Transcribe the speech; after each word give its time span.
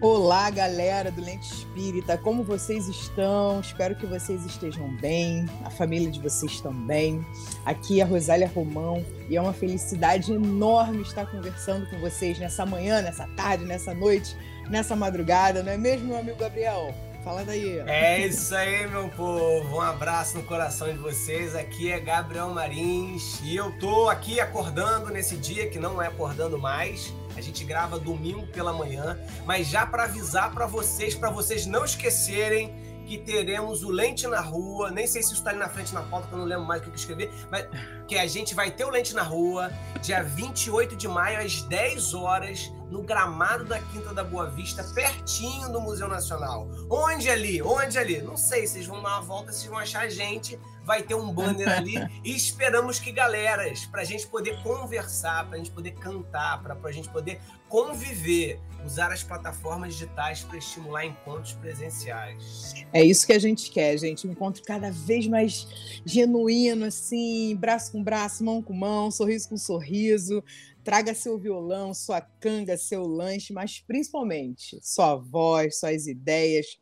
Olá, 0.00 0.48
galera 0.48 1.10
do 1.10 1.20
Lente 1.20 1.52
Espírita, 1.52 2.16
como 2.16 2.44
vocês 2.44 2.86
estão? 2.86 3.58
Espero 3.58 3.96
que 3.96 4.06
vocês 4.06 4.46
estejam 4.46 4.88
bem, 4.98 5.44
a 5.64 5.70
família 5.70 6.08
de 6.08 6.20
vocês 6.20 6.60
também. 6.60 7.26
Aqui 7.66 7.98
é 7.98 8.04
a 8.04 8.06
Rosália 8.06 8.46
Romão 8.46 9.04
e 9.28 9.36
é 9.36 9.40
uma 9.40 9.52
felicidade 9.52 10.32
enorme 10.32 11.02
estar 11.02 11.26
conversando 11.26 11.90
com 11.90 11.98
vocês 11.98 12.38
nessa 12.38 12.64
manhã, 12.64 13.02
nessa 13.02 13.26
tarde, 13.36 13.64
nessa 13.64 13.92
noite, 13.92 14.36
nessa 14.70 14.94
madrugada, 14.94 15.64
não 15.64 15.72
é 15.72 15.76
mesmo, 15.76 16.06
meu 16.06 16.18
amigo 16.18 16.38
Gabriel? 16.38 16.94
Fala 17.24 17.44
daí. 17.44 17.80
É 17.80 18.24
isso 18.24 18.54
aí, 18.54 18.86
meu 18.86 19.08
povo. 19.08 19.78
Um 19.78 19.80
abraço 19.80 20.38
no 20.38 20.44
coração 20.44 20.86
de 20.92 20.98
vocês. 20.98 21.56
Aqui 21.56 21.90
é 21.90 21.98
Gabriel 21.98 22.48
Marins 22.50 23.40
e 23.42 23.56
eu 23.56 23.76
tô 23.78 24.08
aqui 24.08 24.38
acordando 24.38 25.10
nesse 25.10 25.36
dia 25.36 25.68
que 25.68 25.80
não 25.80 26.00
é 26.00 26.06
acordando 26.06 26.56
mais 26.56 27.12
a 27.38 27.40
gente 27.40 27.64
grava 27.64 27.98
domingo 27.98 28.46
pela 28.48 28.72
manhã, 28.72 29.16
mas 29.46 29.68
já 29.68 29.86
para 29.86 30.04
avisar 30.04 30.52
para 30.52 30.66
vocês, 30.66 31.14
para 31.14 31.30
vocês 31.30 31.66
não 31.66 31.84
esquecerem 31.84 32.74
que 33.06 33.16
teremos 33.16 33.82
o 33.82 33.90
Lente 33.90 34.26
na 34.26 34.40
Rua. 34.40 34.90
Nem 34.90 35.06
sei 35.06 35.22
se 35.22 35.28
isso 35.28 35.38
está 35.38 35.50
ali 35.50 35.58
na 35.58 35.68
frente 35.68 35.94
na 35.94 36.02
pauta, 36.02 36.26
que 36.26 36.34
eu 36.34 36.38
não 36.38 36.44
lembro 36.44 36.66
mais 36.66 36.80
o 36.80 36.84
que 36.84 36.90
eu 36.90 36.94
escrevi, 36.94 37.30
mas 37.50 37.66
que 38.06 38.18
a 38.18 38.26
gente 38.26 38.54
vai 38.54 38.70
ter 38.70 38.84
o 38.84 38.90
Lente 38.90 39.14
na 39.14 39.22
Rua, 39.22 39.72
dia 40.02 40.22
28 40.22 40.96
de 40.96 41.08
maio, 41.08 41.40
às 41.40 41.62
10 41.62 42.12
horas, 42.12 42.70
no 42.90 43.02
gramado 43.02 43.64
da 43.64 43.78
Quinta 43.80 44.12
da 44.12 44.24
Boa 44.24 44.50
Vista, 44.50 44.82
pertinho 44.82 45.70
do 45.72 45.80
Museu 45.80 46.08
Nacional. 46.08 46.68
Onde 46.90 47.30
ali? 47.30 47.62
Onde 47.62 47.98
ali? 47.98 48.20
Não 48.20 48.36
sei, 48.36 48.66
vocês 48.66 48.86
vão 48.86 49.00
dar 49.02 49.10
uma 49.10 49.20
volta, 49.22 49.52
vocês 49.52 49.70
vão 49.70 49.78
achar 49.78 50.02
a 50.02 50.08
gente 50.08 50.58
vai 50.88 51.02
ter 51.02 51.14
um 51.14 51.30
banner 51.30 51.68
ali 51.68 51.96
e 52.24 52.34
esperamos 52.34 52.98
que 52.98 53.12
galeras, 53.12 53.84
para 53.84 54.00
a 54.00 54.04
gente 54.04 54.26
poder 54.26 54.58
conversar, 54.62 55.46
para 55.46 55.56
a 55.56 55.58
gente 55.58 55.70
poder 55.70 55.90
cantar, 55.90 56.62
para 56.62 56.74
a 56.82 56.92
gente 56.92 57.10
poder 57.10 57.38
conviver, 57.68 58.58
usar 58.86 59.12
as 59.12 59.22
plataformas 59.22 59.92
digitais 59.92 60.44
para 60.44 60.56
estimular 60.56 61.04
encontros 61.04 61.52
presenciais. 61.52 62.72
É 62.90 63.04
isso 63.04 63.26
que 63.26 63.34
a 63.34 63.38
gente 63.38 63.70
quer, 63.70 63.98
gente, 63.98 64.26
um 64.26 64.30
encontro 64.30 64.62
cada 64.62 64.90
vez 64.90 65.26
mais 65.26 66.00
genuíno, 66.06 66.86
assim, 66.86 67.54
braço 67.54 67.92
com 67.92 68.02
braço, 68.02 68.42
mão 68.42 68.62
com 68.62 68.72
mão, 68.72 69.10
sorriso 69.10 69.50
com 69.50 69.58
sorriso. 69.58 70.42
Traga 70.82 71.12
seu 71.12 71.38
violão, 71.38 71.92
sua 71.92 72.22
canga, 72.22 72.78
seu 72.78 73.06
lanche, 73.06 73.52
mas 73.52 73.78
principalmente 73.86 74.78
sua 74.80 75.16
voz, 75.16 75.80
suas 75.80 76.06
ideias, 76.06 76.78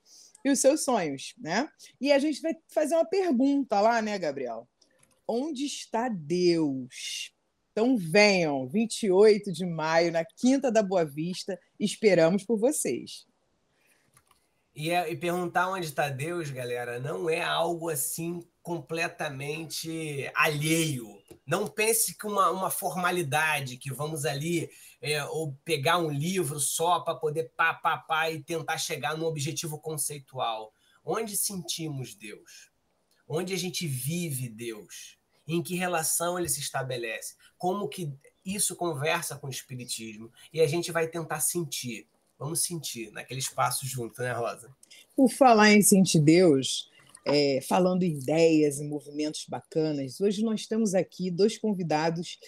e 0.46 0.50
os 0.50 0.60
seus 0.60 0.84
sonhos, 0.84 1.34
né? 1.36 1.68
E 2.00 2.12
a 2.12 2.20
gente 2.20 2.40
vai 2.40 2.54
fazer 2.68 2.94
uma 2.94 3.04
pergunta 3.04 3.80
lá, 3.80 4.00
né, 4.00 4.16
Gabriel? 4.16 4.68
Onde 5.26 5.66
está 5.66 6.08
Deus? 6.08 7.32
Então 7.72 7.98
venham, 7.98 8.68
28 8.68 9.52
de 9.52 9.66
maio, 9.66 10.12
na 10.12 10.24
Quinta 10.24 10.70
da 10.70 10.84
Boa 10.84 11.04
Vista, 11.04 11.58
esperamos 11.80 12.44
por 12.44 12.58
vocês. 12.58 13.26
E, 14.72 14.90
é, 14.90 15.10
e 15.10 15.16
perguntar 15.16 15.68
onde 15.68 15.86
está 15.86 16.08
Deus, 16.08 16.48
galera, 16.50 17.00
não 17.00 17.28
é 17.28 17.42
algo 17.42 17.88
assim 17.90 18.40
completamente 18.62 20.30
alheio. 20.32 21.20
Não 21.44 21.66
pense 21.66 22.16
que 22.16 22.26
uma, 22.26 22.50
uma 22.50 22.70
formalidade, 22.70 23.78
que 23.78 23.92
vamos 23.92 24.24
ali 24.24 24.70
é, 25.12 25.24
ou 25.24 25.52
pegar 25.64 25.98
um 25.98 26.10
livro 26.10 26.58
só 26.58 27.00
para 27.00 27.14
poder 27.14 27.52
pá, 27.56 27.74
pá, 27.74 27.96
pá 27.96 28.30
e 28.30 28.42
tentar 28.42 28.78
chegar 28.78 29.16
num 29.16 29.26
objetivo 29.26 29.78
conceitual. 29.78 30.72
Onde 31.04 31.36
sentimos 31.36 32.14
Deus? 32.14 32.70
Onde 33.28 33.54
a 33.54 33.58
gente 33.58 33.86
vive 33.86 34.48
Deus? 34.48 35.16
Em 35.46 35.62
que 35.62 35.76
relação 35.76 36.38
ele 36.38 36.48
se 36.48 36.60
estabelece? 36.60 37.34
Como 37.56 37.88
que 37.88 38.12
isso 38.44 38.74
conversa 38.74 39.36
com 39.36 39.46
o 39.46 39.50
Espiritismo? 39.50 40.32
E 40.52 40.60
a 40.60 40.66
gente 40.66 40.90
vai 40.90 41.06
tentar 41.06 41.40
sentir 41.40 42.08
Vamos 42.38 42.60
sentir 42.60 43.10
naquele 43.12 43.40
espaço 43.40 43.86
junto, 43.86 44.20
né, 44.20 44.32
Rosa? 44.32 44.70
Por 45.14 45.30
falar 45.30 45.72
em 45.72 45.80
sentir 45.80 46.20
Deus, 46.20 46.90
é, 47.24 47.60
falando 47.62 48.02
em 48.02 48.12
ideias 48.12 48.78
e 48.78 48.84
movimentos 48.84 49.46
bacanas, 49.48 50.20
hoje 50.20 50.44
nós 50.44 50.66
temos 50.66 50.94
aqui 50.94 51.30
dois 51.30 51.56
convidados 51.56 52.38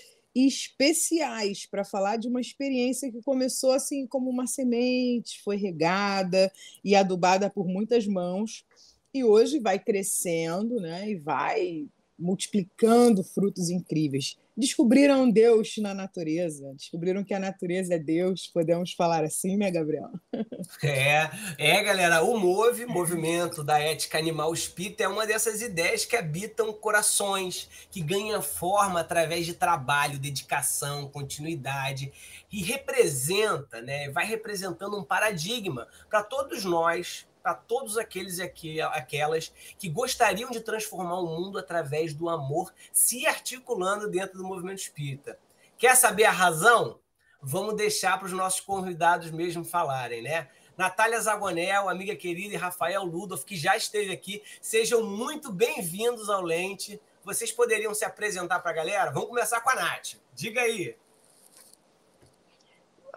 especiais 0.47 1.67
para 1.67 1.85
falar 1.85 2.17
de 2.17 2.29
uma 2.29 2.41
experiência 2.41 3.11
que 3.11 3.23
começou 3.23 3.73
assim 3.73 4.07
como 4.07 4.31
uma 4.31 4.47
semente, 4.47 5.43
foi 5.43 5.57
regada 5.57 6.53
e 6.85 6.95
adubada 6.95 7.51
por 7.51 7.67
muitas 7.67 8.07
mãos 8.07 8.65
e 9.13 9.25
hoje 9.25 9.59
vai 9.59 9.79
crescendo, 9.79 10.81
né? 10.81 11.11
E 11.11 11.17
vai 11.17 11.89
multiplicando 12.19 13.23
frutos 13.23 13.71
incríveis 13.71 14.37
descobriram 14.59 15.31
Deus 15.31 15.77
na 15.79 15.95
natureza, 15.95 16.75
descobriram 16.75 17.23
que 17.23 17.33
a 17.33 17.39
natureza 17.39 17.95
é 17.95 17.99
Deus, 17.99 18.49
podemos 18.53 18.93
falar 18.93 19.23
assim, 19.23 19.57
né, 19.57 19.71
Gabriel? 19.71 20.11
É, 20.83 21.31
é, 21.57 21.83
galera, 21.83 22.23
o 22.23 22.39
MOVE, 22.39 22.85
Movimento 22.85 23.63
da 23.63 23.79
Ética 23.79 24.19
Animal 24.19 24.53
Espírita, 24.53 25.05
é 25.05 25.09
uma 25.09 25.27
dessas 25.27 25.63
ideias 25.63 26.05
que 26.05 26.17
habitam 26.17 26.73
corações, 26.73 27.69
que 27.91 28.01
ganha 28.01 28.43
forma 28.43 29.01
através 29.01 29.47
de 29.47 29.55
trabalho, 29.55 30.19
dedicação, 30.19 31.09
continuidade, 31.09 32.13
e 32.51 32.63
representa, 32.63 33.81
né, 33.81 34.11
vai 34.11 34.27
representando 34.27 34.99
um 34.99 35.05
paradigma 35.05 35.87
para 36.11 36.23
todos 36.23 36.65
nós, 36.65 37.27
para 37.49 37.55
todos 37.55 37.97
aqueles 37.97 38.37
e 38.39 38.43
aquelas 38.83 39.51
que 39.79 39.89
gostariam 39.89 40.51
de 40.51 40.61
transformar 40.61 41.19
o 41.19 41.27
mundo 41.27 41.59
através 41.59 42.13
do 42.13 42.29
amor, 42.29 42.71
se 42.93 43.27
articulando 43.27 44.07
dentro 44.11 44.37
do 44.37 44.45
movimento 44.45 44.81
espírita. 44.81 45.39
Quer 45.79 45.97
saber 45.97 46.25
a 46.25 46.31
razão? 46.31 46.99
Vamos 47.41 47.75
deixar 47.75 48.19
para 48.19 48.27
os 48.27 48.33
nossos 48.33 48.61
convidados 48.61 49.31
mesmo 49.31 49.65
falarem, 49.65 50.21
né? 50.21 50.49
Natália 50.77 51.19
Zagonel, 51.19 51.89
amiga 51.89 52.15
querida, 52.15 52.53
e 52.53 52.59
Rafael 52.59 53.03
Ludolf, 53.03 53.45
que 53.45 53.57
já 53.57 53.75
esteve 53.79 54.13
aqui, 54.13 54.43
sejam 54.61 55.03
muito 55.03 55.51
bem-vindos 55.51 56.29
ao 56.29 56.43
Lente. 56.43 57.01
Vocês 57.25 57.51
poderiam 57.51 57.95
se 57.95 58.05
apresentar 58.05 58.59
para 58.59 58.73
a 58.73 58.75
galera? 58.75 59.11
Vamos 59.11 59.31
começar 59.31 59.63
com 59.63 59.71
a 59.71 59.75
Nath. 59.75 60.17
Diga 60.35 60.61
aí. 60.61 60.95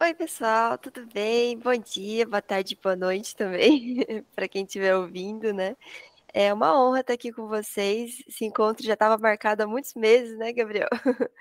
Oi, 0.02 0.16
pessoal, 0.16 0.80
tudo 0.80 1.06
bem? 1.14 1.60
Bom 1.60 1.78
dia, 1.78 2.26
boa 2.26 2.42
tarde, 2.42 2.76
boa 2.82 2.96
noite 2.96 3.36
também, 3.36 3.98
para 4.36 4.48
quem 4.48 4.64
estiver 4.66 4.96
ouvindo, 4.96 5.54
né? 5.54 5.78
É 6.34 6.54
uma 6.54 6.74
honra 6.82 7.02
estar 7.02 7.14
aqui 7.14 7.32
com 7.32 7.48
vocês. 7.48 8.24
Esse 8.28 8.46
encontro 8.46 8.84
já 8.86 8.94
estava 8.94 9.18
marcado 9.18 9.64
há 9.64 9.68
muitos 9.68 9.94
meses, 9.96 10.38
né, 10.40 10.54
Gabriel? 10.54 10.90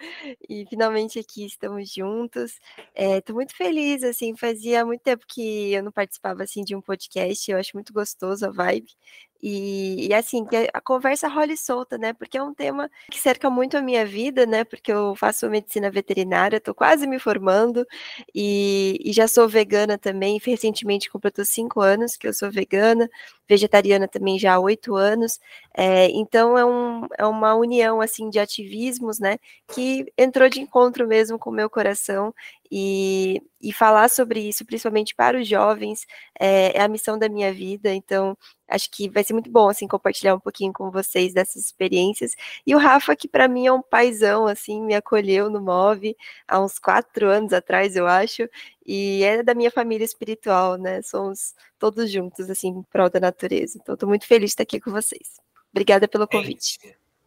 E 0.48 0.66
finalmente 0.66 1.18
aqui 1.18 1.46
estamos 1.46 1.92
juntos. 1.92 2.60
Estou 2.94 3.36
muito 3.36 3.56
feliz, 3.56 4.02
assim, 4.04 4.36
fazia 4.36 4.84
muito 4.84 5.02
tempo 5.02 5.24
que 5.28 5.72
eu 5.72 5.82
não 5.82 5.92
participava 5.92 6.42
assim 6.42 6.62
de 6.64 6.76
um 6.76 6.82
podcast. 6.82 7.50
Eu 7.50 7.58
acho 7.58 7.70
muito 7.74 7.92
gostoso 7.94 8.46
a 8.46 8.50
vibe. 8.50 8.92
E, 9.42 10.08
e, 10.08 10.14
assim, 10.14 10.44
que 10.44 10.68
a 10.72 10.80
conversa 10.80 11.28
role 11.28 11.56
solta, 11.56 11.96
né? 11.96 12.12
Porque 12.12 12.36
é 12.36 12.42
um 12.42 12.52
tema 12.52 12.90
que 13.10 13.18
cerca 13.18 13.48
muito 13.48 13.76
a 13.76 13.82
minha 13.82 14.04
vida, 14.04 14.44
né? 14.44 14.64
Porque 14.64 14.92
eu 14.92 15.14
faço 15.16 15.48
medicina 15.48 15.90
veterinária, 15.90 16.58
estou 16.58 16.74
quase 16.74 17.06
me 17.06 17.18
formando 17.18 17.86
e, 18.34 18.98
e, 19.02 19.12
já 19.12 19.26
sou 19.26 19.48
vegana 19.48 19.96
também. 19.96 20.38
Recentemente 20.44 21.10
completou 21.10 21.44
cinco 21.44 21.80
anos 21.80 22.16
que 22.16 22.26
eu 22.28 22.34
sou 22.34 22.50
vegana, 22.50 23.08
vegetariana 23.48 24.06
também 24.06 24.38
já 24.38 24.54
há 24.54 24.60
oito 24.60 24.94
anos. 24.94 25.40
É, 25.74 26.08
então 26.10 26.58
é, 26.58 26.64
um, 26.64 27.06
é 27.18 27.26
uma 27.26 27.54
união 27.54 28.00
assim 28.00 28.28
de 28.28 28.38
ativismos, 28.38 29.18
né? 29.18 29.38
Que 29.72 30.06
entrou 30.18 30.48
de 30.48 30.60
encontro 30.60 31.06
mesmo 31.06 31.38
com 31.38 31.50
o 31.50 31.52
meu 31.52 31.70
coração 31.70 32.34
e, 32.70 33.42
e 33.60 33.72
falar 33.72 34.08
sobre 34.08 34.40
isso, 34.40 34.64
principalmente 34.64 35.14
para 35.14 35.40
os 35.40 35.48
jovens, 35.48 36.06
é, 36.38 36.76
é, 36.78 36.80
a 36.82 36.88
missão 36.88 37.18
da 37.18 37.28
minha 37.28 37.52
vida. 37.52 37.92
Então, 37.92 38.38
acho 38.68 38.88
que 38.90 39.08
vai 39.08 39.24
ser 39.24 39.32
muito 39.32 39.50
bom 39.50 39.68
assim 39.68 39.88
compartilhar 39.88 40.34
um 40.34 40.40
pouquinho 40.40 40.72
com 40.72 40.90
vocês 40.90 41.34
dessas 41.34 41.64
experiências. 41.64 42.36
E 42.64 42.74
o 42.74 42.78
Rafa, 42.78 43.16
que 43.16 43.26
para 43.26 43.48
mim 43.48 43.66
é 43.66 43.72
um 43.72 43.82
paizão, 43.82 44.46
assim, 44.46 44.80
me 44.82 44.94
acolheu 44.94 45.50
no 45.50 45.60
Move 45.60 46.16
há 46.46 46.60
uns 46.60 46.78
quatro 46.78 47.28
anos 47.28 47.52
atrás, 47.52 47.96
eu 47.96 48.06
acho, 48.06 48.48
e 48.86 49.22
é 49.24 49.42
da 49.42 49.54
minha 49.54 49.70
família 49.70 50.04
espiritual, 50.04 50.76
né? 50.76 51.02
Somos 51.02 51.54
todos 51.78 52.10
juntos, 52.10 52.48
assim, 52.48 52.68
em 52.68 52.82
prol 52.84 53.10
da 53.10 53.18
natureza. 53.18 53.78
Então, 53.80 53.94
estou 53.94 54.08
muito 54.08 54.26
feliz 54.26 54.50
de 54.50 54.52
estar 54.52 54.62
aqui 54.62 54.80
com 54.80 54.92
vocês. 54.92 55.40
Obrigada 55.72 56.06
pelo 56.06 56.26
convite. 56.28 56.78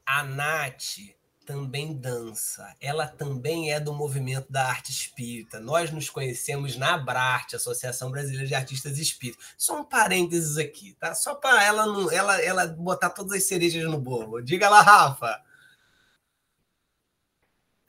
A 0.06 0.24
Nath 0.24 1.23
também 1.46 1.94
dança. 1.94 2.76
Ela 2.80 3.08
também 3.08 3.72
é 3.72 3.80
do 3.80 3.94
movimento 3.94 4.52
da 4.52 4.68
arte 4.68 4.92
espírita. 4.92 5.60
Nós 5.60 5.92
nos 5.92 6.10
conhecemos 6.10 6.76
na 6.78 6.96
Abrarte, 6.96 7.56
Associação 7.56 8.12
Brasileira 8.12 8.48
de 8.48 8.56
Artistas 8.56 8.98
Espíritas. 8.98 9.46
Só 9.58 9.80
um 9.82 9.84
parênteses 9.84 10.58
aqui, 10.58 10.94
tá? 11.00 11.14
Só 11.14 11.36
para 11.36 11.64
ela 11.64 11.86
não, 11.86 12.12
ela, 12.12 12.42
ela 12.42 12.68
botar 12.68 13.10
todas 13.10 13.34
as 13.34 13.44
cerejas 13.44 13.84
no 13.84 14.00
bolo. 14.00 14.42
Diga 14.42 14.70
lá, 14.70 14.82
Rafa. 14.82 15.42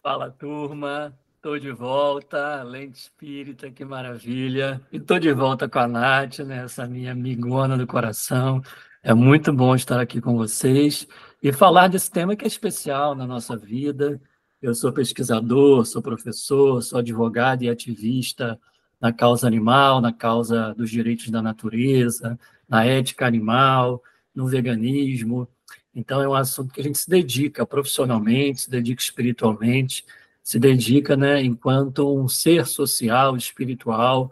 Fala, 0.03 0.31
turma. 0.31 1.17
Estou 1.37 1.59
de 1.59 1.73
volta, 1.73 2.63
Lente 2.63 2.99
Espírita, 2.99 3.71
que 3.71 3.85
maravilha. 3.85 4.81
E 4.91 4.97
estou 4.97 5.19
de 5.19 5.31
volta 5.31 5.69
com 5.69 5.79
a 5.79 5.87
Nath, 5.87 6.39
né, 6.39 6.65
essa 6.65 6.87
minha 6.87 7.13
amigona 7.13 7.77
do 7.77 7.87
coração. 7.87 8.63
É 9.03 9.13
muito 9.13 9.53
bom 9.53 9.75
estar 9.75 10.01
aqui 10.01 10.23
com 10.23 10.39
vocês 10.39 11.07
e 11.45 11.53
falar 11.53 11.89
desse 11.89 12.11
tema 12.11 12.35
que 12.35 12.43
é 12.47 12.49
especial 12.49 13.15
na 13.15 13.27
nossa 13.27 13.55
vida. 13.55 14.19
Eu 14.63 14.75
sou 14.75 14.91
pesquisador, 14.91 15.85
sou 15.85 16.01
professor, 16.01 16.83
sou 16.83 17.01
advogado 17.01 17.63
e 17.63 17.69
ativista 17.69 18.59
na 18.99 19.13
causa 19.13 19.47
animal, 19.47 20.01
na 20.01 20.11
causa 20.11 20.73
dos 20.75 20.91
direitos 20.91 21.29
da 21.29 21.43
natureza, 21.43 22.39
na 22.67 22.87
ética 22.87 23.27
animal, 23.27 24.03
no 24.35 24.47
veganismo. 24.47 25.47
Então, 25.95 26.23
é 26.23 26.27
um 26.27 26.33
assunto 26.33 26.73
que 26.73 26.81
a 26.81 26.85
gente 26.85 26.97
se 26.97 27.11
dedica 27.11 27.67
profissionalmente, 27.67 28.63
se 28.63 28.71
dedica 28.71 29.03
espiritualmente, 29.03 30.03
se 30.43 30.59
dedica, 30.59 31.15
né, 31.15 31.43
enquanto 31.43 32.19
um 32.19 32.27
ser 32.27 32.65
social, 32.65 33.37
espiritual, 33.37 34.31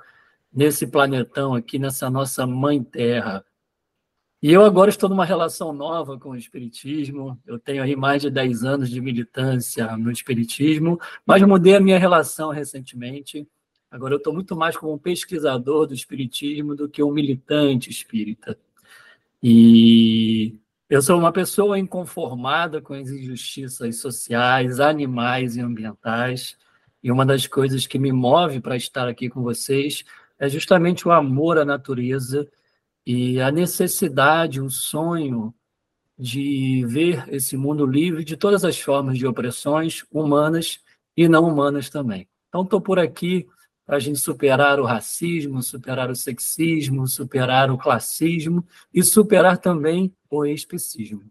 nesse 0.50 0.86
planetão 0.86 1.54
aqui, 1.54 1.78
nessa 1.78 2.08
nossa 2.08 2.46
mãe 2.46 2.82
terra. 2.82 3.44
E 4.42 4.50
eu 4.50 4.64
agora 4.64 4.90
estou 4.90 5.08
numa 5.08 5.24
relação 5.24 5.72
nova 5.72 6.18
com 6.18 6.30
o 6.30 6.36
Espiritismo. 6.36 7.40
Eu 7.46 7.60
tenho 7.60 7.80
aí 7.80 7.94
mais 7.94 8.22
de 8.22 8.28
10 8.28 8.64
anos 8.64 8.90
de 8.90 9.00
militância 9.00 9.96
no 9.96 10.10
Espiritismo, 10.10 10.98
mas 11.24 11.40
mudei 11.42 11.76
a 11.76 11.80
minha 11.80 11.96
relação 11.96 12.50
recentemente. 12.50 13.46
Agora 13.88 14.14
eu 14.14 14.18
estou 14.18 14.34
muito 14.34 14.56
mais 14.56 14.76
como 14.76 14.94
um 14.94 14.98
pesquisador 14.98 15.86
do 15.86 15.94
Espiritismo 15.94 16.74
do 16.74 16.88
que 16.88 17.04
um 17.04 17.12
militante 17.12 17.88
espírita. 17.88 18.58
E 19.40 20.58
eu 20.90 21.00
sou 21.00 21.20
uma 21.20 21.30
pessoa 21.30 21.78
inconformada 21.78 22.82
com 22.82 22.94
as 22.94 23.10
injustiças 23.10 24.00
sociais, 24.00 24.80
animais 24.80 25.54
e 25.54 25.60
ambientais. 25.60 26.58
E 27.00 27.12
uma 27.12 27.24
das 27.24 27.46
coisas 27.46 27.86
que 27.86 27.98
me 27.98 28.10
move 28.10 28.60
para 28.60 28.76
estar 28.76 29.06
aqui 29.06 29.28
com 29.28 29.40
vocês 29.40 30.02
é 30.36 30.48
justamente 30.48 31.06
o 31.06 31.12
amor 31.12 31.58
à 31.58 31.64
natureza 31.64 32.48
e 33.06 33.40
a 33.40 33.50
necessidade, 33.50 34.60
o 34.60 34.70
sonho 34.70 35.54
de 36.19 36.84
ver 36.87 37.25
esse 37.28 37.56
mundo 37.56 37.84
livre 37.84 38.25
de 38.25 38.37
todas 38.37 38.64
as 38.64 38.78
formas 38.78 39.19
de 39.19 39.26
opressões 39.26 40.04
humanas 40.10 40.81
e 41.16 41.28
não 41.28 41.44
humanas 41.44 41.90
também. 41.90 42.28
Então, 42.49 42.62
estou 42.62 42.81
por 42.81 42.99
aqui 42.99 43.49
para 43.84 43.96
a 43.96 44.00
gente 44.00 44.19
superar 44.19 44.78
o 44.78 44.84
racismo, 44.84 45.62
superar 45.62 46.10
o 46.10 46.16
sexismo, 46.16 47.06
superar 47.08 47.70
o 47.70 47.78
classismo 47.78 48.64
e 48.94 49.02
superar 49.02 49.58
também 49.58 50.14
o 50.31 50.44
especismo. 50.46 51.25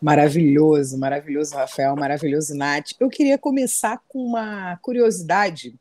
Maravilhoso, 0.00 0.98
maravilhoso, 0.98 1.54
Rafael, 1.54 1.94
maravilhoso, 1.94 2.54
Nath. 2.54 2.92
Eu 2.98 3.08
queria 3.08 3.36
começar 3.36 4.00
com 4.08 4.18
uma 4.24 4.76
curiosidade 4.78 5.78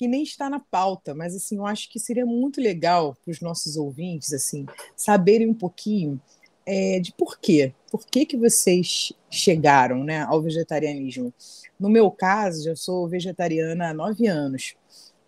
que 0.00 0.08
nem 0.08 0.22
está 0.22 0.48
na 0.48 0.58
pauta, 0.58 1.14
mas 1.14 1.36
assim, 1.36 1.58
eu 1.58 1.66
acho 1.66 1.90
que 1.90 1.98
seria 1.98 2.24
muito 2.24 2.58
legal 2.58 3.14
para 3.22 3.30
os 3.30 3.42
nossos 3.42 3.76
ouvintes 3.76 4.32
assim 4.32 4.64
saberem 4.96 5.46
um 5.46 5.52
pouquinho 5.52 6.18
é, 6.64 6.98
de 7.00 7.12
por 7.12 7.38
quê. 7.38 7.74
Por 7.90 8.06
que, 8.06 8.24
que 8.24 8.34
vocês 8.34 9.12
chegaram 9.28 10.02
né, 10.02 10.22
ao 10.22 10.40
vegetarianismo? 10.40 11.34
No 11.78 11.90
meu 11.90 12.10
caso, 12.10 12.64
já 12.64 12.74
sou 12.74 13.06
vegetariana 13.08 13.90
há 13.90 13.94
nove 13.94 14.26
anos. 14.26 14.74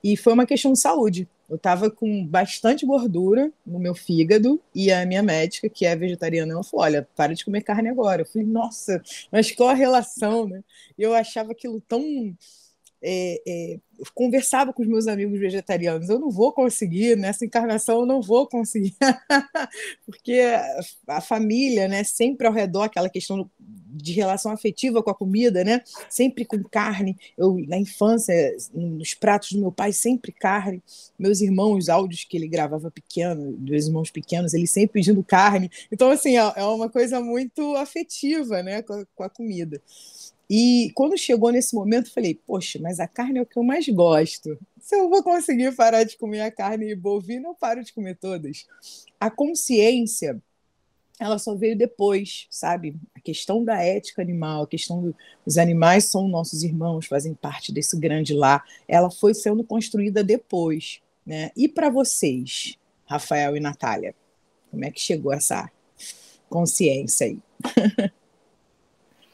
E 0.03 0.17
foi 0.17 0.33
uma 0.33 0.47
questão 0.47 0.73
de 0.73 0.79
saúde. 0.79 1.29
Eu 1.51 1.57
estava 1.57 1.91
com 1.91 2.27
bastante 2.27 2.87
gordura 2.87 3.53
no 3.67 3.79
meu 3.79 3.95
fígado 3.95 4.59
e 4.75 4.91
a 4.91 5.05
minha 5.05 5.23
médica, 5.23 5.69
que 5.69 5.85
é 5.85 5.95
vegetariana, 5.95 6.55
ela 6.55 6.65
falou: 6.65 6.87
Olha, 6.87 7.07
para 7.15 7.35
de 7.35 7.45
comer 7.45 7.61
carne 7.61 7.91
agora. 7.91 8.23
Eu 8.23 8.27
falei: 8.27 8.49
Nossa, 8.49 9.03
mas 9.31 9.51
qual 9.53 9.69
a 9.69 9.75
relação, 9.75 10.49
né? 10.49 10.65
Eu 10.99 11.13
achava 11.13 11.53
aquilo 11.53 11.79
tão 11.79 12.35
é, 13.03 13.43
é, 13.47 13.79
conversava 14.15 14.73
com 14.73 14.83
os 14.83 14.89
meus 14.89 15.07
amigos 15.07 15.39
vegetarianos, 15.39 16.09
eu 16.09 16.19
não 16.19 16.31
vou 16.31 16.53
conseguir, 16.53 17.17
nessa 17.17 17.45
encarnação 17.45 18.01
eu 18.01 18.07
não 18.07 18.23
vou 18.23 18.47
conseguir, 18.47 18.95
porque 20.07 20.41
a, 21.07 21.21
família, 21.21 21.89
né, 21.89 22.05
sempre 22.05 22.47
ao 22.47 22.53
redor, 22.53 22.85
aquela 22.85 23.09
questão 23.09 23.49
de 23.95 24.13
relação 24.13 24.51
afetiva 24.51 25.03
com 25.03 25.11
a 25.11 25.15
comida, 25.15 25.63
né, 25.63 25.83
sempre 26.09 26.45
com 26.45 26.63
carne, 26.63 27.17
eu 27.37 27.57
na 27.69 27.79
infância, 27.79 28.35
nos 28.73 29.15
pratos 29.15 29.53
do 29.53 29.61
meu 29.61 29.73
pai, 29.73 29.93
sempre 29.93 30.33
carne, 30.33 30.83
meus 31.19 31.41
irmãos, 31.41 31.77
os 31.77 31.89
áudios 31.89 32.25
que 32.25 32.37
ele 32.37 32.49
gravava 32.49 32.91
pequeno, 32.91 33.53
dos 33.53 33.87
irmãos 33.87 34.11
pequenos, 34.11 34.55
ele 34.55 34.67
sempre 34.67 34.95
pedindo 34.95 35.23
carne, 35.23 35.71
então 35.91 36.11
assim, 36.11 36.37
é, 36.37 36.53
é 36.57 36.65
uma 36.65 36.89
coisa 36.89 37.21
muito 37.21 37.77
afetiva, 37.77 38.63
né, 38.63 38.83
com 38.83 38.95
a, 38.95 39.07
com 39.15 39.23
a 39.23 39.29
comida. 39.29 39.81
E 40.55 40.91
quando 40.95 41.17
chegou 41.17 41.51
nesse 41.51 41.75
momento, 41.75 42.09
eu 42.09 42.13
falei: 42.13 42.35
Poxa, 42.35 42.79
mas 42.79 43.01
a 43.01 43.09
carne 43.09 43.39
é 43.39 43.43
o 43.43 43.47
que 43.47 43.59
eu 43.59 43.63
mais 43.63 43.89
gosto. 43.89 44.59
Se 44.79 44.95
eu 44.95 45.09
vou 45.09 45.23
conseguir 45.23 45.75
parar 45.75 46.05
de 46.05 46.15
comer 46.19 46.43
a 46.43 46.51
carne 46.51 46.95
bovina, 46.95 47.49
eu 47.49 47.55
paro 47.55 47.83
de 47.83 47.91
comer 47.91 48.19
todas. 48.19 48.67
A 49.19 49.31
consciência, 49.31 50.39
ela 51.19 51.39
só 51.39 51.55
veio 51.55 51.75
depois, 51.75 52.49
sabe? 52.51 52.95
A 53.15 53.21
questão 53.21 53.65
da 53.65 53.83
ética 53.83 54.21
animal, 54.21 54.65
a 54.65 54.67
questão 54.67 55.15
dos 55.43 55.57
animais 55.57 56.05
são 56.05 56.29
nossos 56.29 56.63
irmãos, 56.63 57.07
fazem 57.07 57.33
parte 57.33 57.73
desse 57.73 57.99
grande 57.99 58.35
lar, 58.35 58.63
ela 58.87 59.11
foi 59.11 59.33
sendo 59.33 59.65
construída 59.65 60.23
depois. 60.23 61.01
Né? 61.25 61.51
E 61.57 61.67
para 61.67 61.89
vocês, 61.89 62.77
Rafael 63.07 63.57
e 63.57 63.61
Natália, 63.61 64.15
como 64.71 64.85
é 64.85 64.91
que 64.91 65.01
chegou 65.01 65.33
essa 65.33 65.73
consciência 66.51 67.29
aí? 67.29 67.39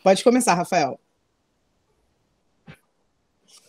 Pode 0.05 0.23
começar, 0.23 0.55
Rafael. 0.55 1.01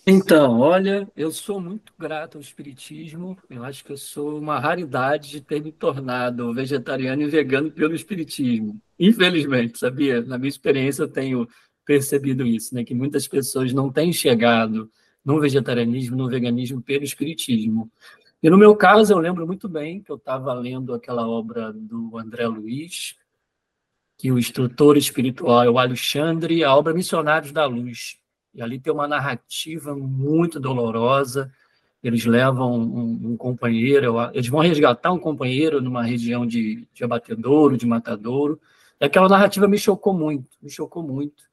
Então, 0.06 0.60
olha, 0.60 1.08
eu 1.16 1.32
sou 1.32 1.62
muito 1.62 1.94
grato 1.98 2.38
ao 2.38 2.42
Espiritismo. 2.42 3.38
Eu 3.50 3.64
acho 3.64 3.84
que 3.84 3.92
eu 3.92 3.98
sou 3.98 4.40
uma 4.40 4.60
raridade 4.60 5.30
de 5.30 5.42
ter 5.42 5.62
me 5.62 5.72
tornado 5.72 6.54
vegetariano 6.54 7.22
e 7.22 7.28
vegano 7.28 7.72
pelo 7.72 7.94
Espiritismo. 7.94 8.82
Infelizmente, 8.98 9.78
sabia? 9.78 10.22
Na 10.22 10.38
minha 10.38 10.50
experiência, 10.50 11.04
eu 11.04 11.08
tenho 11.08 11.48
percebido 11.86 12.46
isso, 12.46 12.74
né? 12.74 12.84
Que 12.84 12.96
muitas 12.96 13.28
pessoas 13.28 13.74
não 13.74 13.92
têm 13.92 14.12
chegado 14.12 14.92
no 15.24 15.40
vegetarianismo, 15.40 16.18
no 16.18 16.30
veganismo 16.30 16.82
pelo 16.82 17.04
Espiritismo. 17.04 17.92
E 18.42 18.50
no 18.50 18.58
meu 18.58 18.76
caso, 18.76 19.14
eu 19.14 19.20
lembro 19.20 19.46
muito 19.46 19.68
bem 19.68 20.02
que 20.02 20.12
eu 20.12 20.16
estava 20.16 20.54
lendo 20.54 20.94
aquela 20.94 21.28
obra 21.28 21.74
do 21.74 22.18
André 22.18 22.48
Luiz, 22.48 23.16
que 24.18 24.32
o 24.32 24.40
instrutor 24.40 24.98
espiritual 24.98 25.64
é 25.64 25.70
o 25.70 25.78
Alexandre, 25.78 26.64
a 26.64 26.76
obra 26.76 26.94
Missionários 26.94 27.52
da 27.52 27.66
Luz. 27.66 28.18
E 28.54 28.62
ali 28.62 28.80
tem 28.80 28.92
uma 28.92 29.08
narrativa 29.08 29.96
muito 29.96 30.60
dolorosa. 30.60 31.52
Eles 32.04 32.26
levam 32.26 32.80
um, 32.80 33.32
um, 33.32 33.38
companheiro, 33.38 34.16
eles 34.34 34.48
vão 34.48 34.62
resgatar 34.62 35.12
um 35.12 35.20
companheiro 35.20 35.82
numa 35.82 36.04
região 36.04 36.46
de, 36.46 36.88
de 36.94 37.04
abatedouro, 37.04 37.78
de 37.78 37.86
matadouro. 37.86 38.60
E 39.00 39.06
aquela 39.06 39.28
narrativa 39.28 39.68
me 39.68 39.78
chocou 39.78 40.14
muito, 40.14 40.48
me 40.62 40.70
chocou 40.70 41.04
muito. 41.04 41.44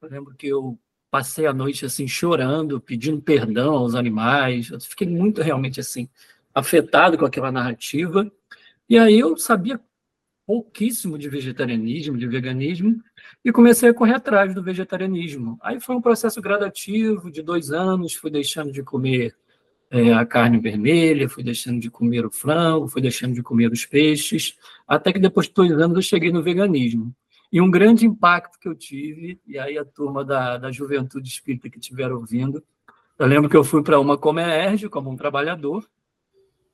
Eu 0.00 0.08
lembro 0.08 0.34
que 0.34 0.48
eu 0.48 0.78
passei 1.10 1.46
a 1.46 1.52
noite 1.52 1.84
assim 1.84 2.08
chorando, 2.08 2.80
pedindo 2.80 3.20
perdão 3.20 3.74
aos 3.74 3.94
animais. 3.94 4.70
Eu 4.70 4.80
fiquei 4.80 5.06
muito 5.06 5.42
realmente 5.42 5.78
assim 5.78 6.08
afetado 6.54 7.16
com 7.16 7.24
aquela 7.24 7.52
narrativa. 7.52 8.30
E 8.88 8.98
aí 8.98 9.18
eu 9.18 9.36
sabia 9.36 9.80
pouquíssimo 10.46 11.18
de 11.18 11.28
vegetarianismo, 11.28 12.18
de 12.18 12.26
veganismo, 12.26 13.02
e 13.44 13.52
comecei 13.52 13.88
a 13.88 13.94
correr 13.94 14.14
atrás 14.14 14.54
do 14.54 14.62
vegetarianismo. 14.62 15.58
Aí 15.62 15.80
foi 15.80 15.94
um 15.94 16.00
processo 16.00 16.40
gradativo 16.40 17.30
de 17.30 17.42
dois 17.42 17.70
anos, 17.70 18.14
fui 18.14 18.30
deixando 18.30 18.72
de 18.72 18.82
comer 18.82 19.34
é, 19.90 20.12
a 20.14 20.24
carne 20.24 20.58
vermelha, 20.58 21.28
fui 21.28 21.44
deixando 21.44 21.78
de 21.78 21.90
comer 21.90 22.24
o 22.24 22.30
frango, 22.30 22.88
fui 22.88 23.02
deixando 23.02 23.34
de 23.34 23.42
comer 23.42 23.70
os 23.70 23.84
peixes, 23.84 24.56
até 24.88 25.12
que 25.12 25.18
depois 25.18 25.46
de 25.46 25.54
dois 25.54 25.72
anos 25.72 25.96
eu 25.96 26.02
cheguei 26.02 26.32
no 26.32 26.42
veganismo. 26.42 27.14
E 27.52 27.60
um 27.60 27.70
grande 27.70 28.06
impacto 28.06 28.58
que 28.58 28.66
eu 28.66 28.74
tive, 28.74 29.38
e 29.46 29.58
aí 29.58 29.76
a 29.76 29.84
turma 29.84 30.24
da, 30.24 30.56
da 30.56 30.72
juventude 30.72 31.28
espírita 31.28 31.68
que 31.68 31.78
estiver 31.78 32.10
ouvindo, 32.10 32.64
eu 33.18 33.26
lembro 33.26 33.50
que 33.50 33.56
eu 33.56 33.62
fui 33.62 33.82
para 33.82 34.00
uma 34.00 34.16
Comerge 34.16 34.88
como 34.88 35.10
um 35.10 35.16
trabalhador, 35.16 35.86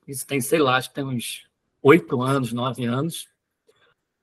isso 0.07 0.25
tem, 0.25 0.39
sei 0.39 0.59
lá, 0.59 0.77
acho 0.77 0.89
que 0.89 0.95
tem 0.95 1.03
uns 1.03 1.45
oito 1.83 2.21
anos, 2.21 2.53
nove 2.53 2.85
anos, 2.85 3.27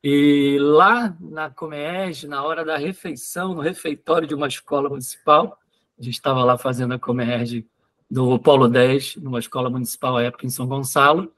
e 0.09 0.57
lá 0.61 1.17
na 1.19 1.51
Comerge, 1.51 2.29
na 2.29 2.41
hora 2.45 2.65
da 2.65 2.77
refeição, 2.77 3.53
no 3.57 3.61
refeitório 3.61 4.29
de 4.29 4.37
uma 4.37 4.47
escola 4.47 4.89
municipal, 4.89 5.59
a 5.99 6.01
gente 6.01 6.15
estava 6.15 6.45
lá 6.45 6.57
fazendo 6.57 6.95
a 6.95 6.99
Comerge 6.99 7.67
do 8.09 8.39
Polo 8.39 8.69
10, 8.69 9.17
numa 9.17 9.41
escola 9.41 9.69
municipal 9.69 10.17
à 10.17 10.23
época 10.23 10.47
em 10.47 10.49
São 10.49 10.65
Gonçalo, 10.65 11.35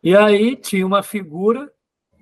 e 0.00 0.14
aí 0.14 0.54
tinha 0.54 0.86
uma 0.86 1.02
figura 1.02 1.68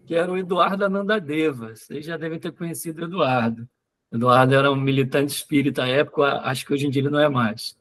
que 0.06 0.14
era 0.14 0.32
o 0.32 0.38
Eduardo 0.38 0.86
Anandadeva. 0.86 1.76
Vocês 1.76 2.06
já 2.06 2.16
devem 2.16 2.38
ter 2.38 2.52
conhecido 2.52 3.02
o 3.02 3.04
Eduardo. 3.04 3.68
Eduardo 4.10 4.54
era 4.54 4.72
um 4.72 4.76
militante 4.76 5.34
espírita 5.34 5.82
à 5.82 5.88
época, 5.88 6.40
acho 6.40 6.64
que 6.64 6.72
hoje 6.72 6.86
em 6.86 6.90
dia 6.90 7.02
ele 7.02 7.10
não 7.10 7.20
é 7.20 7.28
mais. 7.28 7.76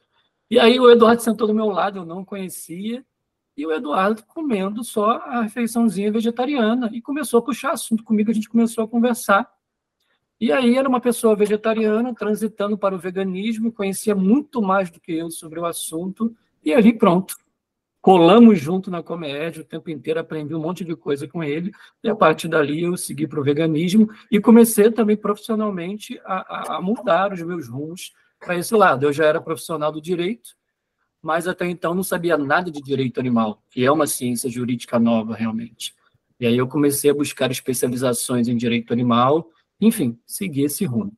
E 0.49 0.59
aí 0.59 0.77
o 0.81 0.91
Eduardo 0.91 1.21
sentou 1.21 1.47
do 1.47 1.53
meu 1.53 1.67
lado, 1.67 1.99
eu 1.99 2.05
não 2.05 2.25
conhecia, 2.25 3.05
e 3.55 3.65
o 3.65 3.71
Eduardo 3.71 4.23
comendo 4.25 4.83
só 4.83 5.11
a 5.11 5.41
refeiçãozinha 5.41 6.11
vegetariana 6.11 6.89
e 6.93 7.01
começou 7.01 7.39
a 7.39 7.43
puxar 7.43 7.71
assunto 7.71 8.03
comigo, 8.03 8.31
a 8.31 8.33
gente 8.33 8.49
começou 8.49 8.83
a 8.83 8.87
conversar. 8.87 9.49
E 10.39 10.51
aí 10.51 10.75
era 10.75 10.89
uma 10.89 10.99
pessoa 10.99 11.35
vegetariana 11.35 12.15
transitando 12.15 12.77
para 12.77 12.95
o 12.95 12.99
veganismo, 12.99 13.71
conhecia 13.71 14.15
muito 14.15 14.61
mais 14.61 14.89
do 14.89 14.99
que 14.99 15.13
eu 15.13 15.29
sobre 15.29 15.59
o 15.59 15.65
assunto, 15.65 16.35
e 16.63 16.73
ali 16.73 16.93
pronto. 16.93 17.35
Colamos 18.01 18.59
junto 18.59 18.89
na 18.89 19.03
comédia 19.03 19.61
o 19.61 19.65
tempo 19.65 19.91
inteiro, 19.91 20.19
aprendi 20.19 20.55
um 20.55 20.59
monte 20.59 20.83
de 20.83 20.95
coisa 20.95 21.27
com 21.27 21.43
ele, 21.43 21.71
e 22.03 22.09
a 22.09 22.15
partir 22.15 22.47
dali 22.47 22.81
eu 22.81 22.97
segui 22.97 23.27
para 23.27 23.39
o 23.39 23.43
veganismo 23.43 24.09
e 24.31 24.39
comecei 24.39 24.89
também 24.89 25.15
profissionalmente 25.15 26.19
a, 26.25 26.77
a, 26.77 26.81
mudar 26.81 27.31
os 27.31 27.43
meus 27.43 27.67
rumos 27.67 28.11
para 28.39 28.57
esse 28.57 28.73
lado. 28.73 29.05
Eu 29.05 29.13
já 29.13 29.25
era 29.25 29.39
profissional 29.39 29.91
do 29.91 30.01
direito, 30.01 30.55
mas 31.21 31.47
até 31.47 31.67
então 31.67 31.93
não 31.93 32.03
sabia 32.03 32.37
nada 32.37 32.71
de 32.71 32.81
direito 32.81 33.19
animal, 33.19 33.61
que 33.69 33.85
é 33.85 33.91
uma 33.91 34.07
ciência 34.07 34.49
jurídica 34.49 34.99
nova, 34.99 35.35
realmente. 35.35 35.93
E 36.39 36.47
aí 36.47 36.57
eu 36.57 36.67
comecei 36.67 37.11
a 37.11 37.13
buscar 37.13 37.51
especializações 37.51 38.47
em 38.47 38.57
direito 38.57 38.91
animal, 38.91 39.49
enfim, 39.79 40.17
segui 40.25 40.63
esse 40.63 40.85
rumo. 40.85 41.13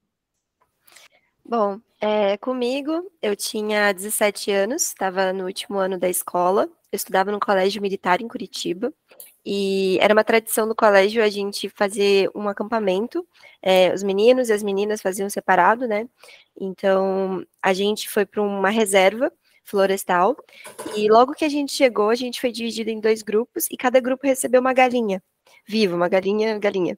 Bom, 1.46 1.80
é, 2.00 2.38
comigo, 2.38 3.10
eu 3.22 3.36
tinha 3.36 3.94
17 3.94 4.52
anos, 4.52 4.88
estava 4.88 5.32
no 5.32 5.46
último 5.46 5.78
ano 5.78 5.98
da 5.98 6.10
escola, 6.10 6.70
eu 6.92 6.96
estudava 6.96 7.32
no 7.32 7.40
colégio 7.40 7.82
militar 7.82 8.22
em 8.22 8.28
Curitiba, 8.28 8.94
e 9.46 9.98
era 10.02 10.14
uma 10.14 10.24
tradição 10.24 10.68
do 10.68 10.76
colégio 10.76 11.24
a 11.24 11.30
gente 11.30 11.70
fazer 11.70 12.30
um 12.34 12.48
acampamento, 12.48 13.28
é, 13.62 13.94
os 13.94 14.04
meninos 14.04 14.50
e 14.50 14.54
as 14.54 14.64
meninas 14.64 15.02
faziam 15.02 15.30
separado, 15.30 15.88
né? 15.88 16.08
Então, 16.60 17.46
a 17.62 17.74
gente 17.74 18.10
foi 18.10 18.26
para 18.26 18.42
uma 18.42 18.70
reserva 18.70 19.32
florestal, 19.64 20.36
e 20.96 21.10
logo 21.10 21.34
que 21.34 21.46
a 21.46 21.50
gente 21.50 21.72
chegou, 21.72 22.10
a 22.10 22.16
gente 22.16 22.40
foi 22.42 22.52
dividido 22.52 22.90
em 22.90 23.00
dois 23.00 23.24
grupos, 23.24 23.68
e 23.72 23.78
cada 23.78 24.00
grupo 24.00 24.28
recebeu 24.28 24.62
uma 24.62 24.74
galinha, 24.74 25.24
viva, 25.68 25.96
uma 25.96 26.10
galinha, 26.10 26.60
galinha. 26.60 26.98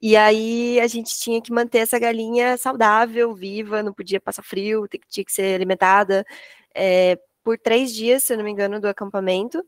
E 0.00 0.16
aí 0.16 0.80
a 0.80 0.86
gente 0.88 1.16
tinha 1.16 1.40
que 1.40 1.52
manter 1.52 1.78
essa 1.78 1.98
galinha 1.98 2.56
saudável, 2.56 3.32
viva, 3.34 3.84
não 3.84 3.92
podia 3.92 4.20
passar 4.20 4.42
frio, 4.42 4.88
tinha 5.08 5.24
que 5.24 5.32
ser 5.32 5.54
alimentada 5.54 6.26
é, 6.74 7.16
por 7.44 7.56
três 7.58 7.92
dias, 7.94 8.24
se 8.24 8.32
eu 8.32 8.36
não 8.36 8.44
me 8.44 8.50
engano, 8.50 8.80
do 8.80 8.88
acampamento. 8.88 9.64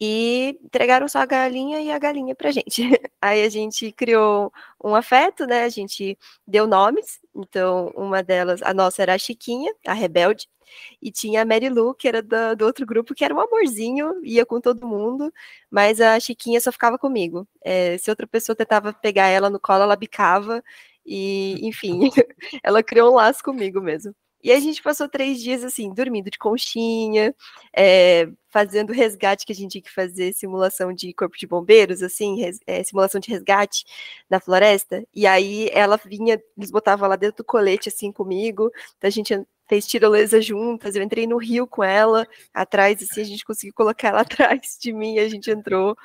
E 0.00 0.58
entregaram 0.64 1.06
só 1.08 1.18
a 1.18 1.26
galinha 1.26 1.80
e 1.80 1.90
a 1.90 1.98
galinha 1.98 2.34
pra 2.34 2.50
gente. 2.50 2.82
Aí 3.20 3.44
a 3.44 3.48
gente 3.50 3.92
criou 3.92 4.50
um 4.82 4.94
afeto, 4.94 5.46
né? 5.46 5.64
A 5.64 5.68
gente 5.68 6.18
deu 6.46 6.66
nomes. 6.66 7.20
Então, 7.34 7.92
uma 7.94 8.22
delas, 8.22 8.62
a 8.62 8.72
nossa 8.72 9.02
era 9.02 9.14
a 9.14 9.18
Chiquinha, 9.18 9.72
a 9.86 9.92
rebelde. 9.92 10.48
E 11.02 11.10
tinha 11.10 11.42
a 11.42 11.44
Mary 11.44 11.68
Lou, 11.68 11.94
que 11.94 12.08
era 12.08 12.22
do, 12.22 12.56
do, 12.56 12.64
outro 12.64 12.86
grupo, 12.86 13.14
que 13.14 13.24
era 13.24 13.34
um 13.34 13.40
amorzinho, 13.40 14.24
ia 14.24 14.46
com 14.46 14.60
todo 14.60 14.86
mundo, 14.86 15.32
mas 15.70 16.00
a 16.00 16.18
Chiquinha 16.20 16.60
só 16.60 16.70
ficava 16.72 16.96
comigo. 16.98 17.46
É, 17.62 17.98
se 17.98 18.08
outra 18.10 18.26
pessoa 18.26 18.56
tentava 18.56 18.92
pegar 18.92 19.26
ela 19.26 19.50
no 19.50 19.58
colo, 19.60 19.82
ela 19.82 19.96
bicava, 19.96 20.62
e, 21.04 21.58
enfim, 21.66 22.00
ela 22.62 22.82
criou 22.82 23.12
um 23.12 23.16
laço 23.16 23.42
comigo 23.42 23.80
mesmo. 23.80 24.14
E 24.42 24.52
a 24.52 24.58
gente 24.60 24.82
passou 24.82 25.08
três 25.08 25.42
dias 25.42 25.62
assim, 25.64 25.92
dormindo 25.92 26.30
de 26.30 26.38
conchinha, 26.38 27.34
é, 27.76 28.28
fazendo 28.48 28.92
resgate 28.92 29.44
que 29.44 29.52
a 29.52 29.54
gente 29.54 29.72
tinha 29.72 29.82
que 29.82 29.90
fazer, 29.92 30.32
simulação 30.32 30.92
de 30.92 31.12
corpo 31.12 31.36
de 31.36 31.46
bombeiros, 31.46 32.02
assim, 32.02 32.40
res, 32.40 32.58
é, 32.66 32.82
simulação 32.82 33.20
de 33.20 33.30
resgate 33.30 33.84
na 34.28 34.40
floresta. 34.40 35.04
E 35.14 35.26
aí 35.26 35.68
ela 35.72 35.96
vinha, 35.96 36.40
eles 36.56 36.70
botavam 36.70 37.08
lá 37.08 37.16
dentro 37.16 37.38
do 37.38 37.44
colete 37.44 37.88
assim 37.88 38.10
comigo, 38.12 38.70
então 38.96 39.08
a 39.08 39.10
gente 39.10 39.34
fez 39.68 39.86
tirolesa 39.86 40.40
juntas, 40.42 40.96
eu 40.96 41.02
entrei 41.02 41.28
no 41.28 41.36
rio 41.36 41.64
com 41.64 41.84
ela, 41.84 42.26
atrás, 42.52 43.00
assim, 43.02 43.20
a 43.20 43.24
gente 43.24 43.44
conseguiu 43.44 43.72
colocar 43.72 44.08
ela 44.08 44.22
atrás 44.22 44.76
de 44.80 44.92
mim, 44.92 45.18
a 45.18 45.28
gente 45.28 45.48
entrou. 45.50 45.96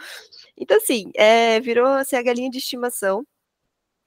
Então, 0.58 0.78
assim, 0.78 1.12
é, 1.16 1.60
virou 1.60 1.88
assim, 1.88 2.16
a 2.16 2.22
galinha 2.22 2.50
de 2.50 2.60
estimação. 2.60 3.26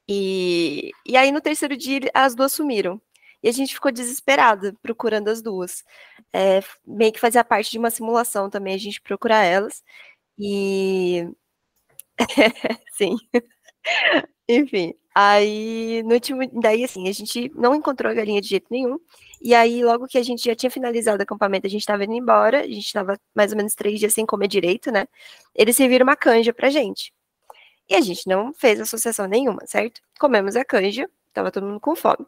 E, 0.09 0.91
e 1.05 1.17
aí, 1.17 1.33
no 1.33 1.41
terceiro 1.41 1.77
dia, 1.77 2.11
as 2.15 2.35
duas 2.35 2.53
sumiram. 2.53 3.01
E 3.43 3.49
a 3.49 3.53
gente 3.53 3.75
ficou 3.75 3.93
desesperada 3.93 4.75
procurando 4.83 5.29
as 5.29 5.43
duas. 5.43 5.85
É, 6.33 6.61
meio 6.87 7.13
que 7.13 7.21
fazia 7.21 7.45
parte 7.45 7.71
de 7.71 7.79
uma 7.79 7.91
simulação 7.91 8.51
também, 8.51 8.75
a 8.75 8.79
gente 8.79 9.01
procurar 9.01 9.45
elas. 9.45 9.83
E. 10.39 11.29
Sim. 12.93 13.17
Enfim, 14.49 14.95
aí 15.15 16.03
no 16.05 16.15
último. 16.15 16.41
Daí, 16.61 16.85
assim, 16.85 17.09
a 17.09 17.13
gente 17.13 17.51
não 17.55 17.75
encontrou 17.75 18.11
a 18.11 18.15
galinha 18.15 18.41
de 18.41 18.49
jeito 18.49 18.67
nenhum. 18.71 18.99
E 19.43 19.55
aí, 19.55 19.85
logo 19.85 20.07
que 20.09 20.19
a 20.19 20.23
gente 20.23 20.45
já 20.45 20.55
tinha 20.55 20.71
finalizado 20.71 21.19
o 21.21 21.23
acampamento, 21.23 21.67
a 21.67 21.71
gente 21.71 21.81
estava 21.83 22.05
indo 22.05 22.15
embora, 22.15 22.61
a 22.63 22.67
gente 22.67 22.87
estava 22.87 23.19
mais 23.35 23.53
ou 23.53 23.57
menos 23.59 23.75
três 23.75 23.99
dias 24.01 24.15
sem 24.15 24.27
comer 24.27 24.49
direito, 24.49 24.91
né? 24.91 25.07
Eles 25.55 25.77
serviram 25.77 26.05
uma 26.05 26.17
canja 26.17 26.53
pra 26.53 26.71
gente. 26.71 27.13
E 27.89 27.95
a 27.97 28.01
gente 28.01 28.29
não 28.29 28.53
fez 28.55 28.81
associação 28.81 29.27
nenhuma, 29.27 29.67
certo? 29.67 30.01
Comemos 30.21 30.57
a 30.57 30.65
canja, 30.65 31.09
tava 31.33 31.51
todo 31.51 31.67
mundo 31.67 31.81
com 31.81 31.97
fome. 31.97 32.27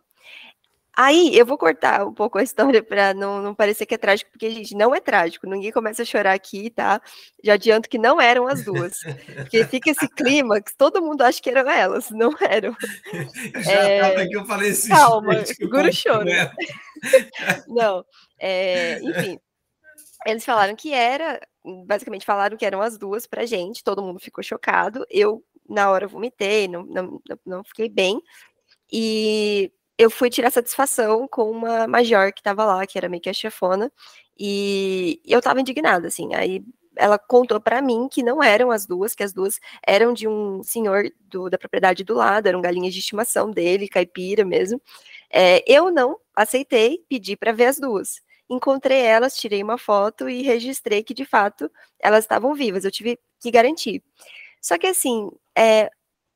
Aí, 0.97 1.37
eu 1.37 1.47
vou 1.47 1.57
cortar 1.57 2.05
um 2.07 2.13
pouco 2.13 2.39
a 2.39 2.43
história 2.43 2.83
para 2.85 3.15
não, 3.15 3.41
não 3.41 3.55
parecer 3.55 3.87
que 3.87 3.95
é 3.95 3.99
trágico, 3.99 4.31
porque, 4.31 4.51
gente, 4.51 4.75
não 4.75 4.95
é 4.95 5.01
trágico. 5.01 5.47
Ninguém 5.47 5.73
começa 5.73 6.03
a 6.03 6.05
chorar 6.05 6.33
aqui, 6.33 6.71
tá? 6.71 7.01
Já 7.43 7.55
adianto 7.55 7.89
que 7.89 7.99
não 7.99 8.21
eram 8.21 8.47
as 8.47 8.65
duas. 8.65 8.99
Porque 9.37 9.65
fica 9.65 9.91
esse 9.91 10.09
clima 10.09 10.61
que 10.61 10.77
todo 10.77 11.03
mundo 11.03 11.23
acha 11.23 11.41
que 11.41 11.51
eram 11.51 11.71
elas, 11.71 12.11
não 12.13 12.35
eram. 12.41 12.77
Já 13.63 13.73
é... 13.73 14.27
que 14.27 14.37
eu 14.37 14.45
falei 14.45 14.71
assim. 14.71 14.89
Calma, 14.89 15.45
segura 15.47 15.89
o 15.89 15.93
choro. 15.93 16.29
Não, 17.69 18.05
é... 18.39 19.01
enfim. 19.03 19.39
Eles 20.27 20.45
falaram 20.45 20.77
que 20.77 20.93
era, 20.93 21.41
basicamente 21.87 22.27
falaram 22.27 22.55
que 22.55 22.67
eram 22.67 22.83
as 22.83 22.99
duas 22.99 23.27
pra 23.27 23.47
gente, 23.47 23.83
todo 23.83 24.03
mundo 24.03 24.21
ficou 24.21 24.45
chocado. 24.45 25.07
Eu, 25.09 25.43
na 25.67 25.91
hora, 25.91 26.07
vomitei, 26.07 26.69
não, 26.69 26.85
não, 26.85 27.23
não 27.47 27.65
fiquei 27.65 27.89
bem. 27.89 28.21
E 28.93 29.73
eu 30.01 30.11
fui 30.11 30.31
tirar 30.31 30.51
satisfação 30.51 31.29
com 31.29 31.51
uma 31.51 31.87
major 31.87 32.33
que 32.33 32.41
estava 32.41 32.65
lá, 32.65 32.87
que 32.87 32.97
era 32.97 33.07
meio 33.07 33.23
que 33.23 33.29
a 33.29 33.35
chefona, 33.35 33.93
e 34.39 35.21
eu 35.27 35.41
estava 35.41 35.61
indignada, 35.61 36.09
assim. 36.09 36.35
Aí 36.35 36.65
ela 36.97 37.19
contou 37.19 37.61
para 37.61 37.83
mim 37.83 38.09
que 38.11 38.23
não 38.23 38.43
eram 38.43 38.71
as 38.71 38.87
duas, 38.87 39.15
que 39.15 39.23
as 39.23 39.35
duas 39.35 39.61
eram 39.87 40.15
de 40.15 40.27
um 40.27 40.63
senhor 40.63 41.05
do, 41.21 41.51
da 41.51 41.59
propriedade 41.59 42.03
do 42.03 42.15
lado, 42.15 42.47
eram 42.47 42.63
galinhas 42.63 42.95
de 42.95 43.01
estimação 43.01 43.51
dele, 43.51 43.89
caipira 43.89 44.43
mesmo. 44.43 44.81
É, 45.31 45.63
eu 45.71 45.91
não 45.91 46.17
aceitei, 46.35 47.05
pedi 47.07 47.37
para 47.37 47.53
ver 47.53 47.67
as 47.67 47.79
duas. 47.79 48.23
Encontrei 48.49 49.03
elas, 49.03 49.37
tirei 49.37 49.63
uma 49.63 49.77
foto 49.77 50.31
e 50.31 50.43
registrei 50.43 51.03
que 51.03 51.13
de 51.13 51.27
fato 51.27 51.71
elas 51.99 52.25
estavam 52.25 52.55
vivas. 52.55 52.87
Eu 52.87 52.91
tive 52.91 53.19
que 53.39 53.51
garantir. 53.51 54.03
Só 54.63 54.79
que 54.79 54.87
assim, 54.87 55.31
é, 55.55 55.91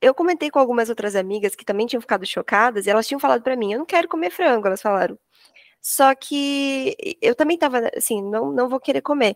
eu 0.05 0.13
comentei 0.13 0.51
com 0.51 0.59
algumas 0.59 0.89
outras 0.89 1.15
amigas 1.15 1.55
que 1.55 1.65
também 1.65 1.87
tinham 1.87 2.01
ficado 2.01 2.25
chocadas 2.25 2.85
e 2.85 2.89
elas 2.89 3.07
tinham 3.07 3.19
falado 3.19 3.41
para 3.41 3.55
mim, 3.55 3.73
eu 3.73 3.79
não 3.79 3.85
quero 3.85 4.07
comer 4.07 4.29
frango, 4.29 4.67
elas 4.67 4.81
falaram. 4.81 5.17
Só 5.81 6.13
que 6.15 6.95
eu 7.21 7.35
também 7.35 7.57
tava 7.57 7.89
assim, 7.95 8.21
não, 8.21 8.51
não 8.51 8.69
vou 8.69 8.79
querer 8.79 9.01
comer. 9.01 9.35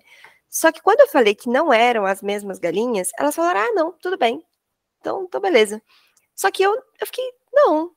Só 0.50 0.72
que 0.72 0.82
quando 0.82 1.02
eu 1.02 1.08
falei 1.08 1.36
que 1.36 1.50
não 1.50 1.74
eram 1.74 2.06
as 2.06 2.22
mesmas 2.22 2.60
galinhas, 2.60 3.12
elas 3.20 3.36
falaram, 3.36 3.62
ah, 3.62 3.72
não, 3.74 3.92
tudo 3.94 4.18
bem. 4.18 4.44
Então, 5.00 5.24
então 5.24 5.42
beleza. 5.42 5.82
Só 6.36 6.52
que 6.52 6.64
eu, 6.64 6.74
eu 6.74 7.08
fiquei, 7.08 7.26
não, 7.54 7.92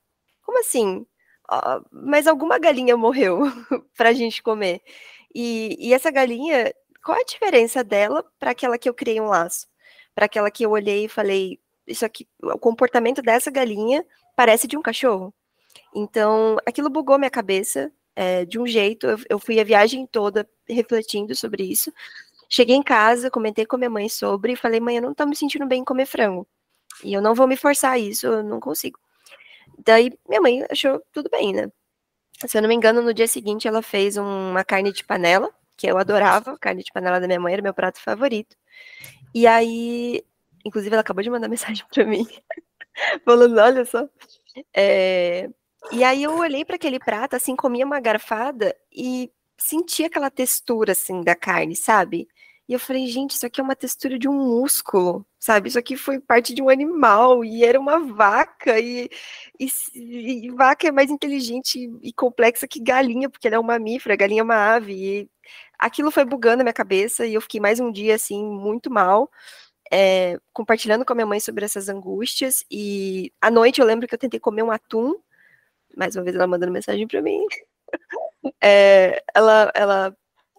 como 0.44 0.60
assim? 0.60 1.06
Mas 1.90 2.26
alguma 2.26 2.58
galinha 2.58 2.96
morreu 2.96 3.40
pra 3.96 4.12
gente 4.12 4.42
comer. 4.42 4.82
E, 5.34 5.76
e 5.78 5.94
essa 5.94 6.10
galinha, 6.10 6.72
qual 7.04 7.18
a 7.18 7.24
diferença 7.24 7.84
dela 7.84 8.24
para 8.38 8.52
aquela 8.52 8.78
que 8.78 8.88
eu 8.88 8.94
criei 8.94 9.20
um 9.20 9.26
laço? 9.26 9.66
Para 10.14 10.26
aquela 10.26 10.50
que 10.50 10.64
eu 10.64 10.70
olhei 10.70 11.06
e 11.06 11.08
falei, 11.08 11.58
isso 11.86 12.04
aqui, 12.04 12.26
o 12.42 12.58
comportamento 12.58 13.22
dessa 13.22 13.50
galinha 13.50 14.04
parece 14.36 14.66
de 14.66 14.76
um 14.76 14.82
cachorro. 14.82 15.34
Então, 15.94 16.56
aquilo 16.66 16.90
bugou 16.90 17.18
minha 17.18 17.30
cabeça 17.30 17.92
é, 18.16 18.44
de 18.44 18.58
um 18.58 18.66
jeito. 18.66 19.06
Eu, 19.06 19.18
eu, 19.28 19.38
fui 19.38 19.60
a 19.60 19.64
viagem 19.64 20.06
toda 20.06 20.48
refletindo 20.68 21.34
sobre 21.34 21.64
isso. 21.64 21.92
Cheguei 22.48 22.76
em 22.76 22.82
casa, 22.82 23.30
comentei 23.30 23.66
com 23.66 23.76
minha 23.76 23.90
mãe 23.90 24.08
sobre 24.08 24.52
e 24.52 24.56
falei, 24.56 24.80
mãe, 24.80 24.96
eu 24.96 25.02
não 25.02 25.14
tô 25.14 25.26
me 25.26 25.36
sentindo 25.36 25.66
bem 25.66 25.80
em 25.80 25.84
comer 25.84 26.06
frango. 26.06 26.46
E 27.02 27.12
eu 27.12 27.22
não 27.22 27.34
vou 27.34 27.46
me 27.46 27.56
forçar 27.56 27.92
a 27.92 27.98
isso, 27.98 28.26
eu 28.26 28.42
não 28.42 28.60
consigo. 28.60 28.98
Daí, 29.84 30.12
minha 30.28 30.40
mãe 30.40 30.64
achou 30.70 31.02
tudo 31.12 31.28
bem, 31.30 31.52
né? 31.52 31.70
Se 32.46 32.58
eu 32.58 32.62
não 32.62 32.68
me 32.68 32.74
engano, 32.74 33.02
no 33.02 33.14
dia 33.14 33.26
seguinte 33.26 33.68
ela 33.68 33.82
fez 33.82 34.16
uma 34.16 34.64
carne 34.64 34.92
de 34.92 35.04
panela, 35.04 35.50
que 35.76 35.86
eu 35.86 35.96
adorava, 35.96 36.58
carne 36.58 36.82
de 36.82 36.92
panela 36.92 37.20
da 37.20 37.26
minha 37.26 37.40
mãe 37.40 37.52
era 37.52 37.62
meu 37.62 37.74
prato 37.74 38.00
favorito. 38.00 38.56
E 39.34 39.46
aí 39.46 40.22
Inclusive, 40.64 40.94
ela 40.94 41.00
acabou 41.02 41.22
de 41.22 41.30
mandar 41.30 41.48
mensagem 41.48 41.84
para 41.92 42.04
mim, 42.04 42.26
falando: 43.24 43.58
olha 43.58 43.84
só. 43.84 44.08
É... 44.74 45.48
E 45.90 46.04
aí 46.04 46.22
eu 46.22 46.36
olhei 46.38 46.64
para 46.64 46.76
aquele 46.76 46.98
prato, 46.98 47.34
assim, 47.34 47.56
comia 47.56 47.84
uma 47.84 48.00
garfada 48.00 48.74
e 48.92 49.30
senti 49.58 50.04
aquela 50.04 50.30
textura, 50.30 50.92
assim, 50.92 51.22
da 51.22 51.34
carne, 51.34 51.74
sabe? 51.74 52.28
E 52.68 52.72
eu 52.72 52.78
falei, 52.78 53.06
gente, 53.08 53.32
isso 53.32 53.44
aqui 53.44 53.60
é 53.60 53.64
uma 53.64 53.74
textura 53.76 54.18
de 54.18 54.28
um 54.28 54.32
músculo, 54.32 55.26
sabe? 55.38 55.68
Isso 55.68 55.78
aqui 55.78 55.96
foi 55.96 56.20
parte 56.20 56.54
de 56.54 56.62
um 56.62 56.68
animal 56.68 57.44
e 57.44 57.64
era 57.64 57.78
uma 57.78 57.98
vaca 57.98 58.78
e, 58.78 59.10
e, 59.58 59.68
e 60.46 60.50
vaca 60.50 60.86
é 60.88 60.92
mais 60.92 61.10
inteligente 61.10 61.90
e 62.00 62.12
complexa 62.12 62.68
que 62.68 62.80
galinha, 62.80 63.28
porque 63.28 63.48
ela 63.48 63.56
é 63.56 63.60
um 63.60 63.64
mamífero, 63.64 64.12
a 64.12 64.16
galinha 64.16 64.40
é 64.40 64.44
uma 64.44 64.74
ave. 64.74 64.92
E 64.94 65.30
aquilo 65.78 66.10
foi 66.10 66.24
bugando 66.24 66.62
a 66.62 66.64
minha 66.64 66.72
cabeça 66.72 67.26
e 67.26 67.34
eu 67.34 67.40
fiquei 67.40 67.60
mais 67.60 67.80
um 67.80 67.90
dia, 67.90 68.14
assim, 68.14 68.42
muito 68.44 68.90
mal 68.90 69.30
é, 69.92 70.38
compartilhando 70.54 71.04
com 71.04 71.12
a 71.12 71.16
minha 71.16 71.26
mãe 71.26 71.38
sobre 71.38 71.64
essas 71.66 71.88
angústias. 71.88 72.64
E 72.70 73.30
à 73.40 73.50
noite 73.50 73.80
eu 73.80 73.86
lembro 73.86 74.08
que 74.08 74.14
eu 74.14 74.18
tentei 74.18 74.40
comer 74.40 74.62
um 74.62 74.70
atum. 74.70 75.14
Mais 75.96 76.16
uma 76.16 76.24
vez 76.24 76.34
ela 76.36 76.46
mandando 76.46 76.72
mensagem 76.72 77.06
para 77.06 77.22
mim. 77.22 77.46
É, 78.60 79.22
ela, 79.34 79.70
ela 79.74 80.16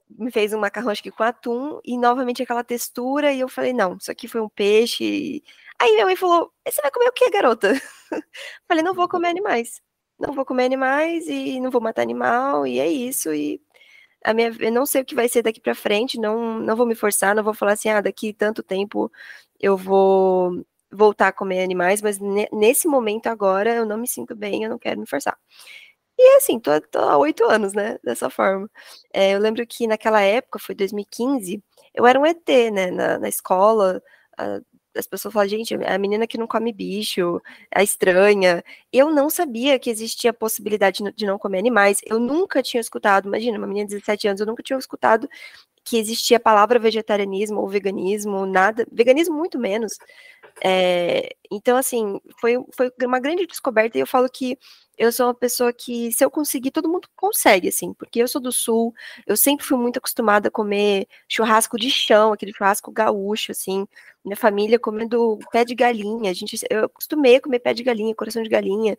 me 0.09 0.31
fez 0.31 0.53
um 0.53 0.59
macarrão 0.59 0.89
acho 0.89 1.03
que 1.03 1.11
com 1.11 1.23
atum 1.23 1.79
e 1.83 1.97
novamente 1.97 2.43
aquela 2.43 2.63
textura 2.63 3.33
e 3.33 3.39
eu 3.41 3.49
falei 3.49 3.73
não, 3.73 3.97
isso 3.97 4.11
aqui 4.11 4.27
foi 4.27 4.41
um 4.41 4.49
peixe. 4.49 5.43
Aí 5.79 5.93
minha 5.93 6.05
mãe 6.05 6.15
falou: 6.15 6.51
"Você 6.67 6.81
vai 6.81 6.91
comer 6.91 7.09
o 7.09 7.13
que, 7.13 7.29
garota?" 7.29 7.73
falei: 8.67 8.83
"Não 8.83 8.93
vou 8.93 9.09
comer 9.09 9.29
animais. 9.29 9.81
Não 10.19 10.33
vou 10.33 10.45
comer 10.45 10.65
animais 10.65 11.27
e 11.27 11.59
não 11.59 11.71
vou 11.71 11.81
matar 11.81 12.03
animal 12.03 12.65
e 12.67 12.79
é 12.79 12.87
isso 12.87 13.33
e 13.33 13.61
a 14.23 14.33
minha, 14.33 14.51
eu 14.59 14.71
não 14.71 14.85
sei 14.85 15.01
o 15.01 15.05
que 15.05 15.15
vai 15.15 15.27
ser 15.29 15.43
daqui 15.43 15.59
para 15.61 15.75
frente, 15.75 16.19
não, 16.19 16.59
não 16.59 16.75
vou 16.75 16.85
me 16.85 16.95
forçar, 16.95 17.35
não 17.35 17.43
vou 17.43 17.53
falar 17.53 17.73
assim, 17.73 17.89
ah, 17.89 18.01
daqui 18.01 18.33
tanto 18.33 18.63
tempo 18.63 19.11
eu 19.59 19.77
vou 19.77 20.65
voltar 20.91 21.29
a 21.29 21.31
comer 21.33 21.63
animais, 21.63 22.01
mas 22.01 22.19
nesse 22.51 22.87
momento 22.87 23.27
agora 23.27 23.73
eu 23.75 23.85
não 23.85 23.97
me 23.97 24.07
sinto 24.07 24.35
bem, 24.35 24.63
eu 24.63 24.69
não 24.69 24.79
quero 24.79 24.99
me 24.99 25.07
forçar. 25.07 25.37
E 26.17 26.37
assim, 26.37 26.59
tô, 26.59 26.79
tô 26.81 26.99
há 26.99 27.17
oito 27.17 27.43
anos, 27.45 27.73
né, 27.73 27.97
dessa 28.03 28.29
forma. 28.29 28.69
É, 29.13 29.31
eu 29.33 29.39
lembro 29.39 29.65
que 29.67 29.87
naquela 29.87 30.21
época, 30.21 30.59
foi 30.59 30.75
2015, 30.75 31.63
eu 31.93 32.05
era 32.07 32.19
um 32.19 32.25
ET, 32.25 32.71
né, 32.71 32.91
na, 32.91 33.17
na 33.19 33.29
escola, 33.29 34.01
a, 34.37 34.59
as 34.95 35.07
pessoas 35.07 35.33
falam, 35.33 35.49
gente, 35.49 35.73
a 35.75 35.97
menina 35.97 36.27
que 36.27 36.37
não 36.37 36.47
come 36.47 36.71
bicho, 36.71 37.41
a 37.73 37.83
estranha. 37.83 38.63
Eu 38.91 39.11
não 39.11 39.29
sabia 39.29 39.79
que 39.79 39.89
existia 39.89 40.31
a 40.31 40.33
possibilidade 40.33 41.03
de 41.15 41.25
não 41.25 41.37
comer 41.37 41.59
animais. 41.59 41.99
Eu 42.05 42.19
nunca 42.19 42.61
tinha 42.61 42.81
escutado, 42.81 43.27
imagina, 43.27 43.57
uma 43.57 43.67
menina 43.67 43.87
de 43.87 43.95
17 43.95 44.27
anos, 44.27 44.41
eu 44.41 44.47
nunca 44.47 44.63
tinha 44.63 44.77
escutado 44.77 45.29
que 45.83 45.97
existia 45.97 46.37
a 46.37 46.39
palavra 46.39 46.79
vegetarianismo 46.79 47.59
ou 47.59 47.67
veganismo, 47.67 48.45
nada, 48.45 48.87
veganismo 48.91 49.35
muito 49.35 49.59
menos. 49.59 49.97
É, 50.63 51.35
então, 51.51 51.77
assim, 51.77 52.19
foi, 52.39 52.57
foi 52.75 52.91
uma 53.03 53.19
grande 53.19 53.45
descoberta 53.45 53.97
e 53.97 54.01
eu 54.01 54.07
falo 54.07 54.29
que 54.29 54.57
eu 54.97 55.11
sou 55.11 55.27
uma 55.27 55.33
pessoa 55.33 55.73
que, 55.73 56.11
se 56.11 56.23
eu 56.23 56.29
conseguir, 56.29 56.71
todo 56.71 56.87
mundo 56.89 57.07
consegue, 57.15 57.67
assim, 57.67 57.93
porque 57.93 58.19
eu 58.21 58.27
sou 58.27 58.39
do 58.41 58.51
sul, 58.51 58.93
eu 59.25 59.35
sempre 59.35 59.65
fui 59.65 59.77
muito 59.77 59.97
acostumada 59.97 60.47
a 60.49 60.51
comer 60.51 61.07
churrasco 61.27 61.77
de 61.77 61.89
chão, 61.89 62.31
aquele 62.33 62.53
churrasco 62.53 62.91
gaúcho, 62.91 63.51
assim, 63.51 63.87
minha 64.23 64.37
família 64.37 64.77
comendo 64.79 65.39
pé 65.51 65.65
de 65.65 65.73
galinha, 65.75 66.29
a 66.29 66.33
gente, 66.33 66.57
eu 66.69 66.85
acostumei 66.85 67.37
a 67.37 67.41
comer 67.41 67.59
pé 67.59 67.73
de 67.73 67.83
galinha, 67.83 68.13
coração 68.15 68.43
de 68.43 68.49
galinha, 68.49 68.97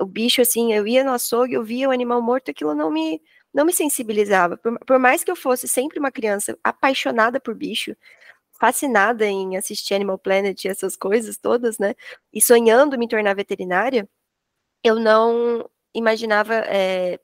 o 0.00 0.04
bicho, 0.06 0.42
assim, 0.42 0.72
eu 0.72 0.86
ia 0.86 1.04
no 1.04 1.12
açougue, 1.12 1.54
eu 1.54 1.64
via 1.64 1.88
o 1.88 1.92
animal 1.92 2.20
morto, 2.20 2.50
aquilo 2.50 2.74
não 2.74 2.90
me, 2.90 3.22
não 3.54 3.64
me 3.64 3.72
sensibilizava, 3.72 4.56
por, 4.56 4.78
por 4.80 4.98
mais 4.98 5.22
que 5.22 5.30
eu 5.30 5.36
fosse 5.36 5.68
sempre 5.68 5.98
uma 6.00 6.10
criança 6.10 6.58
apaixonada 6.64 7.38
por 7.40 7.54
bicho, 7.54 7.96
fascinada 8.58 9.26
em 9.26 9.56
assistir 9.56 9.94
Animal 9.94 10.18
Planet 10.18 10.64
e 10.64 10.68
essas 10.68 10.96
coisas 10.96 11.36
todas, 11.36 11.78
né, 11.78 11.94
e 12.32 12.40
sonhando 12.42 12.98
me 12.98 13.08
tornar 13.08 13.34
veterinária, 13.34 14.08
eu 14.82 14.96
não 14.96 15.68
imaginava 15.94 16.54
é, 16.66 17.18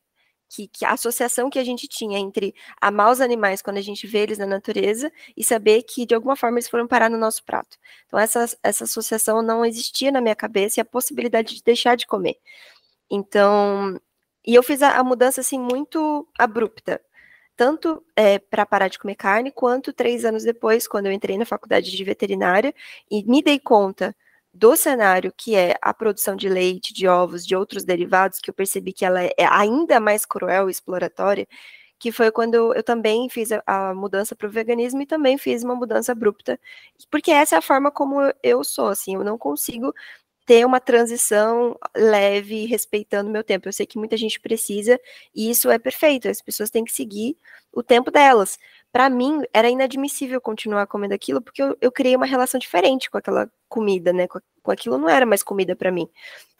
que, 0.49 0.69
que, 0.69 0.85
a 0.85 0.93
associação 0.93 1.49
que 1.49 1.59
a 1.59 1.65
gente 1.65 1.89
tinha 1.89 2.19
entre 2.19 2.55
amar 2.81 3.11
os 3.11 3.21
animais 3.21 3.63
quando 3.63 3.79
a 3.79 3.83
gente 3.83 4.07
vê 4.07 4.19
eles 4.21 4.39
na 4.39 4.47
natureza 4.47 5.11
e 5.37 5.43
saber 5.43 5.83
que 5.83 6.05
de 6.05 6.15
alguma 6.15 6.37
forma 6.37 6.59
eles 6.59 6.69
foram 6.69 6.87
parar 6.87 7.09
no 7.09 7.19
nosso 7.19 7.43
prato. 7.45 7.79
Então 8.07 8.19
essa, 8.19 8.45
essa 8.63 8.85
associação 8.85 9.43
não 9.43 9.65
existia 9.65 10.13
na 10.13 10.21
minha 10.21 10.37
cabeça 10.37 10.81
e 10.81 10.83
a 10.83 10.85
possibilidade 10.85 11.55
de 11.55 11.63
deixar 11.63 11.97
de 11.97 12.07
comer. 12.07 12.37
Então, 13.11 14.01
e 14.47 14.55
eu 14.55 14.63
fiz 14.63 14.83
a, 14.83 14.99
a 14.99 15.05
mudança 15.05 15.41
assim 15.41 15.59
muito 15.59 16.29
abrupta, 16.39 17.01
tanto 17.57 18.05
é, 18.17 18.39
para 18.39 18.67
parar 18.67 18.89
de 18.89 18.99
comer 18.99 19.15
carne, 19.17 19.53
quanto 19.53 19.93
três 19.93 20.25
anos 20.25 20.45
depois, 20.45 20.89
quando 20.89 21.07
eu 21.07 21.13
entrei 21.13 21.39
na 21.39 21.45
faculdade 21.45 21.91
de 21.91 22.05
veterinária 22.05 22.75
e 23.11 23.25
me 23.25 23.43
dei 23.43 23.59
conta 23.59 24.15
do 24.53 24.77
cenário 24.77 25.33
que 25.37 25.55
é 25.57 25.77
a 25.81 25.95
produção 25.95 26.37
de 26.37 26.49
leite, 26.49 26.93
de 26.93 27.09
ovos, 27.09 27.47
de 27.47 27.57
outros 27.57 27.85
derivados, 27.85 28.39
que 28.39 28.51
eu 28.51 28.55
percebi 28.55 28.93
que 28.93 29.05
ela 29.05 29.23
é 29.23 29.33
ainda 29.49 29.99
mais 30.01 30.27
cruel 30.27 30.69
e 30.69 30.73
exploratória, 30.73 31.47
que 31.99 32.13
foi 32.13 32.31
quando 32.33 32.75
eu 32.75 32.83
também 32.83 33.29
fiz 33.31 33.51
a, 33.53 33.63
a 33.67 33.95
mudança 33.95 34.35
para 34.35 34.49
o 34.49 34.51
veganismo 34.51 35.01
e 35.03 35.07
também 35.07 35.39
fiz 35.39 35.63
uma 35.63 35.75
mudança 35.77 36.13
abrupta, 36.13 36.59
porque 37.11 37.31
essa 37.31 37.55
é 37.55 37.59
a 37.59 37.63
forma 37.63 37.91
como 37.91 38.21
eu 38.43 38.65
sou, 38.65 38.89
assim, 38.89 39.15
eu 39.15 39.25
não 39.25 39.39
consigo 39.39 39.95
ter 40.53 40.67
uma 40.67 40.81
transição 40.81 41.75
leve, 41.97 42.67
respeitando 42.67 43.31
o 43.31 43.33
meu 43.33 43.43
tempo. 43.43 43.67
Eu 43.67 43.73
sei 43.73 43.87
que 43.87 43.97
muita 43.97 44.19
gente 44.19 44.39
precisa, 44.39 45.01
e 45.35 45.51
isso 45.51 45.71
é 45.71 45.79
perfeito, 45.79 46.29
as 46.29 46.43
pessoas 46.43 46.69
têm 46.69 46.85
que 46.85 46.93
seguir 46.93 47.39
o 47.73 47.83
tempo 47.83 48.11
delas. 48.11 48.59
Para 48.93 49.09
mim, 49.09 49.41
era 49.51 49.71
inadmissível 49.71 50.43
continuar 50.43 50.87
comendo 50.87 51.15
aquilo, 51.15 51.41
porque 51.41 51.63
eu, 51.63 51.75
eu, 51.81 51.91
criei 51.91 52.15
uma 52.15 52.27
relação 52.27 52.61
diferente 52.61 53.11
com 53.11 53.17
aquela 53.17 53.51
comida, 53.67 54.13
né? 54.13 54.29
Com, 54.29 54.41
com 54.63 54.71
aquilo 54.71 54.99
não 54.99 55.09
era 55.09 55.25
mais 55.25 55.43
comida 55.43 55.75
para 55.75 55.91
mim. 55.91 56.07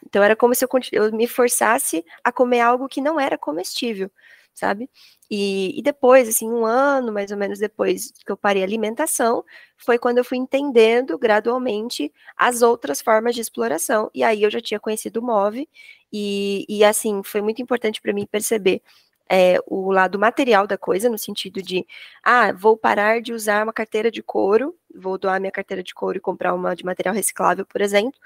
Então, 0.07 0.23
era 0.23 0.35
como 0.35 0.55
se 0.55 0.65
eu, 0.65 0.69
eu 0.91 1.13
me 1.13 1.27
forçasse 1.27 2.03
a 2.25 2.33
comer 2.33 2.61
algo 2.61 2.89
que 2.89 3.03
não 3.03 3.21
era 3.21 3.37
comestível 3.37 4.11
sabe? 4.55 4.89
E, 5.31 5.79
e, 5.79 5.83
depois, 5.83 6.29
assim, 6.29 6.49
um 6.51 6.65
ano 6.67 7.13
mais 7.13 7.31
ou 7.31 7.37
menos 7.37 7.59
depois 7.59 8.13
que 8.25 8.31
eu 8.31 8.37
parei 8.37 8.63
a 8.63 8.67
alimentação, 8.67 9.45
foi 9.77 9.99
quando 9.99 10.19
eu 10.19 10.25
fui 10.25 10.39
entendendo 10.39 11.19
gradualmente 11.19 12.13
as 12.37 12.63
outras 12.63 13.01
formas 13.01 13.35
de 13.35 13.41
exploração. 13.41 14.11
E 14.15 14.23
aí 14.23 14.43
eu 14.43 14.51
já 14.51 14.61
tinha 14.61 14.81
conhecido 14.81 15.21
o 15.21 15.23
MOV, 15.23 15.69
e, 16.13 16.67
e 16.69 16.85
assim, 16.85 17.23
foi 17.25 17.41
muito 17.41 17.63
importante 17.63 18.01
para 18.01 18.13
mim 18.13 18.27
perceber 18.27 18.83
é, 19.31 19.59
o 19.67 19.91
lado 19.91 20.19
material 20.19 20.67
da 20.67 20.77
coisa, 20.77 21.09
no 21.09 21.17
sentido 21.17 21.63
de, 21.63 21.87
ah, 22.23 22.53
vou 22.53 22.77
parar 22.77 23.23
de 23.23 23.33
usar 23.33 23.65
uma 23.65 23.73
carteira 23.73 24.11
de 24.11 24.23
couro, 24.23 24.77
vou 24.95 25.17
doar 25.17 25.41
minha 25.41 25.51
carteira 25.51 25.83
de 25.83 25.95
couro 25.95 26.19
e 26.19 26.21
comprar 26.21 26.53
uma 26.55 26.77
de 26.77 26.85
material 26.85 27.15
reciclável, 27.15 27.65
por 27.65 27.81
exemplo, 27.81 28.21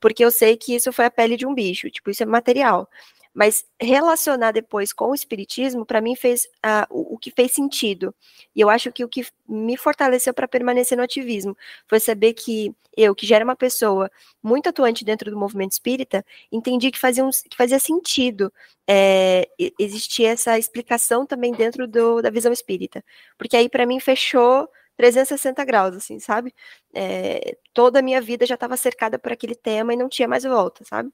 porque 0.00 0.24
eu 0.24 0.30
sei 0.30 0.56
que 0.56 0.74
isso 0.74 0.92
foi 0.92 1.06
a 1.06 1.10
pele 1.10 1.36
de 1.36 1.46
um 1.46 1.54
bicho, 1.54 1.90
tipo, 1.90 2.10
isso 2.10 2.22
é 2.22 2.26
material. 2.26 2.88
Mas 3.34 3.64
relacionar 3.80 4.52
depois 4.52 4.92
com 4.92 5.10
o 5.10 5.14
espiritismo, 5.14 5.86
para 5.86 6.00
mim, 6.00 6.14
fez 6.14 6.44
uh, 6.64 6.86
o, 6.90 7.14
o, 7.14 7.18
que 7.18 7.30
fez 7.30 7.52
sentido. 7.52 8.14
E 8.54 8.60
eu 8.60 8.68
acho 8.68 8.92
que 8.92 9.04
o 9.04 9.08
que 9.08 9.26
me 9.48 9.76
fortaleceu 9.76 10.34
para 10.34 10.46
permanecer 10.46 10.96
no 10.98 11.04
ativismo 11.04 11.56
foi 11.88 11.98
saber 11.98 12.34
que 12.34 12.74
eu, 12.96 13.14
que 13.14 13.26
já 13.26 13.36
era 13.36 13.44
uma 13.44 13.56
pessoa 13.56 14.10
muito 14.42 14.68
atuante 14.68 15.04
dentro 15.04 15.30
do 15.30 15.38
movimento 15.38 15.72
espírita, 15.72 16.24
entendi 16.50 16.90
que 16.90 16.98
fazia, 16.98 17.24
um, 17.24 17.30
que 17.30 17.56
fazia 17.56 17.78
sentido 17.78 18.52
é, 18.86 19.48
existir 19.78 20.24
essa 20.24 20.58
explicação 20.58 21.24
também 21.24 21.52
dentro 21.52 21.88
do, 21.88 22.20
da 22.20 22.30
visão 22.30 22.52
espírita. 22.52 23.02
Porque 23.38 23.56
aí, 23.56 23.68
para 23.68 23.86
mim, 23.86 23.98
fechou 23.98 24.68
360 24.96 25.64
graus, 25.64 25.96
assim, 25.96 26.18
sabe? 26.18 26.54
É, 26.94 27.56
toda 27.72 28.00
a 28.00 28.02
minha 28.02 28.20
vida 28.20 28.46
já 28.46 28.54
estava 28.54 28.76
cercada 28.76 29.18
por 29.18 29.32
aquele 29.32 29.54
tema 29.54 29.94
e 29.94 29.96
não 29.96 30.08
tinha 30.08 30.28
mais 30.28 30.44
volta, 30.44 30.84
sabe? 30.84 31.10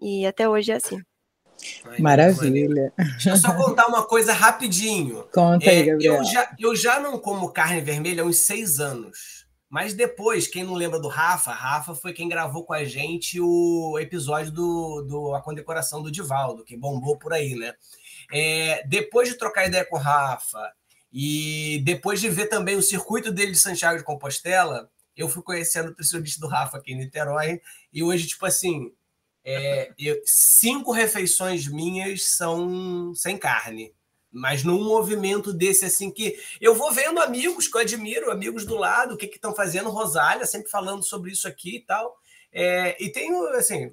E 0.00 0.26
até 0.26 0.48
hoje 0.48 0.72
é 0.72 0.76
assim. 0.76 1.02
Maravilha. 1.98 2.92
Deixa 2.96 3.30
eu 3.30 3.36
só 3.36 3.54
contar 3.54 3.86
uma 3.86 4.04
coisa 4.06 4.32
rapidinho. 4.32 5.24
Conta 5.32 5.68
aí, 5.68 5.78
é, 5.78 5.84
Gabriel. 5.84 6.14
Eu 6.16 6.24
já, 6.24 6.56
eu 6.58 6.76
já 6.76 7.00
não 7.00 7.18
como 7.18 7.52
carne 7.52 7.80
vermelha 7.80 8.22
há 8.22 8.26
uns 8.26 8.38
seis 8.38 8.80
anos. 8.80 9.40
Mas 9.68 9.94
depois, 9.94 10.48
quem 10.48 10.64
não 10.64 10.74
lembra 10.74 10.98
do 10.98 11.06
Rafa, 11.06 11.52
Rafa 11.52 11.94
foi 11.94 12.12
quem 12.12 12.28
gravou 12.28 12.64
com 12.64 12.72
a 12.72 12.84
gente 12.84 13.40
o 13.40 13.96
episódio 14.00 14.50
do, 14.50 15.02
do 15.02 15.34
A 15.34 15.40
Condecoração 15.40 16.02
do 16.02 16.10
Divaldo, 16.10 16.64
que 16.64 16.76
bombou 16.76 17.16
por 17.16 17.32
aí, 17.32 17.54
né? 17.54 17.74
É, 18.32 18.84
depois 18.88 19.28
de 19.28 19.36
trocar 19.36 19.68
ideia 19.68 19.84
com 19.84 19.96
o 19.96 20.00
Rafa 20.00 20.72
e 21.12 21.80
depois 21.84 22.20
de 22.20 22.28
ver 22.28 22.46
também 22.46 22.76
o 22.76 22.82
circuito 22.82 23.30
dele 23.30 23.52
de 23.52 23.58
Santiago 23.58 23.98
de 23.98 24.04
Compostela, 24.04 24.90
eu 25.16 25.28
fui 25.28 25.42
conhecendo 25.42 25.86
o 25.86 25.88
nutricionista 25.90 26.40
do 26.40 26.48
Rafa 26.48 26.78
aqui 26.78 26.92
em 26.92 26.98
Niterói. 26.98 27.60
E 27.92 28.02
hoje, 28.02 28.26
tipo 28.26 28.46
assim, 28.46 28.92
é, 29.44 29.92
eu, 29.98 30.20
cinco 30.24 30.92
refeições 30.92 31.66
minhas 31.66 32.30
são 32.36 33.14
sem 33.14 33.38
carne. 33.38 33.94
Mas 34.32 34.62
num 34.62 34.84
movimento 34.84 35.52
desse, 35.52 35.84
assim, 35.84 36.10
que 36.10 36.38
eu 36.60 36.74
vou 36.74 36.92
vendo 36.92 37.18
amigos 37.18 37.66
que 37.66 37.76
eu 37.76 37.80
admiro, 37.80 38.30
amigos 38.30 38.64
do 38.64 38.76
lado, 38.76 39.14
o 39.14 39.16
que 39.16 39.26
estão 39.26 39.54
fazendo, 39.54 39.90
Rosália, 39.90 40.46
sempre 40.46 40.70
falando 40.70 41.02
sobre 41.02 41.32
isso 41.32 41.48
aqui 41.48 41.76
e 41.76 41.80
tal. 41.80 42.16
É, 42.52 43.02
e 43.02 43.10
tenho, 43.10 43.48
assim, 43.48 43.92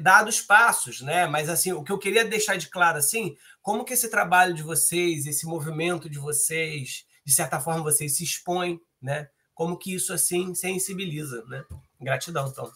dado 0.00 0.28
os 0.28 0.40
passos, 0.40 1.02
né? 1.02 1.26
Mas, 1.26 1.50
assim, 1.50 1.72
o 1.72 1.84
que 1.84 1.92
eu 1.92 1.98
queria 1.98 2.24
deixar 2.24 2.56
de 2.56 2.68
claro, 2.68 2.96
assim, 2.96 3.36
como 3.60 3.84
que 3.84 3.92
esse 3.92 4.08
trabalho 4.08 4.54
de 4.54 4.62
vocês, 4.62 5.26
esse 5.26 5.44
movimento 5.44 6.08
de 6.08 6.18
vocês, 6.18 7.04
de 7.24 7.32
certa 7.34 7.60
forma, 7.60 7.82
vocês 7.82 8.16
se 8.16 8.24
expõem, 8.24 8.80
né? 9.02 9.28
Como 9.54 9.76
que 9.76 9.94
isso, 9.94 10.14
assim, 10.14 10.54
sensibiliza, 10.54 11.44
né? 11.44 11.62
Gratidão, 12.00 12.48
então. 12.48 12.72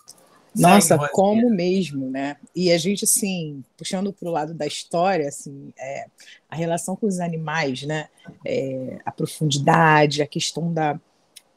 Nossa, 0.61 0.99
como 1.09 1.51
mesmo, 1.51 2.11
né? 2.11 2.37
E 2.55 2.73
a 2.73 2.79
gente, 2.79 3.05
assim, 3.05 3.63
puxando 3.77 4.13
para 4.13 4.29
o 4.29 4.33
lado 4.33 4.55
da 4.55 4.67
história, 4.67 5.29
assim, 5.29 5.73
é, 5.79 6.07
a 6.49 6.57
relação 6.57 6.97
com 6.97 7.07
os 7.07 7.21
animais, 7.21 7.83
né? 7.83 8.09
É, 8.45 8.99
a 9.05 9.13
profundidade, 9.13 10.23
a 10.23 10.27
questão 10.27 10.73
da, 10.73 10.99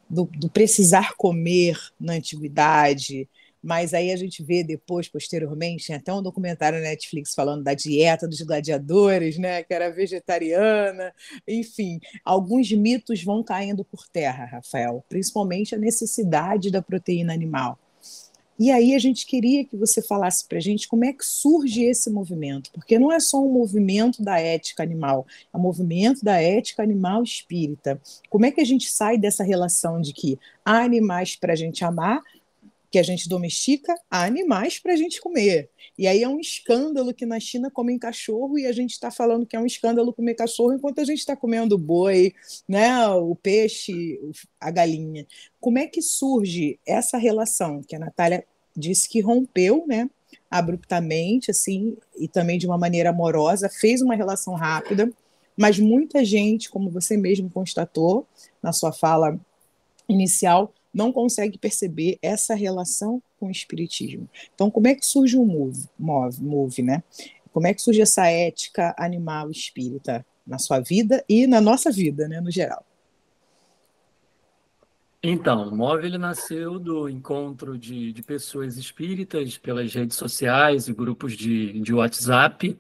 do, 0.10 0.26
do, 0.26 0.50
precisar 0.50 1.14
comer 1.16 1.80
na 2.00 2.14
antiguidade, 2.14 3.28
mas 3.62 3.94
aí 3.94 4.12
a 4.12 4.16
gente 4.16 4.42
vê 4.44 4.64
depois, 4.64 5.08
posteriormente, 5.08 5.88
tem 5.88 5.96
até 5.96 6.14
um 6.14 6.22
documentário 6.22 6.80
na 6.80 6.86
Netflix 6.86 7.34
falando 7.34 7.64
da 7.64 7.74
dieta 7.74 8.28
dos 8.28 8.42
gladiadores, 8.42 9.38
né? 9.38 9.64
Que 9.64 9.74
era 9.74 9.90
vegetariana, 9.90 11.14
enfim, 11.48 12.00
alguns 12.24 12.72
mitos 12.72 13.24
vão 13.24 13.44
caindo 13.44 13.84
por 13.84 14.08
terra, 14.08 14.46
Rafael, 14.46 15.04
principalmente 15.08 15.76
a 15.76 15.78
necessidade 15.78 16.72
da 16.72 16.82
proteína 16.82 17.34
animal. 17.34 17.78
E 18.60 18.70
aí 18.72 18.94
a 18.94 19.00
gente 19.00 19.26
queria 19.26 19.64
que 19.64 19.78
você 19.78 20.02
falasse 20.02 20.46
para 20.46 20.58
a 20.58 20.62
gente 20.62 20.88
como 20.88 21.06
é 21.06 21.14
que 21.14 21.26
surge 21.26 21.82
esse 21.84 22.10
movimento, 22.10 22.70
porque 22.74 23.00
não 23.00 23.10
é 23.10 23.20
só 23.20 23.42
um 23.42 23.52
movimento 23.52 24.22
da 24.22 24.38
ética 24.38 24.84
animal, 24.84 25.26
é 25.54 25.58
um 25.58 25.62
movimento 25.62 26.26
da 26.26 26.42
ética 26.42 26.84
animal 26.84 27.24
espírita. 27.24 28.02
Como 28.30 28.46
é 28.46 28.52
que 28.52 28.60
a 28.60 28.66
gente 28.66 28.90
sai 28.90 29.18
dessa 29.18 29.46
relação 29.46 30.02
de 30.02 30.12
que 30.12 30.38
há 30.66 30.80
animais 30.80 31.38
para 31.38 31.54
a 31.54 31.56
gente 31.56 31.86
amar, 31.86 32.22
que 32.92 32.98
a 32.98 33.04
gente 33.04 33.30
domestica 33.30 33.96
animais 34.10 34.80
para 34.80 34.94
a 34.94 34.96
gente 34.96 35.22
comer. 35.22 35.70
E 35.98 36.08
aí 36.08 36.24
é 36.24 36.28
um 36.28 36.40
escândalo 36.40 37.14
que 37.14 37.26
na 37.26 37.40
China 37.40 37.70
comem 37.70 38.00
cachorro 38.00 38.58
e 38.58 38.66
a 38.66 38.72
gente 38.72 38.92
está 38.92 39.12
falando 39.12 39.46
que 39.46 39.56
é 39.56 39.60
um 39.60 39.66
escândalo 39.66 40.14
comer 40.14 40.34
cachorro 40.34 40.74
enquanto 40.74 41.00
a 41.00 41.04
gente 41.04 41.20
está 41.20 41.36
comendo 41.36 41.78
boi, 41.78 42.34
né, 42.68 43.08
o 43.08 43.36
peixe, 43.36 44.20
a 44.60 44.72
galinha. 44.72 45.28
Como 45.60 45.78
é 45.78 45.86
que 45.86 46.02
surge 46.02 46.80
essa 46.86 47.18
relação 47.18 47.82
que 47.84 47.96
a 47.96 48.00
Natália 48.00 48.44
disse 48.76 49.08
que 49.08 49.22
rompeu, 49.22 49.86
né, 49.88 50.10
abruptamente, 50.50 51.52
assim, 51.52 51.96
e 52.18 52.28
também 52.28 52.58
de 52.58 52.66
uma 52.66 52.78
maneira 52.78 53.10
amorosa, 53.10 53.70
fez 53.70 54.02
uma 54.02 54.16
relação 54.16 54.56
rápida, 54.56 55.12
mas 55.56 55.78
muita 55.78 56.24
gente, 56.24 56.70
como 56.70 56.90
você 56.90 57.18
mesmo 57.18 57.50
constatou 57.50 58.26
na 58.64 58.72
sua 58.72 58.92
fala 58.92 59.40
inicial, 60.08 60.74
não 60.94 61.12
consegue 61.12 61.58
perceber 61.58 62.18
essa 62.22 62.56
relação 62.56 63.22
com 63.40 63.48
o 63.48 63.52
espiritismo. 63.52 64.30
Então, 64.54 64.70
como 64.72 64.88
é 64.88 64.96
que 64.96 65.06
surge 65.06 65.38
o 65.38 65.46
move, 65.46 65.88
move, 65.98 66.42
move 66.42 66.82
né? 66.82 67.04
Como 67.52 67.68
é 67.68 67.74
que 67.74 67.82
surge 67.82 68.02
essa 68.02 68.28
ética 68.28 68.96
animal 68.98 69.50
espírita 69.50 70.26
na 70.46 70.58
sua 70.58 70.80
vida 70.80 71.24
e 71.28 71.48
na 71.48 71.62
nossa 71.62 71.92
vida, 71.92 72.28
né, 72.28 72.42
no 72.42 72.52
geral? 72.52 72.86
Então, 75.22 75.68
o 75.68 75.76
MOVE 75.76 76.06
ele 76.06 76.18
nasceu 76.18 76.80
do 76.80 77.10
encontro 77.10 77.78
de, 77.78 78.14
de 78.14 78.24
pessoas 78.24 78.78
espíritas 78.78 79.58
pelas 79.58 79.94
redes 79.94 80.16
sociais 80.16 80.88
e 80.88 80.94
grupos 80.94 81.36
de, 81.36 81.82
de 81.82 81.94
WhatsApp, 81.94 82.80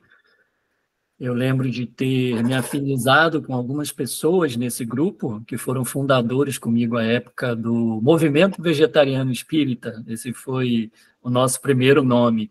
eu 1.19 1.33
lembro 1.33 1.69
de 1.69 1.85
ter 1.85 2.41
me 2.43 2.53
afinizado 2.53 3.41
com 3.41 3.53
algumas 3.53 3.91
pessoas 3.91 4.55
nesse 4.55 4.85
grupo, 4.85 5.43
que 5.45 5.57
foram 5.57 5.83
fundadores 5.83 6.57
comigo 6.57 6.95
à 6.95 7.03
época 7.03 7.53
do 7.53 7.99
Movimento 8.01 8.61
Vegetariano 8.61 9.29
Espírita. 9.29 10.01
Esse 10.07 10.31
foi 10.31 10.89
o 11.21 11.29
nosso 11.29 11.59
primeiro 11.59 12.03
nome. 12.03 12.49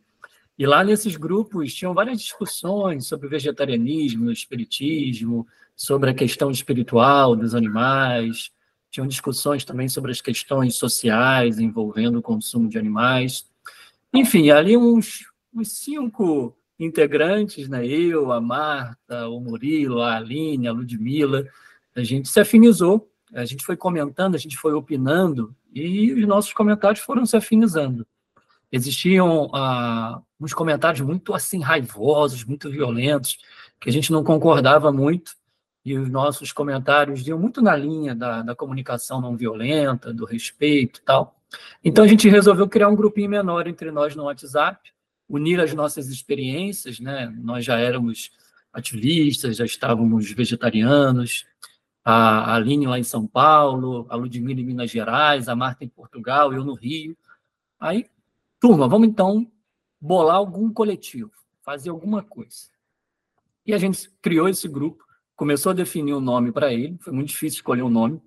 E 0.59 0.67
lá 0.67 0.85
nesses 0.85 1.17
grupos 1.17 1.73
tinham 1.73 1.95
várias 1.95 2.21
discussões 2.21 3.07
sobre 3.07 3.29
vegetarianismo, 3.29 4.31
espiritismo, 4.31 5.47
sobre 5.75 6.11
a 6.11 6.15
questão 6.15 6.51
espiritual 6.51 7.35
dos 7.35 7.55
animais. 7.55 8.51
Tinham 8.91 9.07
discussões 9.07 9.65
também 9.65 9.89
sobre 9.89 10.11
as 10.11 10.21
questões 10.21 10.75
sociais 10.75 11.59
envolvendo 11.59 12.19
o 12.19 12.23
consumo 12.23 12.69
de 12.69 12.77
animais. 12.77 13.47
Enfim, 14.13 14.51
ali 14.51 14.77
uns, 14.77 15.25
uns 15.55 15.73
cinco 15.73 16.58
integrantes, 16.79 17.69
né? 17.69 17.87
eu, 17.87 18.31
a 18.33 18.41
Marta, 18.41 19.29
o 19.29 19.41
Murilo, 19.41 20.01
a 20.01 20.17
Aline, 20.17 20.69
a 20.69 20.73
Ludmilla, 20.73 21.47
a 21.95 22.03
gente 22.03 22.29
se 22.29 22.39
afinizou, 22.39 23.11
a 23.35 23.45
gente 23.45 23.65
foi 23.65 23.77
comentando, 23.77 24.35
a 24.35 24.39
gente 24.39 24.57
foi 24.57 24.73
opinando 24.73 25.55
e 25.75 26.13
os 26.13 26.27
nossos 26.27 26.53
comentários 26.53 27.01
foram 27.03 27.27
se 27.27 27.37
afinizando. 27.37 28.07
Existiam 28.71 29.51
ah, 29.55 30.21
uns 30.41 30.55
comentários 30.55 31.01
muito 31.01 31.35
assim 31.35 31.61
raivosos, 31.61 32.45
muito 32.45 32.71
violentos, 32.71 33.39
que 33.81 33.89
a 33.89 33.93
gente 33.93 34.13
não 34.13 34.23
concordava 34.23 34.93
muito, 34.93 35.33
e 35.85 35.97
os 35.97 36.11
nossos 36.11 36.53
comentários 36.53 37.27
iam 37.27 37.39
muito 37.39 37.63
na 37.63 37.75
linha 37.75 38.15
da, 38.15 38.43
da 38.43 38.55
comunicação 38.55 39.21
não 39.21 39.37
violenta, 39.37 40.13
do 40.13 40.25
respeito 40.25 41.01
e 41.01 41.03
tal. 41.03 41.35
Então 41.83 42.05
a 42.05 42.09
gente 42.09 42.29
resolveu 42.29 42.69
criar 42.69 42.89
um 42.89 42.97
grupinho 42.97 43.31
menor 43.31 43.67
entre 43.67 43.91
nós 43.91 44.15
no 44.15 44.25
WhatsApp, 44.25 44.93
unir 45.29 45.61
as 45.61 45.75
nossas 45.75 46.09
experiências, 46.09 46.99
né? 46.99 47.27
Nós 47.39 47.65
já 47.65 47.79
éramos 47.79 48.31
ativistas, 48.73 49.57
já 49.57 49.65
estávamos 49.65 50.31
vegetarianos, 50.33 51.45
a 52.05 52.55
Aline 52.55 52.87
lá 52.87 52.99
em 52.99 53.05
São 53.05 53.27
Paulo, 53.27 54.07
a 54.09 54.17
Ludmilla 54.17 54.61
em 54.61 54.65
Minas 54.65 54.91
Gerais, 54.91 55.49
a 55.49 55.55
Marta 55.55 55.85
em 55.85 55.89
Portugal, 55.89 56.53
eu 56.53 56.65
no 56.65 56.75
Rio. 56.75 57.17
Aí, 57.79 58.07
turma, 58.59 58.89
vamos 58.89 59.09
então 59.09 59.51
bolar 60.01 60.37
algum 60.37 60.73
coletivo, 60.73 61.31
fazer 61.63 61.91
alguma 61.91 62.23
coisa. 62.23 62.71
E 63.67 63.75
a 63.75 63.79
gente 63.79 64.11
criou 64.23 64.49
esse 64.49 64.67
grupo, 64.67 65.05
começou 65.37 65.71
a 65.71 65.75
definir 65.75 66.15
o 66.15 66.19
um 66.19 66.23
nome 66.23 66.51
para 66.51 66.73
ele, 66.73 66.97
foi 67.01 67.13
muito 67.13 67.29
difícil 67.29 67.59
escolher 67.59 67.83
o 67.83 67.87
um 67.87 67.91
nome. 67.91 68.23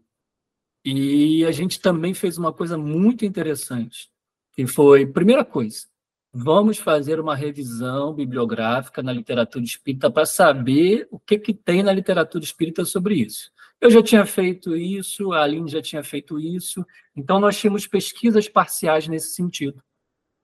E 0.85 1.43
a 1.45 1.51
gente 1.51 1.79
também 1.79 2.13
fez 2.13 2.37
uma 2.37 2.53
coisa 2.53 2.77
muito 2.77 3.25
interessante, 3.25 4.11
que 4.53 4.67
foi, 4.67 5.05
primeira 5.05 5.43
coisa, 5.43 5.87
Vamos 6.33 6.77
fazer 6.77 7.19
uma 7.19 7.35
revisão 7.35 8.13
bibliográfica 8.13 9.03
na 9.03 9.11
literatura 9.11 9.65
espírita 9.65 10.09
para 10.09 10.25
saber 10.25 11.05
o 11.11 11.19
que, 11.19 11.37
que 11.37 11.53
tem 11.53 11.83
na 11.83 11.91
literatura 11.91 12.41
espírita 12.41 12.85
sobre 12.85 13.15
isso. 13.15 13.51
Eu 13.81 13.91
já 13.91 14.01
tinha 14.01 14.25
feito 14.25 14.75
isso, 14.75 15.33
a 15.33 15.43
Aline 15.43 15.69
já 15.69 15.81
tinha 15.81 16.01
feito 16.03 16.39
isso, 16.39 16.85
então 17.13 17.37
nós 17.37 17.59
tínhamos 17.59 17.85
pesquisas 17.85 18.47
parciais 18.47 19.09
nesse 19.09 19.33
sentido. 19.33 19.83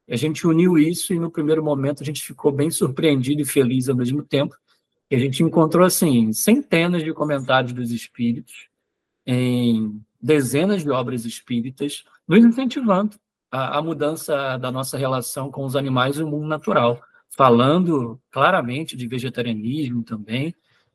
A 0.10 0.16
gente 0.18 0.46
uniu 0.46 0.78
isso 0.78 1.14
e 1.14 1.20
no 1.20 1.32
primeiro 1.32 1.64
momento 1.64 2.04
a 2.04 2.06
gente 2.06 2.22
ficou 2.22 2.52
bem 2.52 2.70
surpreendido 2.70 3.42
e 3.42 3.46
feliz 3.46 3.88
ao 3.88 3.96
mesmo 3.96 4.24
tempo. 4.24 4.56
E 5.10 5.16
a 5.16 5.20
gente 5.20 5.42
encontrou 5.42 5.86
assim 5.86 6.34
centenas 6.34 7.04
de 7.04 7.14
comentários 7.14 7.72
dos 7.72 7.92
espíritos 7.92 8.68
em 9.26 10.02
dezenas 10.22 10.84
de 10.84 10.90
obras 10.90 11.24
espíritas 11.24 12.04
nos 12.28 12.44
incentivando 12.44 13.18
a, 13.52 13.78
a 13.78 13.82
mudança 13.82 14.58
da 14.58 14.72
nossa 14.72 14.98
relação 14.98 15.52
com 15.52 15.66
os 15.66 15.76
animais 15.76 16.18
e 16.18 16.24
o 16.24 16.28
mundo 16.28 16.48
natural, 16.48 17.02
falando 17.30 18.20
claramente 18.32 18.96
de 18.96 19.08
vegetarianismo 19.08 20.04
também. 20.04 20.54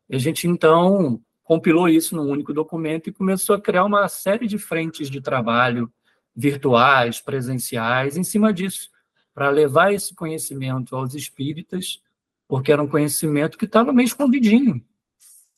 E 0.09 0.17
a 0.17 0.19
gente, 0.19 0.47
então, 0.47 1.21
compilou 1.43 1.89
isso 1.89 2.17
num 2.17 2.29
único 2.29 2.53
documento 2.53 3.09
e 3.09 3.13
começou 3.13 3.57
a 3.57 3.61
criar 3.61 3.85
uma 3.85 4.09
série 4.09 4.47
de 4.47 4.59
frentes 4.59 5.11
de 5.11 5.21
trabalho 5.21 5.93
virtuais, 6.35 7.21
presenciais, 7.21 8.17
em 8.17 8.25
cima 8.25 8.53
disso, 8.53 8.91
para 9.35 9.51
levar 9.51 9.93
esse 9.93 10.15
conhecimento 10.15 10.97
aos 10.97 11.15
espíritas, 11.15 12.01
porque 12.49 12.73
era 12.73 12.83
um 12.83 12.89
conhecimento 12.89 13.59
que 13.59 13.65
estava 13.65 13.93
meio 13.93 14.07
escondidinho. 14.07 14.83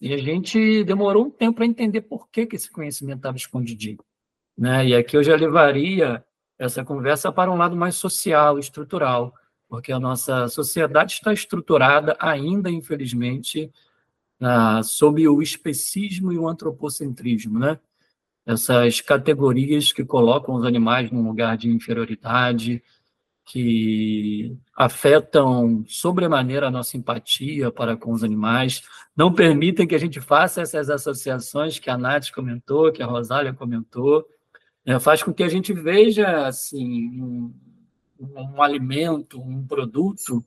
E 0.00 0.12
a 0.12 0.18
gente 0.18 0.84
demorou 0.84 1.26
um 1.26 1.30
tempo 1.30 1.56
para 1.56 1.66
entender 1.66 2.02
por 2.02 2.28
que, 2.28 2.46
que 2.46 2.56
esse 2.56 2.70
conhecimento 2.70 3.18
estava 3.18 3.36
escondidinho. 3.36 3.98
Né? 4.56 4.88
E 4.88 4.94
aqui 4.94 5.16
eu 5.16 5.22
já 5.22 5.34
levaria 5.34 6.24
essa 6.64 6.84
conversa 6.84 7.32
para 7.32 7.50
um 7.50 7.56
lado 7.56 7.76
mais 7.76 7.96
social, 7.96 8.58
estrutural, 8.58 9.34
porque 9.68 9.92
a 9.92 10.00
nossa 10.00 10.48
sociedade 10.48 11.14
está 11.14 11.32
estruturada 11.32 12.16
ainda, 12.18 12.70
infelizmente, 12.70 13.70
ah, 14.40 14.82
sob 14.82 15.26
o 15.28 15.42
especismo 15.42 16.32
e 16.32 16.38
o 16.38 16.48
antropocentrismo, 16.48 17.58
né? 17.58 17.78
Essas 18.46 19.00
categorias 19.00 19.92
que 19.92 20.04
colocam 20.04 20.54
os 20.54 20.64
animais 20.64 21.10
num 21.10 21.26
lugar 21.26 21.56
de 21.56 21.68
inferioridade, 21.70 22.82
que 23.46 24.56
afetam 24.74 25.84
sobremaneira 25.86 26.68
a 26.68 26.70
nossa 26.70 26.96
empatia 26.96 27.70
para 27.70 27.96
com 27.96 28.12
os 28.12 28.24
animais, 28.24 28.82
não 29.16 29.32
permitem 29.32 29.86
que 29.86 29.94
a 29.94 29.98
gente 29.98 30.20
faça 30.20 30.62
essas 30.62 30.88
associações 30.88 31.78
que 31.78 31.90
a 31.90 31.98
Nath 31.98 32.30
comentou, 32.30 32.90
que 32.90 33.02
a 33.02 33.06
Rosália 33.06 33.52
comentou, 33.52 34.26
é, 34.86 34.98
faz 34.98 35.22
com 35.22 35.32
que 35.32 35.42
a 35.42 35.48
gente 35.48 35.72
veja 35.72 36.46
assim 36.46 37.20
um, 37.20 37.54
um 38.20 38.62
alimento, 38.62 39.40
um 39.40 39.66
produto 39.66 40.44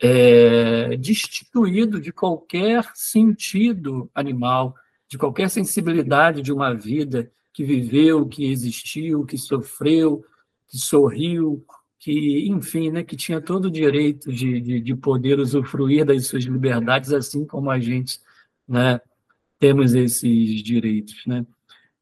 é, 0.00 0.96
destituído 0.96 2.00
de 2.00 2.12
qualquer 2.12 2.90
sentido 2.94 4.10
animal, 4.14 4.74
de 5.08 5.18
qualquer 5.18 5.50
sensibilidade 5.50 6.40
de 6.40 6.52
uma 6.52 6.72
vida 6.72 7.30
que 7.52 7.64
viveu, 7.64 8.26
que 8.26 8.50
existiu, 8.50 9.26
que 9.26 9.36
sofreu, 9.36 10.24
que 10.68 10.78
sorriu, 10.78 11.64
que, 11.98 12.48
enfim, 12.48 12.90
né, 12.90 13.02
que 13.02 13.16
tinha 13.16 13.40
todo 13.40 13.66
o 13.66 13.70
direito 13.70 14.32
de, 14.32 14.60
de, 14.60 14.80
de 14.80 14.94
poder 14.94 15.38
usufruir 15.38 16.06
das 16.06 16.26
suas 16.26 16.44
liberdades, 16.44 17.12
assim 17.12 17.44
como 17.44 17.70
a 17.70 17.78
gente 17.78 18.20
né, 18.66 19.00
temos 19.58 19.94
esses 19.94 20.62
direitos. 20.62 21.26
Né? 21.26 21.44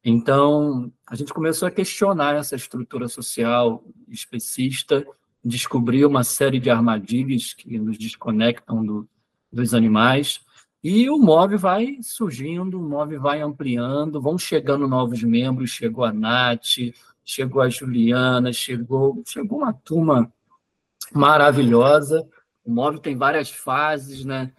Então, 0.04 0.92
a 1.06 1.14
gente 1.16 1.34
começou 1.34 1.66
a 1.66 1.70
questionar 1.70 2.36
essa 2.36 2.56
estrutura 2.56 3.08
social 3.08 3.84
especista, 4.08 5.06
descobrir 5.44 6.04
uma 6.04 6.24
série 6.24 6.60
de 6.60 6.70
armadilhas 6.70 7.52
que 7.52 7.78
nos 7.78 7.98
desconectam 7.98 8.84
do, 8.84 9.08
dos 9.52 9.74
animais, 9.74 10.40
e 10.82 11.10
o 11.10 11.18
MOV 11.18 11.56
vai 11.56 11.98
surgindo, 12.02 12.78
o 12.78 12.82
MOV 12.82 13.18
vai 13.18 13.40
ampliando, 13.40 14.20
vão 14.20 14.38
chegando 14.38 14.86
novos 14.86 15.22
membros, 15.22 15.70
chegou 15.70 16.04
a 16.04 16.12
Nath, 16.12 16.94
chegou 17.24 17.60
a 17.60 17.68
Juliana, 17.68 18.52
chegou, 18.52 19.22
chegou 19.26 19.58
uma 19.58 19.72
turma 19.72 20.32
maravilhosa. 21.12 22.26
O 22.64 22.70
MOV 22.70 23.00
tem 23.00 23.16
várias 23.16 23.50
fases, 23.50 24.24
né? 24.24 24.52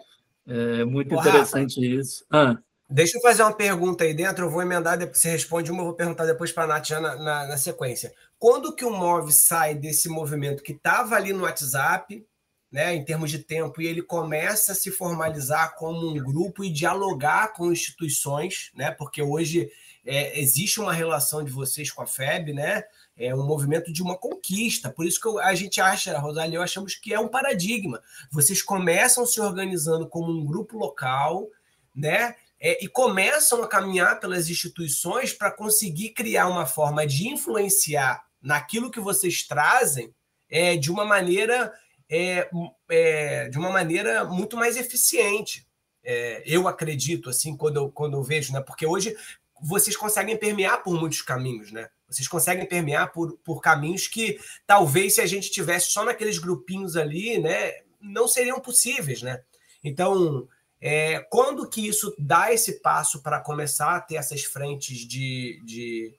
É 0.45 0.83
muito 0.83 1.13
interessante 1.13 1.79
isso. 1.79 2.25
Ah. 2.29 2.57
Deixa 2.91 3.17
eu 3.17 3.21
fazer 3.21 3.43
uma 3.43 3.53
pergunta 3.53 4.03
aí 4.03 4.15
dentro, 4.15 4.45
eu 4.45 4.49
vou 4.49 4.63
emendar, 4.63 4.97
depois 4.97 5.19
você 5.19 5.29
responde 5.29 5.71
uma, 5.71 5.81
eu 5.81 5.85
vou 5.85 5.93
perguntar 5.93 6.25
depois 6.25 6.51
para 6.51 6.63
a 6.63 6.67
Nath 6.67 6.89
na, 6.89 7.15
na, 7.17 7.47
na, 7.47 7.57
sequência. 7.57 8.11
Quando 8.39 8.75
que 8.75 8.83
o 8.83 8.89
Move 8.89 9.31
sai 9.31 9.75
desse 9.75 10.09
movimento 10.09 10.63
que 10.63 10.71
estava 10.71 11.15
ali 11.15 11.31
no 11.31 11.43
WhatsApp, 11.43 12.25
né, 12.71 12.95
em 12.95 13.05
termos 13.05 13.29
de 13.29 13.39
tempo, 13.39 13.79
e 13.79 13.85
ele 13.85 14.01
começa 14.01 14.71
a 14.71 14.75
se 14.75 14.89
formalizar 14.89 15.75
como 15.75 16.09
um 16.09 16.15
grupo 16.15 16.63
e 16.63 16.71
dialogar 16.71 17.53
com 17.53 17.71
instituições, 17.71 18.71
né, 18.73 18.89
porque 18.89 19.21
hoje 19.21 19.69
é, 20.03 20.39
existe 20.39 20.79
uma 20.79 20.93
relação 20.93 21.43
de 21.43 21.51
vocês 21.51 21.91
com 21.91 22.01
a 22.01 22.07
FEB, 22.07 22.53
né? 22.53 22.83
É 23.15 23.35
um 23.35 23.45
movimento 23.45 23.93
de 23.93 24.01
uma 24.01 24.17
conquista. 24.17 24.89
Por 24.89 25.05
isso 25.05 25.19
que 25.19 25.27
eu, 25.27 25.37
a 25.37 25.53
gente 25.53 25.79
acha, 25.79 26.15
a 26.15 26.19
Rosália 26.19 26.55
eu 26.55 26.61
achamos 26.63 26.95
que 26.95 27.13
é 27.13 27.19
um 27.19 27.27
paradigma. 27.27 28.01
Vocês 28.31 28.61
começam 28.61 29.25
se 29.25 29.39
organizando 29.39 30.07
como 30.07 30.31
um 30.31 30.45
grupo 30.45 30.77
local, 30.77 31.47
né? 31.93 32.35
É, 32.61 32.83
e 32.83 32.87
começam 32.87 33.63
a 33.63 33.67
caminhar 33.67 34.19
pelas 34.19 34.49
instituições 34.49 35.31
para 35.31 35.51
conseguir 35.51 36.09
criar 36.09 36.47
uma 36.47 36.65
forma 36.65 37.07
de 37.07 37.27
influenciar 37.29 38.21
naquilo 38.41 38.91
que 38.91 38.99
vocês 38.99 39.47
trazem 39.47 40.13
é, 40.49 40.75
de 40.75 40.91
uma 40.91 41.05
maneira 41.05 41.71
é, 42.09 42.49
é, 42.89 43.49
de 43.49 43.57
uma 43.57 43.69
maneira 43.69 44.25
muito 44.25 44.57
mais 44.57 44.75
eficiente. 44.75 45.67
É, 46.03 46.41
eu 46.45 46.67
acredito, 46.67 47.29
assim, 47.29 47.55
quando 47.55 47.77
eu, 47.77 47.91
quando 47.91 48.17
eu 48.17 48.23
vejo, 48.23 48.51
né? 48.51 48.61
Porque 48.61 48.85
hoje 48.85 49.15
vocês 49.61 49.95
conseguem 49.95 50.37
permear 50.37 50.81
por 50.81 50.99
muitos 50.99 51.21
caminhos, 51.21 51.71
né? 51.71 51.87
Vocês 52.07 52.27
conseguem 52.27 52.65
permear 52.65 53.11
por, 53.11 53.37
por 53.43 53.61
caminhos 53.61 54.07
que 54.07 54.39
talvez 54.65 55.15
se 55.15 55.21
a 55.21 55.27
gente 55.27 55.51
tivesse 55.51 55.91
só 55.91 56.03
naqueles 56.03 56.39
grupinhos 56.39 56.95
ali, 56.95 57.37
né, 57.37 57.73
não 58.01 58.27
seriam 58.27 58.59
possíveis, 58.59 59.21
né? 59.21 59.43
Então, 59.83 60.47
é, 60.81 61.19
quando 61.29 61.69
que 61.69 61.87
isso 61.87 62.15
dá 62.17 62.53
esse 62.53 62.79
passo 62.81 63.21
para 63.21 63.41
começar 63.41 63.95
a 63.95 64.01
ter 64.01 64.15
essas 64.15 64.43
frentes 64.43 64.99
de, 64.99 65.61
de 65.65 66.15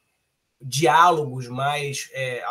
diálogos 0.61 1.49
mais 1.49 2.09
é, 2.13 2.43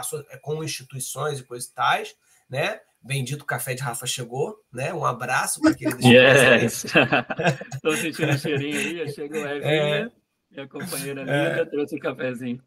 com 0.42 0.64
instituições 0.64 1.40
e 1.40 1.44
coisas 1.44 1.70
tais, 1.70 2.16
né? 2.50 2.80
Bendito 3.02 3.46
Café 3.46 3.76
de 3.76 3.82
Rafa 3.82 4.06
chegou, 4.06 4.58
né? 4.74 4.94
Um 4.94 5.06
abraço 5.06 5.62
para 5.62 5.72
aquele. 5.72 5.96
Yes! 6.06 6.86
Estou 7.74 7.96
sentindo 7.96 8.34
o 8.34 8.38
cheirinho 8.38 9.04
aí, 9.04 9.14
chegou 9.14 9.44
a 9.46 9.56
Evinha, 9.56 9.72
é, 9.72 10.12
minha 10.52 10.68
companheira 10.68 11.22
linda, 11.22 11.62
é, 11.62 11.66
trouxe 11.66 11.96
um 11.96 12.00
cafezinho. 12.00 12.62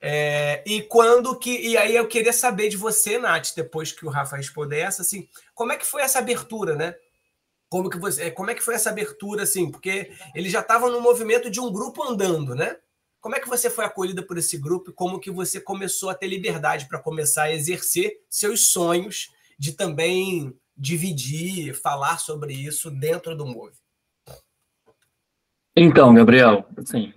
É, 0.00 0.64
e 0.66 0.82
quando 0.82 1.38
que. 1.38 1.56
E 1.60 1.76
aí 1.76 1.94
eu 1.94 2.08
queria 2.08 2.32
saber 2.32 2.68
de 2.68 2.76
você, 2.76 3.18
Nath, 3.18 3.54
depois 3.54 3.92
que 3.92 4.04
o 4.04 4.08
Rafa 4.08 4.36
responder 4.36 4.80
essa, 4.80 5.02
assim, 5.02 5.28
como 5.54 5.70
é 5.70 5.76
que 5.76 5.86
foi 5.86 6.02
essa 6.02 6.18
abertura, 6.18 6.74
né? 6.74 6.96
Como, 7.72 7.88
que 7.88 7.96
você, 7.96 8.30
como 8.30 8.50
é 8.50 8.54
que 8.54 8.62
foi 8.62 8.74
essa 8.74 8.90
abertura, 8.90 9.44
assim? 9.44 9.70
Porque 9.70 10.12
ele 10.34 10.50
já 10.50 10.60
estava 10.60 10.90
no 10.90 11.00
movimento 11.00 11.50
de 11.50 11.58
um 11.58 11.72
grupo 11.72 12.02
andando, 12.02 12.54
né? 12.54 12.76
Como 13.18 13.34
é 13.34 13.40
que 13.40 13.48
você 13.48 13.70
foi 13.70 13.86
acolhida 13.86 14.22
por 14.22 14.36
esse 14.36 14.58
grupo 14.58 14.90
e 14.90 14.92
como 14.92 15.18
que 15.18 15.30
você 15.30 15.58
começou 15.58 16.10
a 16.10 16.14
ter 16.14 16.26
liberdade 16.26 16.86
para 16.86 16.98
começar 16.98 17.44
a 17.44 17.52
exercer 17.54 18.20
seus 18.28 18.72
sonhos 18.72 19.30
de 19.58 19.72
também 19.72 20.54
dividir, 20.76 21.72
falar 21.72 22.18
sobre 22.18 22.52
isso 22.52 22.90
dentro 22.90 23.34
do 23.34 23.46
Move? 23.46 23.72
Então, 25.74 26.12
Gabriel, 26.12 26.66
assim, 26.76 27.14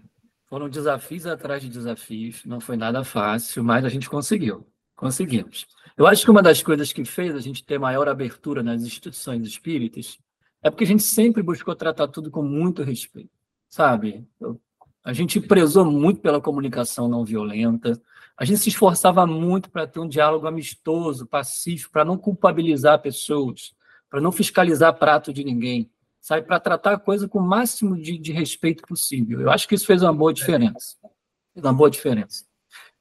foram 0.48 0.70
desafios 0.70 1.26
atrás 1.26 1.62
de 1.62 1.68
desafios, 1.68 2.46
não 2.46 2.62
foi 2.62 2.78
nada 2.78 3.04
fácil, 3.04 3.62
mas 3.62 3.84
a 3.84 3.89
gente 3.89 4.10
conseguiu, 4.10 4.65
conseguimos. 4.96 5.68
Eu 5.98 6.08
acho 6.08 6.24
que 6.24 6.32
uma 6.32 6.41
das 6.41 6.63
coisas 6.63 6.94
que 6.94 7.04
fez 7.04 7.36
a 7.36 7.41
gente 7.41 7.65
ter 7.65 7.78
maior 7.78 8.08
abertura 8.08 8.63
nas 8.63 8.82
instituições 8.82 9.46
espíritas 9.46 10.18
é 10.65 10.71
porque 10.71 10.84
a 10.84 10.88
gente 10.88 11.04
sempre 11.04 11.43
buscou 11.43 11.75
tratar 11.75 12.08
tudo 12.08 12.32
com 12.32 12.41
muito 12.41 12.82
respeito, 12.82 13.30
sabe? 13.69 14.28
A 15.04 15.13
gente 15.13 15.39
prezou 15.39 15.86
muito 15.86 16.19
pela 16.21 16.41
comunicação 16.41 17.08
não 17.08 17.23
violenta. 17.23 18.01
A 18.36 18.43
gente 18.43 18.62
se 18.62 18.69
esforçava 18.69 19.28
muito 19.28 19.69
para 19.69 19.86
ter 19.86 19.99
um 19.99 20.08
diálogo 20.08 20.47
amistoso, 20.47 21.28
pacífico, 21.28 21.91
para 21.91 22.04
não 22.04 22.17
culpabilizar 22.17 22.99
pessoas, 22.99 23.75
para 24.10 24.19
não 24.19 24.32
fiscalizar 24.32 24.97
prato 24.97 25.32
de 25.32 25.43
ninguém, 25.43 25.88
sabe? 26.19 26.47
Para 26.47 26.60
tratar 26.60 26.93
a 26.93 26.99
coisa 26.99 27.28
com 27.28 27.38
o 27.38 27.47
máximo 27.47 27.95
de, 27.95 28.17
de 28.17 28.32
respeito 28.32 28.88
possível. 28.88 29.41
Eu 29.41 29.51
acho 29.51 29.67
que 29.67 29.75
isso 29.75 29.86
fez 29.86 30.01
uma 30.01 30.13
boa 30.13 30.34
diferença. 30.34 30.97
Fez 31.54 31.63
uma 31.63 31.73
boa 31.73 31.91
diferença. 31.91 32.43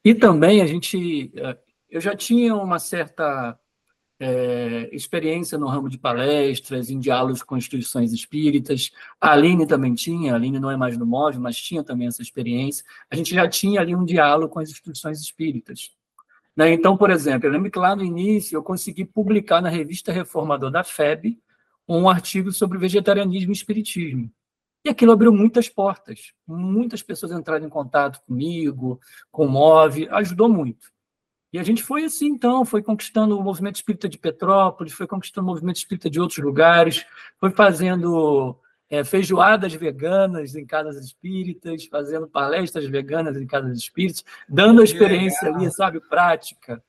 E 0.04 0.14
também 0.14 0.60
a 0.60 0.66
gente. 0.66 1.32
Eh, 1.34 1.58
eu 1.88 2.00
já 2.02 2.14
tinha 2.14 2.54
uma 2.54 2.78
certa 2.78 3.58
é, 4.26 4.88
experiência 4.90 5.58
no 5.58 5.66
ramo 5.66 5.86
de 5.86 5.98
palestras, 5.98 6.88
em 6.88 6.98
diálogos 6.98 7.42
com 7.42 7.58
instituições 7.58 8.10
espíritas. 8.10 8.90
A 9.20 9.32
Aline 9.32 9.66
também 9.66 9.94
tinha, 9.94 10.32
a 10.32 10.36
Aline 10.36 10.58
não 10.58 10.70
é 10.70 10.76
mais 10.78 10.96
no 10.96 11.04
móvel, 11.04 11.42
mas 11.42 11.58
tinha 11.58 11.84
também 11.84 12.06
essa 12.06 12.22
experiência. 12.22 12.82
A 13.10 13.16
gente 13.16 13.34
já 13.34 13.46
tinha 13.46 13.82
ali 13.82 13.94
um 13.94 14.02
diálogo 14.04 14.50
com 14.50 14.60
as 14.60 14.70
instituições 14.70 15.20
espíritas. 15.20 15.90
Né? 16.56 16.72
Então, 16.72 16.96
por 16.96 17.10
exemplo, 17.10 17.46
eu 17.46 17.52
lembro 17.52 17.70
que 17.70 17.78
lá 17.78 17.94
no 17.94 18.02
início 18.02 18.56
eu 18.56 18.62
consegui 18.62 19.04
publicar 19.04 19.60
na 19.60 19.68
revista 19.68 20.10
Reformador 20.10 20.70
da 20.70 20.82
FEB 20.82 21.38
um 21.86 22.08
artigo 22.08 22.50
sobre 22.50 22.78
vegetarianismo 22.78 23.50
e 23.50 23.52
espiritismo. 23.52 24.30
E 24.86 24.88
aquilo 24.88 25.12
abriu 25.12 25.32
muitas 25.34 25.68
portas. 25.68 26.32
Muitas 26.46 27.02
pessoas 27.02 27.32
entraram 27.32 27.66
em 27.66 27.70
contato 27.70 28.22
comigo, 28.26 28.98
com 29.30 29.44
o 29.44 29.50
MOVE, 29.50 30.08
ajudou 30.08 30.48
muito. 30.48 30.93
E 31.54 31.58
a 31.60 31.62
gente 31.62 31.84
foi 31.84 32.02
assim, 32.02 32.26
então, 32.26 32.64
foi 32.64 32.82
conquistando 32.82 33.38
o 33.38 33.40
movimento 33.40 33.76
espírita 33.76 34.08
de 34.08 34.18
Petrópolis, 34.18 34.92
foi 34.92 35.06
conquistando 35.06 35.46
o 35.46 35.50
movimento 35.50 35.76
espírita 35.76 36.10
de 36.10 36.20
outros 36.20 36.44
lugares, 36.44 37.06
foi 37.38 37.52
fazendo 37.52 38.58
é, 38.90 39.04
feijoadas 39.04 39.72
veganas 39.72 40.56
em 40.56 40.66
casas 40.66 40.96
espíritas, 40.96 41.86
fazendo 41.86 42.26
palestras 42.26 42.84
veganas 42.86 43.36
em 43.36 43.46
casas 43.46 43.78
espíritas, 43.78 44.24
dando 44.48 44.80
a 44.80 44.84
experiência 44.84 45.46
ali, 45.46 45.70
sabe, 45.70 46.00
prática. 46.00 46.82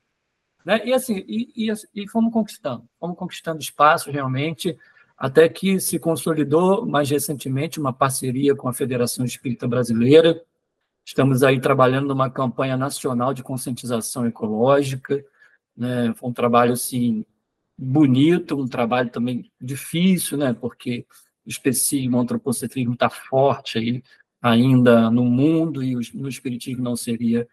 Né? 0.65 0.81
E 0.83 0.93
assim, 0.95 1.23
e, 1.27 1.69
e, 1.69 1.73
e 1.93 2.09
fomos 2.09 2.33
conquistando, 2.33 2.85
fomos 2.99 3.15
conquistando 3.15 3.61
espaço 3.61 4.09
realmente, 4.09 4.75
até 5.15 5.47
que 5.47 5.79
se 5.79 5.99
consolidou 5.99 6.87
mais 6.87 7.07
recentemente 7.07 7.79
uma 7.79 7.93
parceria 7.93 8.55
com 8.55 8.67
a 8.67 8.73
Federação 8.73 9.25
Espírita 9.25 9.67
Brasileira, 9.67 10.41
Estamos 11.05 11.43
aí 11.43 11.61
trabalhando 11.61 12.07
numa 12.07 12.31
campanha 12.31 12.75
nacional 12.75 13.31
de 13.31 13.43
conscientização 13.43 14.25
ecológica, 14.25 15.23
né? 15.77 16.11
Foi 16.15 16.29
um 16.29 16.33
trabalho 16.33 16.73
assim 16.73 17.23
bonito, 17.77 18.59
um 18.59 18.67
trabalho 18.67 19.11
também 19.11 19.51
difícil, 19.61 20.37
né? 20.37 20.51
Porque 20.51 21.05
o 21.45 21.49
especismo, 21.49 22.17
o 22.17 22.19
antropocentrismo 22.19 22.93
está 22.93 23.09
forte 23.09 23.77
aí 23.77 24.03
ainda 24.41 25.11
no 25.11 25.25
mundo 25.25 25.83
e 25.83 25.95
no 26.13 26.27
espiritismo 26.27 26.83
não 26.83 26.95
seria 26.95 27.47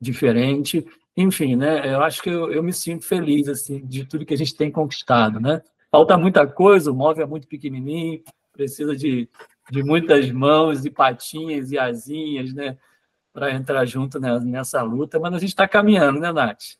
diferente. 0.00 0.86
Enfim, 1.16 1.56
né? 1.56 1.92
Eu 1.92 2.02
acho 2.02 2.22
que 2.22 2.30
eu, 2.30 2.52
eu 2.52 2.62
me 2.62 2.72
sinto 2.72 3.04
feliz 3.04 3.48
assim 3.48 3.84
de 3.84 4.04
tudo 4.04 4.24
que 4.24 4.34
a 4.34 4.38
gente 4.38 4.54
tem 4.54 4.70
conquistado, 4.70 5.40
né? 5.40 5.60
Falta 5.90 6.16
muita 6.16 6.46
coisa, 6.46 6.90
o 6.90 6.94
móvel 6.94 7.24
é 7.24 7.28
muito 7.28 7.48
pequenininho, 7.48 8.22
precisa 8.52 8.96
de, 8.96 9.28
de 9.70 9.82
muitas 9.82 10.30
mãos 10.30 10.84
e 10.84 10.90
patinhas 10.90 11.72
e 11.72 11.78
asinhas, 11.78 12.54
né? 12.54 12.78
Para 13.32 13.52
entrar 13.52 13.84
junto 13.86 14.20
nessa 14.20 14.82
luta, 14.82 15.18
mas 15.18 15.34
a 15.34 15.38
gente 15.38 15.50
está 15.50 15.66
caminhando, 15.66 16.20
né, 16.20 16.30
Nath? 16.32 16.76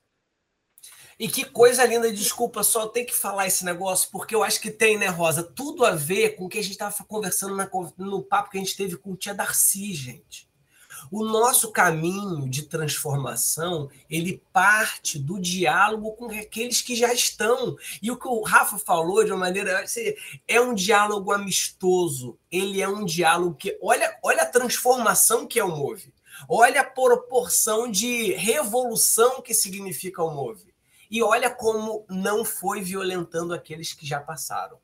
E 1.18 1.28
que 1.28 1.44
coisa 1.44 1.84
linda, 1.84 2.12
desculpa, 2.12 2.62
só 2.62 2.88
tem 2.88 3.06
que 3.06 3.14
falar 3.14 3.46
esse 3.46 3.64
negócio, 3.64 4.08
porque 4.10 4.34
eu 4.34 4.42
acho 4.42 4.60
que 4.60 4.70
tem, 4.70 4.98
né, 4.98 5.06
Rosa, 5.06 5.42
tudo 5.42 5.84
a 5.84 5.92
ver 5.92 6.30
com 6.30 6.46
o 6.46 6.48
que 6.48 6.58
a 6.58 6.62
gente 6.62 6.72
estava 6.72 6.94
conversando 7.04 7.56
no 7.96 8.22
papo 8.22 8.50
que 8.50 8.58
a 8.58 8.60
gente 8.60 8.76
teve 8.76 8.96
com 8.96 9.12
o 9.12 9.16
tia 9.16 9.34
Darcy, 9.34 9.94
gente. 9.94 10.50
O 11.10 11.24
nosso 11.24 11.70
caminho 11.70 12.48
de 12.48 12.62
transformação, 12.62 13.90
ele 14.08 14.42
parte 14.52 15.18
do 15.18 15.38
diálogo 15.38 16.12
com 16.12 16.26
aqueles 16.30 16.80
que 16.80 16.96
já 16.96 17.12
estão. 17.12 17.76
E 18.00 18.10
o 18.10 18.16
que 18.16 18.26
o 18.26 18.42
Rafa 18.42 18.78
falou 18.78 19.22
de 19.24 19.30
uma 19.30 19.40
maneira 19.40 19.84
é 20.48 20.60
um 20.60 20.74
diálogo 20.74 21.32
amistoso. 21.32 22.38
Ele 22.50 22.80
é 22.80 22.88
um 22.88 23.04
diálogo 23.04 23.56
que 23.56 23.76
olha, 23.82 24.16
olha 24.22 24.42
a 24.42 24.46
transformação 24.46 25.46
que 25.46 25.58
é 25.58 25.64
o 25.64 25.76
Move. 25.76 26.12
Olha 26.48 26.80
a 26.80 26.84
proporção 26.84 27.90
de 27.90 28.32
revolução 28.32 29.40
que 29.40 29.54
significa 29.54 30.22
o 30.22 30.34
Move. 30.34 30.72
E 31.10 31.22
olha 31.22 31.50
como 31.50 32.06
não 32.08 32.44
foi 32.44 32.80
violentando 32.80 33.52
aqueles 33.52 33.92
que 33.92 34.06
já 34.06 34.18
passaram. 34.18 34.78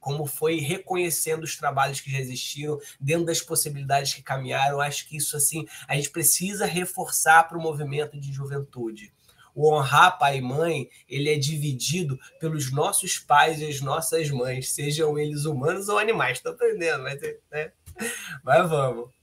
Como 0.00 0.26
foi 0.26 0.58
reconhecendo 0.58 1.44
os 1.44 1.56
trabalhos 1.56 2.00
que 2.00 2.10
já 2.10 2.18
existiram, 2.18 2.78
dentro 3.00 3.26
das 3.26 3.40
possibilidades 3.40 4.14
que 4.14 4.22
caminharam. 4.22 4.80
Acho 4.80 5.08
que 5.08 5.16
isso, 5.16 5.36
assim, 5.36 5.66
a 5.86 5.94
gente 5.94 6.10
precisa 6.10 6.66
reforçar 6.66 7.48
para 7.48 7.56
o 7.56 7.62
movimento 7.62 8.18
de 8.18 8.32
juventude. 8.32 9.12
O 9.54 9.72
honrar 9.72 10.18
pai 10.18 10.36
e 10.36 10.42
mãe, 10.42 10.90
ele 11.08 11.32
é 11.32 11.38
dividido 11.38 12.18
pelos 12.38 12.70
nossos 12.70 13.18
pais 13.18 13.58
e 13.60 13.66
as 13.66 13.80
nossas 13.80 14.28
mães, 14.28 14.70
sejam 14.72 15.18
eles 15.18 15.46
humanos 15.46 15.88
ou 15.88 15.98
animais. 15.98 16.36
Estou 16.38 16.52
aprendendo, 16.52 17.04
mas, 17.04 17.20
né? 17.50 17.72
mas 18.44 18.68
vamos. 18.68 19.15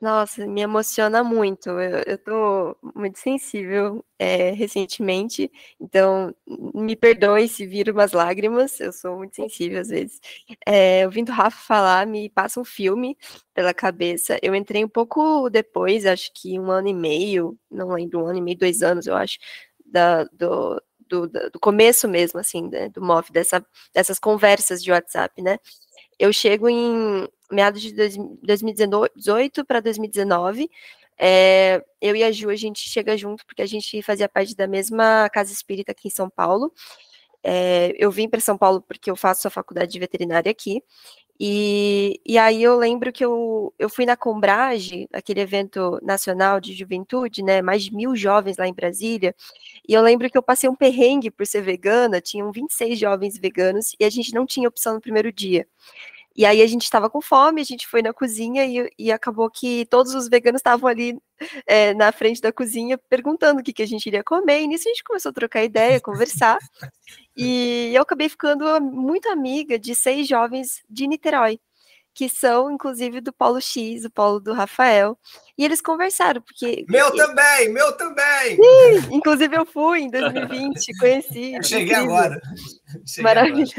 Nossa, 0.00 0.46
me 0.46 0.60
emociona 0.60 1.24
muito. 1.24 1.70
Eu, 1.70 2.02
eu 2.06 2.18
tô 2.18 2.76
muito 2.94 3.18
sensível 3.18 4.04
é, 4.18 4.50
recentemente, 4.50 5.50
então 5.80 6.34
me 6.74 6.94
perdoe 6.94 7.48
se 7.48 7.66
vir 7.66 7.88
umas 7.90 8.12
lágrimas, 8.12 8.78
eu 8.78 8.92
sou 8.92 9.16
muito 9.16 9.34
sensível 9.34 9.80
às 9.80 9.88
vezes. 9.88 10.20
É, 10.66 11.06
ouvindo 11.06 11.30
o 11.30 11.32
Rafa 11.34 11.56
falar, 11.66 12.06
me 12.06 12.28
passa 12.28 12.60
um 12.60 12.64
filme 12.64 13.16
pela 13.54 13.72
cabeça. 13.72 14.38
Eu 14.42 14.54
entrei 14.54 14.84
um 14.84 14.88
pouco 14.88 15.48
depois, 15.48 16.04
acho 16.04 16.30
que 16.34 16.58
um 16.60 16.70
ano 16.70 16.88
e 16.88 16.94
meio, 16.94 17.58
não 17.70 17.88
lembro, 17.88 18.20
um 18.22 18.26
ano 18.26 18.38
e 18.38 18.42
meio, 18.42 18.58
dois 18.58 18.82
anos, 18.82 19.06
eu 19.06 19.16
acho, 19.16 19.38
da, 19.84 20.24
do, 20.24 20.80
do, 21.08 21.26
do 21.28 21.58
começo 21.60 22.06
mesmo, 22.08 22.38
assim, 22.38 22.68
né, 22.68 22.88
do 22.90 23.00
MOV, 23.00 23.30
dessa, 23.32 23.64
dessas 23.94 24.18
conversas 24.18 24.82
de 24.82 24.90
WhatsApp, 24.92 25.40
né? 25.42 25.58
Eu 26.18 26.32
chego 26.32 26.68
em 26.68 27.28
meados 27.50 27.82
de 27.82 27.92
2018 28.42 29.64
para 29.64 29.80
2019. 29.80 30.70
É, 31.18 31.82
eu 32.00 32.14
e 32.14 32.22
a 32.22 32.30
Ju, 32.30 32.50
a 32.50 32.56
gente 32.56 32.88
chega 32.88 33.16
junto 33.16 33.44
porque 33.46 33.62
a 33.62 33.66
gente 33.66 34.02
fazia 34.02 34.28
parte 34.28 34.54
da 34.54 34.66
mesma 34.66 35.28
casa 35.30 35.52
espírita 35.52 35.92
aqui 35.92 36.08
em 36.08 36.10
São 36.10 36.28
Paulo. 36.28 36.72
É, 37.42 37.92
eu 37.96 38.10
vim 38.10 38.28
para 38.28 38.40
São 38.40 38.58
Paulo 38.58 38.82
porque 38.82 39.10
eu 39.10 39.16
faço 39.16 39.46
a 39.46 39.50
faculdade 39.50 39.92
de 39.92 39.98
veterinária 39.98 40.50
aqui. 40.50 40.82
E, 41.38 42.20
e 42.24 42.38
aí 42.38 42.62
eu 42.62 42.76
lembro 42.76 43.12
que 43.12 43.24
eu, 43.24 43.72
eu 43.78 43.88
fui 43.90 44.06
na 44.06 44.16
Combrage, 44.16 45.06
aquele 45.12 45.40
evento 45.40 45.98
nacional 46.02 46.60
de 46.60 46.74
juventude, 46.74 47.42
né? 47.42 47.60
Mais 47.60 47.84
de 47.84 47.94
mil 47.94 48.16
jovens 48.16 48.56
lá 48.56 48.66
em 48.66 48.74
Brasília. 48.74 49.34
E 49.88 49.92
eu 49.92 50.02
lembro 50.02 50.30
que 50.30 50.38
eu 50.38 50.42
passei 50.42 50.68
um 50.68 50.74
perrengue 50.74 51.30
por 51.30 51.46
ser 51.46 51.62
vegana, 51.62 52.20
tinham 52.20 52.50
26 52.50 52.98
jovens 52.98 53.38
veganos 53.38 53.94
e 54.00 54.04
a 54.04 54.10
gente 54.10 54.34
não 54.34 54.46
tinha 54.46 54.68
opção 54.68 54.94
no 54.94 55.00
primeiro 55.00 55.32
dia. 55.32 55.66
E 56.36 56.44
aí 56.44 56.60
a 56.60 56.66
gente 56.66 56.82
estava 56.82 57.08
com 57.08 57.20
fome, 57.20 57.60
a 57.60 57.64
gente 57.64 57.86
foi 57.86 58.02
na 58.02 58.12
cozinha 58.12 58.64
e, 58.66 58.90
e 58.98 59.10
acabou 59.10 59.50
que 59.50 59.86
todos 59.86 60.14
os 60.14 60.28
veganos 60.28 60.60
estavam 60.60 60.88
ali 60.88 61.18
é, 61.66 61.94
na 61.94 62.12
frente 62.12 62.40
da 62.40 62.52
cozinha 62.52 62.98
perguntando 62.98 63.60
o 63.60 63.64
que, 63.64 63.72
que 63.72 63.82
a 63.82 63.86
gente 63.86 64.06
iria 64.06 64.22
comer. 64.22 64.60
E 64.60 64.66
nisso 64.66 64.88
a 64.88 64.90
gente 64.90 65.04
começou 65.04 65.30
a 65.30 65.34
trocar 65.34 65.64
ideia, 65.64 66.00
conversar. 66.00 66.58
e 67.36 67.92
eu 67.94 68.02
acabei 68.02 68.28
ficando 68.28 68.80
muito 68.80 69.28
amiga 69.30 69.78
de 69.78 69.94
seis 69.94 70.28
jovens 70.28 70.82
de 70.90 71.06
Niterói 71.06 71.58
que 72.16 72.30
são, 72.30 72.70
inclusive, 72.70 73.20
do 73.20 73.30
Polo 73.30 73.60
X, 73.60 74.06
o 74.06 74.10
Polo 74.10 74.40
do 74.40 74.54
Rafael. 74.54 75.18
E 75.58 75.64
eles 75.64 75.80
conversaram, 75.80 76.42
porque. 76.42 76.84
Meu 76.88 77.10
também, 77.14 77.70
meu 77.70 77.92
também! 77.96 78.56
Sim, 78.56 79.14
inclusive, 79.14 79.56
eu 79.56 79.64
fui 79.64 80.00
em 80.00 80.10
2020, 80.10 80.98
conheci. 80.98 81.54
Eu 81.54 81.62
cheguei 81.62 81.94
incrível. 81.94 82.14
agora. 82.14 82.40
Cheguei 83.06 83.24
Maravilhoso. 83.24 83.76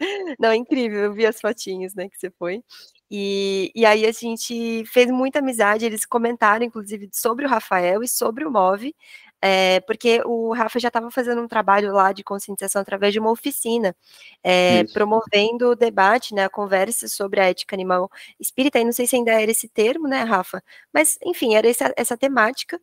Agora. 0.00 0.36
Não, 0.38 0.54
incrível, 0.54 1.00
eu 1.00 1.12
vi 1.12 1.26
as 1.26 1.38
fotinhas, 1.38 1.94
né, 1.94 2.08
que 2.08 2.18
você 2.18 2.30
foi. 2.30 2.62
E, 3.10 3.72
e 3.74 3.86
aí 3.86 4.06
a 4.06 4.12
gente 4.12 4.84
fez 4.86 5.10
muita 5.10 5.38
amizade, 5.38 5.84
eles 5.84 6.04
comentaram, 6.04 6.64
inclusive, 6.64 7.08
sobre 7.12 7.46
o 7.46 7.48
Rafael 7.48 8.02
e 8.02 8.08
sobre 8.08 8.44
o 8.44 8.50
Move, 8.50 8.94
é, 9.40 9.80
porque 9.80 10.20
o 10.24 10.52
Rafa 10.52 10.78
já 10.78 10.88
estava 10.88 11.10
fazendo 11.10 11.40
um 11.40 11.48
trabalho 11.48 11.92
lá 11.92 12.12
de 12.12 12.24
conscientização 12.24 12.82
através 12.82 13.12
de 13.12 13.20
uma 13.20 13.30
oficina, 13.30 13.94
é, 14.42 14.84
promovendo 14.92 15.70
o 15.70 15.76
debate, 15.76 16.34
né, 16.34 16.44
a 16.44 16.50
conversa 16.50 17.08
sobre 17.08 17.40
a 17.40 17.44
ética 17.44 17.76
animal 17.76 18.10
espírita, 18.40 18.78
e 18.78 18.84
não 18.84 18.92
sei 18.92 19.06
se 19.06 19.16
ainda 19.16 19.32
era 19.32 19.50
esse 19.50 19.68
termo, 19.68 20.08
né, 20.08 20.22
Rafa, 20.22 20.62
mas, 20.92 21.18
enfim, 21.24 21.54
era 21.54 21.68
essa, 21.68 21.92
essa 21.96 22.16
temática 22.16 22.80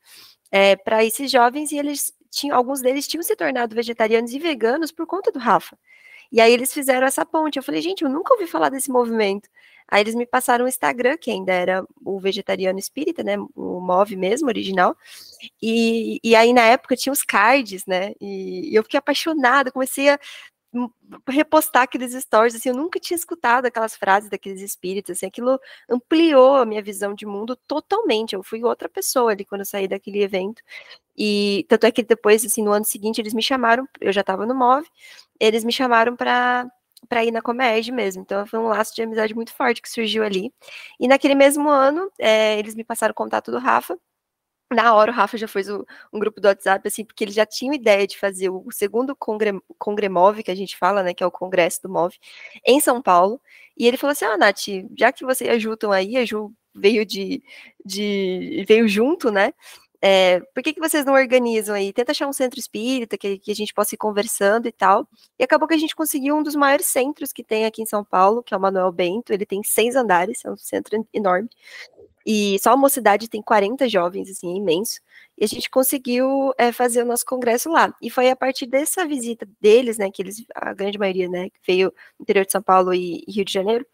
é, 0.52 0.76
para 0.76 1.04
esses 1.04 1.30
jovens, 1.32 1.72
e 1.72 1.78
eles 1.78 2.14
tinham, 2.32 2.58
alguns 2.58 2.82
deles 2.82 3.08
tinham 3.08 3.24
se 3.24 3.36
tornado 3.36 3.76
vegetarianos 3.76 4.34
e 4.34 4.40
veganos 4.40 4.92
por 4.92 5.06
conta 5.08 5.32
do 5.32 5.40
Rafa. 5.40 5.78
E 6.32 6.42
aí 6.42 6.52
eles 6.52 6.74
fizeram 6.74 7.08
essa 7.08 7.26
ponte. 7.26 7.58
Eu 7.58 7.64
falei, 7.64 7.82
gente, 7.82 8.04
eu 8.04 8.10
nunca 8.10 8.34
ouvi 8.34 8.48
falar 8.48 8.70
desse 8.70 8.92
movimento. 8.92 9.50
Aí 9.88 10.02
eles 10.02 10.16
me 10.16 10.26
passaram 10.26 10.66
o 10.66 10.68
Instagram, 10.68 11.18
que 11.18 11.30
ainda 11.32 11.54
era 11.54 11.86
o 12.04 12.20
Vegetariano 12.20 12.80
Espírita, 12.80 13.24
né? 13.24 13.38
O 13.56 13.80
Move 13.80 14.16
mesmo, 14.16 14.48
original. 14.48 14.96
E, 15.62 16.20
e 16.24 16.36
aí, 16.36 16.54
na 16.54 16.64
época, 16.64 16.96
tinha 16.96 17.14
os 17.14 17.24
cards, 17.24 17.86
né? 17.86 18.14
E, 18.20 18.72
e 18.72 18.76
eu 18.76 18.84
fiquei 18.84 18.98
apaixonada, 18.98 19.72
comecei 19.72 20.10
a 20.10 20.20
repostar 21.30 21.84
aqueles 21.84 22.14
stories, 22.14 22.56
assim, 22.56 22.70
eu 22.70 22.76
nunca 22.76 23.00
tinha 23.00 23.16
escutado 23.16 23.66
aquelas 23.66 23.96
frases 23.96 24.30
daqueles 24.30 24.62
espíritos, 24.62 25.12
assim, 25.12 25.26
aquilo 25.26 25.60
ampliou 25.90 26.56
a 26.56 26.66
minha 26.66 26.82
visão 26.82 27.14
de 27.14 27.26
mundo 27.26 27.56
totalmente, 27.68 28.36
eu 28.36 28.44
fui 28.44 28.64
outra 28.64 28.90
pessoa 28.90 29.32
ali 29.32 29.46
quando 29.46 29.62
eu 29.62 29.66
saí 29.66 29.88
daquele 29.88 30.22
evento, 30.22 30.62
e 31.18 31.66
tanto 31.70 31.86
é 31.86 31.92
que 31.92 32.04
depois, 32.04 32.44
assim, 32.46 32.64
no 32.64 32.72
ano 32.72 32.86
seguinte, 32.86 33.22
eles 33.22 33.34
me 33.34 33.42
chamaram, 33.42 33.88
eu 34.02 34.12
já 34.12 34.22
estava 34.22 34.46
no 34.46 34.54
MOV, 34.54 34.86
eles 35.40 35.64
me 35.64 35.72
chamaram 35.72 36.16
para 36.16 36.70
para 37.06 37.24
ir 37.24 37.32
na 37.32 37.42
Comerge 37.42 37.92
mesmo. 37.92 38.22
Então 38.22 38.46
foi 38.46 38.60
um 38.60 38.68
laço 38.68 38.96
de 38.96 39.02
amizade 39.04 39.36
muito 39.36 39.54
forte 39.54 39.82
que 39.82 39.90
surgiu 39.90 40.24
ali. 40.24 40.54
E 41.00 41.08
naquele 41.08 41.36
mesmo 41.36 41.70
ano, 41.70 42.10
é, 42.20 42.58
eles 42.60 42.76
me 42.76 42.84
passaram 42.84 43.12
o 43.12 43.16
contato 43.16 43.52
do 43.52 43.60
Rafa. 43.60 43.98
Na 44.74 44.96
hora, 44.96 45.12
o 45.12 45.14
Rafa 45.14 45.38
já 45.38 45.48
fez 45.48 45.70
o, 45.70 45.86
um 46.12 46.20
grupo 46.20 46.42
do 46.42 46.48
WhatsApp, 46.48 46.88
assim, 46.88 47.06
porque 47.06 47.24
eles 47.24 47.36
já 47.36 47.46
tinham 47.46 47.74
ideia 47.74 48.08
de 48.08 48.18
fazer 48.18 48.50
o 48.50 48.66
segundo 48.72 49.16
Congre, 49.16 49.60
Congremove, 49.78 50.44
que 50.44 50.52
a 50.52 50.56
gente 50.56 50.76
fala, 50.78 51.04
né, 51.04 51.14
que 51.14 51.24
é 51.24 51.28
o 51.28 51.32
congresso 51.32 51.84
do 51.84 51.90
MOV, 51.90 52.16
em 52.66 52.80
São 52.80 53.02
Paulo. 53.02 53.40
E 53.78 53.88
ele 53.88 53.98
falou 53.98 54.12
assim: 54.14 54.26
Ah, 54.26 54.38
Nath, 54.38 54.68
já 54.98 55.12
que 55.12 55.24
vocês 55.26 55.50
ajudam 55.52 55.92
aí, 55.92 56.18
a 56.18 56.26
Ju 56.26 56.52
veio 56.74 57.06
de, 57.06 57.42
de 57.86 58.66
veio 58.68 58.88
junto, 58.88 59.32
né? 59.32 59.54
É, 60.08 60.40
por 60.54 60.62
que, 60.62 60.72
que 60.72 60.80
vocês 60.80 61.04
não 61.04 61.14
organizam 61.14 61.74
aí? 61.74 61.92
Tenta 61.92 62.12
achar 62.12 62.28
um 62.28 62.34
centro 62.34 62.60
espírita 62.60 63.18
que, 63.18 63.40
que 63.40 63.50
a 63.50 63.56
gente 63.56 63.74
possa 63.74 63.96
ir 63.96 63.98
conversando 63.98 64.68
e 64.68 64.72
tal. 64.72 65.08
E 65.40 65.44
acabou 65.44 65.68
que 65.68 65.74
a 65.74 65.78
gente 65.80 65.96
conseguiu 65.96 66.36
um 66.36 66.44
dos 66.44 66.54
maiores 66.54 66.86
centros 66.86 67.34
que 67.34 67.44
tem 67.44 67.66
aqui 67.66 67.82
em 67.82 67.88
São 67.88 68.04
Paulo, 68.04 68.44
que 68.44 68.54
é 68.54 68.58
o 68.58 68.60
Manuel 68.60 68.92
Bento. 68.92 69.34
Ele 69.34 69.48
tem 69.48 69.64
seis 69.64 69.96
andares, 69.96 70.46
é 70.46 70.52
um 70.52 70.58
centro 70.58 71.08
enorme. 71.12 71.50
E 72.24 72.60
só 72.60 72.74
a 72.74 72.78
mocidade 72.78 73.28
tem 73.28 73.42
40 73.42 73.90
jovens, 73.90 74.30
assim, 74.30 74.54
é 74.54 74.58
imenso. 74.58 75.00
E 75.40 75.44
a 75.44 75.48
gente 75.48 75.68
conseguiu 75.72 76.54
é, 76.56 76.72
fazer 76.72 77.02
o 77.02 77.06
nosso 77.06 77.26
congresso 77.26 77.72
lá. 77.72 77.92
E 78.00 78.12
foi 78.12 78.30
a 78.30 78.36
partir 78.36 78.68
dessa 78.68 79.08
visita 79.08 79.48
deles, 79.60 79.98
né, 79.98 80.12
que 80.12 80.22
eles, 80.22 80.46
a 80.54 80.72
grande 80.76 81.00
maioria, 81.00 81.28
né, 81.28 81.50
veio 81.66 81.90
do 82.20 82.22
interior 82.22 82.46
de 82.46 82.52
São 82.52 82.62
Paulo 82.62 82.94
e, 82.94 83.24
e 83.28 83.32
Rio 83.32 83.46
de 83.46 83.54
Janeiro, 83.54 83.86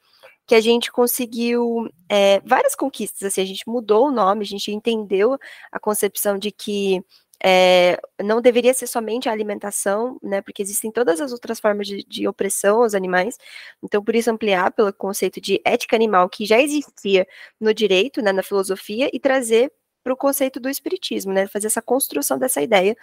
que 0.46 0.56
a 0.56 0.62
gente 0.62 0.92
conseguiu 0.92 1.90
é, 2.10 2.42
várias 2.42 2.76
conquistas, 2.76 3.24
assim, 3.24 3.42
a 3.42 3.46
gente 3.46 3.64
mudou 3.68 4.08
o 4.08 4.12
nome, 4.12 4.44
a 4.44 4.48
gente 4.48 4.72
entendeu 4.72 5.38
a 5.72 5.80
concepção 5.80 6.38
de 6.38 6.52
que 6.52 7.04
é, 7.44 8.00
não 8.24 8.40
deveria 8.42 8.74
ser 8.74 8.86
somente 8.88 9.28
a 9.28 9.32
alimentação, 9.32 10.20
né, 10.22 10.42
porque 10.42 10.62
existem 10.62 10.92
todas 10.92 11.20
as 11.20 11.32
outras 11.32 11.60
formas 11.60 11.88
de, 11.88 12.04
de, 12.04 12.28
opressão 12.28 12.84
aos 12.84 12.94
animais, 12.94 13.38
então 13.84 14.04
por 14.04 14.16
isso 14.16 14.30
ampliar 14.30 14.72
pelo 14.72 14.94
conceito 14.94 15.42
de 15.42 15.60
ética 15.66 15.96
animal, 15.96 16.30
que 16.30 16.46
já 16.46 16.62
existia 16.62 17.28
no 17.60 17.74
direito, 17.74 18.22
né, 18.22 18.32
na 18.32 18.44
filosofia, 18.44 19.10
e 19.12 19.20
trazer 19.20 19.72
para 20.04 20.14
o 20.14 20.18
conceito 20.18 20.60
do 20.60 20.70
espiritismo, 20.70 21.32
né? 21.32 21.48
Fazer 21.48 21.68
essa 21.68 21.82
construção 21.82 22.38
dessa 22.40 22.62
ideia. 22.62 22.96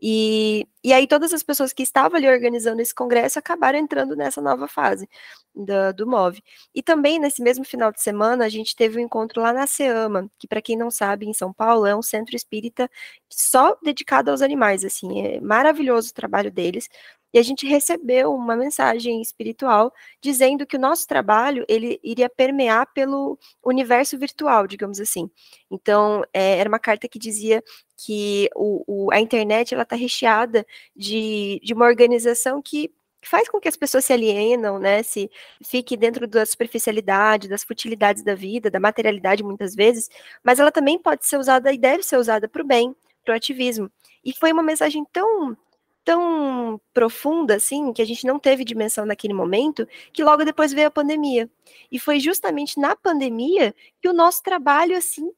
E, 0.00 0.66
e 0.84 0.92
aí 0.92 1.06
todas 1.06 1.32
as 1.32 1.42
pessoas 1.42 1.72
que 1.72 1.82
estavam 1.82 2.18
ali 2.18 2.28
organizando 2.28 2.82
esse 2.82 2.94
congresso 2.94 3.38
acabaram 3.38 3.78
entrando 3.78 4.14
nessa 4.14 4.42
nova 4.42 4.68
fase 4.68 5.08
do, 5.54 5.92
do 5.94 6.06
MOVE. 6.06 6.42
E 6.74 6.82
também, 6.82 7.18
nesse 7.18 7.42
mesmo 7.42 7.64
final 7.64 7.90
de 7.90 8.02
semana, 8.02 8.44
a 8.44 8.48
gente 8.48 8.76
teve 8.76 8.98
um 8.98 9.02
encontro 9.02 9.40
lá 9.40 9.52
na 9.52 9.66
SEAMA, 9.66 10.30
que 10.38 10.46
para 10.46 10.60
quem 10.60 10.76
não 10.76 10.90
sabe, 10.90 11.26
em 11.26 11.32
São 11.32 11.52
Paulo, 11.52 11.86
é 11.86 11.96
um 11.96 12.02
centro 12.02 12.36
espírita 12.36 12.90
só 13.28 13.76
dedicado 13.82 14.30
aos 14.30 14.42
animais, 14.42 14.84
assim, 14.84 15.22
é 15.22 15.40
maravilhoso 15.40 16.10
o 16.10 16.14
trabalho 16.14 16.50
deles 16.50 16.88
e 17.36 17.38
a 17.38 17.42
gente 17.42 17.66
recebeu 17.66 18.34
uma 18.34 18.56
mensagem 18.56 19.20
espiritual 19.20 19.92
dizendo 20.22 20.66
que 20.66 20.76
o 20.76 20.80
nosso 20.80 21.06
trabalho 21.06 21.66
ele 21.68 22.00
iria 22.02 22.30
permear 22.30 22.90
pelo 22.94 23.38
universo 23.62 24.18
virtual, 24.18 24.66
digamos 24.66 24.98
assim. 25.00 25.30
Então, 25.70 26.24
é, 26.32 26.58
era 26.58 26.66
uma 26.66 26.78
carta 26.78 27.06
que 27.06 27.18
dizia 27.18 27.62
que 27.96 28.50
o, 28.54 29.06
o, 29.06 29.12
a 29.12 29.20
internet 29.20 29.72
ela 29.74 29.82
está 29.82 29.96
recheada 29.96 30.66
de, 30.94 31.60
de 31.62 31.72
uma 31.72 31.86
organização 31.86 32.60
que 32.60 32.92
faz 33.22 33.48
com 33.48 33.58
que 33.58 33.68
as 33.68 33.76
pessoas 33.76 34.04
se 34.04 34.12
alienam, 34.12 34.78
né, 34.78 35.02
se 35.02 35.30
fique 35.64 35.96
dentro 35.96 36.26
da 36.26 36.46
superficialidade, 36.46 37.48
das 37.48 37.64
futilidades 37.64 38.22
da 38.22 38.34
vida, 38.34 38.70
da 38.70 38.78
materialidade 38.78 39.42
muitas 39.42 39.74
vezes, 39.74 40.08
mas 40.44 40.60
ela 40.60 40.70
também 40.70 40.98
pode 40.98 41.26
ser 41.26 41.36
usada 41.38 41.72
e 41.72 41.78
deve 41.78 42.02
ser 42.02 42.18
usada 42.18 42.48
para 42.48 42.62
o 42.62 42.66
bem, 42.66 42.94
para 43.24 43.34
o 43.34 43.36
ativismo. 43.36 43.90
E 44.24 44.32
foi 44.32 44.52
uma 44.52 44.62
mensagem 44.62 45.04
tão 45.12 45.56
tão 46.04 46.80
profunda 46.94 47.56
assim, 47.56 47.92
que 47.92 48.00
a 48.00 48.04
gente 48.04 48.24
não 48.24 48.38
teve 48.38 48.64
dimensão 48.64 49.04
naquele 49.04 49.34
momento, 49.34 49.88
que 50.12 50.22
logo 50.22 50.44
depois 50.44 50.72
veio 50.72 50.86
a 50.86 50.90
pandemia. 50.90 51.50
E 51.90 51.98
foi 51.98 52.20
justamente 52.20 52.78
na 52.78 52.94
pandemia 52.94 53.74
que 54.00 54.08
o 54.08 54.12
nosso 54.12 54.40
trabalho 54.40 54.96
assim 54.96 55.32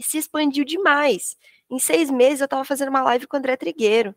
se 0.00 0.18
expandiu 0.18 0.64
demais. 0.64 1.36
Em 1.70 1.78
seis 1.78 2.10
meses 2.10 2.40
eu 2.40 2.46
estava 2.46 2.64
fazendo 2.64 2.88
uma 2.88 3.02
live 3.02 3.26
com 3.26 3.36
o 3.36 3.38
André 3.38 3.56
Trigueiro. 3.56 4.14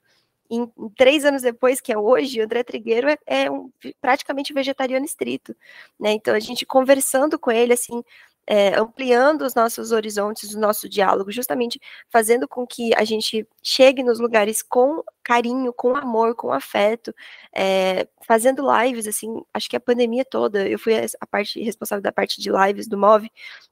Em, 0.52 0.64
em, 0.64 0.90
três 0.98 1.26
anos 1.26 1.44
depois, 1.44 1.80
que 1.80 1.94
é 1.94 1.98
hoje, 1.98 2.40
o 2.40 2.44
André 2.44 2.64
Trigueiro 2.64 3.08
é, 3.08 3.18
é 3.28 3.52
um, 3.52 3.72
praticamente 4.02 4.52
vegetariano 4.54 5.06
estrito. 5.06 5.56
Né? 6.00 6.12
Então, 6.14 6.34
a 6.34 6.40
gente 6.40 6.66
conversando 6.66 7.38
com 7.38 7.52
ele, 7.52 7.74
assim, 7.74 8.04
é, 8.50 8.74
ampliando 8.80 9.44
os 9.44 9.54
nossos 9.54 9.92
horizontes, 9.92 10.56
o 10.56 10.60
nosso 10.60 10.90
diálogo, 10.90 11.32
justamente 11.32 11.80
fazendo 12.10 12.48
com 12.48 12.66
que 12.66 12.92
a 12.96 13.04
gente 13.04 13.48
chegue 13.62 14.02
nos 14.02 14.20
lugares 14.20 14.64
com 14.64 15.04
carinho, 15.24 15.72
com 15.72 15.96
amor, 15.96 16.34
com 16.34 16.52
afeto, 16.52 17.14
é, 17.56 18.08
fazendo 18.26 18.66
lives, 18.82 19.06
assim, 19.06 19.40
acho 19.54 19.70
que 19.70 19.76
a 19.76 19.80
pandemia 19.80 20.26
toda, 20.26 20.68
eu 20.68 20.80
fui 20.80 20.96
a 20.96 21.28
parte 21.28 21.62
responsável 21.62 22.02
da 22.02 22.12
parte 22.12 22.42
de 22.42 22.50
lives 22.52 22.88
do 22.88 22.98
MOV, 22.98 23.30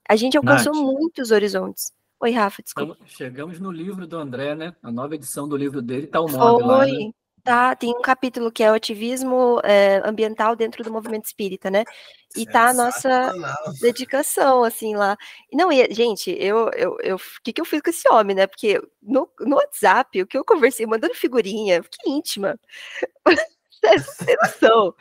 a 0.07 0.15
gente 0.15 0.37
alcançou 0.37 0.75
Nath, 0.75 0.83
muitos 0.83 1.31
horizontes. 1.31 1.91
Oi, 2.19 2.31
Rafa, 2.31 2.63
desculpa. 2.63 2.97
chegamos 3.05 3.59
no 3.59 3.71
livro 3.71 4.07
do 4.07 4.17
André, 4.17 4.55
né? 4.55 4.75
A 4.81 4.91
nova 4.91 5.13
edição 5.13 5.47
do 5.47 5.55
livro 5.55 5.81
dele 5.81 6.07
tá 6.07 6.19
o 6.19 6.27
MOV 6.27 6.63
lá, 6.63 6.85
né? 6.85 7.11
Tá, 7.43 7.75
tem 7.75 7.95
um 7.95 8.01
capítulo 8.01 8.51
que 8.51 8.61
é 8.61 8.69
o 8.69 8.73
ativismo 8.73 9.61
é, 9.63 10.01
ambiental 10.03 10.53
dentro 10.53 10.83
do 10.83 10.91
movimento 10.91 11.27
espírita, 11.27 11.71
né? 11.71 11.85
E 12.35 12.45
tá 12.45 12.69
a 12.69 12.73
nossa 12.73 13.33
dedicação, 13.79 14.65
assim, 14.65 14.95
lá. 14.95 15.15
Não, 15.53 15.71
e, 15.71 15.87
gente, 15.93 16.29
eu, 16.31 16.69
eu, 16.71 16.97
eu, 17.01 17.15
o 17.15 17.41
que, 17.41 17.53
que 17.53 17.61
eu 17.61 17.65
fiz 17.65 17.81
com 17.81 17.89
esse 17.89 18.09
homem, 18.09 18.35
né? 18.35 18.47
Porque 18.47 18.81
no, 19.01 19.29
no 19.39 19.55
WhatsApp, 19.55 20.21
o 20.21 20.27
que 20.27 20.37
eu 20.37 20.43
conversei, 20.43 20.85
mandando 20.85 21.13
figurinha, 21.13 21.81
que 21.83 22.09
íntima. 22.09 22.59
Você 23.81 24.35
noção. 24.41 24.93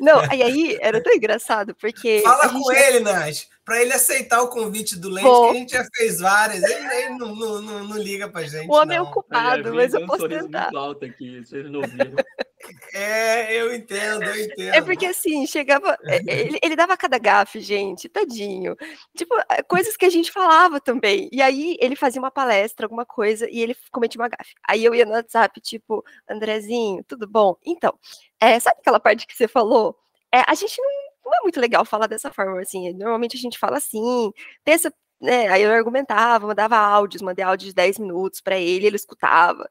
Não, 0.00 0.18
aí, 0.28 0.42
aí 0.42 0.78
era 0.80 1.00
tão 1.02 1.12
engraçado, 1.12 1.74
porque. 1.76 2.22
Fala 2.24 2.48
com 2.48 2.72
ele, 2.72 3.00
Nath, 3.00 3.46
para 3.64 3.80
ele 3.80 3.92
aceitar 3.92 4.42
o 4.42 4.48
convite 4.48 4.98
do 4.98 5.08
Lente, 5.08 5.26
Bom. 5.26 5.50
que 5.50 5.50
a 5.50 5.60
gente 5.60 5.72
já 5.72 5.86
fez 5.96 6.20
várias. 6.20 6.62
Ele, 6.62 6.94
ele 6.94 7.10
não, 7.10 7.34
não, 7.34 7.62
não, 7.62 7.84
não, 7.84 7.96
liga 7.96 8.28
pra 8.28 8.42
gente. 8.42 8.68
O 8.68 8.74
homem 8.74 8.96
é 8.96 9.02
ocupado, 9.02 9.72
mas 9.74 9.94
eu 9.94 10.04
posso 10.06 10.28
tentar. 10.28 10.64
Muito 10.64 10.78
alto 10.78 11.04
aqui, 11.04 11.44
vocês 11.44 11.70
não 11.70 11.82
viram. 11.82 12.16
É, 12.94 13.56
eu 13.56 13.74
entendo, 13.74 14.22
eu 14.22 14.44
entendo. 14.44 14.74
É 14.74 14.80
porque 14.80 15.06
assim, 15.06 15.46
chegava. 15.48 15.98
É, 16.04 16.18
ele, 16.28 16.58
ele 16.62 16.76
dava 16.76 16.96
cada 16.96 17.18
gafe, 17.18 17.60
gente, 17.60 18.08
tadinho. 18.08 18.76
Tipo, 19.16 19.34
é, 19.50 19.62
coisas 19.64 19.96
que 19.96 20.04
a 20.04 20.10
gente 20.10 20.30
falava 20.30 20.80
também. 20.80 21.28
E 21.32 21.42
aí 21.42 21.76
ele 21.80 21.96
fazia 21.96 22.20
uma 22.20 22.30
palestra, 22.30 22.86
alguma 22.86 23.04
coisa, 23.04 23.48
e 23.50 23.60
ele 23.60 23.76
cometia 23.90 24.20
uma 24.20 24.28
gafe. 24.28 24.54
Aí 24.68 24.84
eu 24.84 24.94
ia 24.94 25.04
no 25.04 25.10
WhatsApp, 25.12 25.60
tipo, 25.60 26.04
Andrezinho, 26.30 27.02
tudo 27.04 27.26
bom? 27.26 27.56
Então, 27.66 27.98
é, 28.40 28.60
sabe 28.60 28.78
aquela 28.80 29.00
parte 29.00 29.26
que 29.26 29.36
você 29.36 29.48
falou? 29.48 29.98
É, 30.32 30.44
a 30.46 30.54
gente 30.54 30.80
não, 30.80 30.90
não 31.24 31.34
é 31.34 31.42
muito 31.42 31.60
legal 31.60 31.84
falar 31.84 32.06
dessa 32.06 32.32
forma, 32.32 32.60
assim. 32.60 32.92
Normalmente 32.94 33.36
a 33.36 33.40
gente 33.40 33.58
fala 33.58 33.78
assim, 33.78 34.32
tem 34.64 34.74
essa 34.74 34.92
né, 35.22 35.46
aí 35.48 35.62
eu 35.62 35.70
argumentava, 35.70 36.48
mandava 36.48 36.76
áudios, 36.76 37.22
mandei 37.22 37.44
áudios 37.44 37.68
de 37.68 37.74
10 37.76 37.98
minutos 38.00 38.40
para 38.40 38.58
ele, 38.58 38.86
ele 38.86 38.96
escutava. 38.96 39.68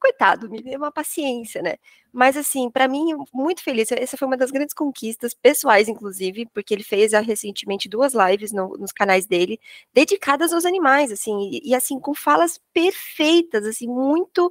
Coitado, 0.00 0.48
me 0.48 0.62
deu 0.62 0.78
uma 0.78 0.92
paciência, 0.92 1.60
né? 1.62 1.74
Mas 2.12 2.36
assim, 2.36 2.70
para 2.70 2.86
mim, 2.88 3.14
muito 3.32 3.62
feliz. 3.64 3.90
Essa 3.92 4.16
foi 4.16 4.26
uma 4.28 4.36
das 4.36 4.50
grandes 4.52 4.74
conquistas 4.74 5.34
pessoais, 5.34 5.88
inclusive, 5.88 6.46
porque 6.54 6.72
ele 6.74 6.84
fez 6.84 7.14
ah, 7.14 7.20
recentemente 7.20 7.88
duas 7.88 8.12
lives 8.14 8.52
no, 8.52 8.76
nos 8.76 8.92
canais 8.92 9.26
dele, 9.26 9.58
dedicadas 9.92 10.52
aos 10.52 10.64
animais, 10.64 11.10
assim, 11.10 11.50
e, 11.50 11.70
e 11.70 11.74
assim, 11.74 11.98
com 11.98 12.14
falas 12.14 12.60
perfeitas, 12.72 13.66
assim, 13.66 13.88
muito 13.88 14.50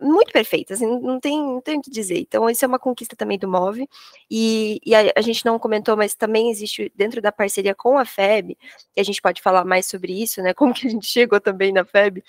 muito 0.00 0.32
perfeitas, 0.32 0.80
assim, 0.80 1.00
não 1.00 1.18
tem, 1.18 1.42
não 1.42 1.60
tem 1.60 1.78
o 1.78 1.82
que 1.82 1.90
dizer. 1.90 2.18
Então, 2.18 2.48
isso 2.50 2.64
é 2.64 2.68
uma 2.68 2.78
conquista 2.78 3.16
também 3.16 3.38
do 3.38 3.48
MOVE, 3.48 3.88
e, 4.30 4.80
e 4.84 4.94
a, 4.94 5.12
a, 5.16 5.20
gente 5.20 5.44
não 5.44 5.58
comentou, 5.58 5.96
mas 5.96 6.14
também 6.14 6.50
existe 6.50 6.92
dentro 6.94 7.20
da 7.22 7.32
parceria 7.32 7.74
com 7.74 7.98
a 7.98 8.04
FEB, 8.04 8.56
que 8.94 9.00
a 9.00 9.04
gente 9.04 9.22
pode 9.22 9.40
falar 9.40 9.64
mais 9.64 9.86
sobre 9.86 10.12
isso, 10.22 10.42
né? 10.42 10.52
Como 10.54 10.74
que 10.74 10.86
a 10.86 10.90
gente 10.90 11.06
chegou 11.06 11.40
também 11.40 11.72
na 11.72 11.84
FEB, 11.84 12.22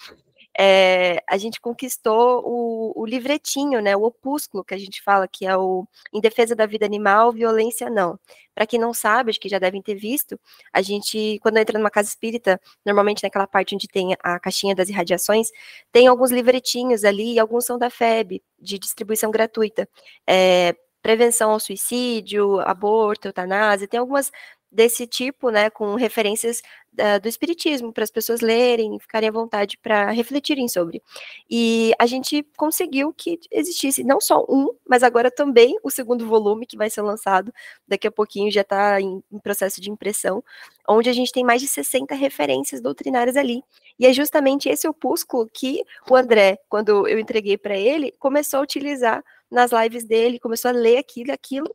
é, 0.59 1.21
a 1.29 1.37
gente 1.37 1.61
conquistou 1.61 2.41
o, 2.43 3.01
o, 3.01 3.05
livretinho, 3.05 3.79
né, 3.79 3.95
o 3.95 4.03
opúsculo 4.03 4.63
que 4.63 4.73
a 4.73 4.77
gente 4.77 5.03
fala, 5.03 5.27
que 5.27 5.45
é 5.45 5.55
o 5.55 5.87
Em 6.11 6.19
Defesa 6.19 6.55
da 6.55 6.65
Vida 6.65 6.85
Animal, 6.85 7.31
Violência 7.31 7.89
Não. 7.89 8.19
Para 8.55 8.65
quem 8.65 8.79
não 8.79 8.91
sabe, 8.91 9.29
acho 9.29 9.39
que 9.39 9.49
já 9.49 9.59
devem 9.59 9.83
ter 9.83 9.93
visto, 9.93 10.39
a 10.73 10.81
gente, 10.81 11.37
quando 11.43 11.57
entra 11.57 11.77
numa 11.77 11.91
casa 11.91 12.09
espírita, 12.09 12.59
normalmente 12.83 13.21
naquela 13.21 13.45
parte 13.45 13.75
onde 13.75 13.87
tem 13.87 14.15
a 14.23 14.39
caixinha 14.39 14.73
das 14.73 14.89
irradiações, 14.89 15.49
tem 15.91 16.07
alguns 16.07 16.31
livretinhos 16.31 17.03
ali, 17.03 17.33
e 17.33 17.39
alguns 17.39 17.65
são 17.65 17.77
da 17.77 17.91
FEB, 17.91 18.41
de 18.59 18.79
distribuição 18.79 19.29
gratuita. 19.29 19.87
É, 20.27 20.75
prevenção 21.01 21.51
ao 21.51 21.59
suicídio, 21.59 22.59
aborto, 22.61 23.27
eutanásia, 23.27 23.87
tem 23.87 23.99
algumas 23.99 24.31
desse 24.71 25.07
tipo, 25.07 25.49
né, 25.49 25.69
com 25.69 25.95
referências 25.95 26.61
uh, 26.93 27.19
do 27.21 27.27
espiritismo 27.27 27.93
para 27.93 28.03
as 28.03 28.11
pessoas 28.11 28.41
lerem, 28.41 28.99
ficarem 28.99 29.29
à 29.29 29.31
vontade 29.31 29.77
para 29.77 30.11
refletirem 30.11 30.67
sobre. 30.67 31.01
E 31.49 31.93
a 31.97 32.05
gente 32.05 32.45
conseguiu 32.57 33.13
que 33.13 33.39
existisse 33.51 34.03
não 34.03 34.19
só 34.19 34.45
um, 34.49 34.69
mas 34.87 35.03
agora 35.03 35.31
também 35.31 35.77
o 35.83 35.89
segundo 35.89 36.27
volume 36.27 36.65
que 36.65 36.77
vai 36.77 36.89
ser 36.89 37.01
lançado 37.01 37.53
daqui 37.87 38.07
a 38.07 38.11
pouquinho 38.11 38.51
já 38.51 38.61
está 38.61 38.99
em, 38.99 39.23
em 39.31 39.39
processo 39.39 39.79
de 39.79 39.89
impressão, 39.89 40.43
onde 40.87 41.09
a 41.09 41.13
gente 41.13 41.31
tem 41.31 41.43
mais 41.43 41.61
de 41.61 41.67
60 41.67 42.13
referências 42.15 42.81
doutrinárias 42.81 43.37
ali. 43.37 43.63
E 43.97 44.05
é 44.05 44.13
justamente 44.13 44.69
esse 44.69 44.87
opúsculo 44.87 45.49
que 45.51 45.83
o 46.09 46.15
André, 46.15 46.59
quando 46.69 47.07
eu 47.07 47.17
entreguei 47.19 47.57
para 47.57 47.77
ele, 47.77 48.13
começou 48.19 48.59
a 48.59 48.63
utilizar 48.63 49.23
nas 49.49 49.71
lives 49.71 50.03
dele, 50.03 50.39
começou 50.39 50.69
a 50.69 50.73
ler 50.73 50.97
aquilo, 50.97 51.31
aquilo 51.31 51.73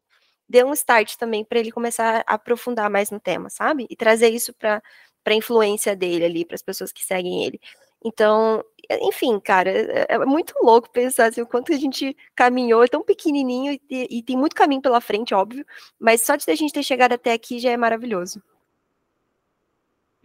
deu 0.53 0.67
um 0.67 0.75
start 0.75 1.17
também 1.17 1.45
para 1.45 1.59
ele 1.59 1.73
começar 1.73 2.23
a 2.27 2.35
aprofundar 2.35 2.91
mais 2.91 3.11
no 3.11 3.19
tema, 3.19 3.49
sabe? 3.49 3.87
E 3.89 3.97
trazer 3.97 4.29
isso 4.29 4.53
para 4.53 4.83
a 5.25 5.35
influência 5.35 5.97
dele 5.97 6.27
ali, 6.27 6.45
para 6.45 6.55
as 6.55 6.63
pessoas 6.63 6.93
que 6.93 7.03
seguem 7.03 7.45
ele. 7.45 7.59
Então, 8.05 8.63
enfim, 9.01 9.41
cara, 9.41 9.71
é, 9.71 10.07
é 10.11 10.19
muito 10.19 10.55
louco 10.63 10.91
pensar 10.91 11.27
assim, 11.29 11.41
o 11.41 11.47
quanto 11.47 11.73
a 11.73 11.77
gente 11.77 12.15
caminhou, 12.35 12.85
é 12.85 12.89
tão 12.89 13.03
pequenininho 13.03 13.79
e, 13.89 14.19
e 14.19 14.23
tem 14.23 14.37
muito 14.37 14.55
caminho 14.55 14.83
pela 14.83 15.01
frente, 15.01 15.35
óbvio, 15.35 15.65
mas 15.99 16.23
só 16.23 16.37
de 16.37 16.51
a 16.51 16.55
gente 16.55 16.73
ter 16.73 16.83
chegado 16.83 17.13
até 17.15 17.33
aqui 17.33 17.59
já 17.59 17.71
é 17.71 17.77
maravilhoso. 17.77 18.43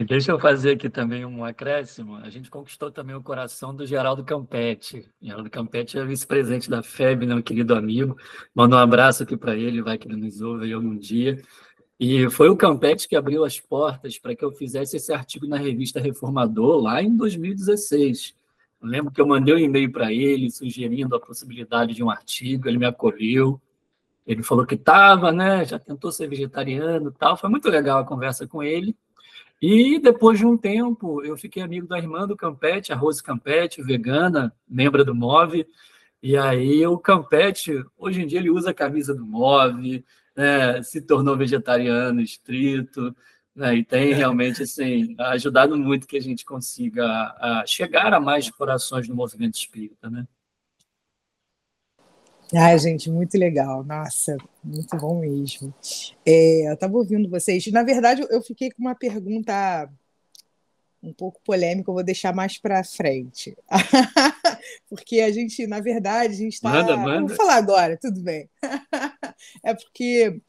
Deixa 0.06 0.30
eu 0.30 0.38
fazer 0.38 0.72
aqui 0.72 0.88
também 0.88 1.24
um 1.24 1.44
acréscimo. 1.44 2.14
A 2.16 2.30
gente 2.30 2.48
conquistou 2.48 2.88
também 2.88 3.16
o 3.16 3.22
coração 3.22 3.74
do 3.74 3.84
Geraldo 3.84 4.24
Campetti. 4.24 5.04
Geraldo 5.20 5.50
Campetti 5.50 5.98
é 5.98 6.04
vice-presidente 6.04 6.70
da 6.70 6.84
FEB, 6.84 7.26
meu 7.26 7.42
querido 7.42 7.74
amigo. 7.74 8.16
Manda 8.54 8.76
um 8.76 8.78
abraço 8.78 9.24
aqui 9.24 9.36
para 9.36 9.56
ele, 9.56 9.82
vai 9.82 9.98
que 9.98 10.06
ele 10.06 10.14
nos 10.14 10.40
ouve 10.40 10.66
aí 10.66 10.72
algum 10.72 10.96
dia. 10.96 11.42
E 11.98 12.30
foi 12.30 12.48
o 12.48 12.56
Campetti 12.56 13.08
que 13.08 13.16
abriu 13.16 13.44
as 13.44 13.58
portas 13.58 14.16
para 14.16 14.36
que 14.36 14.44
eu 14.44 14.52
fizesse 14.52 14.96
esse 14.96 15.12
artigo 15.12 15.48
na 15.48 15.56
revista 15.56 15.98
Reformador 15.98 16.80
lá 16.80 17.02
em 17.02 17.16
2016. 17.16 18.36
Eu 18.80 18.88
lembro 18.88 19.12
que 19.12 19.20
eu 19.20 19.26
mandei 19.26 19.52
um 19.52 19.58
e-mail 19.58 19.90
para 19.90 20.12
ele 20.12 20.48
sugerindo 20.48 21.16
a 21.16 21.20
possibilidade 21.20 21.92
de 21.92 22.04
um 22.04 22.10
artigo, 22.10 22.68
ele 22.68 22.78
me 22.78 22.86
acolheu. 22.86 23.60
Ele 24.24 24.44
falou 24.44 24.64
que 24.64 24.76
estava, 24.76 25.32
né? 25.32 25.64
Já 25.64 25.76
tentou 25.76 26.12
ser 26.12 26.28
vegetariano, 26.28 27.10
tal. 27.10 27.36
Foi 27.36 27.50
muito 27.50 27.68
legal 27.68 27.98
a 27.98 28.04
conversa 28.04 28.46
com 28.46 28.62
ele. 28.62 28.94
E 29.60 29.98
depois 29.98 30.38
de 30.38 30.46
um 30.46 30.56
tempo, 30.56 31.22
eu 31.24 31.36
fiquei 31.36 31.62
amigo 31.62 31.86
da 31.86 31.98
irmã 31.98 32.26
do 32.26 32.36
Campete, 32.36 32.92
a 32.92 32.96
Rose 32.96 33.22
Campete, 33.22 33.82
vegana, 33.82 34.54
membro 34.68 35.04
do 35.04 35.14
MOVE. 35.14 35.66
E 36.22 36.36
aí 36.36 36.86
o 36.86 36.98
Campete, 36.98 37.84
hoje 37.96 38.22
em 38.22 38.26
dia, 38.26 38.38
ele 38.38 38.50
usa 38.50 38.70
a 38.70 38.74
camisa 38.74 39.14
do 39.14 39.26
MOVE, 39.26 40.04
né, 40.36 40.80
se 40.82 41.00
tornou 41.00 41.36
vegetariano 41.36 42.20
estrito, 42.20 43.14
né, 43.54 43.74
e 43.74 43.84
tem 43.84 44.14
realmente 44.14 44.62
assim, 44.62 45.16
ajudado 45.18 45.76
muito 45.76 46.06
que 46.06 46.16
a 46.16 46.22
gente 46.22 46.44
consiga 46.44 47.04
a 47.40 47.64
chegar 47.66 48.14
a 48.14 48.20
mais 48.20 48.48
corações 48.50 49.08
no 49.08 49.16
movimento 49.16 49.56
espírita. 49.56 50.08
Né? 50.08 50.26
Ai, 52.54 52.78
gente, 52.78 53.10
muito 53.10 53.36
legal. 53.36 53.84
Nossa, 53.84 54.36
muito 54.64 54.96
bom 54.96 55.20
mesmo. 55.20 55.72
É, 56.24 56.68
eu 56.68 56.74
estava 56.74 56.96
ouvindo 56.96 57.28
vocês. 57.28 57.66
Na 57.68 57.82
verdade, 57.82 58.26
eu 58.30 58.42
fiquei 58.42 58.70
com 58.70 58.82
uma 58.82 58.94
pergunta 58.94 59.90
um 61.02 61.12
pouco 61.12 61.40
polêmica, 61.44 61.90
eu 61.90 61.94
vou 61.94 62.02
deixar 62.02 62.34
mais 62.34 62.58
para 62.58 62.82
frente. 62.82 63.56
porque 64.88 65.20
a 65.20 65.30
gente, 65.30 65.66
na 65.66 65.80
verdade, 65.80 66.34
a 66.34 66.36
gente 66.36 66.54
está. 66.54 66.70
Manda, 66.70 66.96
manda. 66.96 67.28
Vou 67.28 67.36
falar 67.36 67.56
agora, 67.56 67.96
tudo 67.96 68.20
bem. 68.20 68.48
é 69.62 69.74
porque 69.74 70.40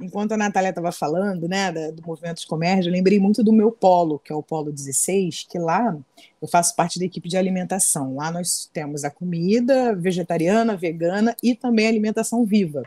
enquanto 0.00 0.32
a 0.32 0.36
Natália 0.36 0.70
estava 0.70 0.90
falando, 0.90 1.48
né, 1.48 1.70
do 1.92 2.02
movimento 2.06 2.40
de 2.40 2.46
comércio, 2.46 2.88
eu 2.88 2.92
lembrei 2.92 3.18
muito 3.18 3.42
do 3.44 3.52
meu 3.52 3.70
polo, 3.70 4.18
que 4.18 4.32
é 4.32 4.34
o 4.34 4.42
Polo 4.42 4.72
16, 4.72 5.46
que 5.48 5.58
lá 5.58 5.96
eu 6.40 6.48
faço 6.48 6.74
parte 6.74 6.98
da 6.98 7.04
equipe 7.04 7.28
de 7.28 7.36
alimentação. 7.36 8.16
Lá 8.16 8.30
nós 8.30 8.68
temos 8.72 9.04
a 9.04 9.10
comida 9.10 9.94
vegetariana, 9.94 10.76
vegana 10.76 11.36
e 11.42 11.54
também 11.54 11.86
alimentação 11.86 12.44
viva. 12.44 12.82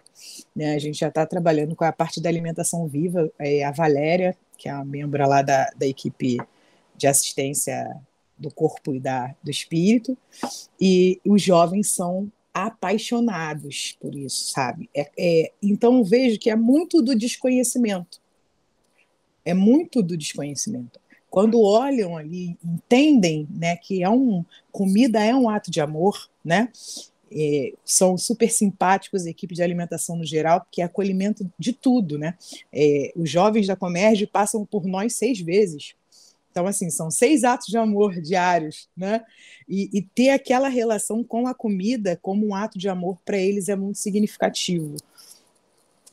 Né, 0.55 0.73
a 0.75 0.79
gente 0.79 0.99
já 0.99 1.07
está 1.07 1.25
trabalhando 1.25 1.75
com 1.75 1.83
a 1.83 1.91
parte 1.91 2.19
da 2.19 2.29
alimentação 2.29 2.87
viva, 2.87 3.31
é 3.39 3.63
a 3.63 3.71
Valéria, 3.71 4.35
que 4.57 4.67
é 4.67 4.71
a 4.71 4.83
membro 4.83 5.27
lá 5.27 5.41
da, 5.41 5.69
da 5.75 5.85
equipe 5.85 6.39
de 6.95 7.07
assistência 7.07 7.95
do 8.37 8.51
corpo 8.51 8.93
e 8.93 8.99
da, 8.99 9.33
do 9.43 9.51
espírito, 9.51 10.17
e 10.79 11.19
os 11.25 11.41
jovens 11.41 11.91
são 11.91 12.31
apaixonados 12.53 13.97
por 13.99 14.15
isso, 14.15 14.51
sabe? 14.51 14.89
É, 14.93 15.09
é, 15.17 15.51
então 15.61 16.03
vejo 16.03 16.37
que 16.37 16.49
é 16.49 16.55
muito 16.55 17.01
do 17.01 17.15
desconhecimento. 17.15 18.21
É 19.43 19.53
muito 19.53 20.03
do 20.03 20.15
desconhecimento. 20.15 20.99
Quando 21.29 21.61
olham 21.61 22.15
ali, 22.15 22.55
entendem, 22.63 23.47
né, 23.49 23.75
que 23.75 24.03
é 24.03 24.09
um 24.09 24.45
comida 24.71 25.23
é 25.23 25.33
um 25.33 25.49
ato 25.49 25.71
de 25.71 25.81
amor, 25.81 26.29
né? 26.45 26.69
É, 27.35 27.73
são 27.83 28.15
super 28.15 28.51
simpáticos, 28.51 29.25
a 29.25 29.29
equipe 29.31 29.55
de 29.55 29.63
alimentação 29.63 30.15
no 30.15 30.23
geral, 30.23 30.61
porque 30.61 30.81
é 30.81 30.85
acolhimento 30.85 31.51
de 31.57 31.73
tudo, 31.73 32.19
né? 32.19 32.37
É, 32.71 33.11
os 33.15 33.27
jovens 33.27 33.65
da 33.65 33.75
Comerge 33.75 34.27
passam 34.27 34.63
por 34.63 34.85
nós 34.85 35.15
seis 35.15 35.39
vezes 35.39 35.95
então, 36.53 36.67
assim, 36.67 36.91
são 36.91 37.09
seis 37.09 37.43
atos 37.43 37.65
de 37.65 37.77
amor 37.79 38.21
diários, 38.21 38.87
né? 38.95 39.25
E, 39.67 39.89
e 39.91 40.03
ter 40.03 40.29
aquela 40.29 40.67
relação 40.67 41.23
com 41.23 41.47
a 41.47 41.53
comida 41.53 42.15
como 42.21 42.45
um 42.45 42.53
ato 42.53 42.77
de 42.77 42.87
amor 42.87 43.17
para 43.25 43.37
eles 43.39 43.69
é 43.69 43.75
muito 43.75 43.97
significativo. 43.97 44.95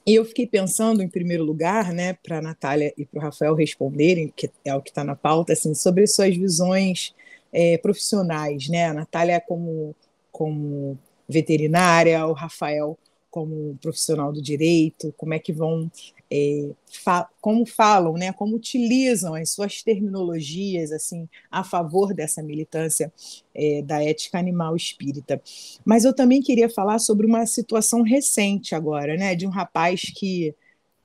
E 0.06 0.14
eu 0.14 0.24
fiquei 0.24 0.46
pensando, 0.46 1.02
em 1.02 1.08
primeiro 1.08 1.44
lugar, 1.44 1.92
né, 1.92 2.14
para 2.14 2.38
a 2.38 2.42
Natália 2.42 2.90
e 2.96 3.04
para 3.04 3.18
o 3.18 3.22
Rafael 3.22 3.54
responderem, 3.54 4.32
que 4.34 4.50
é 4.64 4.74
o 4.74 4.80
que 4.80 4.88
está 4.88 5.04
na 5.04 5.14
pauta, 5.14 5.52
assim, 5.52 5.74
sobre 5.74 6.06
suas 6.06 6.34
visões 6.34 7.14
é, 7.52 7.76
profissionais, 7.76 8.66
né? 8.66 8.86
A 8.86 8.94
Natália 8.94 9.42
como, 9.42 9.94
como 10.32 10.98
veterinária, 11.28 12.26
o 12.26 12.32
Rafael 12.32 12.98
como 13.30 13.76
profissional 13.82 14.32
do 14.32 14.40
direito, 14.40 15.12
como 15.18 15.34
é 15.34 15.38
que 15.38 15.52
vão 15.52 15.90
é, 16.30 16.70
fa 16.86 17.28
como 17.40 17.66
falam, 17.66 18.14
né, 18.14 18.32
como 18.32 18.54
utilizam 18.54 19.34
as 19.34 19.50
suas 19.50 19.82
terminologias 19.82 20.92
assim 20.92 21.28
a 21.50 21.64
favor 21.64 22.14
dessa 22.14 22.42
militância 22.42 23.12
é, 23.54 23.82
da 23.82 24.02
ética 24.04 24.38
animal 24.38 24.76
espírita. 24.76 25.40
Mas 25.84 26.04
eu 26.04 26.14
também 26.14 26.42
queria 26.42 26.68
falar 26.68 26.98
sobre 26.98 27.26
uma 27.26 27.46
situação 27.46 28.02
recente 28.02 28.74
agora, 28.74 29.16
né, 29.16 29.34
de 29.34 29.46
um 29.46 29.50
rapaz 29.50 30.02
que 30.14 30.54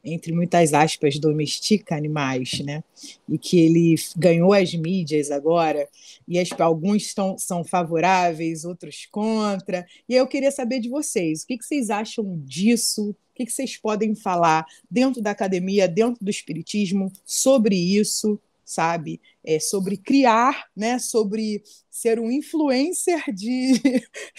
entre 0.05 0.31
muitas 0.31 0.71
aspas, 0.71 1.17
domestica 1.17 1.95
animais, 1.95 2.59
né? 2.59 2.83
E 3.27 3.39
que 3.39 3.59
ele 3.59 3.95
ganhou 4.15 4.53
as 4.53 4.73
mídias 4.75 5.31
agora, 5.31 5.89
e 6.27 6.39
as, 6.39 6.49
alguns 6.59 7.07
estão, 7.07 7.35
são 7.39 7.63
favoráveis, 7.63 8.63
outros 8.63 9.07
contra. 9.11 9.85
E 10.07 10.13
eu 10.13 10.27
queria 10.27 10.51
saber 10.51 10.79
de 10.79 10.89
vocês, 10.89 11.41
o 11.41 11.47
que, 11.47 11.57
que 11.57 11.65
vocês 11.65 11.89
acham 11.89 12.39
disso? 12.45 13.09
O 13.09 13.15
que, 13.33 13.45
que 13.45 13.51
vocês 13.51 13.75
podem 13.75 14.13
falar 14.15 14.65
dentro 14.89 15.21
da 15.21 15.31
academia, 15.31 15.87
dentro 15.87 16.23
do 16.23 16.29
espiritismo, 16.29 17.11
sobre 17.25 17.75
isso? 17.75 18.39
Sabe? 18.65 19.21
É 19.43 19.59
sobre 19.59 19.95
criar, 19.95 20.65
né? 20.75 20.97
Sobre 20.97 21.63
ser 21.89 22.19
um 22.19 22.31
influencer 22.31 23.23
de, 23.31 23.73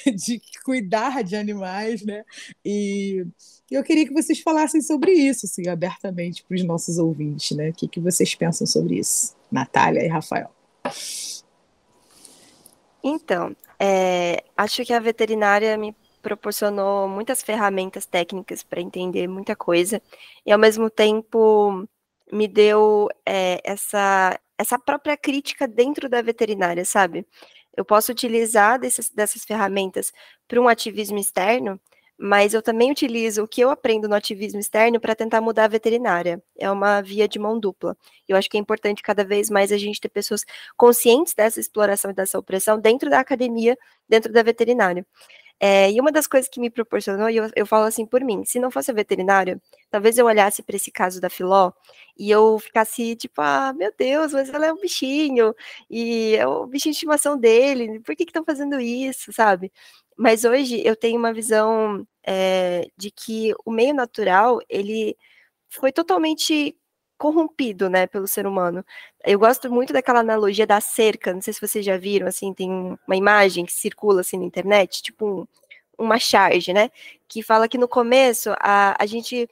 de 0.14 0.40
cuidar 0.64 1.22
de 1.22 1.36
animais, 1.36 2.02
né? 2.02 2.24
E 2.64 3.24
eu 3.70 3.82
queria 3.84 4.06
que 4.06 4.12
vocês 4.12 4.40
falassem 4.40 4.82
sobre 4.82 5.12
isso, 5.12 5.46
assim, 5.46 5.68
abertamente 5.68 6.44
para 6.44 6.56
os 6.56 6.64
nossos 6.64 6.98
ouvintes, 6.98 7.56
né? 7.56 7.70
O 7.70 7.72
que, 7.72 7.86
que 7.88 8.00
vocês 8.00 8.34
pensam 8.34 8.66
sobre 8.66 8.98
isso, 8.98 9.34
Natália 9.50 10.04
e 10.04 10.08
Rafael? 10.08 10.50
Então, 13.02 13.54
é, 13.78 14.42
acho 14.56 14.84
que 14.84 14.92
a 14.92 14.98
veterinária 14.98 15.76
me 15.78 15.94
proporcionou 16.20 17.08
muitas 17.08 17.40
ferramentas 17.40 18.04
técnicas 18.04 18.64
para 18.64 18.80
entender 18.80 19.28
muita 19.28 19.54
coisa 19.54 20.02
e 20.44 20.50
ao 20.50 20.58
mesmo 20.58 20.90
tempo 20.90 21.88
me 22.32 22.48
deu 22.48 23.08
é, 23.24 23.60
essa, 23.64 24.38
essa 24.58 24.78
própria 24.78 25.16
crítica 25.16 25.66
dentro 25.68 26.08
da 26.08 26.22
veterinária, 26.22 26.84
sabe? 26.84 27.26
Eu 27.76 27.84
posso 27.84 28.10
utilizar 28.12 28.78
desses, 28.80 29.10
dessas 29.10 29.44
ferramentas 29.44 30.12
para 30.48 30.60
um 30.60 30.68
ativismo 30.68 31.18
externo, 31.18 31.78
mas 32.18 32.54
eu 32.54 32.62
também 32.62 32.90
utilizo 32.90 33.42
o 33.42 33.48
que 33.48 33.60
eu 33.60 33.70
aprendo 33.70 34.08
no 34.08 34.14
ativismo 34.14 34.58
externo 34.58 34.98
para 34.98 35.14
tentar 35.14 35.40
mudar 35.42 35.64
a 35.64 35.68
veterinária. 35.68 36.42
É 36.58 36.70
uma 36.70 37.02
via 37.02 37.28
de 37.28 37.38
mão 37.38 37.60
dupla. 37.60 37.96
Eu 38.26 38.36
acho 38.36 38.48
que 38.48 38.56
é 38.56 38.60
importante 38.60 39.02
cada 39.02 39.22
vez 39.22 39.50
mais 39.50 39.70
a 39.70 39.76
gente 39.76 40.00
ter 40.00 40.08
pessoas 40.08 40.42
conscientes 40.76 41.34
dessa 41.34 41.60
exploração 41.60 42.10
e 42.10 42.14
dessa 42.14 42.38
opressão 42.38 42.80
dentro 42.80 43.10
da 43.10 43.20
academia, 43.20 43.76
dentro 44.08 44.32
da 44.32 44.42
veterinária. 44.42 45.06
É, 45.60 45.90
e 45.90 45.98
uma 46.00 46.12
das 46.12 46.26
coisas 46.26 46.48
que 46.50 46.60
me 46.60 46.68
proporcionou, 46.70 47.30
e 47.30 47.36
eu, 47.36 47.50
eu 47.56 47.66
falo 47.66 47.84
assim 47.86 48.04
por 48.06 48.22
mim, 48.22 48.44
se 48.44 48.58
não 48.60 48.70
fosse 48.70 48.90
a 48.90 48.94
veterinária, 48.94 49.60
talvez 49.90 50.18
eu 50.18 50.26
olhasse 50.26 50.62
para 50.62 50.76
esse 50.76 50.90
caso 50.90 51.18
da 51.20 51.30
Filó 51.30 51.72
e 52.18 52.30
eu 52.30 52.58
ficasse 52.58 53.16
tipo, 53.16 53.40
ah, 53.40 53.72
meu 53.74 53.92
Deus, 53.98 54.32
mas 54.32 54.50
ela 54.50 54.66
é 54.66 54.72
um 54.72 54.80
bichinho, 54.80 55.54
e 55.90 56.36
é 56.36 56.46
o 56.46 56.66
bichinho 56.66 56.92
de 56.92 56.96
estimação 56.98 57.38
dele, 57.38 58.00
por 58.00 58.14
que 58.16 58.24
estão 58.24 58.44
fazendo 58.44 58.78
isso, 58.80 59.32
sabe? 59.32 59.72
Mas 60.16 60.44
hoje 60.44 60.82
eu 60.86 60.94
tenho 60.96 61.18
uma 61.18 61.32
visão 61.32 62.06
é, 62.26 62.88
de 62.96 63.10
que 63.10 63.54
o 63.64 63.70
meio 63.70 63.94
natural, 63.94 64.60
ele 64.68 65.16
foi 65.70 65.92
totalmente 65.92 66.76
corrompido, 67.18 67.88
né, 67.88 68.06
pelo 68.06 68.26
ser 68.26 68.46
humano. 68.46 68.84
Eu 69.24 69.38
gosto 69.38 69.70
muito 69.70 69.92
daquela 69.92 70.20
analogia 70.20 70.66
da 70.66 70.80
cerca, 70.80 71.32
não 71.32 71.40
sei 71.40 71.52
se 71.52 71.60
vocês 71.60 71.84
já 71.84 71.96
viram, 71.96 72.26
assim, 72.26 72.52
tem 72.52 72.70
uma 73.06 73.16
imagem 73.16 73.64
que 73.64 73.72
circula, 73.72 74.20
assim, 74.20 74.38
na 74.38 74.44
internet, 74.44 75.02
tipo 75.02 75.26
um, 75.26 75.46
uma 75.98 76.18
charge, 76.18 76.72
né, 76.72 76.90
que 77.28 77.42
fala 77.42 77.68
que 77.68 77.78
no 77.78 77.88
começo 77.88 78.50
a, 78.60 78.96
a 79.02 79.06
gente 79.06 79.48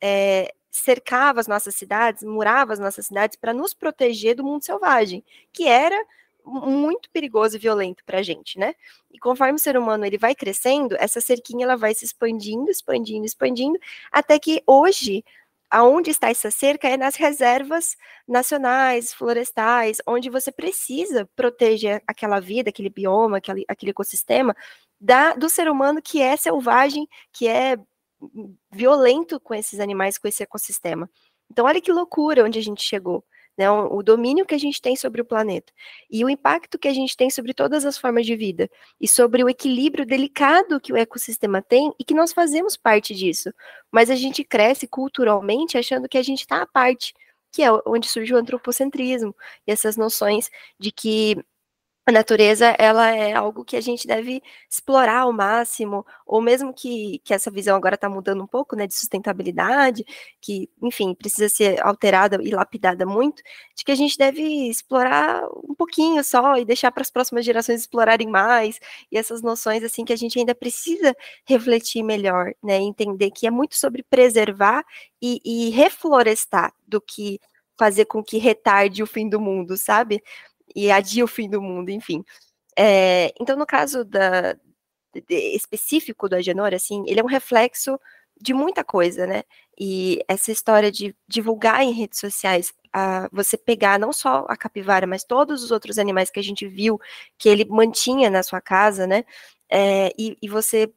é, 0.00 0.52
cercava 0.70 1.40
as 1.40 1.46
nossas 1.46 1.74
cidades, 1.74 2.22
murava 2.22 2.72
as 2.72 2.78
nossas 2.78 3.06
cidades 3.06 3.36
para 3.36 3.54
nos 3.54 3.72
proteger 3.72 4.36
do 4.36 4.44
mundo 4.44 4.64
selvagem, 4.64 5.24
que 5.52 5.66
era 5.66 5.96
muito 6.44 7.10
perigoso 7.10 7.56
e 7.56 7.58
violento 7.58 8.04
para 8.04 8.18
a 8.18 8.22
gente, 8.22 8.58
né? 8.58 8.74
E 9.12 9.18
conforme 9.18 9.54
o 9.54 9.58
ser 9.58 9.76
humano 9.76 10.06
ele 10.06 10.16
vai 10.16 10.34
crescendo, 10.34 10.94
essa 10.98 11.20
cerquinha 11.20 11.64
ela 11.64 11.76
vai 11.76 11.92
se 11.92 12.04
expandindo, 12.04 12.70
expandindo, 12.70 13.26
expandindo, 13.26 13.78
até 14.12 14.38
que 14.38 14.62
hoje 14.64 15.24
aonde 15.70 16.10
está 16.10 16.30
essa 16.30 16.50
cerca 16.50 16.88
é 16.88 16.96
nas 16.96 17.16
reservas 17.16 17.96
nacionais, 18.26 19.12
florestais, 19.12 19.98
onde 20.06 20.30
você 20.30 20.52
precisa 20.52 21.28
proteger 21.34 22.02
aquela 22.06 22.40
vida, 22.40 22.70
aquele 22.70 22.90
bioma, 22.90 23.38
aquele, 23.38 23.64
aquele 23.68 23.90
ecossistema 23.90 24.54
da, 25.00 25.34
do 25.34 25.48
ser 25.48 25.68
humano 25.68 26.00
que 26.02 26.22
é 26.22 26.36
selvagem, 26.36 27.06
que 27.32 27.48
é 27.48 27.76
violento 28.72 29.38
com 29.40 29.54
esses 29.54 29.80
animais, 29.80 30.18
com 30.18 30.28
esse 30.28 30.42
ecossistema. 30.42 31.10
Então, 31.50 31.66
olha 31.66 31.80
que 31.80 31.92
loucura 31.92 32.44
onde 32.44 32.58
a 32.58 32.62
gente 32.62 32.82
chegou 32.82 33.24
né, 33.56 33.70
o 33.70 34.02
domínio 34.02 34.44
que 34.44 34.54
a 34.54 34.58
gente 34.58 34.80
tem 34.80 34.94
sobre 34.96 35.20
o 35.20 35.24
planeta 35.24 35.72
e 36.10 36.24
o 36.24 36.28
impacto 36.28 36.78
que 36.78 36.88
a 36.88 36.92
gente 36.92 37.16
tem 37.16 37.30
sobre 37.30 37.54
todas 37.54 37.84
as 37.84 37.96
formas 37.96 38.26
de 38.26 38.36
vida 38.36 38.70
e 39.00 39.08
sobre 39.08 39.42
o 39.42 39.48
equilíbrio 39.48 40.04
delicado 40.04 40.80
que 40.80 40.92
o 40.92 40.96
ecossistema 40.96 41.62
tem 41.62 41.92
e 41.98 42.04
que 42.04 42.14
nós 42.14 42.32
fazemos 42.32 42.76
parte 42.76 43.14
disso. 43.14 43.52
Mas 43.90 44.10
a 44.10 44.14
gente 44.14 44.44
cresce 44.44 44.86
culturalmente 44.86 45.78
achando 45.78 46.08
que 46.08 46.18
a 46.18 46.22
gente 46.22 46.40
está 46.40 46.62
à 46.62 46.66
parte, 46.66 47.14
que 47.52 47.62
é 47.62 47.68
onde 47.86 48.08
surge 48.08 48.34
o 48.34 48.36
antropocentrismo 48.36 49.34
e 49.66 49.72
essas 49.72 49.96
noções 49.96 50.50
de 50.78 50.92
que 50.92 51.36
a 52.08 52.12
natureza 52.12 52.66
ela 52.78 53.10
é 53.10 53.32
algo 53.32 53.64
que 53.64 53.76
a 53.76 53.80
gente 53.80 54.06
deve 54.06 54.40
explorar 54.70 55.20
ao 55.22 55.32
máximo, 55.32 56.06
ou 56.24 56.40
mesmo 56.40 56.72
que, 56.72 57.18
que 57.24 57.34
essa 57.34 57.50
visão 57.50 57.76
agora 57.76 57.96
está 57.96 58.08
mudando 58.08 58.42
um 58.44 58.46
pouco, 58.46 58.76
né, 58.76 58.86
de 58.86 58.94
sustentabilidade, 58.94 60.04
que, 60.40 60.70
enfim, 60.80 61.14
precisa 61.14 61.48
ser 61.48 61.84
alterada 61.84 62.38
e 62.42 62.50
lapidada 62.50 63.04
muito, 63.04 63.42
de 63.76 63.84
que 63.84 63.90
a 63.90 63.94
gente 63.96 64.16
deve 64.16 64.40
explorar 64.68 65.42
um 65.68 65.74
pouquinho 65.74 66.22
só 66.22 66.56
e 66.56 66.64
deixar 66.64 66.92
para 66.92 67.02
as 67.02 67.10
próximas 67.10 67.44
gerações 67.44 67.80
explorarem 67.80 68.28
mais, 68.28 68.78
e 69.10 69.18
essas 69.18 69.42
noções, 69.42 69.82
assim, 69.82 70.04
que 70.04 70.12
a 70.12 70.16
gente 70.16 70.38
ainda 70.38 70.54
precisa 70.54 71.12
refletir 71.44 72.04
melhor, 72.04 72.52
né, 72.62 72.76
entender 72.78 73.30
que 73.32 73.48
é 73.48 73.50
muito 73.50 73.76
sobre 73.76 74.04
preservar 74.04 74.84
e, 75.20 75.40
e 75.44 75.70
reflorestar 75.70 76.72
do 76.86 77.00
que 77.00 77.40
fazer 77.78 78.06
com 78.06 78.22
que 78.24 78.38
retarde 78.38 79.02
o 79.02 79.06
fim 79.06 79.28
do 79.28 79.38
mundo, 79.40 79.76
sabe? 79.76 80.22
E 80.74 80.90
adia 80.90 81.24
o 81.24 81.28
fim 81.28 81.48
do 81.48 81.60
mundo, 81.60 81.90
enfim. 81.90 82.24
É, 82.78 83.32
então, 83.40 83.56
no 83.56 83.66
caso 83.66 84.04
da, 84.04 84.54
de, 85.14 85.56
específico 85.56 86.28
do 86.28 86.36
Agenor, 86.36 86.74
assim, 86.74 87.04
ele 87.06 87.20
é 87.20 87.22
um 87.22 87.26
reflexo 87.26 87.98
de 88.40 88.52
muita 88.52 88.84
coisa, 88.84 89.26
né? 89.26 89.44
E 89.78 90.22
essa 90.28 90.52
história 90.52 90.92
de 90.92 91.14
divulgar 91.28 91.82
em 91.82 91.92
redes 91.92 92.18
sociais, 92.20 92.72
a, 92.92 93.28
você 93.32 93.56
pegar 93.56 93.98
não 93.98 94.12
só 94.12 94.44
a 94.48 94.56
capivara, 94.56 95.06
mas 95.06 95.24
todos 95.24 95.62
os 95.62 95.70
outros 95.70 95.98
animais 95.98 96.30
que 96.30 96.40
a 96.40 96.42
gente 96.42 96.66
viu 96.66 97.00
que 97.38 97.48
ele 97.48 97.64
mantinha 97.64 98.30
na 98.30 98.42
sua 98.42 98.60
casa, 98.60 99.06
né? 99.06 99.24
É, 99.70 100.12
e, 100.18 100.36
e 100.42 100.48
você 100.48 100.92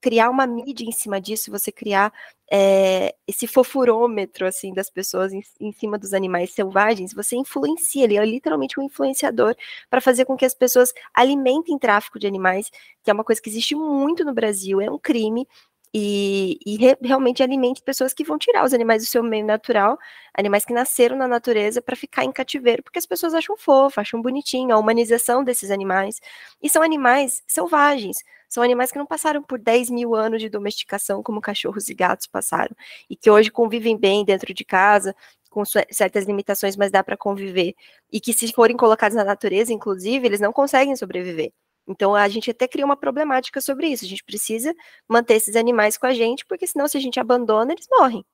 criar 0.00 0.30
uma 0.30 0.46
mídia 0.46 0.84
em 0.84 0.92
cima 0.92 1.20
disso, 1.20 1.50
você 1.50 1.70
criar 1.70 2.12
é, 2.50 3.14
esse 3.28 3.46
fofurômetro, 3.46 4.46
assim, 4.46 4.72
das 4.72 4.90
pessoas 4.90 5.32
em, 5.32 5.42
em, 5.60 5.72
cima 5.72 5.98
dos 5.98 6.14
animais 6.14 6.52
selvagens, 6.52 7.12
você 7.12 7.36
influencia, 7.36 8.04
ele 8.04 8.16
é 8.16 8.24
literalmente 8.24 8.80
um 8.80 8.82
influenciador 8.82 9.54
para 9.88 10.00
fazer 10.00 10.24
com 10.24 10.36
que 10.36 10.44
as 10.44 10.54
pessoas 10.54 10.92
alimentem 11.14 11.78
tráfico 11.78 12.18
de 12.18 12.26
animais, 12.26 12.70
que 13.02 13.10
é 13.10 13.14
uma 13.14 13.24
coisa 13.24 13.40
que 13.40 13.48
existe 13.50 13.74
muito 13.74 14.24
no 14.24 14.34
Brasil, 14.34 14.80
é 14.80 14.90
um 14.90 14.98
crime, 14.98 15.46
e, 15.92 16.58
e 16.64 16.76
re, 16.76 16.96
realmente 17.02 17.42
alimente 17.42 17.82
pessoas 17.82 18.14
que 18.14 18.24
vão 18.24 18.38
tirar 18.38 18.64
os 18.64 18.72
animais 18.72 19.02
do 19.02 19.08
seu 19.08 19.22
meio 19.22 19.44
natural, 19.44 19.98
animais 20.34 20.64
que 20.64 20.72
nasceram 20.72 21.16
na 21.16 21.26
natureza 21.26 21.82
para 21.82 21.96
ficar 21.96 22.24
em 22.24 22.32
cativeiro, 22.32 22.82
porque 22.82 22.98
as 22.98 23.06
pessoas 23.06 23.34
acham 23.34 23.56
fofo, 23.56 24.00
acham 24.00 24.22
bonitinho 24.22 24.74
a 24.74 24.78
humanização 24.78 25.42
desses 25.42 25.70
animais, 25.70 26.20
e 26.62 26.68
são 26.68 26.82
animais 26.82 27.42
selvagens, 27.46 28.18
são 28.50 28.62
animais 28.62 28.90
que 28.90 28.98
não 28.98 29.06
passaram 29.06 29.42
por 29.42 29.58
10 29.58 29.90
mil 29.90 30.14
anos 30.14 30.42
de 30.42 30.50
domesticação 30.50 31.22
como 31.22 31.40
cachorros 31.40 31.88
e 31.88 31.94
gatos 31.94 32.26
passaram, 32.26 32.76
e 33.08 33.16
que 33.16 33.30
hoje 33.30 33.50
convivem 33.50 33.96
bem 33.96 34.24
dentro 34.24 34.52
de 34.52 34.64
casa, 34.64 35.14
com 35.48 35.64
certas 35.64 36.24
limitações, 36.26 36.76
mas 36.76 36.90
dá 36.90 37.02
para 37.02 37.16
conviver, 37.16 37.74
e 38.12 38.20
que 38.20 38.32
se 38.32 38.52
forem 38.52 38.76
colocados 38.76 39.16
na 39.16 39.24
natureza, 39.24 39.72
inclusive, 39.72 40.26
eles 40.26 40.40
não 40.40 40.52
conseguem 40.52 40.96
sobreviver. 40.96 41.52
Então 41.88 42.14
a 42.14 42.28
gente 42.28 42.50
até 42.50 42.68
cria 42.68 42.84
uma 42.84 42.96
problemática 42.96 43.60
sobre 43.60 43.88
isso. 43.88 44.04
A 44.04 44.08
gente 44.08 44.22
precisa 44.24 44.74
manter 45.08 45.34
esses 45.34 45.56
animais 45.56 45.96
com 45.96 46.06
a 46.06 46.12
gente, 46.14 46.44
porque 46.46 46.66
senão, 46.66 46.86
se 46.86 46.96
a 46.96 47.00
gente 47.00 47.18
abandona, 47.18 47.72
eles 47.72 47.86
morrem. 47.90 48.24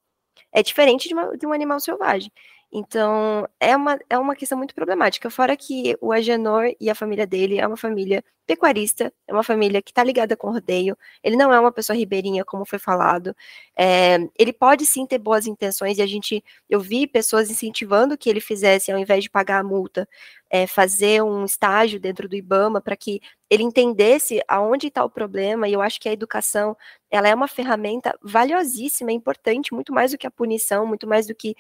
É 0.53 0.63
diferente 0.63 1.09
de, 1.09 1.15
uma, 1.15 1.37
de 1.37 1.47
um 1.47 1.53
animal 1.53 1.81
selvagem. 1.81 2.31
Então, 2.79 3.49
é 3.59 3.75
uma, 3.75 3.99
é 4.11 4.19
uma 4.19 4.37
questão 4.37 4.59
muito 4.59 4.75
problemática. 4.75 5.31
Fora 5.31 5.57
que 5.57 5.97
o 5.99 6.13
Agenor 6.13 6.75
e 6.79 6.91
a 6.91 6.95
família 6.95 7.27
dele 7.27 7.59
é 7.59 7.67
uma 7.67 7.77
família 7.77 8.23
pecuarista, 8.47 9.11
é 9.27 9.33
uma 9.33 9.43
família 9.43 9.81
que 9.81 9.91
está 9.91 10.05
ligada 10.05 10.37
com 10.37 10.49
o 10.49 10.53
rodeio, 10.53 10.95
ele 11.25 11.37
não 11.37 11.51
é 11.55 11.59
uma 11.59 11.73
pessoa 11.73 11.97
ribeirinha, 11.97 12.45
como 12.45 12.67
foi 12.67 12.79
falado. 12.79 13.35
É, 13.75 14.19
ele 14.39 14.53
pode 14.53 14.85
sim 14.85 15.07
ter 15.07 15.17
boas 15.17 15.47
intenções, 15.47 15.97
e 15.97 16.03
a 16.03 16.07
gente, 16.07 16.45
eu 16.69 16.79
vi 16.79 17.07
pessoas 17.07 17.51
incentivando 17.51 18.17
que 18.17 18.29
ele 18.29 18.41
fizesse, 18.41 18.93
ao 18.93 18.99
invés 18.99 19.25
de 19.25 19.31
pagar 19.31 19.61
a 19.61 19.65
multa, 19.65 20.07
é, 20.51 20.67
fazer 20.67 21.23
um 21.23 21.47
estágio 21.47 21.99
dentro 21.99 22.29
do 22.29 22.37
IBAMA 22.37 22.83
para 22.83 22.95
que 22.95 23.23
ele 23.49 23.63
entendesse 23.63 24.43
aonde 24.47 24.89
está 24.89 25.03
o 25.03 25.11
problema, 25.11 25.67
e 25.67 25.73
eu 25.73 25.81
acho 25.81 25.99
que 25.99 26.11
a 26.11 26.13
educação, 26.13 26.77
ela 27.11 27.27
é 27.27 27.35
uma 27.35 27.49
ferramenta 27.49 28.17
valiosíssima, 28.23 29.13
importante, 29.13 29.73
muito 29.73 29.95
mais 29.95 30.13
do 30.13 30.19
que 30.19 30.27
a 30.27 30.31
punição, 30.31 30.87
muito 30.87 31.07
mais 31.07 31.27
do 31.27 31.35
que 31.35 31.57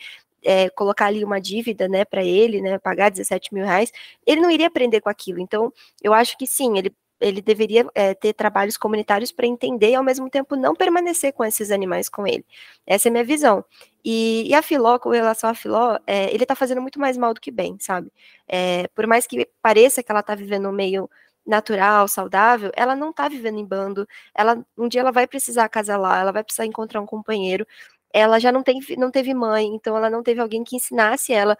é, 0.46 0.70
colocar 0.70 1.06
ali 1.06 1.24
uma 1.24 1.40
dívida, 1.40 1.88
né, 1.88 2.04
para 2.04 2.24
ele, 2.24 2.60
né, 2.62 2.78
pagar 2.78 3.10
17 3.10 3.52
mil 3.52 3.64
reais, 3.64 3.92
ele 4.26 4.40
não 4.40 4.50
iria 4.50 4.68
aprender 4.68 5.00
com 5.00 5.08
aquilo. 5.08 5.40
Então, 5.40 5.72
eu 6.02 6.14
acho 6.14 6.38
que 6.38 6.46
sim, 6.46 6.78
ele 6.78 6.94
ele 7.20 7.40
deveria 7.40 7.86
é, 7.94 8.14
ter 8.14 8.34
trabalhos 8.34 8.76
comunitários 8.76 9.32
para 9.32 9.46
entender 9.46 9.90
e 9.90 9.94
ao 9.94 10.04
mesmo 10.04 10.28
tempo 10.28 10.54
não 10.54 10.74
permanecer 10.74 11.32
com 11.32 11.44
esses 11.44 11.70
animais 11.70 12.08
com 12.08 12.26
ele. 12.26 12.44
Essa 12.86 13.08
é 13.08 13.10
a 13.10 13.12
minha 13.12 13.24
visão. 13.24 13.64
E, 14.04 14.46
e 14.46 14.54
a 14.54 14.62
Filó, 14.62 14.98
com 14.98 15.10
relação 15.10 15.50
à 15.50 15.54
Filó, 15.54 15.98
é, 16.06 16.32
ele 16.32 16.44
está 16.44 16.54
fazendo 16.54 16.82
muito 16.82 17.00
mais 17.00 17.16
mal 17.16 17.32
do 17.32 17.40
que 17.40 17.50
bem, 17.50 17.76
sabe? 17.80 18.12
É, 18.46 18.86
por 18.94 19.06
mais 19.06 19.26
que 19.26 19.48
pareça 19.62 20.02
que 20.02 20.12
ela 20.12 20.20
está 20.20 20.34
vivendo 20.34 20.68
um 20.68 20.72
meio 20.72 21.08
natural, 21.46 22.08
saudável, 22.08 22.70
ela 22.74 22.96
não 22.96 23.10
está 23.10 23.28
vivendo 23.28 23.58
em 23.58 23.64
bando. 23.64 24.06
Ela 24.34 24.64
um 24.76 24.88
dia 24.88 25.00
ela 25.00 25.12
vai 25.12 25.26
precisar 25.26 25.64
acasalar, 25.64 26.20
ela 26.20 26.32
vai 26.32 26.42
precisar 26.44 26.66
encontrar 26.66 27.00
um 27.00 27.06
companheiro 27.06 27.66
ela 28.12 28.38
já 28.38 28.52
não, 28.52 28.62
tem, 28.62 28.80
não 28.98 29.10
teve 29.10 29.34
mãe, 29.34 29.66
então 29.66 29.96
ela 29.96 30.10
não 30.10 30.22
teve 30.22 30.40
alguém 30.40 30.64
que 30.64 30.76
ensinasse 30.76 31.32
ela 31.32 31.56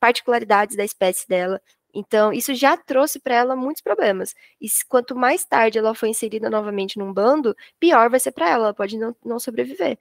particularidades 0.00 0.76
da 0.76 0.84
espécie 0.84 1.28
dela. 1.28 1.60
Então, 1.94 2.32
isso 2.32 2.54
já 2.54 2.76
trouxe 2.76 3.18
para 3.20 3.34
ela 3.34 3.56
muitos 3.56 3.82
problemas. 3.82 4.34
E 4.60 4.68
quanto 4.88 5.16
mais 5.16 5.44
tarde 5.44 5.78
ela 5.78 5.94
for 5.94 6.06
inserida 6.06 6.48
novamente 6.50 6.98
num 6.98 7.12
bando, 7.12 7.54
pior 7.80 8.08
vai 8.10 8.20
ser 8.20 8.32
para 8.32 8.48
ela, 8.48 8.64
ela 8.66 8.74
pode 8.74 8.96
não, 8.98 9.14
não 9.24 9.38
sobreviver. 9.40 9.98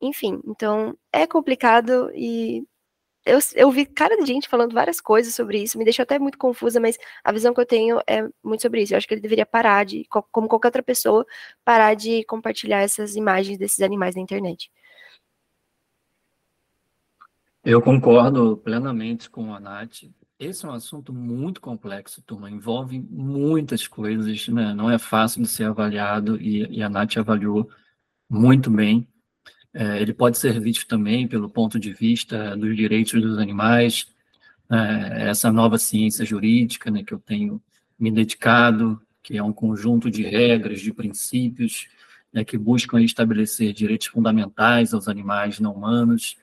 Enfim, 0.00 0.40
então 0.46 0.96
é 1.12 1.26
complicado 1.26 2.10
e 2.14 2.64
eu, 3.26 3.38
eu 3.56 3.70
vi 3.70 3.86
cara 3.86 4.16
de 4.16 4.26
gente 4.26 4.48
falando 4.48 4.72
várias 4.74 5.00
coisas 5.00 5.34
sobre 5.34 5.62
isso, 5.62 5.78
me 5.78 5.84
deixou 5.84 6.02
até 6.02 6.18
muito 6.18 6.38
confusa, 6.38 6.80
mas 6.80 6.98
a 7.22 7.32
visão 7.32 7.52
que 7.54 7.60
eu 7.60 7.66
tenho 7.66 8.00
é 8.06 8.22
muito 8.42 8.62
sobre 8.62 8.82
isso. 8.82 8.94
Eu 8.94 8.98
acho 8.98 9.06
que 9.08 9.14
ele 9.14 9.20
deveria 9.20 9.46
parar 9.46 9.84
de, 9.84 10.06
como 10.08 10.48
qualquer 10.48 10.68
outra 10.68 10.82
pessoa, 10.82 11.26
parar 11.64 11.94
de 11.94 12.24
compartilhar 12.24 12.80
essas 12.80 13.16
imagens 13.16 13.58
desses 13.58 13.80
animais 13.80 14.14
na 14.14 14.22
internet. 14.22 14.70
Eu 17.70 17.82
concordo 17.82 18.56
plenamente 18.56 19.28
com 19.28 19.52
a 19.52 19.60
Nath. 19.60 20.04
Esse 20.38 20.64
é 20.64 20.68
um 20.70 20.72
assunto 20.72 21.12
muito 21.12 21.60
complexo, 21.60 22.22
turma, 22.22 22.50
envolve 22.50 22.98
muitas 23.10 23.86
coisas, 23.86 24.48
né? 24.48 24.72
não 24.72 24.90
é 24.90 24.96
fácil 24.96 25.42
de 25.42 25.48
ser 25.48 25.64
avaliado 25.64 26.40
e, 26.40 26.78
e 26.78 26.82
a 26.82 26.88
Nath 26.88 27.18
avaliou 27.18 27.68
muito 28.26 28.70
bem. 28.70 29.06
É, 29.74 30.00
ele 30.00 30.14
pode 30.14 30.38
ser 30.38 30.58
visto 30.58 30.86
também 30.86 31.28
pelo 31.28 31.50
ponto 31.50 31.78
de 31.78 31.92
vista 31.92 32.56
dos 32.56 32.74
direitos 32.74 33.20
dos 33.20 33.36
animais, 33.36 34.06
é, 34.70 35.28
essa 35.28 35.52
nova 35.52 35.76
ciência 35.76 36.24
jurídica 36.24 36.90
né, 36.90 37.04
que 37.04 37.12
eu 37.12 37.18
tenho 37.18 37.62
me 37.98 38.10
dedicado, 38.10 38.98
que 39.22 39.36
é 39.36 39.42
um 39.42 39.52
conjunto 39.52 40.10
de 40.10 40.22
regras, 40.22 40.80
de 40.80 40.90
princípios, 40.90 41.86
né, 42.32 42.44
que 42.44 42.56
buscam 42.56 42.98
estabelecer 43.02 43.74
direitos 43.74 44.06
fundamentais 44.06 44.94
aos 44.94 45.06
animais 45.06 45.60
não 45.60 45.74
humanos, 45.74 46.38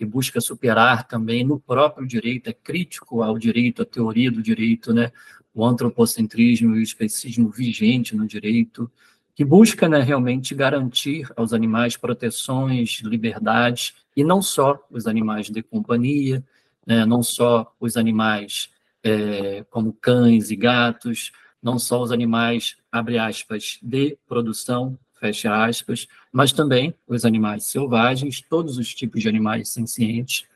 que 0.00 0.04
busca 0.06 0.40
superar 0.40 1.06
também 1.06 1.44
no 1.44 1.60
próprio 1.60 2.06
direito, 2.06 2.48
é 2.48 2.54
crítico 2.54 3.22
ao 3.22 3.38
direito, 3.38 3.82
à 3.82 3.84
teoria 3.84 4.30
do 4.30 4.42
direito, 4.42 4.94
né? 4.94 5.12
o 5.52 5.62
antropocentrismo 5.62 6.74
e 6.74 6.78
o 6.78 6.82
especismo 6.82 7.50
vigente 7.50 8.16
no 8.16 8.26
direito, 8.26 8.90
que 9.34 9.44
busca 9.44 9.90
né, 9.90 10.00
realmente 10.00 10.54
garantir 10.54 11.30
aos 11.36 11.52
animais 11.52 11.98
proteções, 11.98 13.02
liberdades, 13.02 13.92
e 14.16 14.24
não 14.24 14.40
só 14.40 14.82
os 14.90 15.06
animais 15.06 15.50
de 15.50 15.62
companhia, 15.62 16.42
né, 16.86 17.04
não 17.04 17.22
só 17.22 17.70
os 17.78 17.98
animais 17.98 18.70
é, 19.04 19.66
como 19.68 19.92
cães 19.92 20.50
e 20.50 20.56
gatos, 20.56 21.30
não 21.62 21.78
só 21.78 22.00
os 22.00 22.10
animais, 22.10 22.74
abre 22.90 23.18
aspas, 23.18 23.78
de 23.82 24.16
produção, 24.26 24.98
fecha 25.20 25.64
aspas, 25.64 26.08
mas 26.32 26.52
também 26.52 26.94
os 27.06 27.24
animais 27.24 27.66
selvagens, 27.66 28.40
todos 28.40 28.78
os 28.78 28.92
tipos 28.94 29.20
de 29.20 29.28
animais 29.28 29.68
sencientes. 29.68 30.48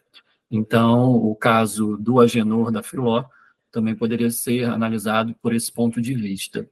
Então, 0.50 1.14
o 1.14 1.36
caso 1.36 1.96
do 1.98 2.18
Agenor 2.18 2.72
da 2.72 2.82
Filó 2.82 3.24
também 3.70 3.94
poderia 3.94 4.30
ser 4.30 4.64
analisado 4.64 5.34
por 5.42 5.54
esse 5.54 5.70
ponto 5.70 6.00
de 6.00 6.14
vista. 6.14 6.68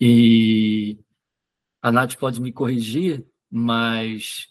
E 0.00 0.98
a 1.80 1.90
Nath 1.90 2.16
pode 2.16 2.40
me 2.40 2.52
corrigir, 2.52 3.24
mas 3.50 4.48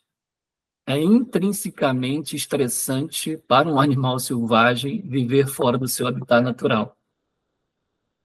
é 0.85 0.97
intrinsecamente 0.97 2.35
estressante 2.35 3.37
para 3.47 3.69
um 3.69 3.79
animal 3.79 4.19
selvagem 4.19 5.01
viver 5.01 5.47
fora 5.47 5.77
do 5.77 5.87
seu 5.87 6.07
habitat 6.07 6.41
natural. 6.41 6.96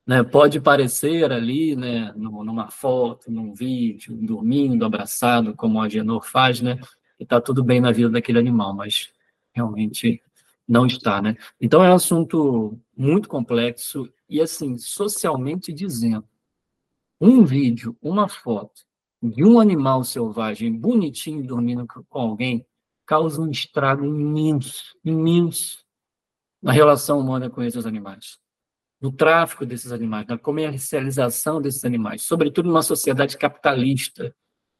Né, 0.05 0.22
pode 0.24 0.61
parecer 0.61 1.30
ali, 1.30 1.76
né, 1.76 2.12
numa 2.16 2.68
foto, 2.70 3.30
num 3.30 3.55
vídeo, 3.55 4.16
dormindo, 4.16 4.84
abraçado, 4.84 5.55
como 5.55 5.80
a 5.80 5.84
Agenor 5.84 6.24
faz, 6.26 6.61
né, 6.61 6.76
que 7.16 7.22
está 7.22 7.40
tudo 7.40 7.62
bem 7.62 7.80
na 7.80 7.92
vida 7.92 8.11
daquele 8.11 8.38
animal, 8.40 8.74
mas 8.74 9.12
realmente 9.55 10.20
não 10.66 10.86
está, 10.86 11.22
né? 11.22 11.36
Então 11.61 11.84
é 11.84 11.90
um 11.90 11.94
assunto 11.94 12.76
muito 12.96 13.28
complexo 13.28 14.12
e 14.28 14.40
assim, 14.40 14.76
socialmente 14.76 15.72
dizendo, 15.72 16.26
um 17.20 17.44
vídeo, 17.44 17.96
uma 18.03 18.28
foto 18.28 18.82
de 19.22 19.44
um 19.44 19.61
animal 19.61 20.03
selvagem 20.03 20.76
bonitinho 20.76 21.46
dormindo 21.46 21.86
com 21.86 22.18
alguém 22.18 22.66
causa 23.07 23.40
um 23.40 23.50
estrago 23.50 24.05
imenso, 24.05 24.96
imenso 25.05 25.84
na 26.61 26.72
relação 26.72 27.20
humana 27.20 27.48
com 27.48 27.62
esses 27.62 27.86
animais 27.86 28.41
no 29.03 29.11
tráfico 29.11 29.66
desses 29.66 29.90
animais, 29.90 30.28
na 30.28 30.38
comercialização 30.38 31.61
desses 31.61 31.84
animais, 31.84 32.22
sobretudo 32.22 32.68
numa 32.68 32.82
sociedade 32.82 33.36
capitalista, 33.36 34.32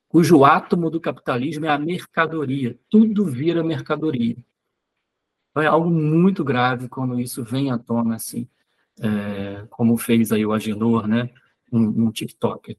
cujo 0.09 0.45
átomo 0.45 0.89
do 0.89 1.01
capitalismo 1.01 1.67
é 1.67 1.71
a 1.71 1.79
mercadoria, 1.79 2.79
tudo 2.89 3.27
vira 3.27 3.65
mercadoria. 3.65 4.37
Então, 5.51 5.63
é 5.65 5.67
algo 5.67 5.91
muito 5.91 6.45
grave 6.45 6.89
quando 6.89 7.19
isso 7.19 7.43
vem 7.43 7.73
à 7.73 7.79
tona, 7.79 8.15
assim, 8.15 8.49
é, 9.01 9.67
como 9.69 9.97
fez 9.97 10.31
aí 10.31 10.47
o 10.47 10.53
Agenor, 10.53 11.09
né, 11.09 11.29
um, 11.73 12.07
um 12.07 12.13
TikToker. 12.13 12.77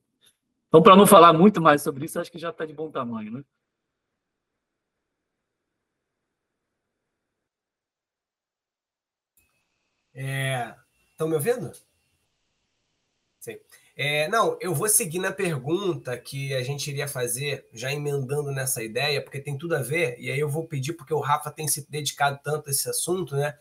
Então, 0.70 0.82
para 0.82 0.96
não 0.96 1.06
falar 1.06 1.34
muito 1.34 1.62
mais 1.62 1.82
sobre 1.82 2.06
isso, 2.06 2.20
acho 2.20 2.32
que 2.32 2.40
já 2.40 2.52
está 2.52 2.66
de 2.66 2.74
bom 2.74 2.90
tamanho, 2.90 3.32
né? 3.32 3.44
É, 10.16 10.76
Estão 11.24 11.30
me 11.30 11.36
ouvindo? 11.36 11.72
Sim. 13.40 13.58
É, 13.96 14.28
não, 14.28 14.58
eu 14.60 14.74
vou 14.74 14.90
seguir 14.90 15.20
na 15.20 15.32
pergunta 15.32 16.18
que 16.18 16.54
a 16.54 16.62
gente 16.62 16.90
iria 16.90 17.08
fazer, 17.08 17.66
já 17.72 17.94
emendando 17.94 18.52
nessa 18.52 18.84
ideia, 18.84 19.24
porque 19.24 19.40
tem 19.40 19.58
tudo 19.58 19.76
a 19.76 19.82
ver, 19.82 20.20
e 20.20 20.30
aí 20.30 20.40
eu 20.40 20.50
vou 20.50 20.68
pedir, 20.68 20.94
porque 20.94 21.14
o 21.14 21.20
Rafa 21.20 21.50
tem 21.50 21.68
se 21.68 21.90
dedicado 21.90 22.40
tanto 22.44 22.68
a 22.68 22.72
esse 22.72 22.90
assunto, 22.90 23.38
né? 23.38 23.58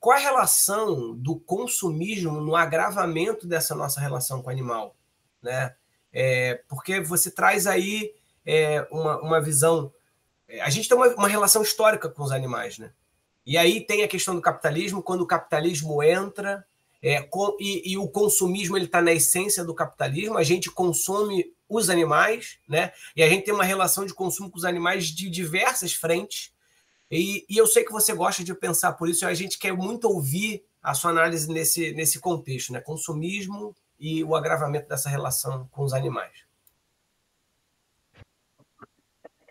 Qual 0.00 0.16
a 0.16 0.20
relação 0.20 1.14
do 1.14 1.38
consumismo 1.38 2.40
no 2.40 2.56
agravamento 2.56 3.46
dessa 3.46 3.74
nossa 3.74 4.00
relação 4.00 4.42
com 4.42 4.48
o 4.48 4.52
animal? 4.52 4.96
Né? 5.40 5.74
É, 6.12 6.62
porque 6.68 7.00
você 7.00 7.30
traz 7.30 7.66
aí 7.66 8.12
é, 8.44 8.86
uma, 8.90 9.20
uma 9.20 9.40
visão. 9.40 9.92
É, 10.48 10.60
a 10.62 10.68
gente 10.68 10.88
tem 10.88 10.96
uma, 10.96 11.08
uma 11.14 11.28
relação 11.28 11.62
histórica 11.62 12.08
com 12.08 12.22
os 12.24 12.32
animais, 12.32 12.78
né? 12.78 12.92
E 13.46 13.56
aí 13.56 13.80
tem 13.80 14.02
a 14.02 14.08
questão 14.08 14.34
do 14.34 14.42
capitalismo, 14.42 15.02
quando 15.02 15.20
o 15.20 15.26
capitalismo 15.26 16.02
entra 16.02 16.66
é, 17.04 17.20
com, 17.20 17.54
e, 17.60 17.92
e, 17.92 17.98
o 17.98 18.08
consumismo 18.08 18.78
ele 18.78 18.86
está 18.86 19.02
na 19.02 19.12
essência 19.12 19.62
do 19.62 19.74
capitalismo. 19.74 20.38
A 20.38 20.42
gente 20.42 20.70
consome 20.70 21.52
os 21.68 21.90
animais, 21.90 22.58
né? 22.66 22.92
E 23.14 23.22
a 23.22 23.28
gente 23.28 23.44
tem 23.44 23.52
uma 23.52 23.62
relação 23.62 24.06
de 24.06 24.14
consumo 24.14 24.50
com 24.50 24.56
os 24.56 24.64
animais 24.64 25.08
de 25.08 25.28
diversas 25.28 25.92
frentes. 25.92 26.50
E, 27.10 27.44
e 27.46 27.58
eu 27.58 27.66
sei 27.66 27.84
que 27.84 27.92
você 27.92 28.14
gosta 28.14 28.42
de 28.42 28.54
pensar 28.54 28.94
por 28.94 29.06
isso. 29.06 29.26
A 29.26 29.34
gente 29.34 29.58
quer 29.58 29.74
muito 29.74 30.06
ouvir 30.06 30.64
a 30.82 30.94
sua 30.94 31.10
análise 31.10 31.46
nesse, 31.52 31.92
nesse 31.92 32.18
contexto, 32.18 32.72
né? 32.72 32.80
Consumismo 32.80 33.76
e 34.00 34.24
o 34.24 34.34
agravamento 34.34 34.88
dessa 34.88 35.10
relação 35.10 35.68
com 35.70 35.84
os 35.84 35.92
animais. 35.92 36.46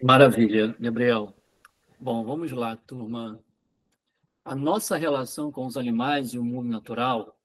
Maravilha, 0.02 0.76
Gabriel. 0.80 1.32
Bom, 2.00 2.26
vamos 2.26 2.52
lá, 2.52 2.76
turma. 2.78 3.40
A 4.44 4.56
nossa 4.56 4.98
relação 4.98 5.52
com 5.52 5.68
os 5.68 5.78
animais 5.78 6.34
e 6.34 6.40
o 6.40 6.44
mundo 6.44 6.68
natural 6.68 7.38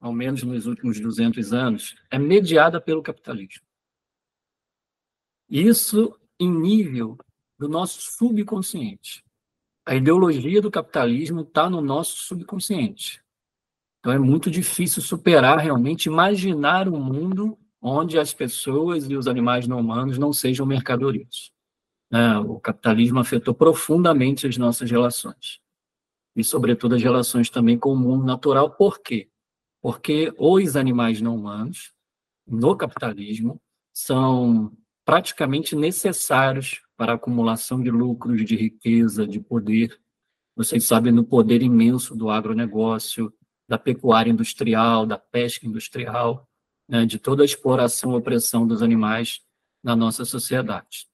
ao 0.00 0.12
menos 0.12 0.42
nos 0.42 0.66
últimos 0.66 0.98
200 0.98 1.52
anos, 1.52 1.94
é 2.10 2.18
mediada 2.18 2.80
pelo 2.80 3.02
capitalismo. 3.02 3.62
Isso 5.48 6.18
em 6.38 6.50
nível 6.50 7.18
do 7.58 7.68
nosso 7.68 8.00
subconsciente. 8.00 9.22
a 9.84 9.94
ideologia 9.94 10.62
do 10.62 10.70
capitalismo 10.70 11.40
está 11.40 11.68
no 11.68 11.80
nosso 11.80 12.18
subconsciente. 12.18 13.20
Então 13.98 14.12
é 14.12 14.18
muito 14.18 14.50
difícil 14.50 15.02
superar 15.02 15.58
realmente, 15.58 16.06
imaginar 16.06 16.88
um 16.88 17.00
mundo 17.00 17.58
onde 17.82 18.18
as 18.18 18.32
pessoas 18.32 19.08
e 19.10 19.16
os 19.16 19.26
animais 19.26 19.66
não 19.66 19.80
humanos 19.80 20.16
não 20.16 20.32
sejam 20.32 20.64
mercadorias. 20.64 21.50
É, 22.12 22.38
o 22.38 22.58
capitalismo 22.58 23.20
afetou 23.20 23.54
profundamente 23.54 24.46
as 24.46 24.56
nossas 24.56 24.90
relações. 24.90 25.60
E, 26.34 26.44
sobretudo, 26.44 26.94
as 26.94 27.02
relações 27.02 27.50
também 27.50 27.78
com 27.78 27.92
o 27.92 27.96
mundo 27.96 28.24
natural. 28.24 28.70
Por 28.70 29.00
quê? 29.00 29.28
Porque 29.82 30.32
os 30.38 30.76
animais 30.76 31.20
não 31.20 31.36
humanos, 31.36 31.92
no 32.46 32.76
capitalismo, 32.76 33.60
são 33.92 34.72
praticamente 35.04 35.74
necessários 35.74 36.82
para 36.96 37.12
a 37.12 37.14
acumulação 37.14 37.82
de 37.82 37.90
lucros, 37.90 38.44
de 38.44 38.56
riqueza, 38.56 39.26
de 39.26 39.40
poder. 39.40 39.98
Vocês 40.54 40.84
sabem 40.84 41.14
do 41.14 41.24
poder 41.24 41.62
imenso 41.62 42.14
do 42.14 42.28
agronegócio, 42.28 43.32
da 43.68 43.78
pecuária 43.78 44.30
industrial, 44.30 45.06
da 45.06 45.16
pesca 45.16 45.66
industrial, 45.66 46.46
né, 46.88 47.06
de 47.06 47.18
toda 47.18 47.42
a 47.42 47.46
exploração 47.46 48.12
e 48.12 48.16
opressão 48.16 48.66
dos 48.66 48.82
animais 48.82 49.40
na 49.82 49.94
nossa 49.94 50.24
sociedade. 50.24 51.06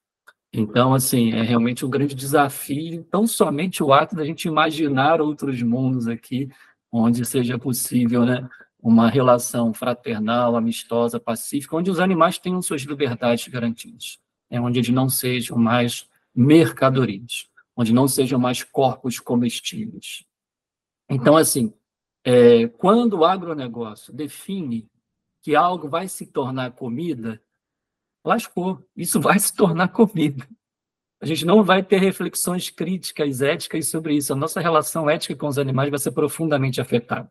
Então, 0.53 0.95
assim, 0.95 1.33
é 1.33 1.43
realmente 1.43 1.85
um 1.85 1.91
grande 1.91 2.15
desafio, 2.15 3.05
tão 3.05 3.27
somente 3.27 3.83
o 3.83 3.93
ato 3.93 4.17
da 4.17 4.25
gente 4.25 4.49
imaginar 4.49 5.21
outros 5.21 5.63
mundos 5.63 6.09
aqui, 6.09 6.49
onde 6.97 7.25
seja 7.25 7.59
possível, 7.59 8.25
né, 8.25 8.49
uma 8.81 9.09
relação 9.09 9.75
fraternal, 9.75 10.57
amistosa, 10.57 11.19
pacífica, 11.19 11.77
onde 11.77 11.91
os 11.91 11.99
animais 11.99 12.39
tenham 12.39 12.63
suas 12.63 12.83
liberdades 12.83 13.49
garantidas, 13.49 14.19
é 14.49 14.61
onde 14.61 14.79
eles 14.79 14.91
não 14.91 15.09
sejam 15.09 15.59
mais 15.59 16.09
mercadorias, 16.35 17.49
onde 17.77 17.93
não 17.93 18.07
sejam 18.07 18.39
mais 18.39 18.63
corpos 18.63 19.19
comestíveis. 19.19 20.25
Então, 21.09 21.37
assim, 21.37 21.73
é, 22.25 22.69
quando 22.69 23.19
o 23.19 23.25
agronegócio 23.25 24.13
define 24.13 24.89
que 25.43 25.55
algo 25.55 25.89
vai 25.89 26.09
se 26.09 26.27
tornar 26.27 26.73
comida, 26.73 27.41
lascou, 28.25 28.85
isso 28.97 29.21
vai 29.21 29.39
se 29.39 29.55
tornar 29.55 29.89
comida. 29.89 30.47
A 31.27 31.29
gente 31.29 31.45
não 31.45 31.65
vai 31.65 31.83
ter 31.83 31.99
reflexões 31.99 32.71
críticas, 32.71 33.43
éticas 33.43 33.89
sobre 33.89 34.15
isso. 34.15 34.33
A 34.33 34.37
nossa 34.37 34.61
relação 34.61 35.11
ética 35.11 35.35
com 35.35 35.49
os 35.49 35.59
animais 35.59 35.91
vai 35.91 35.99
ser 35.99 36.13
profundamente 36.13 36.81
afetada. 36.81 37.29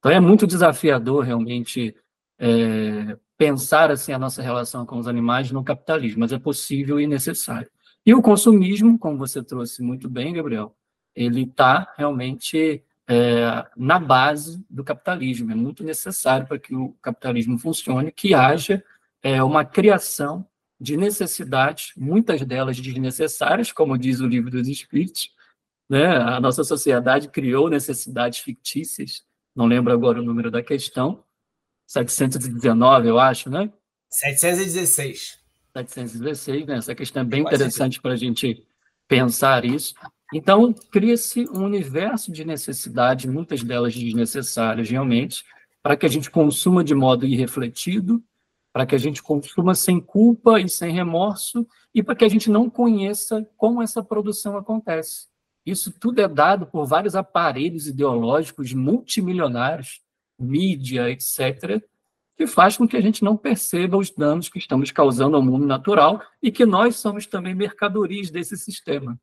Então 0.00 0.10
é 0.10 0.18
muito 0.18 0.44
desafiador 0.44 1.24
realmente 1.24 1.94
é, 2.36 3.16
pensar 3.38 3.92
assim 3.92 4.12
a 4.12 4.18
nossa 4.18 4.42
relação 4.42 4.84
com 4.84 4.98
os 4.98 5.06
animais 5.06 5.52
no 5.52 5.62
capitalismo, 5.62 6.18
mas 6.18 6.32
é 6.32 6.38
possível 6.38 6.98
e 6.98 7.06
necessário. 7.06 7.70
E 8.04 8.12
o 8.12 8.20
consumismo, 8.20 8.98
como 8.98 9.16
você 9.16 9.40
trouxe 9.40 9.84
muito 9.84 10.08
bem, 10.08 10.32
Gabriel, 10.32 10.74
ele 11.14 11.42
está 11.42 11.94
realmente 11.96 12.82
é, 13.06 13.66
na 13.76 14.00
base 14.00 14.66
do 14.68 14.82
capitalismo. 14.82 15.52
É 15.52 15.54
muito 15.54 15.84
necessário 15.84 16.44
para 16.44 16.58
que 16.58 16.74
o 16.74 16.92
capitalismo 17.00 17.56
funcione 17.56 18.10
que 18.10 18.34
haja 18.34 18.82
é, 19.22 19.40
uma 19.44 19.64
criação 19.64 20.44
de 20.80 20.96
necessidades, 20.96 21.92
muitas 21.96 22.40
delas 22.42 22.80
desnecessárias, 22.80 23.70
como 23.70 23.98
diz 23.98 24.20
o 24.20 24.26
livro 24.26 24.50
dos 24.50 24.66
Espíritos. 24.66 25.30
Né? 25.88 26.06
A 26.06 26.40
nossa 26.40 26.64
sociedade 26.64 27.28
criou 27.28 27.68
necessidades 27.68 28.38
fictícias, 28.38 29.22
não 29.54 29.66
lembro 29.66 29.92
agora 29.92 30.20
o 30.20 30.24
número 30.24 30.50
da 30.50 30.62
questão, 30.62 31.22
719, 31.86 33.08
eu 33.08 33.18
acho, 33.18 33.50
né? 33.50 33.70
716. 34.08 35.38
716, 35.72 36.66
né? 36.66 36.76
Essa 36.76 36.94
questão 36.94 37.22
é 37.22 37.24
bem 37.24 37.42
interessante 37.42 38.00
para 38.00 38.12
a 38.12 38.16
gente 38.16 38.64
pensar 39.08 39.64
isso. 39.64 39.94
Então, 40.32 40.72
cria-se 40.72 41.48
um 41.50 41.64
universo 41.64 42.30
de 42.30 42.44
necessidades, 42.44 43.26
muitas 43.26 43.64
delas 43.64 43.92
desnecessárias, 43.92 44.88
realmente, 44.88 45.44
para 45.82 45.96
que 45.96 46.06
a 46.06 46.08
gente 46.08 46.30
consuma 46.30 46.84
de 46.84 46.94
modo 46.94 47.26
irrefletido, 47.26 48.22
para 48.72 48.86
que 48.86 48.94
a 48.94 48.98
gente 48.98 49.22
consuma 49.22 49.74
sem 49.74 50.00
culpa 50.00 50.60
e 50.60 50.68
sem 50.68 50.92
remorso, 50.92 51.66
e 51.94 52.02
para 52.02 52.14
que 52.14 52.24
a 52.24 52.28
gente 52.28 52.50
não 52.50 52.70
conheça 52.70 53.46
como 53.56 53.82
essa 53.82 54.02
produção 54.02 54.56
acontece. 54.56 55.28
Isso 55.66 55.92
tudo 55.98 56.20
é 56.20 56.28
dado 56.28 56.66
por 56.66 56.86
vários 56.86 57.14
aparelhos 57.14 57.86
ideológicos 57.86 58.72
multimilionários, 58.72 60.00
mídia, 60.38 61.10
etc., 61.10 61.82
que 62.36 62.46
faz 62.46 62.76
com 62.76 62.88
que 62.88 62.96
a 62.96 63.00
gente 63.02 63.22
não 63.22 63.36
perceba 63.36 63.98
os 63.98 64.10
danos 64.10 64.48
que 64.48 64.58
estamos 64.58 64.90
causando 64.90 65.36
ao 65.36 65.42
mundo 65.42 65.66
natural 65.66 66.22
e 66.42 66.50
que 66.50 66.64
nós 66.64 66.96
somos 66.96 67.26
também 67.26 67.54
mercadorias 67.54 68.30
desse 68.30 68.56
sistema. 68.56 69.20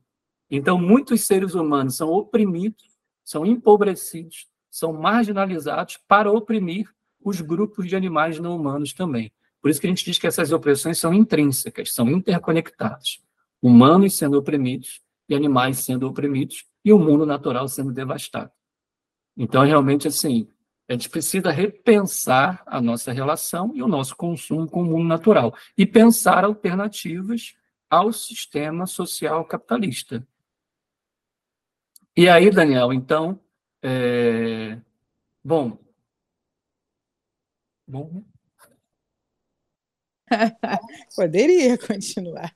Então, 0.52 0.80
muitos 0.80 1.22
seres 1.22 1.56
humanos 1.56 1.96
são 1.96 2.10
oprimidos, 2.10 2.84
são 3.26 3.44
empobrecidos, 3.44 4.48
são 4.70 4.94
marginalizados 4.94 5.98
para 6.08 6.32
oprimir 6.32 6.94
os 7.24 7.42
grupos 7.42 7.88
de 7.88 7.96
animais 7.96 8.40
não 8.40 8.56
humanos 8.56 8.94
também. 8.94 9.32
Por 9.62 9.72
isso 9.72 9.82
que 9.82 9.88
a 9.88 9.90
gente 9.90 10.06
diz 10.06 10.18
que 10.18 10.28
essas 10.28 10.52
opressões 10.52 11.00
são 11.00 11.14
intrínsecas, 11.14 11.94
são 11.94 12.10
interconectadas. 12.10 13.20
Humanos 13.62 14.16
sendo 14.16 14.38
oprimidos 14.38 15.02
e 15.28 15.36
animais 15.36 15.80
sendo 15.80 16.08
oprimidos 16.08 16.66
e 16.86 16.94
o 16.94 17.00
mundo 17.00 17.26
natural 17.26 17.68
sendo 17.68 17.92
devastado. 17.92 18.52
Então, 19.36 19.64
realmente, 19.64 20.08
assim, 20.08 20.48
a 20.90 20.94
gente 20.94 21.10
precisa 21.10 21.52
repensar 21.52 22.64
a 22.66 22.80
nossa 22.80 23.12
relação 23.12 23.72
e 23.76 23.84
o 23.84 23.88
nosso 23.88 24.16
consumo 24.16 24.68
com 24.68 24.82
o 24.82 24.86
mundo 24.86 25.08
natural 25.08 25.54
e 25.78 25.86
pensar 25.86 26.46
alternativas 26.46 27.56
ao 27.90 28.14
sistema 28.14 28.88
social 28.88 29.44
capitalista. 29.46 30.26
E 32.16 32.30
aí, 32.30 32.50
Daniel, 32.50 32.94
então, 32.94 33.40
é... 33.84 34.80
bom, 35.44 35.78
bom. 37.88 38.24
Poderia 41.16 41.78
continuar. 41.78 42.52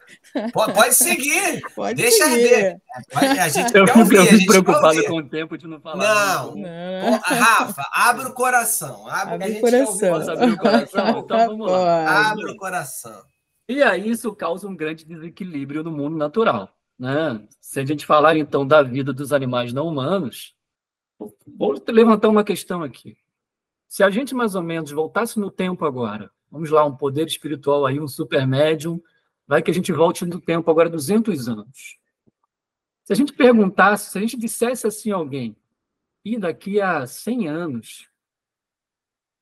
Pode, 0.51 0.73
pode 0.73 0.95
seguir. 0.95 1.61
Pode 1.73 2.01
Deixa 2.01 2.25
seguir. 2.25 2.81
Pode, 3.13 3.25
a 3.25 3.47
gente 3.47 3.71
eu 3.77 3.87
fico, 3.87 3.99
ouvir, 3.99 4.15
eu 4.15 4.21
a 4.21 4.25
fico 4.25 4.37
gente 4.37 4.47
preocupado 4.47 5.05
com 5.05 5.17
o 5.17 5.29
tempo 5.29 5.57
de 5.57 5.67
não 5.67 5.79
falar. 5.79 6.43
Não. 6.43 6.55
Não. 6.55 7.13
Ô, 7.13 7.15
Rafa, 7.21 7.89
abre 7.93 8.25
o 8.25 8.33
coração. 8.33 9.07
Abre, 9.07 9.35
Abre 9.35 9.47
o 9.47 9.53
gente 9.53 9.69
quer 9.69 9.87
ouvir 9.87 10.09
coração. 10.09 10.19
Posso 10.19 10.31
abrir 10.31 10.51
o 10.51 10.57
coração? 10.57 11.19
Então 11.19 11.47
vamos 11.47 11.71
lá. 11.71 12.05
Pode. 12.05 12.27
Abre 12.31 12.51
o 12.51 12.57
coração. 12.57 13.23
E 13.69 13.81
aí 13.81 14.09
isso 14.09 14.35
causa 14.35 14.67
um 14.67 14.75
grande 14.75 15.05
desequilíbrio 15.05 15.81
no 15.81 15.91
mundo 15.91 16.17
natural. 16.17 16.69
Né? 16.99 17.41
Se 17.59 17.79
a 17.79 17.85
gente 17.85 18.05
falar, 18.05 18.35
então, 18.35 18.67
da 18.67 18.83
vida 18.83 19.13
dos 19.13 19.31
animais 19.31 19.71
não 19.71 19.87
humanos, 19.87 20.53
vou 21.47 21.81
levantar 21.87 22.27
uma 22.27 22.43
questão 22.43 22.83
aqui. 22.83 23.17
Se 23.91 24.03
a 24.03 24.09
gente, 24.09 24.33
mais 24.33 24.55
ou 24.55 24.63
menos, 24.63 24.89
voltasse 24.89 25.37
no 25.37 25.51
tempo 25.51 25.83
agora, 25.83 26.31
vamos 26.49 26.69
lá, 26.69 26.85
um 26.85 26.95
poder 26.95 27.27
espiritual 27.27 27.85
aí, 27.85 27.99
um 27.99 28.07
super 28.07 28.47
médium, 28.47 29.03
vai 29.45 29.61
que 29.61 29.69
a 29.69 29.73
gente 29.73 29.91
volte 29.91 30.25
no 30.25 30.39
tempo 30.39 30.71
agora 30.71 30.89
200 30.89 31.49
anos. 31.49 31.99
Se 33.03 33.11
a 33.11 33.15
gente 33.17 33.33
perguntasse, 33.33 34.09
se 34.09 34.17
a 34.17 34.21
gente 34.21 34.37
dissesse 34.37 34.87
assim 34.87 35.11
a 35.11 35.15
alguém, 35.15 35.57
e 36.23 36.37
daqui 36.37 36.79
a 36.79 37.05
100 37.05 37.49
anos, 37.49 38.09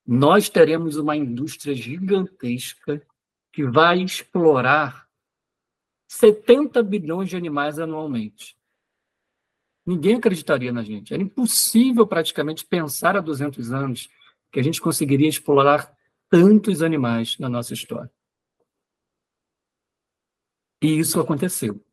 nós 0.03 0.49
teremos 0.49 0.97
uma 0.97 1.15
indústria 1.15 1.75
gigantesca 1.75 3.05
que 3.53 3.63
vai 3.63 4.01
explorar 4.01 5.07
70 6.07 6.81
bilhões 6.81 7.29
de 7.29 7.37
animais 7.37 7.77
anualmente. 7.77 8.57
Ninguém 9.85 10.15
acreditaria 10.15 10.73
na 10.73 10.81
gente. 10.81 11.13
Era 11.13 11.21
impossível 11.21 12.07
praticamente 12.07 12.65
pensar 12.65 13.15
há 13.15 13.21
200 13.21 13.71
anos 13.71 14.09
que 14.51 14.59
a 14.59 14.63
gente 14.63 14.81
conseguiria 14.81 15.29
explorar 15.29 15.93
tantos 16.29 16.81
animais 16.81 17.37
na 17.39 17.49
nossa 17.49 17.73
história. 17.73 18.11
E 20.81 20.99
isso 20.99 21.19
aconteceu. 21.19 21.83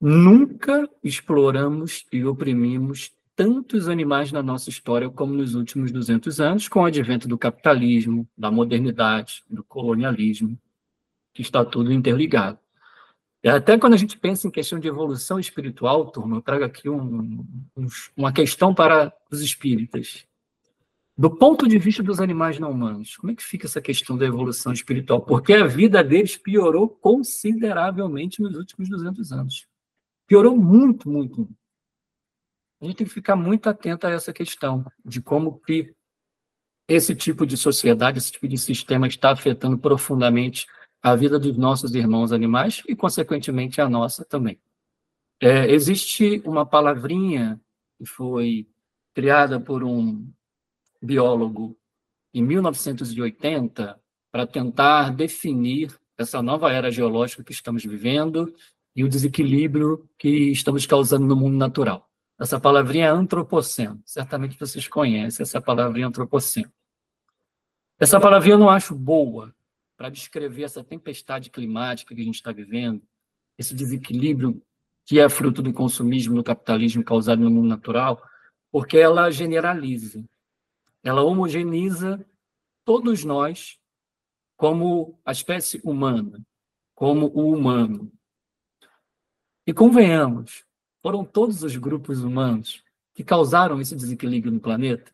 Nunca 0.00 0.88
exploramos 1.02 2.04
e 2.12 2.24
oprimimos 2.24 3.14
tantos 3.36 3.88
animais 3.88 4.32
na 4.32 4.42
nossa 4.42 4.68
história 4.68 5.08
como 5.08 5.32
nos 5.32 5.54
últimos 5.54 5.92
200 5.92 6.40
anos, 6.40 6.68
com 6.68 6.80
o 6.80 6.84
advento 6.84 7.28
do 7.28 7.38
capitalismo, 7.38 8.28
da 8.36 8.50
modernidade, 8.50 9.42
do 9.48 9.62
colonialismo, 9.64 10.58
que 11.32 11.42
está 11.42 11.64
tudo 11.64 11.92
interligado. 11.92 12.58
Até 13.44 13.76
quando 13.78 13.94
a 13.94 13.96
gente 13.96 14.18
pensa 14.18 14.46
em 14.46 14.50
questão 14.50 14.78
de 14.78 14.86
evolução 14.86 15.40
espiritual, 15.40 16.10
turma, 16.10 16.36
eu 16.36 16.42
trago 16.42 16.64
aqui 16.64 16.88
um, 16.88 17.44
um, 17.76 17.86
uma 18.16 18.32
questão 18.32 18.72
para 18.74 19.12
os 19.30 19.40
espíritas. 19.40 20.24
Do 21.22 21.30
ponto 21.30 21.68
de 21.68 21.78
vista 21.78 22.02
dos 22.02 22.18
animais 22.18 22.58
não 22.58 22.72
humanos, 22.72 23.16
como 23.16 23.30
é 23.30 23.36
que 23.36 23.44
fica 23.44 23.68
essa 23.68 23.80
questão 23.80 24.18
da 24.18 24.26
evolução 24.26 24.72
espiritual? 24.72 25.22
Porque 25.22 25.52
a 25.52 25.68
vida 25.68 26.02
deles 26.02 26.36
piorou 26.36 26.88
consideravelmente 26.88 28.42
nos 28.42 28.56
últimos 28.56 28.88
200 28.88 29.30
anos. 29.30 29.68
Piorou 30.26 30.56
muito, 30.56 31.08
muito. 31.08 31.48
A 32.80 32.86
gente 32.86 32.96
tem 32.96 33.06
que 33.06 33.12
ficar 33.12 33.36
muito 33.36 33.68
atento 33.68 34.04
a 34.04 34.10
essa 34.10 34.32
questão 34.32 34.84
de 35.04 35.22
como 35.22 35.60
que 35.60 35.94
esse 36.88 37.14
tipo 37.14 37.46
de 37.46 37.56
sociedade, 37.56 38.18
esse 38.18 38.32
tipo 38.32 38.48
de 38.48 38.58
sistema 38.58 39.06
está 39.06 39.30
afetando 39.30 39.78
profundamente 39.78 40.66
a 41.00 41.14
vida 41.14 41.38
dos 41.38 41.56
nossos 41.56 41.94
irmãos 41.94 42.32
animais 42.32 42.82
e, 42.88 42.96
consequentemente, 42.96 43.80
a 43.80 43.88
nossa 43.88 44.24
também. 44.24 44.60
É, 45.40 45.70
existe 45.70 46.42
uma 46.44 46.66
palavrinha 46.66 47.60
que 47.96 48.06
foi 48.06 48.68
criada 49.14 49.60
por 49.60 49.84
um 49.84 50.28
biólogo 51.02 51.76
em 52.32 52.42
1980 52.42 54.00
para 54.30 54.46
tentar 54.46 55.10
definir 55.10 55.94
essa 56.16 56.42
nova 56.42 56.72
era 56.72 56.90
geológica 56.90 57.42
que 57.42 57.52
estamos 57.52 57.84
vivendo 57.84 58.54
e 58.94 59.04
o 59.04 59.08
desequilíbrio 59.08 60.08
que 60.18 60.50
estamos 60.50 60.86
causando 60.86 61.26
no 61.26 61.36
mundo 61.36 61.56
natural. 61.56 62.08
Essa 62.38 62.58
palavrinha 62.58 63.06
é 63.06 63.08
antropoceno. 63.08 64.02
Certamente 64.04 64.58
vocês 64.58 64.88
conhecem 64.88 65.42
essa 65.42 65.60
palavrinha 65.60 66.06
antropoceno. 66.06 66.72
Essa 67.98 68.18
palavrinha 68.18 68.54
eu 68.54 68.58
não 68.58 68.70
acho 68.70 68.94
boa 68.94 69.54
para 69.96 70.08
descrever 70.08 70.64
essa 70.64 70.82
tempestade 70.82 71.50
climática 71.50 72.14
que 72.14 72.20
a 72.20 72.24
gente 72.24 72.34
está 72.34 72.50
vivendo, 72.50 73.02
esse 73.56 73.74
desequilíbrio 73.74 74.60
que 75.04 75.20
é 75.20 75.28
fruto 75.28 75.62
do 75.62 75.72
consumismo, 75.72 76.34
do 76.34 76.44
capitalismo 76.44 77.04
causado 77.04 77.42
no 77.42 77.50
mundo 77.50 77.68
natural, 77.68 78.20
porque 78.70 78.98
ela 78.98 79.30
generaliza, 79.30 80.24
ela 81.02 81.22
homogeneiza 81.22 82.24
todos 82.84 83.24
nós 83.24 83.78
como 84.56 85.18
a 85.24 85.32
espécie 85.32 85.80
humana, 85.84 86.40
como 86.94 87.26
o 87.34 87.52
humano. 87.52 88.12
E 89.66 89.72
convenhamos, 89.72 90.64
foram 91.02 91.24
todos 91.24 91.62
os 91.62 91.76
grupos 91.76 92.22
humanos 92.22 92.82
que 93.14 93.24
causaram 93.24 93.80
esse 93.80 93.94
desequilíbrio 93.94 94.52
no 94.52 94.60
planeta? 94.60 95.12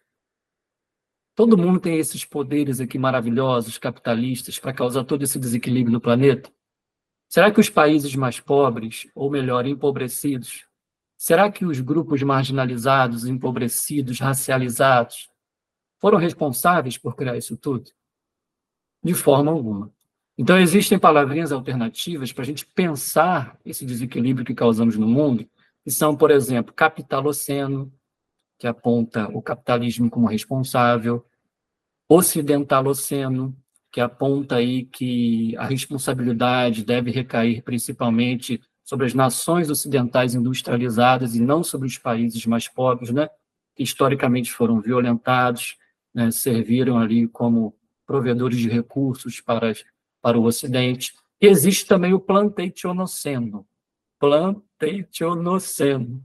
Todo 1.34 1.56
mundo 1.56 1.80
tem 1.80 1.98
esses 1.98 2.24
poderes 2.24 2.80
aqui 2.80 2.98
maravilhosos, 2.98 3.78
capitalistas, 3.78 4.58
para 4.58 4.72
causar 4.72 5.04
todo 5.04 5.22
esse 5.22 5.38
desequilíbrio 5.38 5.92
no 5.92 6.00
planeta? 6.00 6.52
Será 7.28 7.50
que 7.52 7.60
os 7.60 7.70
países 7.70 8.14
mais 8.16 8.40
pobres, 8.40 9.08
ou 9.14 9.30
melhor, 9.30 9.66
empobrecidos, 9.66 10.66
será 11.16 11.50
que 11.50 11.64
os 11.64 11.80
grupos 11.80 12.22
marginalizados, 12.22 13.26
empobrecidos, 13.26 14.18
racializados, 14.18 15.30
foram 16.00 16.18
responsáveis 16.18 16.96
por 16.96 17.14
criar 17.14 17.36
isso 17.36 17.56
tudo? 17.56 17.90
De 19.02 19.14
forma 19.14 19.50
alguma. 19.50 19.92
Então, 20.36 20.58
existem 20.58 20.98
palavrinhas 20.98 21.50
alternativas 21.50 22.32
para 22.32 22.42
a 22.42 22.46
gente 22.46 22.64
pensar 22.64 23.58
esse 23.64 23.84
desequilíbrio 23.84 24.46
que 24.46 24.54
causamos 24.54 24.96
no 24.96 25.08
mundo, 25.08 25.48
que 25.84 25.90
são, 25.90 26.16
por 26.16 26.30
exemplo, 26.30 26.72
capitaloceno, 26.72 27.92
que 28.58 28.66
aponta 28.66 29.28
o 29.32 29.42
capitalismo 29.42 30.08
como 30.08 30.28
responsável, 30.28 31.24
ocidentaloceno, 32.08 33.56
que 33.90 34.00
aponta 34.00 34.56
aí 34.56 34.84
que 34.84 35.56
a 35.56 35.66
responsabilidade 35.66 36.84
deve 36.84 37.10
recair 37.10 37.62
principalmente 37.62 38.60
sobre 38.84 39.06
as 39.06 39.14
nações 39.14 39.70
ocidentais 39.70 40.34
industrializadas 40.34 41.34
e 41.34 41.40
não 41.40 41.62
sobre 41.62 41.86
os 41.86 41.98
países 41.98 42.44
mais 42.46 42.68
pobres, 42.68 43.10
né, 43.10 43.28
que 43.74 43.82
historicamente 43.82 44.52
foram 44.52 44.80
violentados, 44.80 45.76
né, 46.18 46.30
serviram 46.32 46.98
ali 46.98 47.28
como 47.28 47.78
provedores 48.04 48.58
de 48.58 48.68
recursos 48.68 49.40
para, 49.40 49.72
para 50.20 50.36
o 50.36 50.42
Ocidente. 50.42 51.14
E 51.40 51.46
existe 51.46 51.86
também 51.86 52.12
o 52.12 52.18
Plantationoceno. 52.18 53.64
Plantationoceno. 54.18 56.20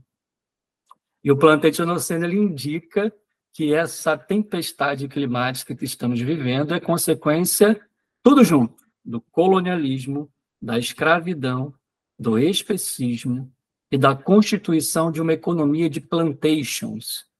E 1.22 1.30
o 1.30 1.36
Plantationoceno 1.36 2.24
ele 2.24 2.38
indica 2.38 3.14
que 3.52 3.72
essa 3.72 4.18
tempestade 4.18 5.06
climática 5.06 5.76
que 5.76 5.84
estamos 5.84 6.20
vivendo 6.20 6.74
é 6.74 6.80
consequência, 6.80 7.80
tudo 8.20 8.42
junto, 8.42 8.82
do 9.04 9.20
colonialismo, 9.20 10.28
da 10.60 10.76
escravidão, 10.76 11.72
do 12.18 12.36
especismo 12.36 13.48
e 13.92 13.96
da 13.96 14.16
constituição 14.16 15.12
de 15.12 15.22
uma 15.22 15.34
economia 15.34 15.88
de 15.88 16.00
plantations, 16.00 17.32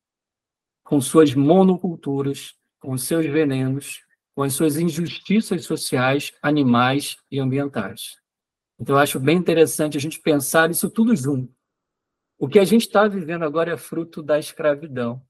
com 0.85 1.01
suas 1.01 1.35
monoculturas, 1.35 2.55
com 2.79 2.97
seus 2.97 3.27
venenos, 3.27 4.05
com 4.35 4.45
as 4.45 4.53
suas 4.53 4.77
injustiças 4.77 5.65
sociais, 5.65 6.33
animais 6.41 7.17
e 7.31 7.41
ambientais. 7.41 8.17
Então, 8.79 8.95
eu 8.95 9.01
acho 9.01 9.19
bem 9.19 9.37
interessante 9.37 9.97
a 9.97 10.01
gente 10.01 10.21
pensar 10.21 10.71
isso 10.71 10.89
tudo 10.89 11.17
junto. 11.17 11.53
O 12.39 12.49
que 12.49 12.59
a 12.61 12.65
gente 12.65 12.83
está 12.83 13.09
vivendo 13.09 13.45
agora 13.45 13.73
é 13.73 13.77
fruto 13.77 14.23
da 14.23 14.39
escravidão 14.39 15.21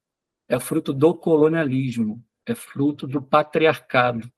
é 0.48 0.59
fruto 0.59 0.92
do 0.92 1.14
colonialismo, 1.14 2.22
é 2.46 2.55
fruto 2.55 3.07
do 3.07 3.22
patriarcado. 3.22 4.30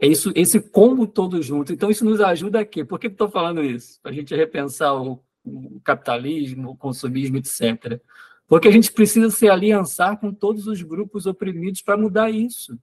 É 0.00 0.06
isso, 0.06 0.32
esse 0.34 0.60
combo 0.60 1.06
todo 1.06 1.42
junto. 1.42 1.72
Então, 1.72 1.90
isso 1.90 2.04
nos 2.04 2.20
ajuda 2.20 2.60
a 2.60 2.64
quê? 2.64 2.84
Por 2.84 2.98
que 2.98 3.08
estou 3.08 3.28
falando 3.28 3.62
isso? 3.64 4.00
Para 4.00 4.12
a 4.12 4.14
gente 4.14 4.34
repensar 4.34 4.94
o, 4.94 5.22
o, 5.44 5.80
capitalismo, 5.80 6.70
o 6.70 6.76
consumismo, 6.76 7.36
etc. 7.36 8.00
Porque 8.48 8.66
a 8.66 8.72
gente 8.72 8.90
precisa 8.90 9.30
se 9.30 9.48
aliançar 9.48 10.18
com 10.18 10.32
todos 10.32 10.66
os 10.66 10.82
grupos 10.82 11.26
oprimidos 11.26 11.82
para 11.82 11.96
mudar 11.96 12.30
isso. 12.30 12.76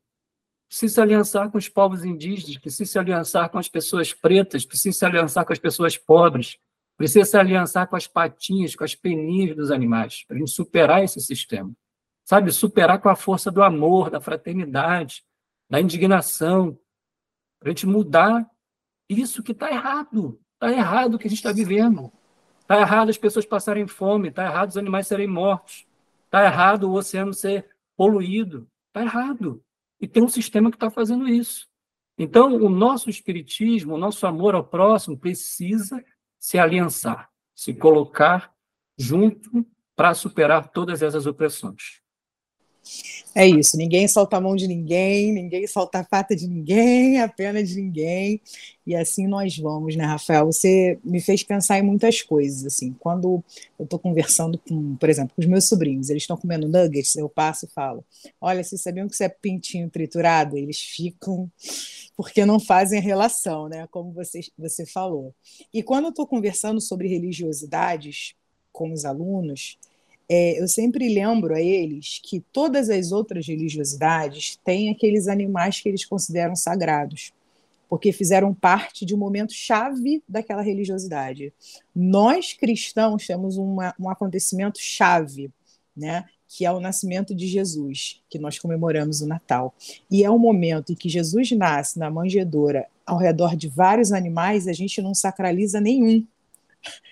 Precisa 0.69 0.93
se 0.93 1.01
aliançar 1.01 1.51
com 1.51 1.57
os 1.57 1.67
povos 1.67 2.05
indígenas, 2.05 2.57
precisa 2.57 2.89
se 2.89 2.99
aliançar 2.99 3.49
com 3.49 3.57
as 3.57 3.67
pessoas 3.67 4.13
pretas, 4.13 4.65
precisa 4.65 4.97
se 4.97 5.05
aliançar 5.05 5.45
com 5.45 5.51
as 5.51 5.59
pessoas 5.59 5.97
pobres, 5.97 6.57
precisa 6.95 7.25
se 7.25 7.37
aliançar 7.37 7.87
com 7.89 7.95
as 7.95 8.07
patinhas, 8.07 8.75
com 8.75 8.83
as 8.83 8.95
peninhas 8.95 9.55
dos 9.55 9.71
animais, 9.71 10.23
para 10.27 10.37
a 10.37 10.39
gente 10.39 10.51
superar 10.51 11.03
esse 11.03 11.19
sistema 11.19 11.75
sabe? 12.25 12.51
Superar 12.51 12.99
com 12.99 13.07
a 13.07 13.15
força 13.15 13.51
do 13.51 13.63
amor, 13.63 14.09
da 14.09 14.19
fraternidade, 14.19 15.23
da 15.69 15.79
indignação, 15.79 16.77
para 17.59 17.69
a 17.69 17.71
gente 17.71 17.85
mudar 17.85 18.49
isso 19.07 19.43
que 19.43 19.51
está 19.51 19.69
errado. 19.71 20.41
Está 20.53 20.71
errado 20.71 21.13
o 21.13 21.19
que 21.19 21.27
a 21.27 21.29
gente 21.29 21.39
está 21.39 21.53
vivendo. 21.53 22.11
Está 22.65 22.81
errado 22.81 23.09
as 23.09 23.17
pessoas 23.17 23.45
passarem 23.45 23.85
fome, 23.85 24.29
está 24.29 24.43
errado 24.43 24.69
os 24.69 24.77
animais 24.77 25.05
serem 25.05 25.27
mortos, 25.27 25.85
está 26.25 26.43
errado 26.43 26.89
o 26.89 26.93
oceano 26.93 27.31
ser 27.31 27.69
poluído, 27.95 28.67
está 28.87 29.03
errado. 29.03 29.63
E 30.01 30.07
tem 30.07 30.23
um 30.23 30.27
sistema 30.27 30.71
que 30.71 30.75
está 30.75 30.89
fazendo 30.89 31.27
isso. 31.27 31.67
Então, 32.17 32.55
o 32.55 32.67
nosso 32.67 33.07
espiritismo, 33.07 33.93
o 33.93 33.99
nosso 33.99 34.25
amor 34.25 34.55
ao 34.55 34.63
próximo 34.63 35.15
precisa 35.15 36.03
se 36.39 36.57
aliançar, 36.57 37.29
se 37.53 37.71
colocar 37.71 38.51
junto 38.97 39.63
para 39.95 40.15
superar 40.15 40.69
todas 40.69 41.03
essas 41.03 41.27
opressões. 41.27 42.01
É 43.33 43.45
isso, 43.45 43.75
ninguém 43.75 44.07
solta 44.07 44.37
a 44.37 44.41
mão 44.41 44.55
de 44.55 44.67
ninguém, 44.67 45.33
ninguém 45.33 45.67
solta 45.67 45.99
a 45.99 46.03
pata 46.03 46.35
de 46.35 46.47
ninguém, 46.47 47.19
a 47.19 47.27
pena 47.27 47.61
de 47.61 47.75
ninguém, 47.75 48.39
e 48.87 48.95
assim 48.95 49.27
nós 49.27 49.57
vamos, 49.57 49.95
né, 49.95 50.05
Rafael? 50.05 50.45
Você 50.45 50.97
me 51.03 51.19
fez 51.19 51.43
pensar 51.43 51.77
em 51.77 51.81
muitas 51.81 52.21
coisas, 52.21 52.65
assim, 52.65 52.95
quando 52.97 53.43
eu 53.77 53.83
estou 53.83 53.99
conversando 53.99 54.57
com, 54.57 54.95
por 54.95 55.09
exemplo, 55.09 55.35
com 55.35 55.41
os 55.41 55.47
meus 55.47 55.67
sobrinhos, 55.67 56.09
eles 56.09 56.23
estão 56.23 56.37
comendo 56.37 56.69
nuggets, 56.69 57.15
eu 57.15 57.27
passo 57.27 57.65
e 57.65 57.69
falo, 57.69 58.05
olha, 58.39 58.63
vocês 58.63 58.81
sabiam 58.81 59.07
que 59.07 59.13
isso 59.15 59.23
é 59.23 59.29
pintinho 59.29 59.89
triturado? 59.89 60.57
Eles 60.57 60.79
ficam, 60.79 61.51
porque 62.15 62.45
não 62.45 62.59
fazem 62.59 62.99
a 62.99 63.01
relação, 63.01 63.67
né, 63.67 63.85
como 63.91 64.13
você, 64.13 64.41
você 64.57 64.85
falou. 64.85 65.33
E 65.73 65.83
quando 65.83 66.05
eu 66.05 66.09
estou 66.11 66.25
conversando 66.25 66.79
sobre 66.79 67.09
religiosidades 67.09 68.33
com 68.71 68.93
os 68.93 69.03
alunos, 69.03 69.77
é, 70.29 70.61
eu 70.61 70.67
sempre 70.67 71.07
lembro 71.13 71.53
a 71.53 71.61
eles 71.61 72.19
que 72.23 72.39
todas 72.51 72.89
as 72.89 73.11
outras 73.11 73.47
religiosidades 73.47 74.59
têm 74.63 74.89
aqueles 74.89 75.27
animais 75.27 75.79
que 75.79 75.89
eles 75.89 76.05
consideram 76.05 76.55
sagrados, 76.55 77.31
porque 77.87 78.11
fizeram 78.11 78.53
parte 78.53 79.05
de 79.05 79.13
um 79.13 79.17
momento 79.17 79.53
chave 79.53 80.23
daquela 80.27 80.61
religiosidade. 80.61 81.53
Nós 81.95 82.53
cristãos 82.53 83.27
temos 83.27 83.57
uma, 83.57 83.93
um 83.99 84.09
acontecimento 84.09 84.79
chave, 84.79 85.51
né? 85.95 86.25
que 86.47 86.65
é 86.65 86.71
o 86.71 86.79
nascimento 86.79 87.35
de 87.35 87.47
Jesus, 87.47 88.21
que 88.29 88.39
nós 88.39 88.57
comemoramos 88.57 89.21
o 89.21 89.27
Natal. 89.27 89.73
E 90.09 90.23
é 90.23 90.29
o 90.29 90.39
momento 90.39 90.93
em 90.93 90.95
que 90.95 91.09
Jesus 91.09 91.51
nasce 91.51 91.99
na 91.99 92.09
manjedoura 92.09 92.87
ao 93.05 93.17
redor 93.17 93.55
de 93.55 93.67
vários 93.67 94.11
animais, 94.11 94.67
a 94.67 94.73
gente 94.73 95.01
não 95.01 95.13
sacraliza 95.13 95.79
nenhum. 95.79 96.25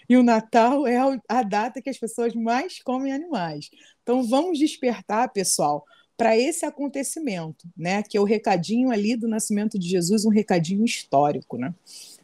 E 0.08 0.18
o 0.18 0.24
Natal 0.24 0.86
é 0.86 0.98
a 1.28 1.44
data 1.44 1.82
que 1.82 1.90
as 1.90 1.98
pessoas 1.98 2.34
mais 2.34 2.82
comem 2.82 3.14
animais. 3.14 3.70
Então 4.02 4.24
vamos 4.24 4.60
despertar, 4.60 5.32
pessoal, 5.32 5.86
para 6.18 6.38
esse 6.38 6.66
acontecimento, 6.66 7.68
né? 7.76 8.04
Que 8.04 8.18
é 8.18 8.22
o 8.22 8.26
recadinho 8.26 8.92
ali 8.92 9.16
do 9.16 9.28
nascimento 9.28 9.80
de 9.80 9.88
Jesus, 9.88 10.26
um 10.26 10.30
recadinho 10.30 10.86
histórico, 10.86 11.58
né? 11.58 11.74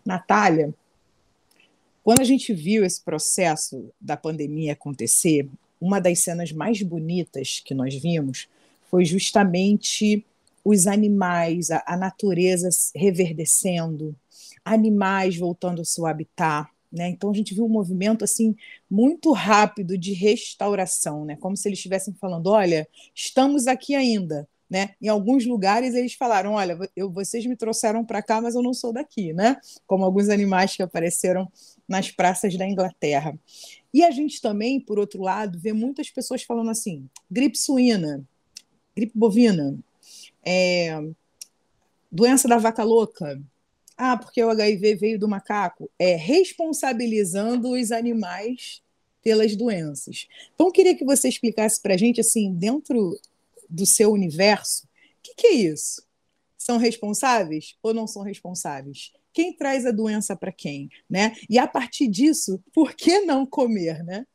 Natália, 0.05 0.73
quando 2.03 2.21
a 2.21 2.25
gente 2.25 2.53
viu 2.53 2.85
esse 2.85 3.01
processo 3.01 3.91
da 3.99 4.17
pandemia 4.17 4.73
acontecer, 4.73 5.47
uma 5.79 5.99
das 5.99 6.19
cenas 6.19 6.51
mais 6.51 6.81
bonitas 6.81 7.61
que 7.63 7.73
nós 7.73 7.95
vimos 7.95 8.47
foi 8.89 9.05
justamente 9.05 10.25
os 10.63 10.87
animais, 10.87 11.71
a, 11.71 11.83
a 11.85 11.95
natureza 11.95 12.69
reverdecendo, 12.95 14.15
animais 14.63 15.37
voltando 15.37 15.79
ao 15.79 15.85
seu 15.85 16.05
habitat, 16.05 16.69
né? 16.91 17.09
Então 17.09 17.29
a 17.29 17.33
gente 17.33 17.53
viu 17.53 17.65
um 17.65 17.69
movimento 17.69 18.23
assim 18.23 18.55
muito 18.89 19.31
rápido 19.31 19.97
de 19.97 20.13
restauração, 20.13 21.23
né? 21.23 21.35
como 21.35 21.55
se 21.55 21.67
eles 21.67 21.79
estivessem 21.79 22.13
falando: 22.15 22.47
olha, 22.47 22.87
estamos 23.13 23.67
aqui 23.67 23.95
ainda. 23.95 24.47
Né? 24.69 24.91
Em 25.01 25.07
alguns 25.07 25.47
lugares 25.47 25.95
eles 25.95 26.13
falaram: 26.13 26.53
olha, 26.53 26.77
eu, 26.95 27.11
vocês 27.11 27.45
me 27.45 27.55
trouxeram 27.55 28.05
para 28.05 28.21
cá, 28.21 28.39
mas 28.39 28.53
eu 28.53 28.61
não 28.61 28.73
sou 28.73 28.93
daqui, 28.93 29.33
né? 29.33 29.57
Como 29.87 30.05
alguns 30.05 30.29
animais 30.29 30.75
que 30.75 30.83
apareceram 30.83 31.51
nas 31.87 32.11
praças 32.11 32.55
da 32.55 32.67
Inglaterra. 32.67 33.37
E 33.91 34.03
a 34.03 34.11
gente 34.11 34.39
também, 34.39 34.79
por 34.79 34.99
outro 34.99 35.23
lado, 35.23 35.57
vê 35.59 35.73
muitas 35.73 36.11
pessoas 36.11 36.43
falando 36.43 36.69
assim: 36.69 37.09
gripe 37.31 37.57
suína, 37.57 38.23
gripe 38.95 39.13
bovina, 39.15 39.75
é, 40.45 41.01
doença 42.11 42.47
da 42.47 42.57
vaca 42.57 42.83
louca. 42.83 43.41
Ah, 44.01 44.15
porque 44.15 44.41
o 44.41 44.49
HIV 44.49 44.95
veio 44.95 45.19
do 45.19 45.27
macaco. 45.27 45.91
É 45.99 46.15
responsabilizando 46.15 47.71
os 47.71 47.91
animais 47.91 48.81
pelas 49.21 49.57
doenças. 49.57 50.25
Então, 50.55 50.67
eu 50.67 50.71
queria 50.71 50.95
que 50.95 51.03
você 51.03 51.27
explicasse 51.27 51.81
para 51.81 51.95
a 51.95 51.97
gente, 51.97 52.21
assim, 52.21 52.53
dentro 52.53 53.19
do 53.69 53.85
seu 53.85 54.13
universo, 54.13 54.85
o 54.85 54.87
que, 55.21 55.35
que 55.35 55.47
é 55.47 55.51
isso? 55.51 56.01
São 56.57 56.77
responsáveis 56.77 57.75
ou 57.83 57.93
não 57.93 58.07
são 58.07 58.23
responsáveis? 58.23 59.11
Quem 59.33 59.51
traz 59.51 59.85
a 59.85 59.91
doença 59.91 60.33
para 60.33 60.53
quem, 60.53 60.89
né? 61.09 61.35
E 61.49 61.59
a 61.59 61.67
partir 61.67 62.07
disso, 62.07 62.63
por 62.73 62.93
que 62.93 63.19
não 63.19 63.45
comer, 63.45 64.01
né? 64.05 64.25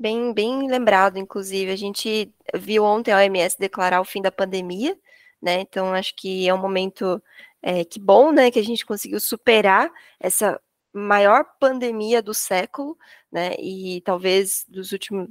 Bem, 0.00 0.32
bem 0.32 0.68
lembrado, 0.68 1.18
inclusive, 1.18 1.70
a 1.70 1.76
gente 1.76 2.32
viu 2.54 2.82
ontem 2.82 3.12
a 3.12 3.18
OMS 3.18 3.58
declarar 3.58 4.00
o 4.00 4.06
fim 4.06 4.22
da 4.22 4.32
pandemia, 4.32 4.98
né? 5.44 5.60
Então 5.60 5.92
acho 5.92 6.16
que 6.16 6.48
é 6.48 6.54
um 6.54 6.58
momento 6.58 7.22
é, 7.62 7.84
que 7.84 8.00
bom, 8.00 8.32
né, 8.32 8.50
que 8.50 8.58
a 8.58 8.64
gente 8.64 8.84
conseguiu 8.86 9.20
superar 9.20 9.90
essa 10.18 10.60
maior 10.92 11.44
pandemia 11.58 12.22
do 12.22 12.32
século, 12.32 12.96
né, 13.30 13.54
e 13.58 14.00
talvez 14.02 14.64
dos 14.68 14.92
últimos, 14.92 15.28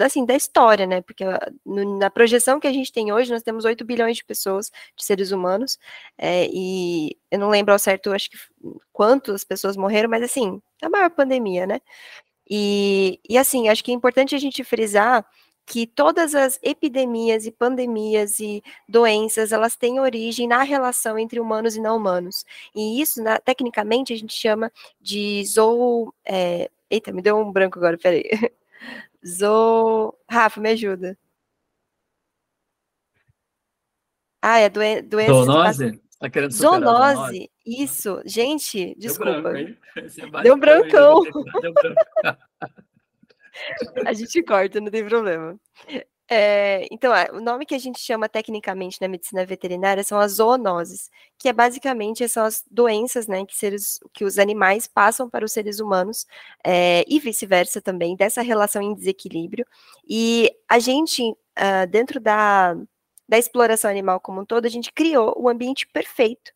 assim, 0.00 0.26
da 0.26 0.34
história, 0.34 0.86
né, 0.86 1.00
porque 1.02 1.22
ah, 1.24 1.52
na 1.64 2.10
projeção 2.10 2.58
que 2.58 2.66
a 2.66 2.72
gente 2.72 2.92
tem 2.92 3.12
hoje, 3.12 3.30
nós 3.32 3.42
temos 3.42 3.64
8 3.64 3.84
bilhões 3.84 4.16
de 4.16 4.24
pessoas, 4.24 4.70
de 4.96 5.04
seres 5.04 5.30
humanos, 5.30 5.78
é, 6.18 6.48
e 6.52 7.16
eu 7.30 7.38
não 7.38 7.48
lembro 7.48 7.72
ao 7.72 7.78
certo, 7.78 8.12
acho 8.12 8.30
que 8.30 8.36
quantas 8.92 9.44
pessoas 9.44 9.76
morreram, 9.76 10.10
mas 10.10 10.22
assim, 10.22 10.60
a 10.82 10.88
maior 10.90 11.10
pandemia, 11.10 11.66
né, 11.66 11.80
e, 12.50 13.20
e 13.28 13.38
assim, 13.38 13.68
acho 13.68 13.84
que 13.84 13.90
é 13.92 13.94
importante 13.94 14.34
a 14.34 14.38
gente 14.38 14.64
frisar 14.64 15.24
que 15.66 15.86
todas 15.86 16.34
as 16.34 16.58
epidemias 16.62 17.46
e 17.46 17.52
pandemias 17.52 18.38
e 18.40 18.62
doenças, 18.88 19.52
elas 19.52 19.76
têm 19.76 20.00
origem 20.00 20.46
na 20.46 20.62
relação 20.62 21.18
entre 21.18 21.40
humanos 21.40 21.76
e 21.76 21.80
não 21.80 21.96
humanos. 21.96 22.44
E 22.74 23.00
isso, 23.00 23.22
na, 23.22 23.38
tecnicamente, 23.38 24.12
a 24.12 24.16
gente 24.16 24.34
chama 24.34 24.70
de 25.00 25.44
zoo... 25.46 26.12
É, 26.24 26.70
eita, 26.90 27.12
me 27.12 27.22
deu 27.22 27.38
um 27.38 27.50
branco 27.50 27.78
agora, 27.78 27.98
peraí. 27.98 28.24
Zoo... 29.26 30.14
Rafa, 30.28 30.60
me 30.60 30.70
ajuda. 30.70 31.16
Ah, 34.42 34.58
é 34.58 34.68
doen 34.68 35.02
doença... 35.08 35.32
Zoonose? 35.32 36.00
Tá 36.20 36.30
querendo 36.30 36.52
zoonose? 36.52 37.14
zoonose? 37.16 37.50
Isso. 37.66 38.22
Gente, 38.26 38.94
desculpa. 38.98 39.32
Deu, 39.32 39.42
branco, 39.42 39.80
Deu 40.42 40.56
brancão. 40.56 41.22
Deu 41.60 41.72
branco. 41.72 42.00
A 44.06 44.12
gente 44.12 44.42
corta, 44.42 44.80
não 44.80 44.90
tem 44.90 45.04
problema. 45.04 45.58
É, 46.30 46.86
então, 46.90 47.12
o 47.34 47.40
nome 47.40 47.66
que 47.66 47.74
a 47.74 47.78
gente 47.78 48.00
chama 48.00 48.28
tecnicamente 48.28 48.98
na 49.00 49.08
medicina 49.08 49.44
veterinária 49.44 50.02
são 50.02 50.18
as 50.18 50.32
zoonoses, 50.32 51.10
que 51.38 51.48
é 51.48 51.52
basicamente 51.52 52.26
são 52.28 52.44
as 52.44 52.64
doenças, 52.70 53.26
né, 53.26 53.44
que, 53.44 53.54
seres, 53.54 54.00
que 54.12 54.24
os 54.24 54.38
animais 54.38 54.86
passam 54.86 55.28
para 55.28 55.44
os 55.44 55.52
seres 55.52 55.80
humanos 55.80 56.26
é, 56.64 57.04
e 57.06 57.18
vice-versa 57.20 57.80
também, 57.82 58.16
dessa 58.16 58.40
relação 58.40 58.80
em 58.80 58.94
desequilíbrio. 58.94 59.66
E 60.08 60.50
a 60.68 60.78
gente, 60.78 61.22
uh, 61.22 61.86
dentro 61.90 62.18
da, 62.18 62.74
da 63.28 63.38
exploração 63.38 63.90
animal 63.90 64.18
como 64.18 64.40
um 64.40 64.46
todo, 64.46 64.64
a 64.64 64.70
gente 64.70 64.92
criou 64.92 65.34
o 65.38 65.48
ambiente 65.48 65.86
perfeito 65.86 66.52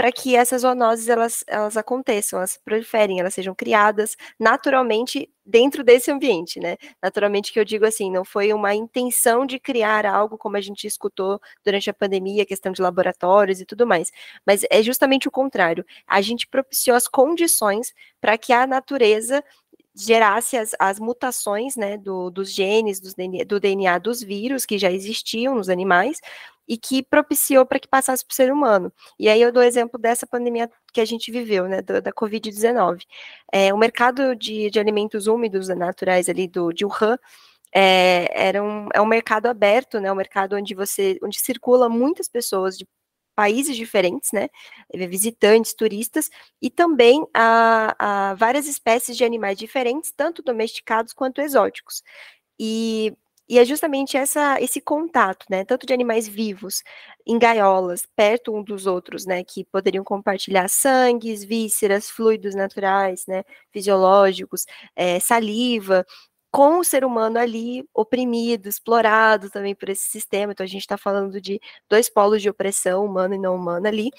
para 0.00 0.10
que 0.10 0.34
essas 0.34 0.62
zoonoses 0.62 1.10
elas, 1.10 1.44
elas 1.46 1.76
aconteçam, 1.76 2.38
elas 2.38 2.58
proliferem, 2.64 3.20
elas 3.20 3.34
sejam 3.34 3.54
criadas 3.54 4.16
naturalmente 4.38 5.30
dentro 5.44 5.84
desse 5.84 6.10
ambiente, 6.10 6.58
né? 6.58 6.78
Naturalmente 7.02 7.52
que 7.52 7.60
eu 7.60 7.66
digo 7.66 7.84
assim, 7.84 8.10
não 8.10 8.24
foi 8.24 8.50
uma 8.54 8.74
intenção 8.74 9.44
de 9.44 9.58
criar 9.58 10.06
algo 10.06 10.38
como 10.38 10.56
a 10.56 10.60
gente 10.62 10.86
escutou 10.86 11.38
durante 11.62 11.90
a 11.90 11.92
pandemia, 11.92 12.46
questão 12.46 12.72
de 12.72 12.80
laboratórios 12.80 13.60
e 13.60 13.66
tudo 13.66 13.86
mais, 13.86 14.10
mas 14.46 14.62
é 14.70 14.82
justamente 14.82 15.28
o 15.28 15.30
contrário. 15.30 15.84
A 16.06 16.22
gente 16.22 16.46
propiciou 16.46 16.96
as 16.96 17.06
condições 17.06 17.92
para 18.22 18.38
que 18.38 18.54
a 18.54 18.66
natureza 18.66 19.44
gerasse 19.94 20.56
as, 20.56 20.74
as 20.78 20.98
mutações 20.98 21.76
né, 21.76 21.98
do, 21.98 22.30
dos 22.30 22.54
genes, 22.54 23.00
dos 23.00 23.12
DNA, 23.12 23.44
do 23.44 23.60
DNA 23.60 23.98
dos 23.98 24.22
vírus 24.22 24.64
que 24.64 24.78
já 24.78 24.90
existiam 24.90 25.54
nos 25.54 25.68
animais, 25.68 26.20
e 26.70 26.78
que 26.78 27.02
propiciou 27.02 27.66
para 27.66 27.80
que 27.80 27.88
passasse 27.88 28.24
para 28.24 28.32
o 28.32 28.36
ser 28.36 28.52
humano. 28.52 28.92
E 29.18 29.28
aí 29.28 29.42
eu 29.42 29.50
dou 29.50 29.60
exemplo 29.60 29.98
dessa 29.98 30.24
pandemia 30.24 30.70
que 30.92 31.00
a 31.00 31.04
gente 31.04 31.32
viveu, 31.32 31.66
né, 31.66 31.82
da, 31.82 31.98
da 31.98 32.12
Covid-19. 32.12 33.02
É, 33.52 33.74
o 33.74 33.76
mercado 33.76 34.36
de, 34.36 34.70
de 34.70 34.78
alimentos 34.78 35.26
úmidos 35.26 35.66
naturais 35.68 36.28
ali 36.28 36.46
do, 36.46 36.72
de 36.72 36.84
Wuhan 36.84 37.18
é, 37.74 38.28
era 38.48 38.62
um, 38.62 38.88
é 38.94 39.00
um 39.00 39.06
mercado 39.06 39.46
aberto, 39.46 39.98
né, 39.98 40.12
um 40.12 40.14
mercado 40.14 40.54
onde 40.54 40.72
você, 40.72 41.18
onde 41.24 41.40
circula 41.40 41.88
muitas 41.88 42.28
pessoas 42.28 42.78
de 42.78 42.86
países 43.34 43.74
diferentes, 43.74 44.30
né, 44.32 44.48
visitantes, 45.08 45.74
turistas, 45.74 46.30
e 46.62 46.70
também 46.70 47.26
a, 47.34 48.30
a 48.30 48.34
várias 48.34 48.68
espécies 48.68 49.16
de 49.16 49.24
animais 49.24 49.58
diferentes, 49.58 50.12
tanto 50.16 50.40
domesticados 50.40 51.12
quanto 51.12 51.40
exóticos. 51.40 52.02
E 52.60 53.12
e 53.50 53.58
é 53.58 53.64
justamente 53.64 54.16
essa, 54.16 54.60
esse 54.60 54.80
contato, 54.80 55.44
né, 55.50 55.64
tanto 55.64 55.84
de 55.84 55.92
animais 55.92 56.28
vivos 56.28 56.84
em 57.26 57.36
gaiolas, 57.36 58.06
perto 58.14 58.54
um 58.54 58.62
dos 58.62 58.86
outros, 58.86 59.26
né, 59.26 59.42
que 59.42 59.64
poderiam 59.64 60.04
compartilhar 60.04 60.68
sangues, 60.68 61.42
vísceras, 61.42 62.08
fluidos 62.08 62.54
naturais, 62.54 63.24
né, 63.26 63.42
fisiológicos, 63.72 64.66
é, 64.94 65.18
saliva, 65.18 66.06
com 66.52 66.78
o 66.78 66.84
ser 66.84 67.04
humano 67.04 67.38
ali 67.40 67.84
oprimido, 67.92 68.68
explorado 68.68 69.50
também 69.50 69.74
por 69.74 69.88
esse 69.88 70.08
sistema. 70.08 70.52
Então 70.52 70.64
a 70.64 70.68
gente 70.68 70.82
está 70.82 70.96
falando 70.96 71.40
de 71.40 71.60
dois 71.88 72.08
polos 72.08 72.42
de 72.42 72.50
opressão, 72.50 73.04
humano 73.04 73.34
e 73.34 73.38
não 73.38 73.56
humano 73.56 73.86
ali, 73.88 74.10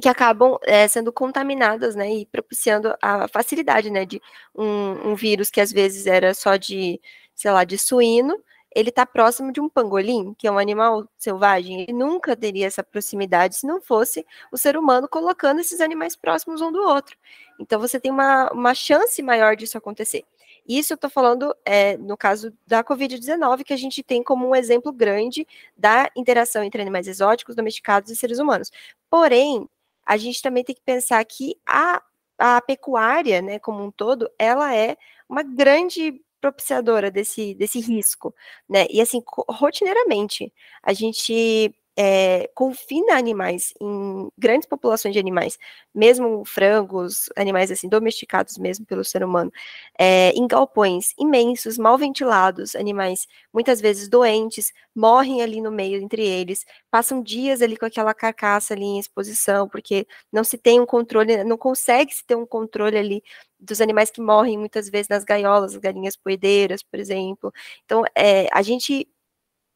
que 0.00 0.08
acabam 0.08 0.58
é, 0.64 0.88
sendo 0.88 1.12
contaminadas, 1.12 1.94
né, 1.94 2.10
e 2.12 2.26
propiciando 2.26 2.94
a 3.00 3.28
facilidade, 3.28 3.90
né, 3.90 4.04
de 4.06 4.20
um, 4.54 5.12
um 5.12 5.14
vírus 5.14 5.50
que 5.50 5.60
às 5.60 5.72
vezes 5.72 6.06
era 6.06 6.34
só 6.34 6.56
de 6.56 7.00
sei 7.34 7.50
lá, 7.50 7.64
de 7.64 7.78
suíno, 7.78 8.38
ele 8.74 8.88
está 8.88 9.04
próximo 9.04 9.52
de 9.52 9.60
um 9.60 9.68
pangolim, 9.68 10.34
que 10.34 10.46
é 10.46 10.50
um 10.50 10.58
animal 10.58 11.06
selvagem. 11.18 11.82
Ele 11.82 11.92
nunca 11.92 12.34
teria 12.34 12.66
essa 12.66 12.82
proximidade 12.82 13.56
se 13.56 13.66
não 13.66 13.80
fosse 13.80 14.26
o 14.50 14.56
ser 14.56 14.76
humano 14.76 15.08
colocando 15.08 15.60
esses 15.60 15.80
animais 15.80 16.16
próximos 16.16 16.60
um 16.60 16.72
do 16.72 16.80
outro. 16.80 17.16
Então 17.60 17.78
você 17.78 18.00
tem 18.00 18.10
uma, 18.10 18.50
uma 18.50 18.74
chance 18.74 19.22
maior 19.22 19.56
disso 19.56 19.76
acontecer. 19.76 20.24
Isso 20.66 20.92
eu 20.92 20.94
estou 20.94 21.10
falando 21.10 21.54
é, 21.64 21.96
no 21.96 22.16
caso 22.16 22.52
da 22.66 22.84
Covid-19, 22.84 23.64
que 23.64 23.72
a 23.72 23.76
gente 23.76 24.02
tem 24.02 24.22
como 24.22 24.48
um 24.48 24.54
exemplo 24.54 24.92
grande 24.92 25.46
da 25.76 26.08
interação 26.16 26.62
entre 26.62 26.80
animais 26.80 27.08
exóticos, 27.08 27.56
domesticados 27.56 28.10
e 28.10 28.16
seres 28.16 28.38
humanos. 28.38 28.70
Porém, 29.10 29.68
a 30.06 30.16
gente 30.16 30.40
também 30.40 30.64
tem 30.64 30.74
que 30.74 30.82
pensar 30.82 31.24
que 31.24 31.56
a, 31.66 32.00
a 32.38 32.60
pecuária, 32.60 33.42
né, 33.42 33.58
como 33.58 33.82
um 33.82 33.90
todo, 33.90 34.30
ela 34.38 34.74
é 34.74 34.96
uma 35.28 35.42
grande 35.42 36.20
propiciadora 36.42 37.10
desse, 37.10 37.54
desse 37.56 37.80
risco, 37.80 38.34
né? 38.68 38.86
E 38.90 39.00
assim, 39.00 39.22
rotineiramente, 39.48 40.52
a 40.82 40.92
gente 40.92 41.74
é, 41.96 42.48
confina 42.54 43.16
animais 43.16 43.74
em 43.80 44.28
grandes 44.38 44.66
populações 44.68 45.12
de 45.12 45.18
animais, 45.20 45.58
mesmo 45.94 46.44
frangos, 46.44 47.28
animais 47.36 47.70
assim 47.70 47.88
domesticados 47.88 48.56
mesmo 48.58 48.86
pelo 48.86 49.04
ser 49.04 49.22
humano, 49.24 49.52
é, 49.98 50.30
em 50.30 50.46
galpões 50.46 51.12
imensos, 51.18 51.76
mal 51.78 51.98
ventilados, 51.98 52.74
animais 52.74 53.26
muitas 53.52 53.80
vezes 53.80 54.08
doentes, 54.08 54.72
morrem 54.94 55.42
ali 55.42 55.60
no 55.60 55.70
meio 55.70 56.00
entre 56.02 56.22
eles, 56.26 56.64
passam 56.90 57.22
dias 57.22 57.60
ali 57.62 57.76
com 57.76 57.86
aquela 57.86 58.14
carcaça 58.14 58.74
ali 58.74 58.84
em 58.84 58.98
exposição, 58.98 59.68
porque 59.68 60.06
não 60.32 60.44
se 60.44 60.56
tem 60.58 60.80
um 60.80 60.86
controle, 60.86 61.44
não 61.44 61.58
consegue 61.58 62.14
se 62.14 62.24
ter 62.24 62.36
um 62.36 62.46
controle 62.46 62.96
ali 62.96 63.22
dos 63.60 63.80
animais 63.80 64.10
que 64.10 64.20
morrem 64.20 64.58
muitas 64.58 64.88
vezes 64.88 65.08
nas 65.08 65.24
gaiolas, 65.24 65.74
as 65.74 65.80
galinhas 65.80 66.16
poedeiras, 66.16 66.82
por 66.82 66.98
exemplo. 66.98 67.52
Então, 67.84 68.02
é, 68.16 68.48
a 68.52 68.62
gente 68.62 69.08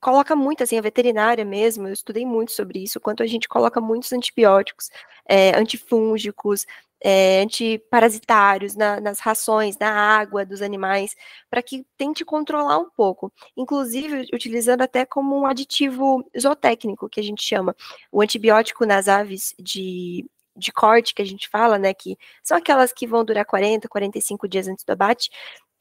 coloca 0.01 0.37
muito, 0.37 0.63
assim, 0.63 0.79
a 0.79 0.83
veterinária 0.83 1.45
mesmo, 1.45 1.89
eu 1.89 1.93
estudei 1.93 2.25
muito 2.25 2.53
sobre 2.53 2.83
isso, 2.83 3.01
quanto 3.01 3.23
a 3.23 3.27
gente 3.27 3.49
coloca 3.49 3.81
muitos 3.81 4.13
antibióticos, 4.13 4.91
é, 5.29 5.57
antifúngicos, 5.57 6.67
é, 7.01 7.41
antiparasitários 7.43 8.75
na, 8.75 9.01
nas 9.01 9.21
rações, 9.21 9.79
na 9.79 9.91
água 9.91 10.45
dos 10.45 10.63
animais, 10.63 11.15
para 11.51 11.63
que 11.63 11.85
tente 11.97 12.25
controlar 12.25 12.79
um 12.79 12.91
pouco. 12.91 13.33
Inclusive, 13.57 14.29
utilizando 14.33 14.83
até 14.83 15.05
como 15.05 15.39
um 15.39 15.47
aditivo 15.47 16.25
zootécnico, 16.39 17.09
que 17.09 17.21
a 17.21 17.23
gente 17.23 17.43
chama. 17.43 17.77
O 18.11 18.23
antibiótico 18.23 18.87
nas 18.87 19.09
aves 19.09 19.55
de, 19.59 20.25
de 20.57 20.73
corte, 20.73 21.15
que 21.15 21.23
a 21.23 21.25
gente 21.25 21.49
fala, 21.49 21.79
né, 21.79 21.93
que 21.95 22.17
são 22.43 22.57
aquelas 22.57 22.93
que 22.93 23.07
vão 23.07 23.25
durar 23.25 23.45
40, 23.45 23.89
45 23.89 24.49
dias 24.49 24.69
antes 24.69 24.85
do 24.85 24.91
abate, 24.93 25.31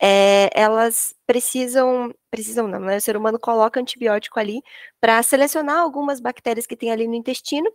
é, 0.02 0.50
elas 0.54 1.16
precisam, 1.26 2.14
precisam 2.30 2.68
não, 2.68 2.80
né? 2.80 2.98
O 2.98 3.02
ser 3.02 3.16
humano 3.18 3.40
coloca 3.40 3.80
antibiótico 3.80 4.40
ali 4.40 4.62
para 5.00 5.22
selecionar 5.24 5.80
algumas 5.80 6.20
bactérias 6.20 6.68
que 6.68 6.76
tem 6.76 6.92
ali 6.92 7.08
no 7.08 7.16
intestino 7.16 7.72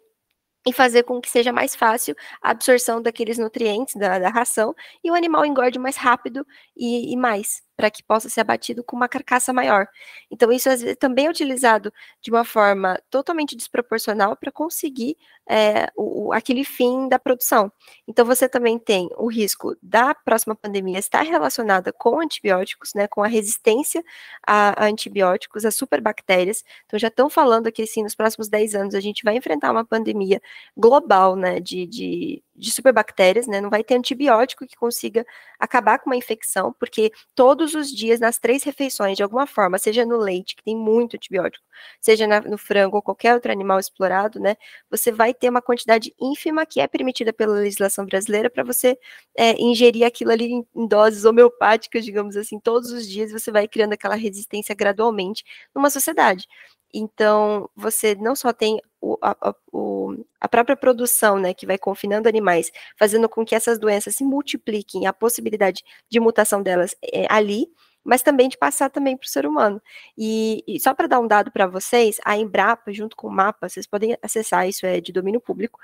e 0.67 0.73
fazer 0.73 1.05
com 1.05 1.21
que 1.21 1.31
seja 1.31 1.53
mais 1.53 1.75
fácil 1.75 2.15
a 2.43 2.51
absorção 2.51 3.01
daqueles 3.01 3.39
nutrientes 3.39 3.95
da, 3.97 4.19
da 4.19 4.29
ração 4.29 4.75
e 5.03 5.11
o 5.11 5.15
animal 5.15 5.47
engorde 5.47 5.79
mais 5.79 5.97
rápido 5.97 6.47
e, 6.81 7.12
e 7.12 7.16
mais 7.16 7.62
para 7.76 7.91
que 7.91 8.03
possa 8.03 8.28
ser 8.28 8.43
abatido 8.43 8.85
com 8.85 8.95
uma 8.95 9.09
carcaça 9.09 9.55
maior. 9.55 9.89
Então, 10.31 10.53
isso 10.53 10.68
às 10.68 10.83
vezes, 10.83 10.99
também 10.99 11.26
é 11.26 11.31
utilizado 11.31 11.91
de 12.20 12.31
uma 12.31 12.45
forma 12.45 13.01
totalmente 13.09 13.57
desproporcional 13.57 14.37
para 14.37 14.53
conseguir 14.53 15.16
é, 15.49 15.91
o, 15.97 16.31
aquele 16.31 16.62
fim 16.62 17.09
da 17.09 17.18
produção. 17.18 17.72
Então, 18.07 18.26
você 18.26 18.47
também 18.51 18.78
tem 18.78 19.09
o 19.16 19.28
risco 19.28 19.74
da 19.83 20.14
próxima 20.14 20.55
pandemia 20.55 20.99
estar 20.99 21.22
relacionada 21.22 21.91
com 21.91 22.20
antibióticos, 22.20 22.93
né, 22.95 23.09
com 23.09 23.22
a 23.22 23.26
resistência 23.26 24.05
a, 24.47 24.85
a 24.85 24.87
antibióticos, 24.87 25.64
a 25.64 25.70
superbactérias. 25.70 26.62
Então, 26.85 26.99
já 26.99 27.09
estão 27.09 27.31
falando 27.31 27.72
que, 27.72 27.83
assim, 27.83 28.03
nos 28.03 28.14
próximos 28.14 28.51
10 28.51 28.74
anos 28.74 28.95
a 28.95 29.01
gente 29.01 29.22
vai 29.24 29.37
enfrentar 29.37 29.70
uma 29.72 29.87
pandemia 29.87 30.41
global, 30.76 31.35
né, 31.35 31.61
de, 31.61 31.87
de 31.87 32.43
de 32.61 32.71
superbactérias, 32.71 33.47
né? 33.47 33.61
Não 33.61 33.71
vai 33.71 33.83
ter 33.83 33.95
antibiótico 33.95 34.67
que 34.67 34.77
consiga 34.77 35.25
acabar 35.59 35.99
com 35.99 36.11
uma 36.11 36.17
infecção, 36.17 36.73
porque 36.79 37.11
todos 37.35 37.75
os 37.75 37.91
dias, 37.91 38.21
nas 38.21 38.39
três 38.39 38.63
refeições, 38.63 39.17
de 39.17 39.23
alguma 39.23 39.47
forma, 39.47 39.79
seja 39.79 40.05
no 40.05 40.19
leite, 40.19 40.55
que 40.55 40.63
tem 40.63 40.77
muito 40.77 41.17
antibiótico, 41.17 41.65
seja 42.01 42.27
na, 42.27 42.41
no 42.41 42.59
frango 42.59 42.97
ou 42.97 43.03
qualquer 43.03 43.35
outro 43.35 43.51
animal 43.51 43.79
explorado, 43.81 44.39
né? 44.39 44.57
Você 44.91 45.11
vai 45.11 45.33
ter 45.35 45.49
uma 45.49 45.63
quantidade 45.63 46.15
ínfima 46.21 46.67
que 46.67 46.81
é 46.81 46.87
permitida 46.87 47.33
pela 47.33 47.55
legislação 47.55 48.05
brasileira 48.07 48.51
para 48.51 48.63
você 48.63 48.99
é, 49.37 49.53
ingerir 49.61 50.05
aquilo 50.05 50.31
ali 50.31 50.53
em, 50.53 50.67
em 50.77 50.87
doses 50.87 51.25
homeopáticas, 51.25 52.05
digamos 52.05 52.37
assim, 52.37 52.61
todos 52.61 52.93
os 52.93 53.09
dias 53.09 53.33
você 53.33 53.51
vai 53.51 53.67
criando 53.67 53.95
aquela 53.95 54.15
resistência 54.15 54.75
gradualmente 54.75 55.45
numa 55.75 55.91
sociedade. 55.91 56.47
Então, 56.93 57.69
você 57.77 58.15
não 58.17 58.35
só 58.35 58.53
tem 58.53 58.81
o, 59.01 59.17
a, 59.23 59.55
o, 59.73 60.25
a, 60.41 60.49
própria 60.49 60.77
produção, 60.77 61.39
né, 61.39 61.55
que 61.55 61.67
vai 61.67 61.79
confinando 61.79 62.29
animais, 62.29 62.71
fazendo 62.99 63.29
com 63.29 63.45
que 63.45 63.55
essas 63.55 63.79
doenças 63.79 64.15
se 64.17 64.25
multipliquem, 64.25 65.07
a 65.07 65.13
possibilidade 65.13 65.83
de 66.09 66.21
mutação 66.21 66.63
delas 66.63 66.95
é 67.03 67.27
ali, 67.31 67.69
mas 68.05 68.23
também 68.23 68.49
de 68.49 68.57
passar 68.57 68.89
também 68.91 69.17
para 69.17 69.27
o 69.27 69.29
ser 69.29 69.47
humano. 69.47 69.81
E, 70.17 70.65
e 70.67 70.81
só 70.81 70.95
para 70.95 71.07
dar 71.07 71.21
um 71.21 71.27
dado 71.27 71.51
para 71.51 71.67
vocês, 71.67 72.17
a 72.25 72.37
Embrapa, 72.37 72.93
junto 72.93 73.15
com 73.15 73.29
o 73.29 73.31
MAPA, 73.31 73.69
vocês 73.69 73.87
podem 73.87 74.17
acessar, 74.23 74.69
isso 74.69 74.87
é 74.87 75.01
de 75.01 75.13
domínio 75.13 75.41
público, 75.41 75.79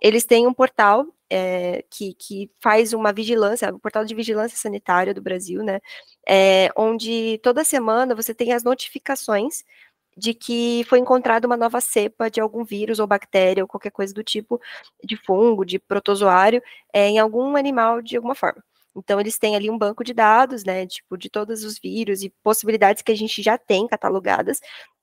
eles 0.00 0.24
têm 0.24 0.46
um 0.46 0.52
portal 0.54 1.06
é, 1.30 1.84
que, 1.90 2.14
que 2.14 2.50
faz 2.60 2.92
uma 2.92 3.12
vigilância, 3.12 3.72
o 3.72 3.76
um 3.76 3.78
portal 3.78 4.04
de 4.04 4.14
vigilância 4.14 4.56
sanitária 4.56 5.14
do 5.14 5.22
Brasil, 5.22 5.62
né, 5.62 5.80
é, 6.28 6.70
onde 6.76 7.38
toda 7.42 7.64
semana 7.64 8.14
você 8.14 8.34
tem 8.34 8.52
as 8.52 8.62
notificações 8.62 9.64
de 10.16 10.34
que 10.34 10.84
foi 10.88 10.98
encontrada 10.98 11.46
uma 11.46 11.56
nova 11.56 11.80
cepa 11.80 12.30
de 12.30 12.40
algum 12.40 12.64
vírus 12.64 12.98
ou 12.98 13.06
bactéria 13.06 13.62
ou 13.64 13.68
qualquer 13.68 13.90
coisa 13.90 14.12
do 14.12 14.22
tipo 14.22 14.60
de 15.04 15.16
fungo, 15.16 15.64
de 15.64 15.78
protozoário, 15.78 16.62
é, 16.92 17.08
em 17.08 17.18
algum 17.18 17.56
animal 17.56 18.02
de 18.02 18.16
alguma 18.16 18.34
forma. 18.34 18.62
Então, 18.94 19.18
eles 19.20 19.38
têm 19.38 19.56
ali 19.56 19.70
um 19.70 19.78
banco 19.78 20.04
de 20.04 20.12
dados, 20.12 20.64
né, 20.64 20.86
tipo, 20.86 21.16
de 21.16 21.30
todos 21.30 21.64
os 21.64 21.78
vírus 21.78 22.22
e 22.22 22.30
possibilidades 22.42 23.02
que 23.02 23.12
a 23.12 23.16
gente 23.16 23.42
já 23.42 23.56
tem 23.56 23.86
catalogadas. 23.86 24.60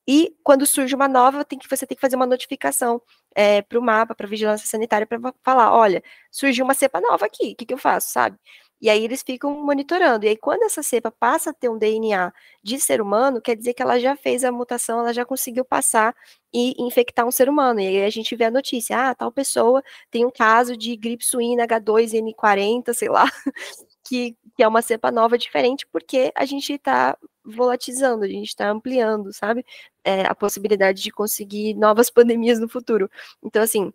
E 0.08 0.36
quando 0.44 0.66
surge 0.66 0.96
uma 0.96 1.08
nova, 1.08 1.46
tem 1.46 1.58
que, 1.60 1.70
você 1.70 1.86
tem 1.86 1.96
que 1.96 2.02
fazer 2.02 2.16
uma 2.16 2.26
notificação 2.26 3.02
é, 3.36 3.62
para 3.62 3.80
o 3.80 3.82
mapa, 3.82 4.16
para 4.16 4.26
a 4.26 4.30
vigilância 4.30 4.68
sanitária, 4.68 5.06
para 5.08 5.20
falar: 5.44 5.72
olha, 5.76 6.04
surgiu 6.32 6.66
uma 6.66 6.74
cepa 6.74 7.00
nova 7.02 7.26
aqui, 7.26 7.52
o 7.54 7.56
que, 7.56 7.66
que 7.66 7.74
eu 7.74 7.78
faço, 7.78 8.12
sabe? 8.12 8.38
E 8.82 8.90
aí 8.90 9.04
eles 9.04 9.22
ficam 9.22 9.52
monitorando. 9.64 10.26
E 10.26 10.30
aí, 10.30 10.38
quando 10.38 10.64
essa 10.64 10.82
cepa 10.82 11.12
passa 11.12 11.50
a 11.50 11.54
ter 11.54 11.70
um 11.70 11.78
DNA 11.78 12.32
de 12.64 12.80
ser 12.80 13.02
humano, 13.02 13.42
quer 13.42 13.56
dizer 13.56 13.74
que 13.74 13.82
ela 13.82 14.00
já 14.00 14.16
fez 14.16 14.44
a 14.44 14.52
mutação, 14.52 15.00
ela 15.00 15.14
já 15.14 15.26
conseguiu 15.26 15.66
passar 15.66 16.16
e 16.54 16.74
infectar 16.82 17.26
um 17.28 17.32
ser 17.32 17.50
humano. 17.50 17.80
E 17.82 17.88
aí 17.88 18.04
a 18.04 18.10
gente 18.10 18.36
vê 18.36 18.46
a 18.46 18.52
notícia: 18.52 19.10
ah, 19.10 19.16
tal 19.16 19.32
pessoa 19.32 19.84
tem 20.10 20.26
um 20.26 20.32
caso 20.32 20.78
de 20.78 20.96
gripe 20.96 21.26
suína 21.26 21.68
H2N40, 21.68 22.94
sei 22.94 23.10
lá, 23.10 23.26
que, 24.04 24.36
que 24.56 24.64
é 24.64 24.68
uma 24.68 24.82
cepa 24.82 25.12
nova 25.12 25.38
diferente, 25.38 25.86
porque 25.92 26.32
a 26.36 26.46
gente 26.46 26.74
está 26.74 27.18
volatizando, 27.44 28.24
a 28.26 28.28
gente 28.28 28.48
está 28.50 28.70
ampliando, 28.70 29.34
sabe? 29.34 29.66
É, 30.04 30.24
a 30.26 30.36
possibilidade 30.36 31.02
de 31.02 31.12
conseguir 31.12 31.74
novas 31.76 32.10
pandemias 32.12 32.60
no 32.60 32.70
futuro. 32.70 33.10
Então, 33.44 33.62
assim 33.62 33.92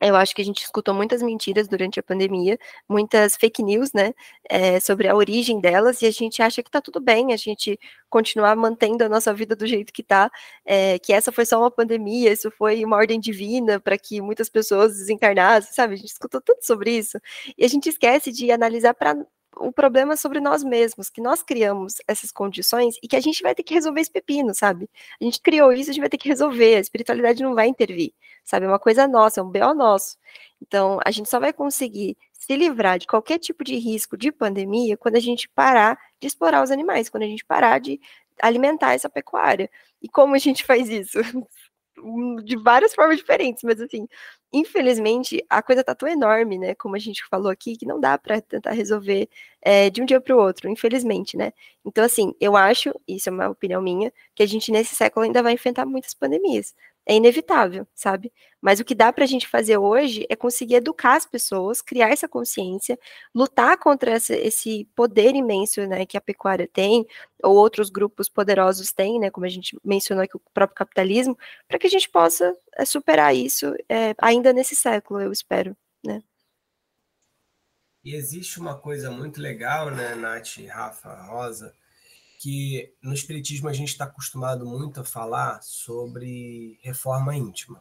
eu 0.00 0.16
acho 0.16 0.34
que 0.34 0.42
a 0.42 0.44
gente 0.44 0.62
escutou 0.62 0.94
muitas 0.94 1.22
mentiras 1.22 1.68
durante 1.68 1.98
a 2.00 2.02
pandemia, 2.02 2.58
muitas 2.88 3.36
fake 3.36 3.62
news, 3.62 3.92
né, 3.92 4.12
é, 4.48 4.78
sobre 4.80 5.08
a 5.08 5.14
origem 5.16 5.60
delas, 5.60 6.02
e 6.02 6.06
a 6.06 6.10
gente 6.10 6.42
acha 6.42 6.62
que 6.62 6.70
tá 6.70 6.80
tudo 6.80 7.00
bem 7.00 7.32
a 7.32 7.36
gente 7.36 7.78
continuar 8.10 8.54
mantendo 8.56 9.04
a 9.04 9.08
nossa 9.08 9.32
vida 9.34 9.56
do 9.56 9.66
jeito 9.66 9.92
que 9.92 10.02
tá, 10.02 10.30
é, 10.64 10.98
que 10.98 11.12
essa 11.12 11.32
foi 11.32 11.46
só 11.46 11.58
uma 11.58 11.70
pandemia, 11.70 12.32
isso 12.32 12.50
foi 12.50 12.84
uma 12.84 12.96
ordem 12.96 13.18
divina 13.20 13.80
para 13.80 13.96
que 13.98 14.20
muitas 14.20 14.48
pessoas 14.48 14.92
desencarnassem, 14.98 15.72
sabe? 15.72 15.94
A 15.94 15.96
gente 15.96 16.10
escutou 16.10 16.40
tudo 16.40 16.58
sobre 16.62 16.90
isso, 16.96 17.18
e 17.56 17.64
a 17.64 17.68
gente 17.68 17.88
esquece 17.88 18.30
de 18.32 18.50
analisar 18.50 18.94
para 18.94 19.16
o 19.56 19.72
problema 19.72 20.16
sobre 20.16 20.40
nós 20.40 20.62
mesmos, 20.64 21.08
que 21.08 21.20
nós 21.20 21.42
criamos 21.42 21.94
essas 22.06 22.30
condições 22.32 22.96
e 23.02 23.08
que 23.08 23.16
a 23.16 23.20
gente 23.20 23.42
vai 23.42 23.54
ter 23.54 23.62
que 23.62 23.74
resolver 23.74 24.00
esse 24.00 24.10
pepino, 24.10 24.54
sabe? 24.54 24.88
A 25.20 25.24
gente 25.24 25.40
criou 25.40 25.72
isso, 25.72 25.90
a 25.90 25.92
gente 25.92 26.00
vai 26.00 26.08
ter 26.08 26.18
que 26.18 26.28
resolver, 26.28 26.76
a 26.76 26.80
espiritualidade 26.80 27.42
não 27.42 27.54
vai 27.54 27.66
intervir, 27.66 28.12
sabe? 28.44 28.66
É 28.66 28.68
uma 28.68 28.78
coisa 28.78 29.06
nossa, 29.08 29.40
é 29.40 29.42
um 29.42 29.50
BO 29.50 29.74
nosso. 29.74 30.16
Então, 30.60 30.98
a 31.04 31.10
gente 31.10 31.28
só 31.28 31.40
vai 31.40 31.52
conseguir 31.52 32.16
se 32.32 32.56
livrar 32.56 32.98
de 32.98 33.06
qualquer 33.06 33.38
tipo 33.38 33.64
de 33.64 33.76
risco 33.76 34.16
de 34.16 34.30
pandemia 34.30 34.96
quando 34.96 35.16
a 35.16 35.20
gente 35.20 35.48
parar 35.48 35.98
de 36.20 36.26
explorar 36.26 36.62
os 36.62 36.70
animais, 36.70 37.08
quando 37.08 37.22
a 37.22 37.26
gente 37.26 37.44
parar 37.44 37.78
de 37.80 38.00
alimentar 38.42 38.94
essa 38.94 39.08
pecuária. 39.08 39.70
E 40.02 40.08
como 40.08 40.34
a 40.34 40.38
gente 40.38 40.64
faz 40.64 40.88
isso? 40.88 41.18
de 42.44 42.56
várias 42.56 42.94
formas 42.94 43.18
diferentes, 43.18 43.62
mas 43.62 43.80
assim, 43.80 44.06
infelizmente 44.52 45.44
a 45.48 45.62
coisa 45.62 45.84
tá 45.84 45.94
tão 45.94 46.08
enorme, 46.08 46.58
né, 46.58 46.74
como 46.74 46.96
a 46.96 46.98
gente 46.98 47.24
falou 47.28 47.50
aqui, 47.50 47.76
que 47.76 47.86
não 47.86 48.00
dá 48.00 48.18
para 48.18 48.40
tentar 48.40 48.72
resolver 48.72 49.28
é, 49.62 49.90
de 49.90 50.02
um 50.02 50.04
dia 50.04 50.20
para 50.20 50.34
o 50.36 50.38
outro, 50.38 50.68
infelizmente, 50.68 51.36
né. 51.36 51.52
Então, 51.84 52.04
assim, 52.04 52.34
eu 52.40 52.56
acho, 52.56 52.92
isso 53.08 53.28
é 53.28 53.32
uma 53.32 53.48
opinião 53.48 53.80
minha, 53.82 54.12
que 54.34 54.42
a 54.42 54.46
gente 54.46 54.70
nesse 54.72 54.94
século 54.96 55.24
ainda 55.24 55.42
vai 55.42 55.52
enfrentar 55.54 55.86
muitas 55.86 56.14
pandemias 56.14 56.74
é 57.06 57.14
inevitável, 57.14 57.86
sabe? 57.94 58.32
Mas 58.60 58.80
o 58.80 58.84
que 58.84 58.94
dá 58.94 59.12
para 59.12 59.24
a 59.24 59.26
gente 59.26 59.46
fazer 59.46 59.76
hoje 59.76 60.26
é 60.28 60.34
conseguir 60.34 60.76
educar 60.76 61.16
as 61.16 61.26
pessoas, 61.26 61.82
criar 61.82 62.08
essa 62.08 62.26
consciência, 62.26 62.98
lutar 63.34 63.76
contra 63.78 64.12
essa, 64.12 64.34
esse 64.34 64.88
poder 64.96 65.34
imenso 65.34 65.86
né, 65.86 66.06
que 66.06 66.16
a 66.16 66.20
pecuária 66.20 66.66
tem, 66.66 67.06
ou 67.42 67.56
outros 67.56 67.90
grupos 67.90 68.28
poderosos 68.28 68.90
têm, 68.92 69.20
né, 69.20 69.30
como 69.30 69.44
a 69.44 69.50
gente 69.50 69.78
mencionou 69.84 70.24
aqui, 70.24 70.36
o 70.36 70.42
próprio 70.52 70.76
capitalismo, 70.76 71.38
para 71.68 71.78
que 71.78 71.86
a 71.86 71.90
gente 71.90 72.08
possa 72.08 72.56
é, 72.76 72.84
superar 72.84 73.34
isso 73.34 73.74
é, 73.88 74.14
ainda 74.18 74.52
nesse 74.52 74.74
século, 74.74 75.20
eu 75.20 75.30
espero, 75.30 75.76
né? 76.04 76.22
E 78.02 78.14
existe 78.14 78.58
uma 78.58 78.78
coisa 78.78 79.10
muito 79.10 79.40
legal, 79.40 79.90
né, 79.90 80.14
Nath, 80.14 80.58
Rafa, 80.68 81.22
Rosa, 81.22 81.74
que 82.44 82.92
no 83.00 83.14
Espiritismo 83.14 83.70
a 83.70 83.72
gente 83.72 83.88
está 83.88 84.04
acostumado 84.04 84.66
muito 84.66 85.00
a 85.00 85.04
falar 85.04 85.62
sobre 85.62 86.78
reforma 86.82 87.34
íntima. 87.34 87.80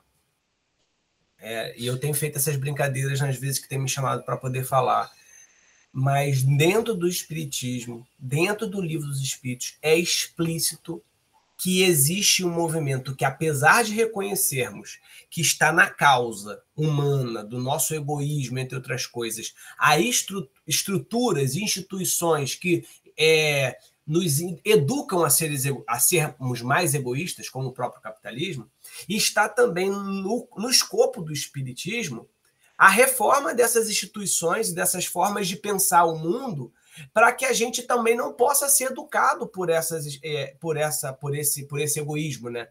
É, 1.38 1.78
e 1.78 1.86
eu 1.86 2.00
tenho 2.00 2.14
feito 2.14 2.38
essas 2.38 2.56
brincadeiras 2.56 3.20
nas 3.20 3.36
vezes 3.36 3.60
que 3.60 3.68
tem 3.68 3.78
me 3.78 3.90
chamado 3.90 4.24
para 4.24 4.38
poder 4.38 4.64
falar. 4.64 5.12
Mas 5.92 6.44
dentro 6.44 6.94
do 6.96 7.10
Espiritismo, 7.10 8.08
dentro 8.18 8.66
do 8.66 8.80
livro 8.80 9.06
dos 9.06 9.22
Espíritos, 9.22 9.78
é 9.82 9.98
explícito 9.98 11.04
que 11.58 11.84
existe 11.84 12.46
um 12.46 12.50
movimento 12.50 13.14
que, 13.14 13.26
apesar 13.26 13.84
de 13.84 13.94
reconhecermos 13.94 14.98
que 15.30 15.42
está 15.42 15.74
na 15.74 15.90
causa 15.90 16.64
humana, 16.74 17.44
do 17.44 17.60
nosso 17.60 17.94
egoísmo, 17.94 18.60
entre 18.60 18.78
outras 18.78 19.06
coisas, 19.06 19.54
há 19.78 20.00
estru 20.00 20.50
estruturas 20.66 21.56
e 21.56 21.64
instituições 21.64 22.56
que 22.56 22.86
é, 23.18 23.78
nos 24.06 24.40
educam 24.66 25.24
a, 25.24 25.30
ser, 25.30 25.52
a 25.88 26.00
sermos 26.00 26.62
mais 26.62 26.94
egoístas, 26.94 27.50
como 27.50 27.70
o 27.70 27.74
próprio 27.74 28.02
capitalismo, 28.02 28.70
e 29.08 29.16
está 29.16 29.48
também 29.48 29.90
no, 29.90 30.48
no 30.58 30.70
escopo 30.70 31.22
do 31.22 31.32
espiritismo 31.32 32.28
a 32.78 32.90
reforma 32.90 33.54
dessas 33.54 33.90
instituições 33.90 34.70
e 34.70 34.76
dessas 34.76 35.06
formas 35.06 35.48
de 35.48 35.56
pensar 35.56 36.06
o 36.06 36.18
mundo 36.18 36.74
para 37.14 37.32
que 37.32 37.46
a 37.46 37.54
gente 37.54 37.84
também 37.84 38.16
não 38.16 38.34
possa 38.34 38.68
ser 38.68 38.92
educado 38.92 39.48
por 39.48 39.70
essas 39.70 40.20
é, 40.24 40.56
por 40.60 40.76
essa 40.76 41.14
por 41.14 41.36
esse 41.36 41.66
por 41.66 41.80
esse 41.80 42.00
egoísmo 42.00 42.50
né? 42.50 42.68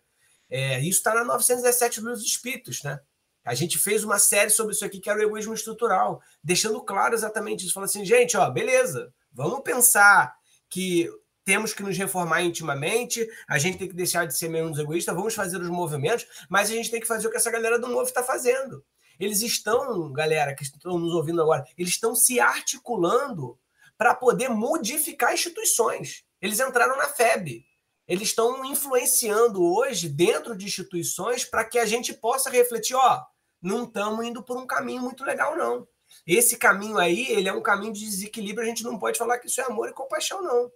É, 0.51 0.81
isso 0.81 0.99
está 0.99 1.15
na 1.15 1.25
917 1.25 2.01
dos 2.01 2.23
Espíritos 2.23 2.83
né? 2.83 3.01
A 3.45 3.55
gente 3.55 3.79
fez 3.79 4.05
uma 4.05 4.19
série 4.19 4.51
sobre 4.51 4.75
isso 4.75 4.85
aqui 4.85 5.01
que 5.01 5.09
era 5.09 5.19
o 5.19 5.23
egoísmo 5.23 5.55
estrutural 5.55 6.21
deixando 6.43 6.83
claro 6.83 7.15
exatamente 7.15 7.65
isso 7.65 7.73
falando 7.73 7.89
assim 7.89 8.05
gente 8.05 8.37
ó 8.37 8.51
beleza 8.51 9.15
vamos 9.33 9.63
pensar 9.63 10.35
que 10.69 11.09
temos 11.45 11.73
que 11.73 11.83
nos 11.83 11.97
reformar 11.97 12.43
intimamente, 12.43 13.27
a 13.49 13.59
gente 13.59 13.79
tem 13.79 13.89
que 13.89 13.95
deixar 13.95 14.27
de 14.27 14.37
ser 14.37 14.49
menos 14.49 14.79
egoísta, 14.79 15.15
vamos 15.15 15.35
fazer 15.35 15.61
os 15.61 15.69
movimentos, 15.69 16.27
mas 16.49 16.71
a 16.71 16.75
gente 16.75 16.91
tem 16.91 17.01
que 17.01 17.07
fazer 17.07 17.27
o 17.27 17.31
que 17.31 17.37
essa 17.37 17.51
galera 17.51 17.79
do 17.79 17.89
novo 17.89 18.05
está 18.05 18.23
fazendo. 18.23 18.85
Eles 19.19 19.43
estão, 19.43 20.13
galera 20.13 20.55
que 20.55 20.63
estão 20.63 20.99
nos 20.99 21.15
ouvindo 21.15 21.43
agora, 21.43 21.65
eles 21.77 21.93
estão 21.93 22.15
se 22.15 22.41
articulando 22.41 23.59
para 23.97 24.15
poder 24.15 24.49
modificar 24.49 25.35
instituições. 25.35 26.25
Eles 26.41 26.59
entraram 26.59 26.97
na 26.97 27.07
FEB. 27.07 27.65
Eles 28.07 28.29
estão 28.29 28.65
influenciando 28.65 29.65
hoje 29.65 30.09
dentro 30.09 30.57
de 30.57 30.67
instituições 30.67 31.45
para 31.45 31.65
que 31.65 31.79
a 31.79 31.87
gente 31.87 32.13
possa 32.13 32.51
refletir, 32.51 32.97
ó, 32.97 33.23
não 33.61 33.85
estamos 33.85 34.27
indo 34.27 34.43
por 34.43 34.57
um 34.57 34.67
caminho 34.67 35.03
muito 35.03 35.25
legal, 35.25 35.57
não. 35.57 35.87
Esse 36.27 36.57
caminho 36.57 36.99
aí, 36.99 37.31
ele 37.31 37.49
é 37.49 37.53
um 37.53 37.63
caminho 37.63 37.93
de 37.93 38.05
desequilíbrio, 38.05 38.65
a 38.65 38.69
gente 38.69 38.83
não 38.83 38.99
pode 38.99 39.19
falar 39.19 39.39
que 39.39 39.47
isso 39.47 39.61
é 39.61 39.65
amor 39.65 39.89
e 39.89 39.93
compaixão, 39.93 40.43
não. 40.43 40.71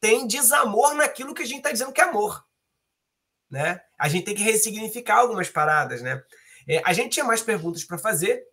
Tem 0.00 0.26
desamor 0.26 0.94
naquilo 0.94 1.34
que 1.34 1.42
a 1.42 1.46
gente 1.46 1.58
está 1.58 1.72
dizendo 1.72 1.92
que 1.92 2.00
é 2.00 2.04
amor. 2.04 2.44
Né? 3.50 3.80
A 3.98 4.08
gente 4.08 4.24
tem 4.24 4.34
que 4.34 4.42
ressignificar 4.42 5.16
algumas 5.16 5.48
paradas, 5.48 6.02
né? 6.02 6.22
É, 6.68 6.82
a 6.84 6.92
gente 6.92 7.14
tinha 7.14 7.24
mais 7.24 7.40
perguntas 7.40 7.82
para 7.82 7.96
fazer, 7.96 8.44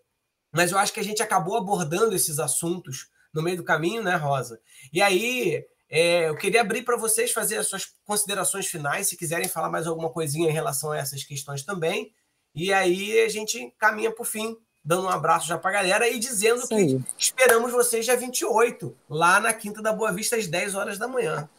mas 0.54 0.72
eu 0.72 0.78
acho 0.78 0.94
que 0.94 1.02
a 1.02 1.04
gente 1.04 1.22
acabou 1.22 1.58
abordando 1.58 2.16
esses 2.16 2.40
assuntos 2.40 3.10
no 3.34 3.42
meio 3.42 3.58
do 3.58 3.64
caminho, 3.64 4.02
né, 4.02 4.16
Rosa? 4.16 4.62
E 4.94 5.02
aí, 5.02 5.62
é, 5.90 6.30
eu 6.30 6.38
queria 6.38 6.62
abrir 6.62 6.84
para 6.84 6.96
vocês 6.96 7.34
fazer 7.34 7.58
as 7.58 7.68
suas 7.68 7.86
considerações 8.06 8.68
finais, 8.68 9.08
se 9.08 9.18
quiserem 9.18 9.50
falar 9.50 9.70
mais 9.70 9.86
alguma 9.86 10.10
coisinha 10.10 10.50
em 10.50 10.54
relação 10.54 10.92
a 10.92 10.98
essas 10.98 11.26
questões 11.26 11.64
também. 11.64 12.14
E 12.56 12.72
aí 12.72 13.20
a 13.20 13.28
gente 13.28 13.70
caminha 13.78 14.12
para 14.12 14.22
o 14.22 14.26
fim, 14.26 14.56
dando 14.86 15.08
um 15.08 15.10
abraço 15.10 15.48
já 15.48 15.58
para 15.58 15.72
a 15.72 15.74
galera 15.74 16.08
e 16.08 16.20
dizendo 16.20 16.60
Isso 16.60 16.68
que 16.68 16.76
aí. 16.76 17.02
esperamos 17.18 17.72
vocês 17.72 18.06
dia 18.06 18.16
28, 18.16 18.96
lá 19.10 19.40
na 19.40 19.52
Quinta 19.52 19.82
da 19.82 19.92
Boa 19.92 20.12
Vista, 20.12 20.36
às 20.36 20.48
10 20.48 20.76
horas 20.76 21.00
da 21.00 21.08
manhã. 21.08 21.50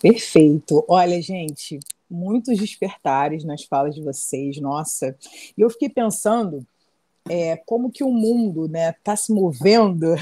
Perfeito. 0.00 0.84
Olha, 0.88 1.20
gente, 1.20 1.78
muitos 2.10 2.58
despertares 2.58 3.44
nas 3.44 3.64
falas 3.64 3.94
de 3.94 4.02
vocês, 4.02 4.58
nossa. 4.60 5.16
E 5.56 5.60
eu 5.60 5.68
fiquei 5.68 5.88
pensando 5.88 6.66
é, 7.28 7.56
como 7.56 7.90
que 7.90 8.04
o 8.04 8.10
mundo 8.10 8.66
está 8.66 8.78
né, 8.78 8.94
tá 9.02 9.16
se 9.16 9.32
movendo 9.32 10.14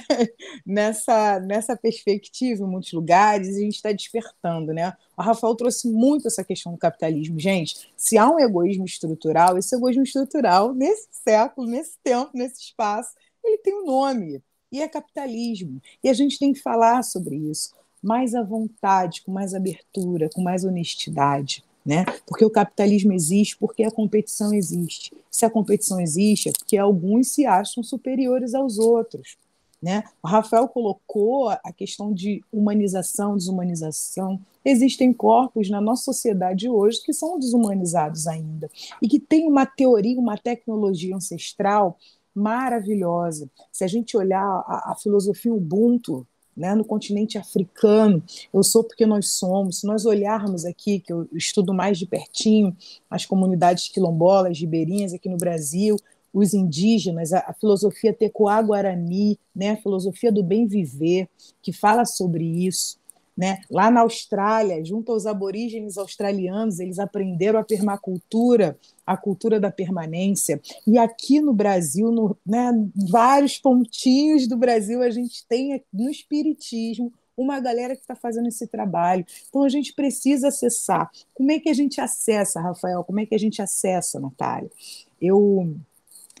nessa, 0.66 1.38
nessa 1.40 1.76
perspectiva 1.76 2.64
em 2.64 2.66
muitos 2.66 2.92
lugares 2.92 3.48
e 3.48 3.60
a 3.60 3.64
gente 3.64 3.76
está 3.76 3.92
despertando. 3.92 4.72
Né? 4.72 4.92
O 5.16 5.22
Rafael 5.22 5.54
trouxe 5.54 5.88
muito 5.88 6.26
essa 6.26 6.42
questão 6.42 6.72
do 6.72 6.78
capitalismo. 6.78 7.38
Gente, 7.38 7.92
se 7.96 8.18
há 8.18 8.28
um 8.28 8.40
egoísmo 8.40 8.84
estrutural, 8.84 9.56
esse 9.56 9.74
egoísmo 9.74 10.02
estrutural, 10.02 10.74
nesse 10.74 11.08
século, 11.12 11.66
nesse 11.66 11.96
tempo, 12.02 12.30
nesse 12.34 12.60
espaço, 12.60 13.10
ele 13.44 13.58
tem 13.58 13.74
um 13.74 13.86
nome, 13.86 14.42
e 14.72 14.80
é 14.80 14.88
capitalismo. 14.88 15.80
E 16.02 16.08
a 16.08 16.12
gente 16.12 16.38
tem 16.38 16.52
que 16.52 16.60
falar 16.60 17.02
sobre 17.02 17.36
isso 17.36 17.74
mais 18.02 18.34
à 18.34 18.42
vontade, 18.42 19.22
com 19.22 19.30
mais 19.30 19.54
abertura, 19.54 20.30
com 20.32 20.40
mais 20.40 20.64
honestidade. 20.64 21.62
Né? 21.90 22.04
Porque 22.24 22.44
o 22.44 22.50
capitalismo 22.50 23.12
existe 23.12 23.56
porque 23.56 23.82
a 23.82 23.90
competição 23.90 24.54
existe. 24.54 25.12
Se 25.28 25.44
a 25.44 25.50
competição 25.50 25.98
existe, 26.00 26.48
é 26.48 26.52
porque 26.52 26.76
alguns 26.76 27.32
se 27.32 27.44
acham 27.44 27.82
superiores 27.82 28.54
aos 28.54 28.78
outros. 28.78 29.36
Né? 29.82 30.04
O 30.22 30.28
Rafael 30.28 30.68
colocou 30.68 31.48
a 31.48 31.72
questão 31.72 32.12
de 32.14 32.44
humanização, 32.52 33.36
desumanização. 33.36 34.40
Existem 34.64 35.12
corpos 35.12 35.68
na 35.68 35.80
nossa 35.80 36.04
sociedade 36.04 36.68
hoje 36.68 37.02
que 37.02 37.12
são 37.12 37.40
desumanizados 37.40 38.28
ainda 38.28 38.70
e 39.02 39.08
que 39.08 39.18
têm 39.18 39.48
uma 39.48 39.66
teoria, 39.66 40.16
uma 40.16 40.38
tecnologia 40.38 41.16
ancestral 41.16 41.98
maravilhosa. 42.32 43.50
Se 43.72 43.82
a 43.82 43.88
gente 43.88 44.16
olhar 44.16 44.44
a, 44.44 44.92
a 44.92 44.94
filosofia 44.94 45.52
Ubuntu, 45.52 46.24
né, 46.60 46.74
no 46.74 46.84
continente 46.84 47.38
africano, 47.38 48.22
eu 48.52 48.62
sou 48.62 48.84
porque 48.84 49.06
nós 49.06 49.30
somos. 49.30 49.80
Se 49.80 49.86
nós 49.86 50.04
olharmos 50.04 50.66
aqui, 50.66 51.00
que 51.00 51.10
eu 51.10 51.26
estudo 51.32 51.72
mais 51.72 51.98
de 51.98 52.06
pertinho, 52.06 52.76
as 53.10 53.24
comunidades 53.24 53.88
quilombolas, 53.88 54.60
ribeirinhas 54.60 55.14
aqui 55.14 55.28
no 55.28 55.38
Brasil, 55.38 55.96
os 56.32 56.52
indígenas, 56.52 57.32
a, 57.32 57.38
a 57.38 57.54
filosofia 57.54 58.12
tecoá-guarani, 58.12 59.38
né, 59.56 59.70
a 59.70 59.76
filosofia 59.76 60.30
do 60.30 60.42
bem 60.42 60.66
viver, 60.66 61.28
que 61.62 61.72
fala 61.72 62.04
sobre 62.04 62.44
isso. 62.44 62.99
Né? 63.40 63.62
Lá 63.70 63.90
na 63.90 64.02
Austrália, 64.02 64.84
junto 64.84 65.12
aos 65.12 65.24
aborígenes 65.24 65.96
australianos, 65.96 66.78
eles 66.78 66.98
aprenderam 66.98 67.58
a 67.58 67.64
permacultura, 67.64 68.78
a 69.06 69.16
cultura 69.16 69.58
da 69.58 69.70
permanência. 69.70 70.60
E 70.86 70.98
aqui 70.98 71.40
no 71.40 71.54
Brasil, 71.54 72.12
no, 72.12 72.36
né, 72.44 72.70
vários 73.08 73.56
pontinhos 73.56 74.46
do 74.46 74.58
Brasil, 74.58 75.00
a 75.00 75.08
gente 75.08 75.46
tem 75.48 75.82
no 75.90 76.10
Espiritismo 76.10 77.10
uma 77.34 77.58
galera 77.60 77.96
que 77.96 78.02
está 78.02 78.14
fazendo 78.14 78.48
esse 78.48 78.66
trabalho. 78.66 79.24
Então 79.48 79.62
a 79.62 79.70
gente 79.70 79.94
precisa 79.94 80.48
acessar. 80.48 81.10
Como 81.32 81.50
é 81.50 81.58
que 81.58 81.70
a 81.70 81.74
gente 81.74 81.98
acessa, 81.98 82.60
Rafael? 82.60 83.02
Como 83.04 83.20
é 83.20 83.24
que 83.24 83.34
a 83.34 83.38
gente 83.38 83.62
acessa, 83.62 84.20
Natália? 84.20 84.70
Eu 85.18 85.74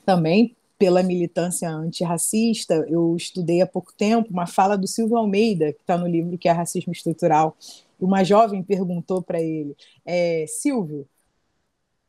também 0.04 0.54
pela 0.80 1.02
militância 1.02 1.68
antirracista, 1.68 2.86
eu 2.88 3.14
estudei 3.14 3.60
há 3.60 3.66
pouco 3.66 3.92
tempo 3.92 4.30
uma 4.30 4.46
fala 4.46 4.78
do 4.78 4.86
Silvio 4.88 5.18
Almeida, 5.18 5.74
que 5.74 5.82
está 5.82 5.98
no 5.98 6.06
livro 6.06 6.38
que 6.38 6.48
é 6.48 6.52
Racismo 6.52 6.90
Estrutural. 6.90 7.54
Uma 8.00 8.24
jovem 8.24 8.62
perguntou 8.62 9.20
para 9.20 9.42
ele: 9.42 9.76
é, 10.06 10.46
Silvio, 10.48 11.06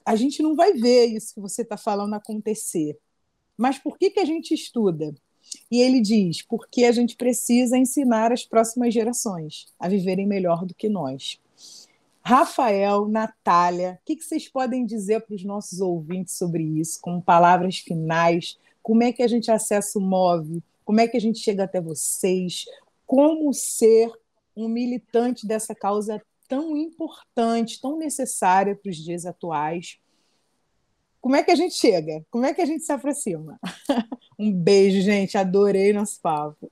a 0.05 0.15
gente 0.15 0.41
não 0.41 0.55
vai 0.55 0.71
ver 0.71 1.07
isso 1.07 1.33
que 1.33 1.41
você 1.41 1.63
está 1.63 1.75
falando 1.75 2.13
acontecer, 2.13 2.97
mas 3.57 3.77
por 3.77 3.97
que, 3.97 4.09
que 4.09 4.21
a 4.21 4.25
gente 4.25 4.53
estuda? 4.53 5.13
E 5.69 5.81
ele 5.81 5.99
diz: 5.99 6.41
porque 6.41 6.85
a 6.85 6.93
gente 6.93 7.17
precisa 7.17 7.77
ensinar 7.77 8.31
as 8.31 8.45
próximas 8.45 8.93
gerações 8.93 9.67
a 9.77 9.89
viverem 9.89 10.25
melhor 10.25 10.65
do 10.65 10.73
que 10.73 10.87
nós. 10.87 11.40
Rafael, 12.23 13.07
Natália, 13.07 13.99
o 14.01 14.05
que, 14.05 14.15
que 14.15 14.23
vocês 14.23 14.47
podem 14.47 14.85
dizer 14.85 15.21
para 15.21 15.35
os 15.35 15.43
nossos 15.43 15.81
ouvintes 15.81 16.37
sobre 16.37 16.63
isso, 16.63 16.99
com 17.01 17.19
palavras 17.19 17.79
finais? 17.79 18.59
Como 18.83 19.03
é 19.03 19.11
que 19.11 19.23
a 19.23 19.27
gente 19.27 19.51
acessa 19.51 19.97
o 19.97 20.01
MOVE? 20.01 20.63
Como 20.85 20.99
é 20.99 21.07
que 21.07 21.17
a 21.17 21.21
gente 21.21 21.39
chega 21.39 21.63
até 21.63 21.81
vocês? 21.81 22.65
Como 23.07 23.53
ser 23.53 24.11
um 24.55 24.67
militante 24.67 25.47
dessa 25.47 25.73
causa 25.73 26.21
tão 26.47 26.77
importante, 26.77 27.81
tão 27.81 27.97
necessária 27.97 28.75
para 28.75 28.89
os 28.89 28.97
dias 28.97 29.25
atuais? 29.25 29.97
Como 31.19 31.35
é 31.35 31.43
que 31.43 31.51
a 31.51 31.55
gente 31.55 31.75
chega? 31.75 32.25
Como 32.29 32.45
é 32.45 32.53
que 32.53 32.61
a 32.61 32.65
gente 32.65 32.83
se 32.83 32.91
aproxima? 32.91 33.59
um 34.37 34.51
beijo, 34.51 35.01
gente. 35.01 35.37
Adorei 35.37 35.93
nosso 35.93 36.19
papo. 36.21 36.69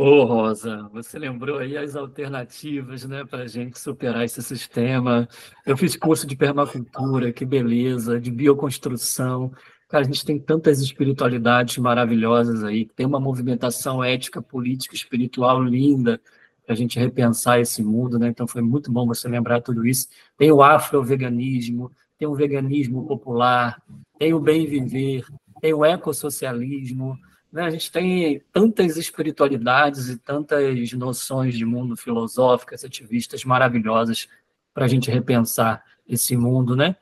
Ô, 0.00 0.22
Rosa, 0.22 0.88
você 0.92 1.18
lembrou 1.18 1.58
aí 1.58 1.76
as 1.76 1.96
alternativas, 1.96 3.04
né, 3.04 3.24
para 3.24 3.42
a 3.42 3.46
gente 3.48 3.76
superar 3.80 4.24
esse 4.24 4.40
sistema. 4.44 5.28
Eu 5.66 5.76
fiz 5.76 5.96
curso 5.96 6.24
de 6.24 6.36
permacultura, 6.36 7.32
que 7.32 7.44
beleza, 7.44 8.20
de 8.20 8.30
bioconstrução. 8.30 9.52
Cara, 9.88 10.04
a 10.04 10.06
gente 10.06 10.24
tem 10.24 10.38
tantas 10.38 10.80
espiritualidades 10.80 11.78
maravilhosas 11.78 12.62
aí, 12.62 12.86
tem 12.86 13.06
uma 13.06 13.18
movimentação 13.18 14.04
ética, 14.04 14.40
política, 14.40 14.94
espiritual 14.94 15.60
linda, 15.60 16.20
para 16.64 16.74
a 16.74 16.76
gente 16.76 16.96
repensar 16.96 17.58
esse 17.58 17.82
mundo, 17.82 18.20
né? 18.20 18.28
Então 18.28 18.46
foi 18.46 18.62
muito 18.62 18.92
bom 18.92 19.04
você 19.04 19.26
lembrar 19.26 19.60
tudo 19.62 19.84
isso. 19.84 20.06
Tem 20.36 20.52
o 20.52 20.62
afroveganismo, 20.62 21.90
tem 22.16 22.28
o 22.28 22.36
veganismo 22.36 23.04
popular, 23.04 23.82
tem 24.16 24.32
o 24.32 24.38
bem 24.38 24.64
viver, 24.64 25.24
tem 25.60 25.74
o 25.74 25.84
ecossocialismo, 25.84 27.18
né? 27.52 27.62
A 27.62 27.70
gente 27.70 27.90
tem 27.90 28.40
tantas 28.52 28.96
espiritualidades 28.96 30.08
e 30.08 30.18
tantas 30.18 30.92
noções 30.92 31.56
de 31.56 31.64
mundo 31.64 31.96
filosóficas, 31.96 32.84
ativistas 32.84 33.44
maravilhosas 33.44 34.28
para 34.74 34.84
a 34.84 34.88
gente 34.88 35.10
repensar 35.10 35.82
esse 36.06 36.36
mundo, 36.36 36.76
né? 36.76 36.96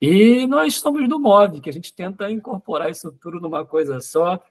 E 0.00 0.46
nós 0.46 0.74
somos 0.76 1.08
do 1.08 1.18
MOV, 1.18 1.60
que 1.60 1.70
a 1.70 1.72
gente 1.72 1.94
tenta 1.94 2.30
incorporar 2.30 2.90
isso 2.90 3.10
tudo 3.20 3.40
numa 3.40 3.64
coisa 3.64 4.00
só. 4.00 4.42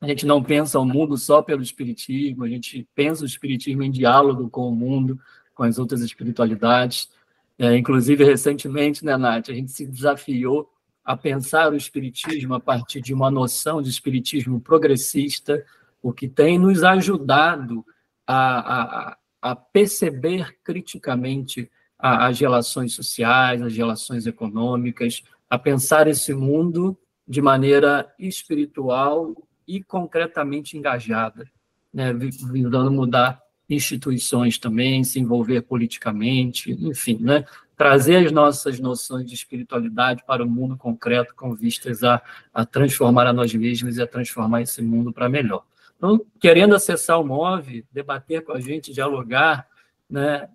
A 0.00 0.08
gente 0.08 0.26
não 0.26 0.42
pensa 0.42 0.80
o 0.80 0.84
mundo 0.84 1.16
só 1.16 1.42
pelo 1.42 1.62
espiritismo, 1.62 2.44
a 2.44 2.48
gente 2.48 2.88
pensa 2.94 3.22
o 3.22 3.26
espiritismo 3.26 3.82
em 3.82 3.90
diálogo 3.90 4.48
com 4.50 4.68
o 4.68 4.74
mundo, 4.74 5.20
com 5.54 5.62
as 5.62 5.78
outras 5.78 6.00
espiritualidades. 6.00 7.10
É, 7.58 7.76
inclusive, 7.76 8.24
recentemente, 8.24 9.04
né, 9.04 9.16
Nath, 9.16 9.50
a 9.50 9.54
gente 9.54 9.70
se 9.70 9.86
desafiou 9.86 10.71
a 11.04 11.16
pensar 11.16 11.72
o 11.72 11.76
espiritismo 11.76 12.54
a 12.54 12.60
partir 12.60 13.00
de 13.00 13.12
uma 13.12 13.30
noção 13.30 13.82
de 13.82 13.88
espiritismo 13.88 14.60
progressista, 14.60 15.64
o 16.00 16.12
que 16.12 16.28
tem 16.28 16.58
nos 16.58 16.82
ajudado 16.82 17.84
a, 18.26 19.10
a, 19.10 19.16
a 19.40 19.56
perceber 19.56 20.56
criticamente 20.62 21.70
as 21.98 22.40
relações 22.40 22.94
sociais, 22.94 23.62
as 23.62 23.76
relações 23.76 24.26
econômicas, 24.26 25.22
a 25.48 25.58
pensar 25.58 26.08
esse 26.08 26.34
mundo 26.34 26.98
de 27.26 27.40
maneira 27.40 28.12
espiritual 28.18 29.36
e 29.66 29.82
concretamente 29.82 30.76
engajada, 30.76 31.48
né, 31.94 32.12
visando 32.12 32.90
mudar 32.90 33.40
instituições 33.68 34.58
também, 34.58 35.04
se 35.04 35.20
envolver 35.20 35.62
politicamente, 35.62 36.72
enfim, 36.72 37.18
né, 37.20 37.44
trazer 37.76 38.26
as 38.26 38.32
nossas 38.32 38.78
noções 38.78 39.26
de 39.26 39.34
espiritualidade 39.34 40.22
para 40.26 40.44
o 40.44 40.48
mundo 40.48 40.76
concreto 40.76 41.34
com 41.34 41.54
vistas 41.54 42.04
a, 42.04 42.22
a 42.52 42.64
transformar 42.64 43.26
a 43.26 43.32
nós 43.32 43.52
mesmos 43.54 43.96
e 43.96 44.02
a 44.02 44.06
transformar 44.06 44.62
esse 44.62 44.82
mundo 44.82 45.12
para 45.12 45.28
melhor. 45.28 45.64
Então, 45.96 46.24
querendo 46.40 46.74
acessar 46.74 47.20
o 47.20 47.24
MOVE, 47.24 47.86
debater 47.92 48.44
com 48.44 48.52
a 48.52 48.60
gente, 48.60 48.92
dialogar, 48.92 49.66
né, 50.08 50.48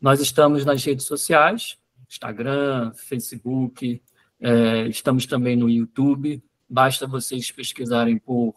nós 0.00 0.20
estamos 0.20 0.64
nas 0.64 0.84
redes 0.84 1.06
sociais, 1.06 1.76
Instagram, 2.08 2.92
Facebook, 2.94 4.02
é, 4.40 4.86
estamos 4.86 5.26
também 5.26 5.56
no 5.56 5.68
YouTube, 5.68 6.42
basta 6.68 7.06
vocês 7.06 7.50
pesquisarem 7.50 8.18
por 8.18 8.54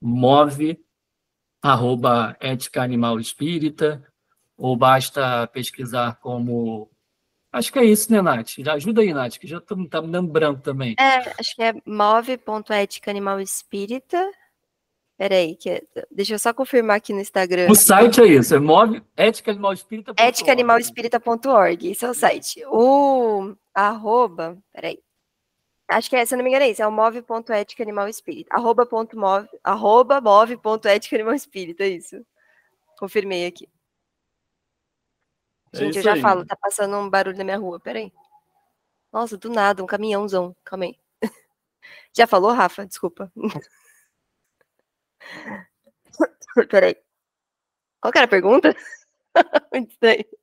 MOVE, 0.00 0.78
arroba 1.62 2.36
Ética 2.40 2.82
Animal 2.82 3.18
Espírita, 3.18 4.02
ou 4.56 4.76
basta 4.76 5.46
pesquisar 5.46 6.16
como. 6.20 6.90
Acho 7.52 7.72
que 7.72 7.78
é 7.78 7.84
isso, 7.84 8.12
né, 8.12 8.22
Nath? 8.22 8.58
Ajuda 8.72 9.00
aí, 9.00 9.12
Nath, 9.12 9.38
que 9.38 9.46
já 9.46 9.58
está 9.58 9.74
tá 9.90 10.02
me 10.02 10.08
dando 10.08 10.30
branco 10.30 10.60
também. 10.62 10.94
É, 10.98 11.18
acho 11.38 11.56
que 11.56 11.62
é 11.62 11.74
move.ética 11.84 13.10
animal 13.10 13.40
espírita. 13.40 14.30
Peraí, 15.18 15.54
que 15.56 15.68
é... 15.68 15.82
deixa 16.10 16.34
eu 16.34 16.38
só 16.38 16.54
confirmar 16.54 16.96
aqui 16.96 17.12
no 17.12 17.20
Instagram. 17.20 17.70
O 17.70 17.74
site 17.74 18.22
é 18.22 18.26
isso, 18.26 18.54
é 18.54 18.58
move 18.58 19.02
eticaanimalespírita.org. 19.16 20.22
Eticaanimalespírita.org, 20.22 21.90
esse 21.90 22.04
é 22.04 22.08
o 22.08 22.14
site. 22.14 22.64
O 22.68 23.54
arroba, 23.74 24.56
peraí. 24.72 24.98
Acho 25.88 26.08
que 26.08 26.16
é, 26.16 26.24
se 26.24 26.32
eu 26.32 26.38
não 26.38 26.44
me 26.44 26.50
engano, 26.50 26.64
é 26.64 26.70
isso, 26.70 26.82
é 26.82 26.86
o 26.86 26.92
move.eticaanimalespírita. 26.92 28.54
Arroba, 28.54 28.86
ponto 28.86 29.18
move, 29.18 29.48
arroba 29.62 30.22
é 31.80 31.88
isso. 31.88 32.24
Confirmei 32.98 33.44
aqui. 33.44 33.68
É 35.72 35.78
Gente, 35.78 35.98
eu 35.98 36.02
já 36.02 36.14
aí. 36.14 36.20
falo, 36.20 36.44
tá 36.44 36.56
passando 36.56 36.96
um 36.96 37.08
barulho 37.08 37.36
na 37.38 37.44
minha 37.44 37.58
rua, 37.58 37.78
peraí. 37.80 38.12
Nossa, 39.12 39.36
do 39.38 39.48
nada, 39.50 39.82
um 39.82 39.86
caminhãozão, 39.86 40.54
calma 40.64 40.84
aí. 40.86 40.96
Já 42.16 42.26
falou, 42.26 42.52
Rafa? 42.52 42.86
Desculpa. 42.86 43.32
Peraí. 46.70 46.96
Qual 48.00 48.12
que 48.12 48.18
era 48.18 48.26
a 48.26 48.34
pergunta? 48.36 48.74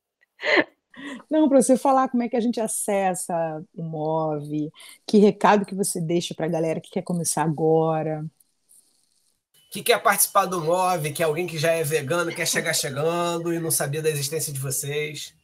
Não, 1.30 1.48
para 1.48 1.60
você 1.62 1.76
falar 1.76 2.08
como 2.08 2.22
é 2.22 2.28
que 2.28 2.36
a 2.36 2.40
gente 2.40 2.60
acessa 2.60 3.62
o 3.74 3.82
Move, 3.82 4.70
que 5.06 5.18
recado 5.18 5.64
que 5.64 5.74
você 5.74 6.00
deixa 6.00 6.34
para 6.34 6.46
a 6.46 6.48
galera 6.48 6.80
que 6.80 6.90
quer 6.90 7.02
começar 7.02 7.42
agora. 7.42 8.24
Que 9.70 9.82
quer 9.82 10.02
participar 10.02 10.46
do 10.46 10.60
Move, 10.60 11.12
que 11.12 11.22
é 11.22 11.26
alguém 11.26 11.46
que 11.46 11.58
já 11.58 11.72
é 11.72 11.82
vegano, 11.82 12.34
quer 12.34 12.46
chegar 12.46 12.72
chegando 12.72 13.52
e 13.52 13.58
não 13.58 13.70
sabia 13.70 14.00
da 14.00 14.08
existência 14.08 14.52
de 14.52 14.58
vocês. 14.58 15.34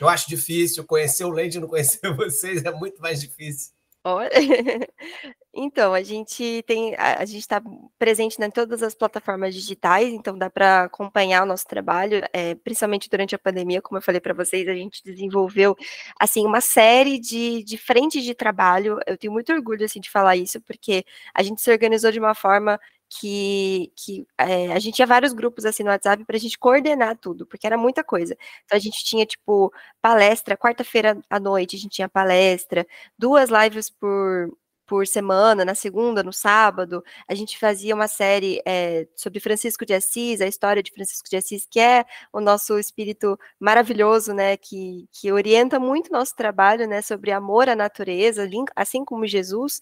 Eu 0.00 0.08
acho 0.08 0.28
difícil 0.28 0.84
conhecer 0.84 1.24
o 1.24 1.30
Leite 1.30 1.58
e 1.58 1.60
não 1.60 1.68
conhecer 1.68 2.00
vocês, 2.14 2.64
é 2.64 2.70
muito 2.70 3.00
mais 3.00 3.20
difícil. 3.20 3.72
Então, 5.56 5.94
a 5.94 6.02
gente 6.02 6.64
tem, 6.66 6.96
a 6.96 7.24
gente 7.24 7.38
está 7.38 7.62
presente 7.96 8.36
em 8.42 8.50
todas 8.50 8.82
as 8.82 8.92
plataformas 8.92 9.54
digitais, 9.54 10.12
então 10.12 10.36
dá 10.36 10.50
para 10.50 10.82
acompanhar 10.82 11.44
o 11.44 11.46
nosso 11.46 11.64
trabalho, 11.64 12.20
é, 12.32 12.56
principalmente 12.56 13.08
durante 13.08 13.36
a 13.36 13.38
pandemia, 13.38 13.80
como 13.80 13.96
eu 13.96 14.02
falei 14.02 14.20
para 14.20 14.34
vocês, 14.34 14.66
a 14.66 14.74
gente 14.74 15.00
desenvolveu 15.04 15.76
assim 16.18 16.44
uma 16.44 16.60
série 16.60 17.20
de, 17.20 17.62
de 17.62 17.78
frentes 17.78 18.24
de 18.24 18.34
trabalho. 18.34 18.98
Eu 19.06 19.16
tenho 19.16 19.32
muito 19.32 19.52
orgulho 19.52 19.84
assim 19.84 20.00
de 20.00 20.10
falar 20.10 20.36
isso, 20.36 20.60
porque 20.62 21.04
a 21.32 21.40
gente 21.40 21.60
se 21.62 21.70
organizou 21.70 22.10
de 22.10 22.18
uma 22.18 22.34
forma 22.34 22.80
que, 23.20 23.92
que 23.96 24.26
é, 24.38 24.72
a 24.72 24.78
gente 24.78 24.94
tinha 24.96 25.06
vários 25.06 25.32
grupos 25.32 25.64
assim 25.64 25.82
no 25.82 25.90
WhatsApp 25.90 26.24
para 26.24 26.36
a 26.36 26.40
gente 26.40 26.58
coordenar 26.58 27.16
tudo, 27.18 27.46
porque 27.46 27.66
era 27.66 27.76
muita 27.76 28.02
coisa. 28.02 28.36
Então 28.64 28.76
a 28.76 28.80
gente 28.80 29.04
tinha 29.04 29.24
tipo 29.26 29.72
palestra, 30.02 30.56
quarta-feira 30.56 31.18
à 31.30 31.38
noite 31.38 31.76
a 31.76 31.78
gente 31.78 31.92
tinha 31.92 32.08
palestra, 32.08 32.86
duas 33.18 33.50
lives 33.50 33.88
por, 33.90 34.50
por 34.86 35.06
semana, 35.06 35.64
na 35.64 35.74
segunda, 35.74 36.22
no 36.22 36.32
sábado, 36.32 37.02
a 37.28 37.34
gente 37.34 37.58
fazia 37.58 37.94
uma 37.94 38.08
série 38.08 38.60
é, 38.66 39.06
sobre 39.16 39.40
Francisco 39.40 39.86
de 39.86 39.94
Assis, 39.94 40.40
a 40.40 40.46
história 40.46 40.82
de 40.82 40.92
Francisco 40.92 41.28
de 41.28 41.36
Assis, 41.36 41.66
que 41.70 41.80
é 41.80 42.04
o 42.32 42.40
nosso 42.40 42.78
espírito 42.78 43.38
maravilhoso, 43.58 44.34
né, 44.34 44.56
que, 44.56 45.08
que 45.12 45.32
orienta 45.32 45.78
muito 45.78 46.12
nosso 46.12 46.34
trabalho, 46.36 46.86
né, 46.86 47.00
sobre 47.02 47.30
amor 47.32 47.68
à 47.68 47.76
natureza, 47.76 48.48
assim 48.76 49.04
como 49.04 49.26
Jesus, 49.26 49.80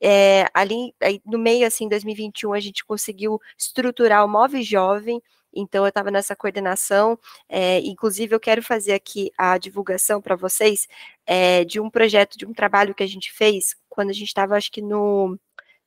é, 0.00 0.46
ali 0.54 0.94
no 1.24 1.38
meio, 1.38 1.66
assim, 1.66 1.88
2021, 1.88 2.52
a 2.52 2.60
gente 2.60 2.84
conseguiu 2.84 3.40
estruturar 3.56 4.24
o 4.24 4.28
Move 4.28 4.62
Jovem, 4.62 5.20
então 5.54 5.84
eu 5.84 5.88
estava 5.88 6.10
nessa 6.10 6.36
coordenação, 6.36 7.18
é, 7.48 7.80
inclusive 7.80 8.34
eu 8.34 8.40
quero 8.40 8.62
fazer 8.62 8.92
aqui 8.92 9.30
a 9.36 9.58
divulgação 9.58 10.20
para 10.20 10.36
vocês 10.36 10.86
é, 11.26 11.64
de 11.64 11.80
um 11.80 11.90
projeto, 11.90 12.36
de 12.38 12.46
um 12.46 12.52
trabalho 12.52 12.94
que 12.94 13.02
a 13.02 13.08
gente 13.08 13.32
fez 13.32 13.74
quando 13.88 14.10
a 14.10 14.12
gente 14.12 14.28
estava, 14.28 14.56
acho 14.56 14.70
que 14.70 14.82
no 14.82 15.38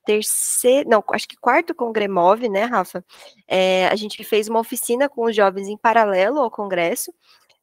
terceiro, 0.05 0.89
não, 0.89 1.03
acho 1.11 1.27
que 1.27 1.37
quarto 1.37 1.75
Congremove, 1.75 2.49
né, 2.49 2.63
Rafa? 2.63 3.05
É, 3.47 3.87
a 3.87 3.95
gente 3.95 4.23
fez 4.23 4.49
uma 4.49 4.59
oficina 4.59 5.07
com 5.07 5.25
os 5.25 5.35
jovens 5.35 5.67
em 5.67 5.77
paralelo 5.77 6.39
ao 6.39 6.51
congresso, 6.51 7.13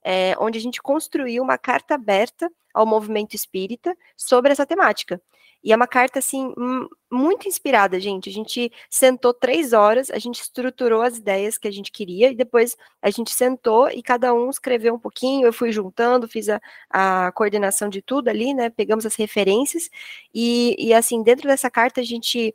é, 0.02 0.34
onde 0.38 0.58
a 0.58 0.62
gente 0.62 0.80
construiu 0.80 1.42
uma 1.42 1.58
carta 1.58 1.94
aberta 1.94 2.50
ao 2.72 2.86
movimento 2.86 3.34
espírita 3.34 3.96
sobre 4.16 4.52
essa 4.52 4.64
temática. 4.64 5.20
E 5.62 5.72
é 5.72 5.76
uma 5.76 5.86
carta, 5.86 6.18
assim, 6.20 6.54
muito 7.10 7.48
inspirada, 7.48 7.98
gente. 7.98 8.28
A 8.28 8.32
gente 8.32 8.70
sentou 8.88 9.34
três 9.34 9.72
horas, 9.72 10.10
a 10.10 10.18
gente 10.18 10.40
estruturou 10.40 11.02
as 11.02 11.16
ideias 11.16 11.58
que 11.58 11.66
a 11.66 11.70
gente 11.70 11.90
queria, 11.90 12.30
e 12.30 12.34
depois 12.34 12.76
a 13.02 13.10
gente 13.10 13.30
sentou 13.32 13.90
e 13.90 14.02
cada 14.02 14.32
um 14.32 14.50
escreveu 14.50 14.94
um 14.94 14.98
pouquinho. 14.98 15.46
Eu 15.46 15.52
fui 15.52 15.72
juntando, 15.72 16.28
fiz 16.28 16.48
a, 16.48 16.60
a 16.90 17.32
coordenação 17.32 17.88
de 17.88 18.00
tudo 18.00 18.28
ali, 18.28 18.54
né? 18.54 18.70
Pegamos 18.70 19.04
as 19.04 19.16
referências, 19.16 19.90
e, 20.34 20.76
e 20.78 20.94
assim, 20.94 21.22
dentro 21.22 21.48
dessa 21.48 21.70
carta 21.70 22.00
a 22.00 22.04
gente 22.04 22.54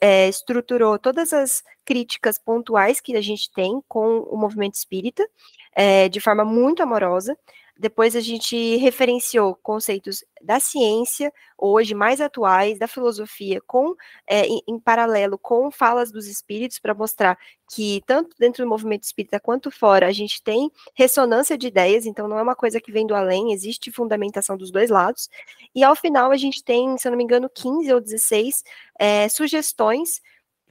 é, 0.00 0.28
estruturou 0.28 0.98
todas 0.98 1.32
as 1.32 1.62
críticas 1.84 2.38
pontuais 2.38 3.00
que 3.00 3.16
a 3.16 3.20
gente 3.20 3.50
tem 3.52 3.82
com 3.88 4.20
o 4.20 4.36
movimento 4.36 4.74
espírita, 4.74 5.28
é, 5.74 6.08
de 6.08 6.20
forma 6.20 6.44
muito 6.44 6.82
amorosa. 6.82 7.36
Depois 7.82 8.14
a 8.14 8.20
gente 8.20 8.76
referenciou 8.76 9.56
conceitos 9.56 10.24
da 10.40 10.60
ciência, 10.60 11.32
hoje 11.58 11.96
mais 11.96 12.20
atuais, 12.20 12.78
da 12.78 12.86
filosofia, 12.86 13.60
com 13.66 13.96
é, 14.24 14.46
em, 14.46 14.62
em, 14.68 14.78
paralelo 14.78 15.36
com 15.36 15.68
falas 15.68 16.12
dos 16.12 16.28
espíritos, 16.28 16.78
para 16.78 16.94
mostrar 16.94 17.36
que 17.74 18.00
tanto 18.06 18.36
dentro 18.38 18.62
do 18.62 18.68
movimento 18.68 19.02
espírita 19.02 19.40
quanto 19.40 19.68
fora 19.68 20.06
a 20.06 20.12
gente 20.12 20.40
tem 20.44 20.70
ressonância 20.94 21.58
de 21.58 21.66
ideias, 21.66 22.06
então 22.06 22.28
não 22.28 22.38
é 22.38 22.42
uma 22.42 22.54
coisa 22.54 22.80
que 22.80 22.92
vem 22.92 23.04
do 23.04 23.16
além, 23.16 23.52
existe 23.52 23.90
fundamentação 23.90 24.56
dos 24.56 24.70
dois 24.70 24.88
lados. 24.88 25.28
E 25.74 25.82
ao 25.82 25.96
final 25.96 26.30
a 26.30 26.36
gente 26.36 26.62
tem, 26.62 26.96
se 26.96 27.08
eu 27.08 27.10
não 27.10 27.18
me 27.18 27.24
engano, 27.24 27.50
15 27.52 27.92
ou 27.92 28.00
16 28.00 28.62
é, 28.96 29.28
sugestões 29.28 30.22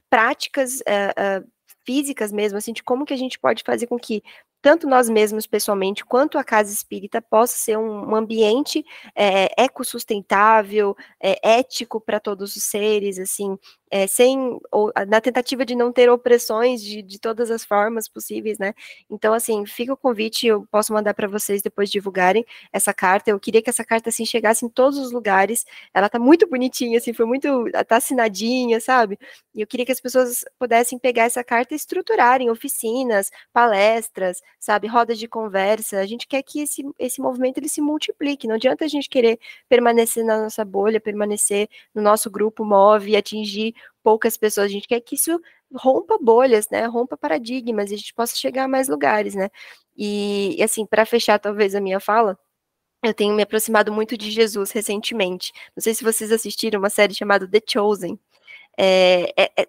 práticas. 0.08 0.80
É, 0.86 1.44
físicas 1.84 2.30
mesmo, 2.30 2.58
assim, 2.58 2.72
de 2.72 2.80
como 2.80 3.04
que 3.04 3.12
a 3.12 3.16
gente 3.16 3.40
pode 3.40 3.64
fazer 3.64 3.88
com 3.88 3.98
que 3.98 4.22
tanto 4.62 4.86
nós 4.86 5.10
mesmos 5.10 5.46
pessoalmente, 5.46 6.04
quanto 6.04 6.38
a 6.38 6.44
casa 6.44 6.72
espírita 6.72 7.20
possa 7.20 7.56
ser 7.56 7.76
um, 7.76 8.10
um 8.12 8.14
ambiente 8.14 8.84
é, 9.14 9.62
ecossustentável, 9.62 10.96
é, 11.20 11.58
ético 11.58 12.00
para 12.00 12.20
todos 12.20 12.54
os 12.54 12.62
seres, 12.62 13.18
assim, 13.18 13.58
é, 13.92 14.06
sem, 14.06 14.58
ou, 14.70 14.90
na 15.06 15.20
tentativa 15.20 15.66
de 15.66 15.74
não 15.74 15.92
ter 15.92 16.08
opressões 16.08 16.82
de, 16.82 17.02
de 17.02 17.18
todas 17.20 17.50
as 17.50 17.62
formas 17.62 18.08
possíveis, 18.08 18.58
né? 18.58 18.72
Então, 19.10 19.34
assim, 19.34 19.66
fica 19.66 19.92
o 19.92 19.96
convite, 19.98 20.46
eu 20.46 20.66
posso 20.70 20.94
mandar 20.94 21.12
para 21.12 21.28
vocês 21.28 21.60
depois 21.60 21.90
divulgarem 21.90 22.42
essa 22.72 22.94
carta. 22.94 23.30
Eu 23.30 23.38
queria 23.38 23.60
que 23.60 23.68
essa 23.68 23.84
carta, 23.84 24.08
assim, 24.08 24.24
chegasse 24.24 24.64
em 24.64 24.68
todos 24.70 24.98
os 24.98 25.12
lugares. 25.12 25.66
Ela 25.92 26.08
tá 26.08 26.18
muito 26.18 26.48
bonitinha, 26.48 26.96
assim, 26.96 27.12
foi 27.12 27.26
muito, 27.26 27.70
tá 27.86 27.96
assinadinha, 27.96 28.80
sabe? 28.80 29.18
E 29.54 29.60
eu 29.60 29.66
queria 29.66 29.84
que 29.84 29.92
as 29.92 30.00
pessoas 30.00 30.42
pudessem 30.58 30.98
pegar 30.98 31.24
essa 31.24 31.44
carta 31.44 31.74
e 31.74 31.76
estruturarem 31.76 32.48
oficinas, 32.48 33.30
palestras, 33.52 34.40
sabe, 34.58 34.86
rodas 34.86 35.18
de 35.18 35.28
conversa. 35.28 35.98
A 36.00 36.06
gente 36.06 36.26
quer 36.26 36.42
que 36.42 36.62
esse, 36.62 36.82
esse 36.98 37.20
movimento 37.20 37.58
ele 37.58 37.68
se 37.68 37.82
multiplique. 37.82 38.48
Não 38.48 38.54
adianta 38.54 38.86
a 38.86 38.88
gente 38.88 39.10
querer 39.10 39.38
permanecer 39.68 40.24
na 40.24 40.44
nossa 40.44 40.64
bolha, 40.64 40.98
permanecer 40.98 41.68
no 41.94 42.00
nosso 42.00 42.30
grupo 42.30 42.64
move, 42.64 43.14
atingir 43.14 43.74
poucas 44.02 44.36
pessoas, 44.36 44.66
a 44.66 44.68
gente 44.68 44.88
quer 44.88 45.00
que 45.00 45.14
isso 45.14 45.40
rompa 45.74 46.18
bolhas, 46.20 46.68
né? 46.70 46.86
Rompa 46.86 47.16
paradigmas 47.16 47.90
e 47.90 47.94
a 47.94 47.98
gente 47.98 48.14
possa 48.14 48.36
chegar 48.36 48.64
a 48.64 48.68
mais 48.68 48.88
lugares, 48.88 49.34
né? 49.34 49.48
E, 49.96 50.56
e 50.58 50.62
assim, 50.62 50.86
para 50.86 51.06
fechar 51.06 51.38
talvez 51.38 51.74
a 51.74 51.80
minha 51.80 52.00
fala, 52.00 52.38
eu 53.02 53.14
tenho 53.14 53.34
me 53.34 53.42
aproximado 53.42 53.92
muito 53.92 54.16
de 54.16 54.30
Jesus 54.30 54.70
recentemente. 54.70 55.52
Não 55.76 55.82
sei 55.82 55.94
se 55.94 56.04
vocês 56.04 56.30
assistiram 56.32 56.78
uma 56.78 56.90
série 56.90 57.14
chamada 57.14 57.48
The 57.48 57.60
Chosen. 57.66 58.18
É, 58.78 59.32
é, 59.36 59.52
é, 59.62 59.68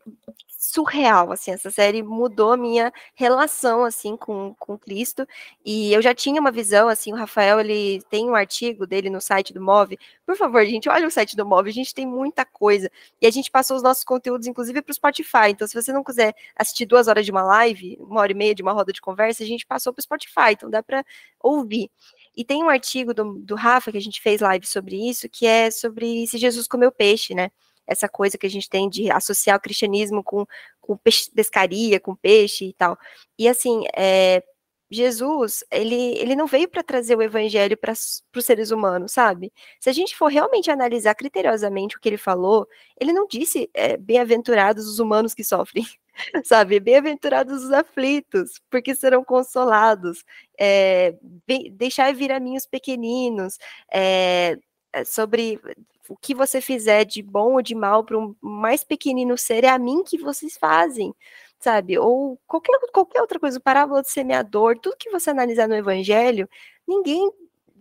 surreal, 0.64 1.32
assim, 1.32 1.52
essa 1.52 1.70
série 1.70 2.02
mudou 2.02 2.54
a 2.54 2.58
minha 2.58 2.92
relação, 3.14 3.84
assim, 3.84 4.16
com, 4.16 4.56
com 4.58 4.78
Cristo, 4.78 5.28
e 5.66 5.92
eu 5.92 6.02
já 6.02 6.16
tinha 6.16 6.40
uma 6.40 6.52
visão, 6.52 6.88
assim, 6.88 7.12
o 7.12 7.16
Rafael, 7.18 7.60
ele 7.60 8.02
tem 8.10 8.30
um 8.30 8.36
artigo 8.36 8.88
dele 8.88 9.10
no 9.10 9.20
site 9.20 9.54
do 9.54 9.62
Move, 9.62 10.00
por 10.26 10.38
favor, 10.38 10.66
gente, 10.66 10.88
olha 10.88 11.06
o 11.06 11.12
site 11.12 11.36
do 11.36 11.46
Move, 11.46 11.70
a 11.70 11.74
gente 11.74 11.94
tem 11.94 12.08
muita 12.08 12.46
coisa, 12.46 12.90
e 13.22 13.28
a 13.28 13.32
gente 13.32 13.52
passou 13.52 13.76
os 13.76 13.84
nossos 13.84 14.06
conteúdos, 14.06 14.48
inclusive, 14.48 14.82
para 14.82 14.92
o 14.92 14.96
Spotify, 14.96 15.50
então 15.50 15.68
se 15.68 15.74
você 15.74 15.92
não 15.92 16.04
quiser 16.04 16.34
assistir 16.56 16.86
duas 16.86 17.10
horas 17.10 17.26
de 17.26 17.32
uma 17.32 17.44
live, 17.44 17.98
uma 18.00 18.22
hora 18.22 18.32
e 18.32 18.36
meia 18.36 18.56
de 18.56 18.64
uma 18.64 18.72
roda 18.72 18.94
de 18.94 19.02
conversa, 19.02 19.44
a 19.44 19.48
gente 19.48 19.66
passou 19.66 19.92
para 19.92 20.00
o 20.00 20.04
Spotify, 20.04 20.52
então 20.54 20.70
dá 20.70 20.82
para 20.82 21.04
ouvir. 21.42 21.92
E 22.36 22.46
tem 22.46 22.64
um 22.64 22.70
artigo 22.70 23.14
do, 23.14 23.34
do 23.40 23.56
Rafa, 23.56 23.92
que 23.92 23.98
a 23.98 24.02
gente 24.02 24.22
fez 24.22 24.40
live 24.40 24.66
sobre 24.66 24.96
isso, 25.10 25.28
que 25.28 25.46
é 25.46 25.70
sobre 25.70 26.26
se 26.26 26.38
Jesus 26.38 26.68
comeu 26.68 26.92
peixe, 26.92 27.36
né? 27.36 27.52
Essa 27.88 28.08
coisa 28.10 28.38
que 28.38 28.46
a 28.46 28.50
gente 28.50 28.70
tem 28.70 28.90
de 28.90 29.12
associar 29.12 29.58
o 29.58 29.62
cristianismo 29.62 30.24
com, 30.24 30.46
com 30.82 30.98
pescaria, 31.36 32.00
com 32.00 32.16
peixe 32.16 32.66
e 32.66 32.74
tal. 32.74 32.98
E 33.38 33.48
assim, 33.48 33.84
é, 33.96 34.44
Jesus, 34.94 35.64
ele, 35.72 36.18
ele 36.20 36.36
não 36.36 36.46
veio 36.46 36.68
para 36.70 36.84
trazer 36.84 37.18
o 37.18 37.22
evangelho 37.22 37.76
para 37.76 37.94
os 37.94 38.46
seres 38.46 38.72
humanos, 38.72 39.12
sabe? 39.12 39.52
Se 39.80 39.90
a 39.90 39.94
gente 39.94 40.16
for 40.16 40.28
realmente 40.28 40.70
analisar 40.70 41.16
criteriosamente 41.16 41.98
o 41.98 42.00
que 42.00 42.08
ele 42.10 42.18
falou, 42.18 42.68
ele 43.00 43.12
não 43.12 43.28
disse 43.28 43.70
é, 43.74 43.98
bem-aventurados 43.98 44.88
os 44.88 45.00
humanos 45.00 45.34
que 45.34 45.44
sofrem. 45.44 45.86
sabe? 46.44 46.80
Bem-aventurados 46.80 47.64
os 47.64 47.72
aflitos, 47.72 48.62
porque 48.70 48.96
serão 48.96 49.24
consolados. 49.24 50.24
É, 50.60 51.16
deixar 51.72 52.14
vir 52.14 52.32
a 52.32 52.40
mim 52.40 52.56
os 52.56 52.66
pequeninos. 52.66 53.58
É, 53.92 54.58
sobre 55.06 55.60
o 56.10 56.16
que 56.18 56.36
você 56.36 56.62
fizer 56.62 57.06
de 57.06 57.22
bom 57.22 57.54
ou 57.54 57.62
de 57.62 57.76
mal 57.76 58.04
para 58.04 58.18
um 58.18 58.36
mais 58.42 58.84
pequenino 58.84 59.38
ser, 59.38 59.64
é 59.64 59.70
a 59.70 59.80
mim 59.80 60.04
que 60.04 60.18
vocês 60.18 60.58
fazem, 60.58 61.14
sabe? 61.60 61.98
Ou 61.98 62.40
qualquer, 62.48 62.78
qualquer 62.94 63.22
outra 63.22 63.40
coisa, 63.40 63.58
o 63.58 63.62
parábola 63.62 64.02
do 64.02 64.08
semeador, 64.08 64.78
tudo 64.80 64.98
que 64.98 65.10
você 65.10 65.30
analisar 65.30 65.68
no 65.68 65.76
evangelho, 65.76 66.50
ninguém 66.88 67.32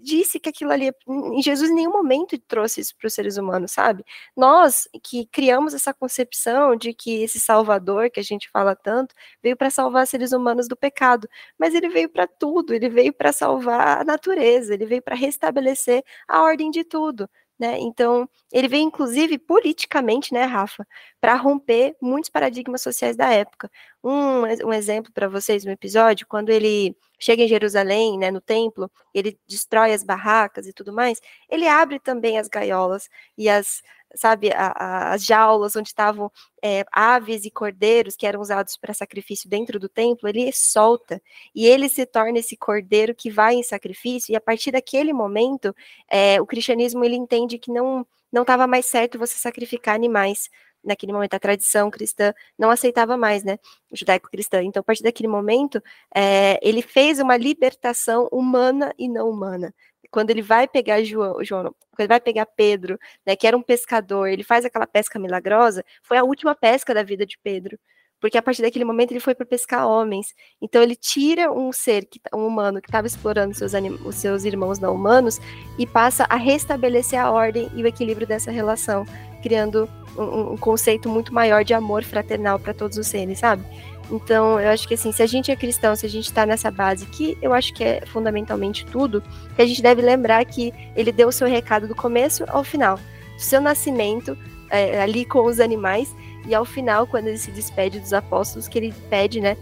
disse 0.03 0.41
que 0.41 0.49
aquilo 0.49 0.73
ali, 0.73 0.91
em 1.09 1.43
Jesus 1.43 1.71
em 1.71 1.75
nenhum 1.75 1.93
momento 1.93 2.39
trouxe 2.41 2.81
isso 2.81 2.95
para 2.97 3.07
os 3.07 3.15
seres 3.15 3.37
humanos, 3.37 3.73
sabe? 3.73 4.05
Nós 4.37 4.89
que 5.03 5.27
criamos 5.27 5.75
essa 5.75 5.95
concepção 5.95 6.77
de 6.77 6.93
que 6.95 7.23
esse 7.23 7.39
Salvador, 7.41 8.11
que 8.11 8.21
a 8.21 8.23
gente 8.23 8.51
fala 8.51 8.75
tanto, 8.77 9.15
veio 9.43 9.57
para 9.57 9.71
salvar 9.71 10.07
seres 10.07 10.33
humanos 10.33 10.69
do 10.69 10.77
pecado, 10.77 11.29
mas 11.59 11.75
ele 11.75 11.89
veio 11.89 12.09
para 12.09 12.27
tudo, 12.27 12.75
ele 12.75 12.89
veio 12.89 13.13
para 13.13 13.33
salvar 13.33 14.01
a 14.03 14.05
natureza, 14.05 14.75
ele 14.75 14.87
veio 14.87 15.03
para 15.03 15.15
restabelecer 15.17 16.03
a 16.29 16.43
ordem 16.43 16.71
de 16.71 16.85
tudo. 16.85 17.29
Né? 17.63 17.79
Então, 17.79 18.29
ele 18.51 18.67
veio, 18.67 18.83
inclusive, 18.83 19.39
politicamente, 19.39 20.35
né, 20.35 20.43
Rafa, 20.47 20.85
para 21.21 21.37
romper 21.37 21.95
muitos 22.03 22.29
paradigmas 22.29 22.83
sociais 22.83 23.17
da 23.17 23.33
época. 23.33 23.71
Um, 24.03 24.43
um 24.67 24.73
exemplo 24.73 25.13
para 25.13 25.29
vocês 25.29 25.65
no 25.65 25.71
episódio, 25.71 26.27
quando 26.27 26.51
ele 26.51 26.97
chega 27.21 27.45
em 27.45 27.47
Jerusalém, 27.47 28.19
né, 28.19 28.33
no 28.33 28.41
templo, 28.41 28.91
ele 29.15 29.39
destrói 29.47 29.93
as 29.93 30.03
barracas 30.03 30.67
e 30.67 30.73
tudo 30.73 30.93
mais, 30.93 31.21
ele 31.49 31.69
abre 31.69 32.01
também 32.01 32.37
as 32.37 32.49
gaiolas 32.49 33.09
e 33.39 33.49
as, 33.49 33.81
sabe, 34.15 34.51
a, 34.53 34.69
a, 34.77 35.13
as 35.15 35.25
jaulas 35.25 35.77
onde 35.77 35.89
estavam 35.89 36.31
é, 36.63 36.85
aves 36.93 37.45
e 37.45 37.51
cordeiros 37.51 38.17
que 38.17 38.27
eram 38.27 38.41
usados 38.41 38.77
para 38.77 38.95
sacrifício 38.95 39.49
dentro 39.49 39.79
do 39.79 39.89
templo, 39.89 40.29
ele 40.29 40.53
solta. 40.53 41.21
E 41.55 41.67
ele 41.67 41.89
se 41.89 42.07
torna 42.07 42.39
esse 42.39 42.57
cordeiro 42.57 43.15
que 43.15 43.31
vai 43.31 43.55
em 43.55 43.63
sacrifício 43.63 44.33
e 44.33 44.37
a 44.37 44.41
partir 44.41 44.73
daquele 44.73 45.13
momento 45.13 45.75
é, 46.11 46.41
o 46.41 46.47
cristianismo 46.47 47.05
ele 47.05 47.17
entende 47.17 47.59
que 47.59 47.71
não 47.71 48.07
não 48.33 48.43
estava 48.43 48.67
mais 48.67 48.87
certo 48.87 49.19
você 49.19 49.37
sacrificar 49.37 49.95
animais. 49.95 50.49
Naquele 50.83 51.13
momento 51.13 51.35
a 51.35 51.39
tradição 51.39 51.91
cristã 51.91 52.33
não 52.59 52.71
aceitava 52.71 53.17
mais, 53.17 53.45
né, 53.45 53.59
judaico-cristã. 53.93 54.63
Então, 54.63 54.81
a 54.81 54.83
partir 54.83 55.03
daquele 55.03 55.29
momento, 55.29 55.81
é, 56.15 56.59
ele 56.63 56.83
fez 56.83 57.21
uma 57.21 57.37
libertação 57.37 58.29
humana 58.33 58.93
e 58.99 59.09
não 59.09 59.29
humana 59.29 59.73
quando 60.13 60.31
ele 60.31 60.43
vai 60.43 60.69
pegar 60.69 61.03
João, 61.03 61.43
João 61.43 61.63
quando 61.65 62.01
ele 62.01 62.09
vai 62.09 62.21
pegar 62.21 62.47
Pedro, 62.47 62.99
né, 63.27 63.35
que 63.35 63.47
era 63.47 63.57
um 63.57 63.63
pescador, 63.63 64.29
ele 64.29 64.45
faz 64.45 64.65
aquela 64.65 64.87
pesca 64.87 65.19
milagrosa, 65.19 65.85
foi 66.03 66.19
a 66.19 66.25
última 66.25 66.55
pesca 66.55 66.95
da 66.95 67.03
vida 67.03 67.27
de 67.27 67.37
Pedro, 67.43 67.79
porque 68.21 68.39
a 68.39 68.43
partir 68.43 68.63
daquele 68.63 68.85
momento 68.85 69.11
ele 69.11 69.21
foi 69.21 69.35
para 69.35 69.45
pescar 69.45 69.87
homens. 69.87 70.33
Então 70.61 70.81
ele 70.81 70.95
tira 70.95 71.51
um 71.51 71.73
ser, 71.73 72.05
que, 72.07 72.21
tá, 72.21 72.31
um 72.37 72.47
humano 72.47 72.81
que 72.81 72.89
estava 72.89 73.07
explorando 73.07 73.53
seus 73.53 73.73
os 74.05 74.15
seus 74.15 74.45
irmãos 74.45 74.79
não 74.79 74.95
humanos 74.95 75.41
e 75.77 75.87
passa 75.87 76.25
a 76.31 76.37
restabelecer 76.37 77.19
a 77.19 77.31
ordem 77.31 77.69
e 77.75 77.83
o 77.83 77.87
equilíbrio 77.87 78.27
dessa 78.27 78.51
relação, 78.53 79.05
criando 79.43 79.89
um, 80.17 80.53
um 80.53 80.57
conceito 80.57 81.09
muito 81.09 81.35
maior 81.35 81.65
de 81.65 81.75
amor 81.75 82.05
fraternal 82.05 82.61
para 82.61 82.73
todos 82.73 82.97
os 82.97 83.09
seres, 83.09 83.41
sabe? 83.41 83.65
Então, 84.13 84.61
eu 84.61 84.69
acho 84.69 84.87
que 84.87 84.93
assim, 84.93 85.11
se 85.11 85.23
a 85.23 85.27
gente 85.27 85.51
é 85.51 85.57
cristão, 85.57 85.97
se 85.97 86.05
a 86.05 86.09
gente 86.09 86.27
está 86.27 86.45
nessa 86.45 86.71
base, 86.71 87.07
que 87.07 87.39
eu 87.41 87.55
acho 87.55 87.73
que 87.73 87.83
é 87.83 88.03
fundamentalmente 88.05 88.85
tudo, 88.85 89.23
que 89.57 89.63
a 89.63 89.67
gente 89.67 89.81
deve 89.81 90.03
lembrar 90.03 90.45
que 90.45 90.71
ele 90.95 91.11
deu 91.11 91.29
o 91.29 91.33
seu 91.33 91.49
recado 91.49 91.89
do 91.89 91.95
começo 91.95 92.45
ao 92.49 92.63
final. 92.63 92.97
Do 92.97 93.41
seu 93.41 93.59
nascimento, 93.59 94.37
é, 94.69 95.01
ali 95.01 95.25
com 95.25 95.47
os 95.47 95.59
animais, 95.59 96.15
e 96.47 96.55
ao 96.55 96.65
final, 96.67 97.07
quando 97.07 97.29
ele 97.29 97.39
se 97.39 97.51
despede 97.51 98.01
dos 98.01 98.13
apóstolos, 98.13 98.69
que 98.69 98.79
ele 98.79 98.95
pede, 99.09 99.41
né, 99.41 99.57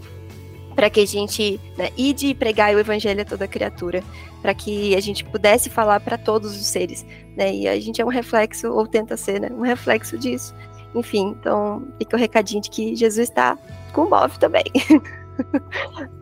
para 0.75 0.89
que 0.89 0.99
a 0.99 1.07
gente 1.07 1.59
né, 1.77 1.89
ide 1.95 2.27
e 2.27 2.35
pregar 2.35 2.75
o 2.75 2.79
evangelho 2.79 3.21
a 3.21 3.25
toda 3.25 3.47
criatura, 3.47 4.03
para 4.41 4.53
que 4.53 4.93
a 4.95 4.99
gente 4.99 5.23
pudesse 5.23 5.69
falar 5.69 6.01
para 6.01 6.17
todos 6.17 6.51
os 6.59 6.65
seres, 6.65 7.05
né? 7.37 7.53
E 7.53 7.67
a 7.67 7.79
gente 7.79 8.01
é 8.01 8.05
um 8.05 8.09
reflexo, 8.09 8.67
ou 8.71 8.87
tenta 8.87 9.15
ser, 9.15 9.39
né, 9.39 9.49
um 9.51 9.61
reflexo 9.61 10.17
disso. 10.17 10.53
Enfim, 10.93 11.35
então 11.39 11.87
fica 11.97 12.15
o 12.15 12.19
recadinho 12.19 12.61
de 12.61 12.69
que 12.69 12.95
Jesus 12.95 13.29
está 13.29 13.57
com 13.93 14.03
o 14.03 14.09
Move 14.09 14.37
também. 14.39 14.63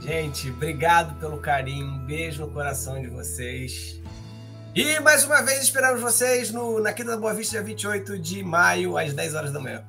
Gente, 0.00 0.50
obrigado 0.50 1.18
pelo 1.18 1.38
carinho. 1.38 1.86
Um 1.86 1.98
beijo 2.00 2.44
no 2.44 2.52
coração 2.52 3.00
de 3.00 3.08
vocês. 3.08 4.00
E 4.74 5.00
mais 5.00 5.24
uma 5.24 5.40
vez 5.40 5.62
esperamos 5.62 6.00
vocês 6.00 6.50
no, 6.50 6.80
na 6.80 6.92
Quinta 6.92 7.12
da 7.12 7.16
Boa 7.16 7.32
Vista, 7.32 7.52
dia 7.52 7.62
28 7.62 8.18
de 8.18 8.42
maio, 8.42 8.98
às 8.98 9.14
10 9.14 9.34
horas 9.34 9.52
da 9.52 9.60
manhã. 9.60 9.82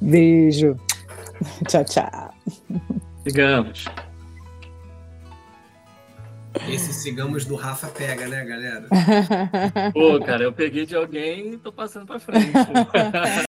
Beijo. 0.00 0.76
Tchau, 1.66 1.84
tchau. 1.84 2.34
Sigamos. 3.22 3.86
Esse 6.68 6.92
sigamos 6.92 7.44
do 7.44 7.56
Rafa 7.56 7.88
pega, 7.88 8.28
né, 8.28 8.44
galera? 8.44 8.86
Pô, 9.92 10.20
cara, 10.20 10.44
eu 10.44 10.52
peguei 10.52 10.86
de 10.86 10.94
alguém 10.94 11.54
e 11.54 11.58
tô 11.58 11.72
passando 11.72 12.06
pra 12.06 12.18
frente. 12.18 12.52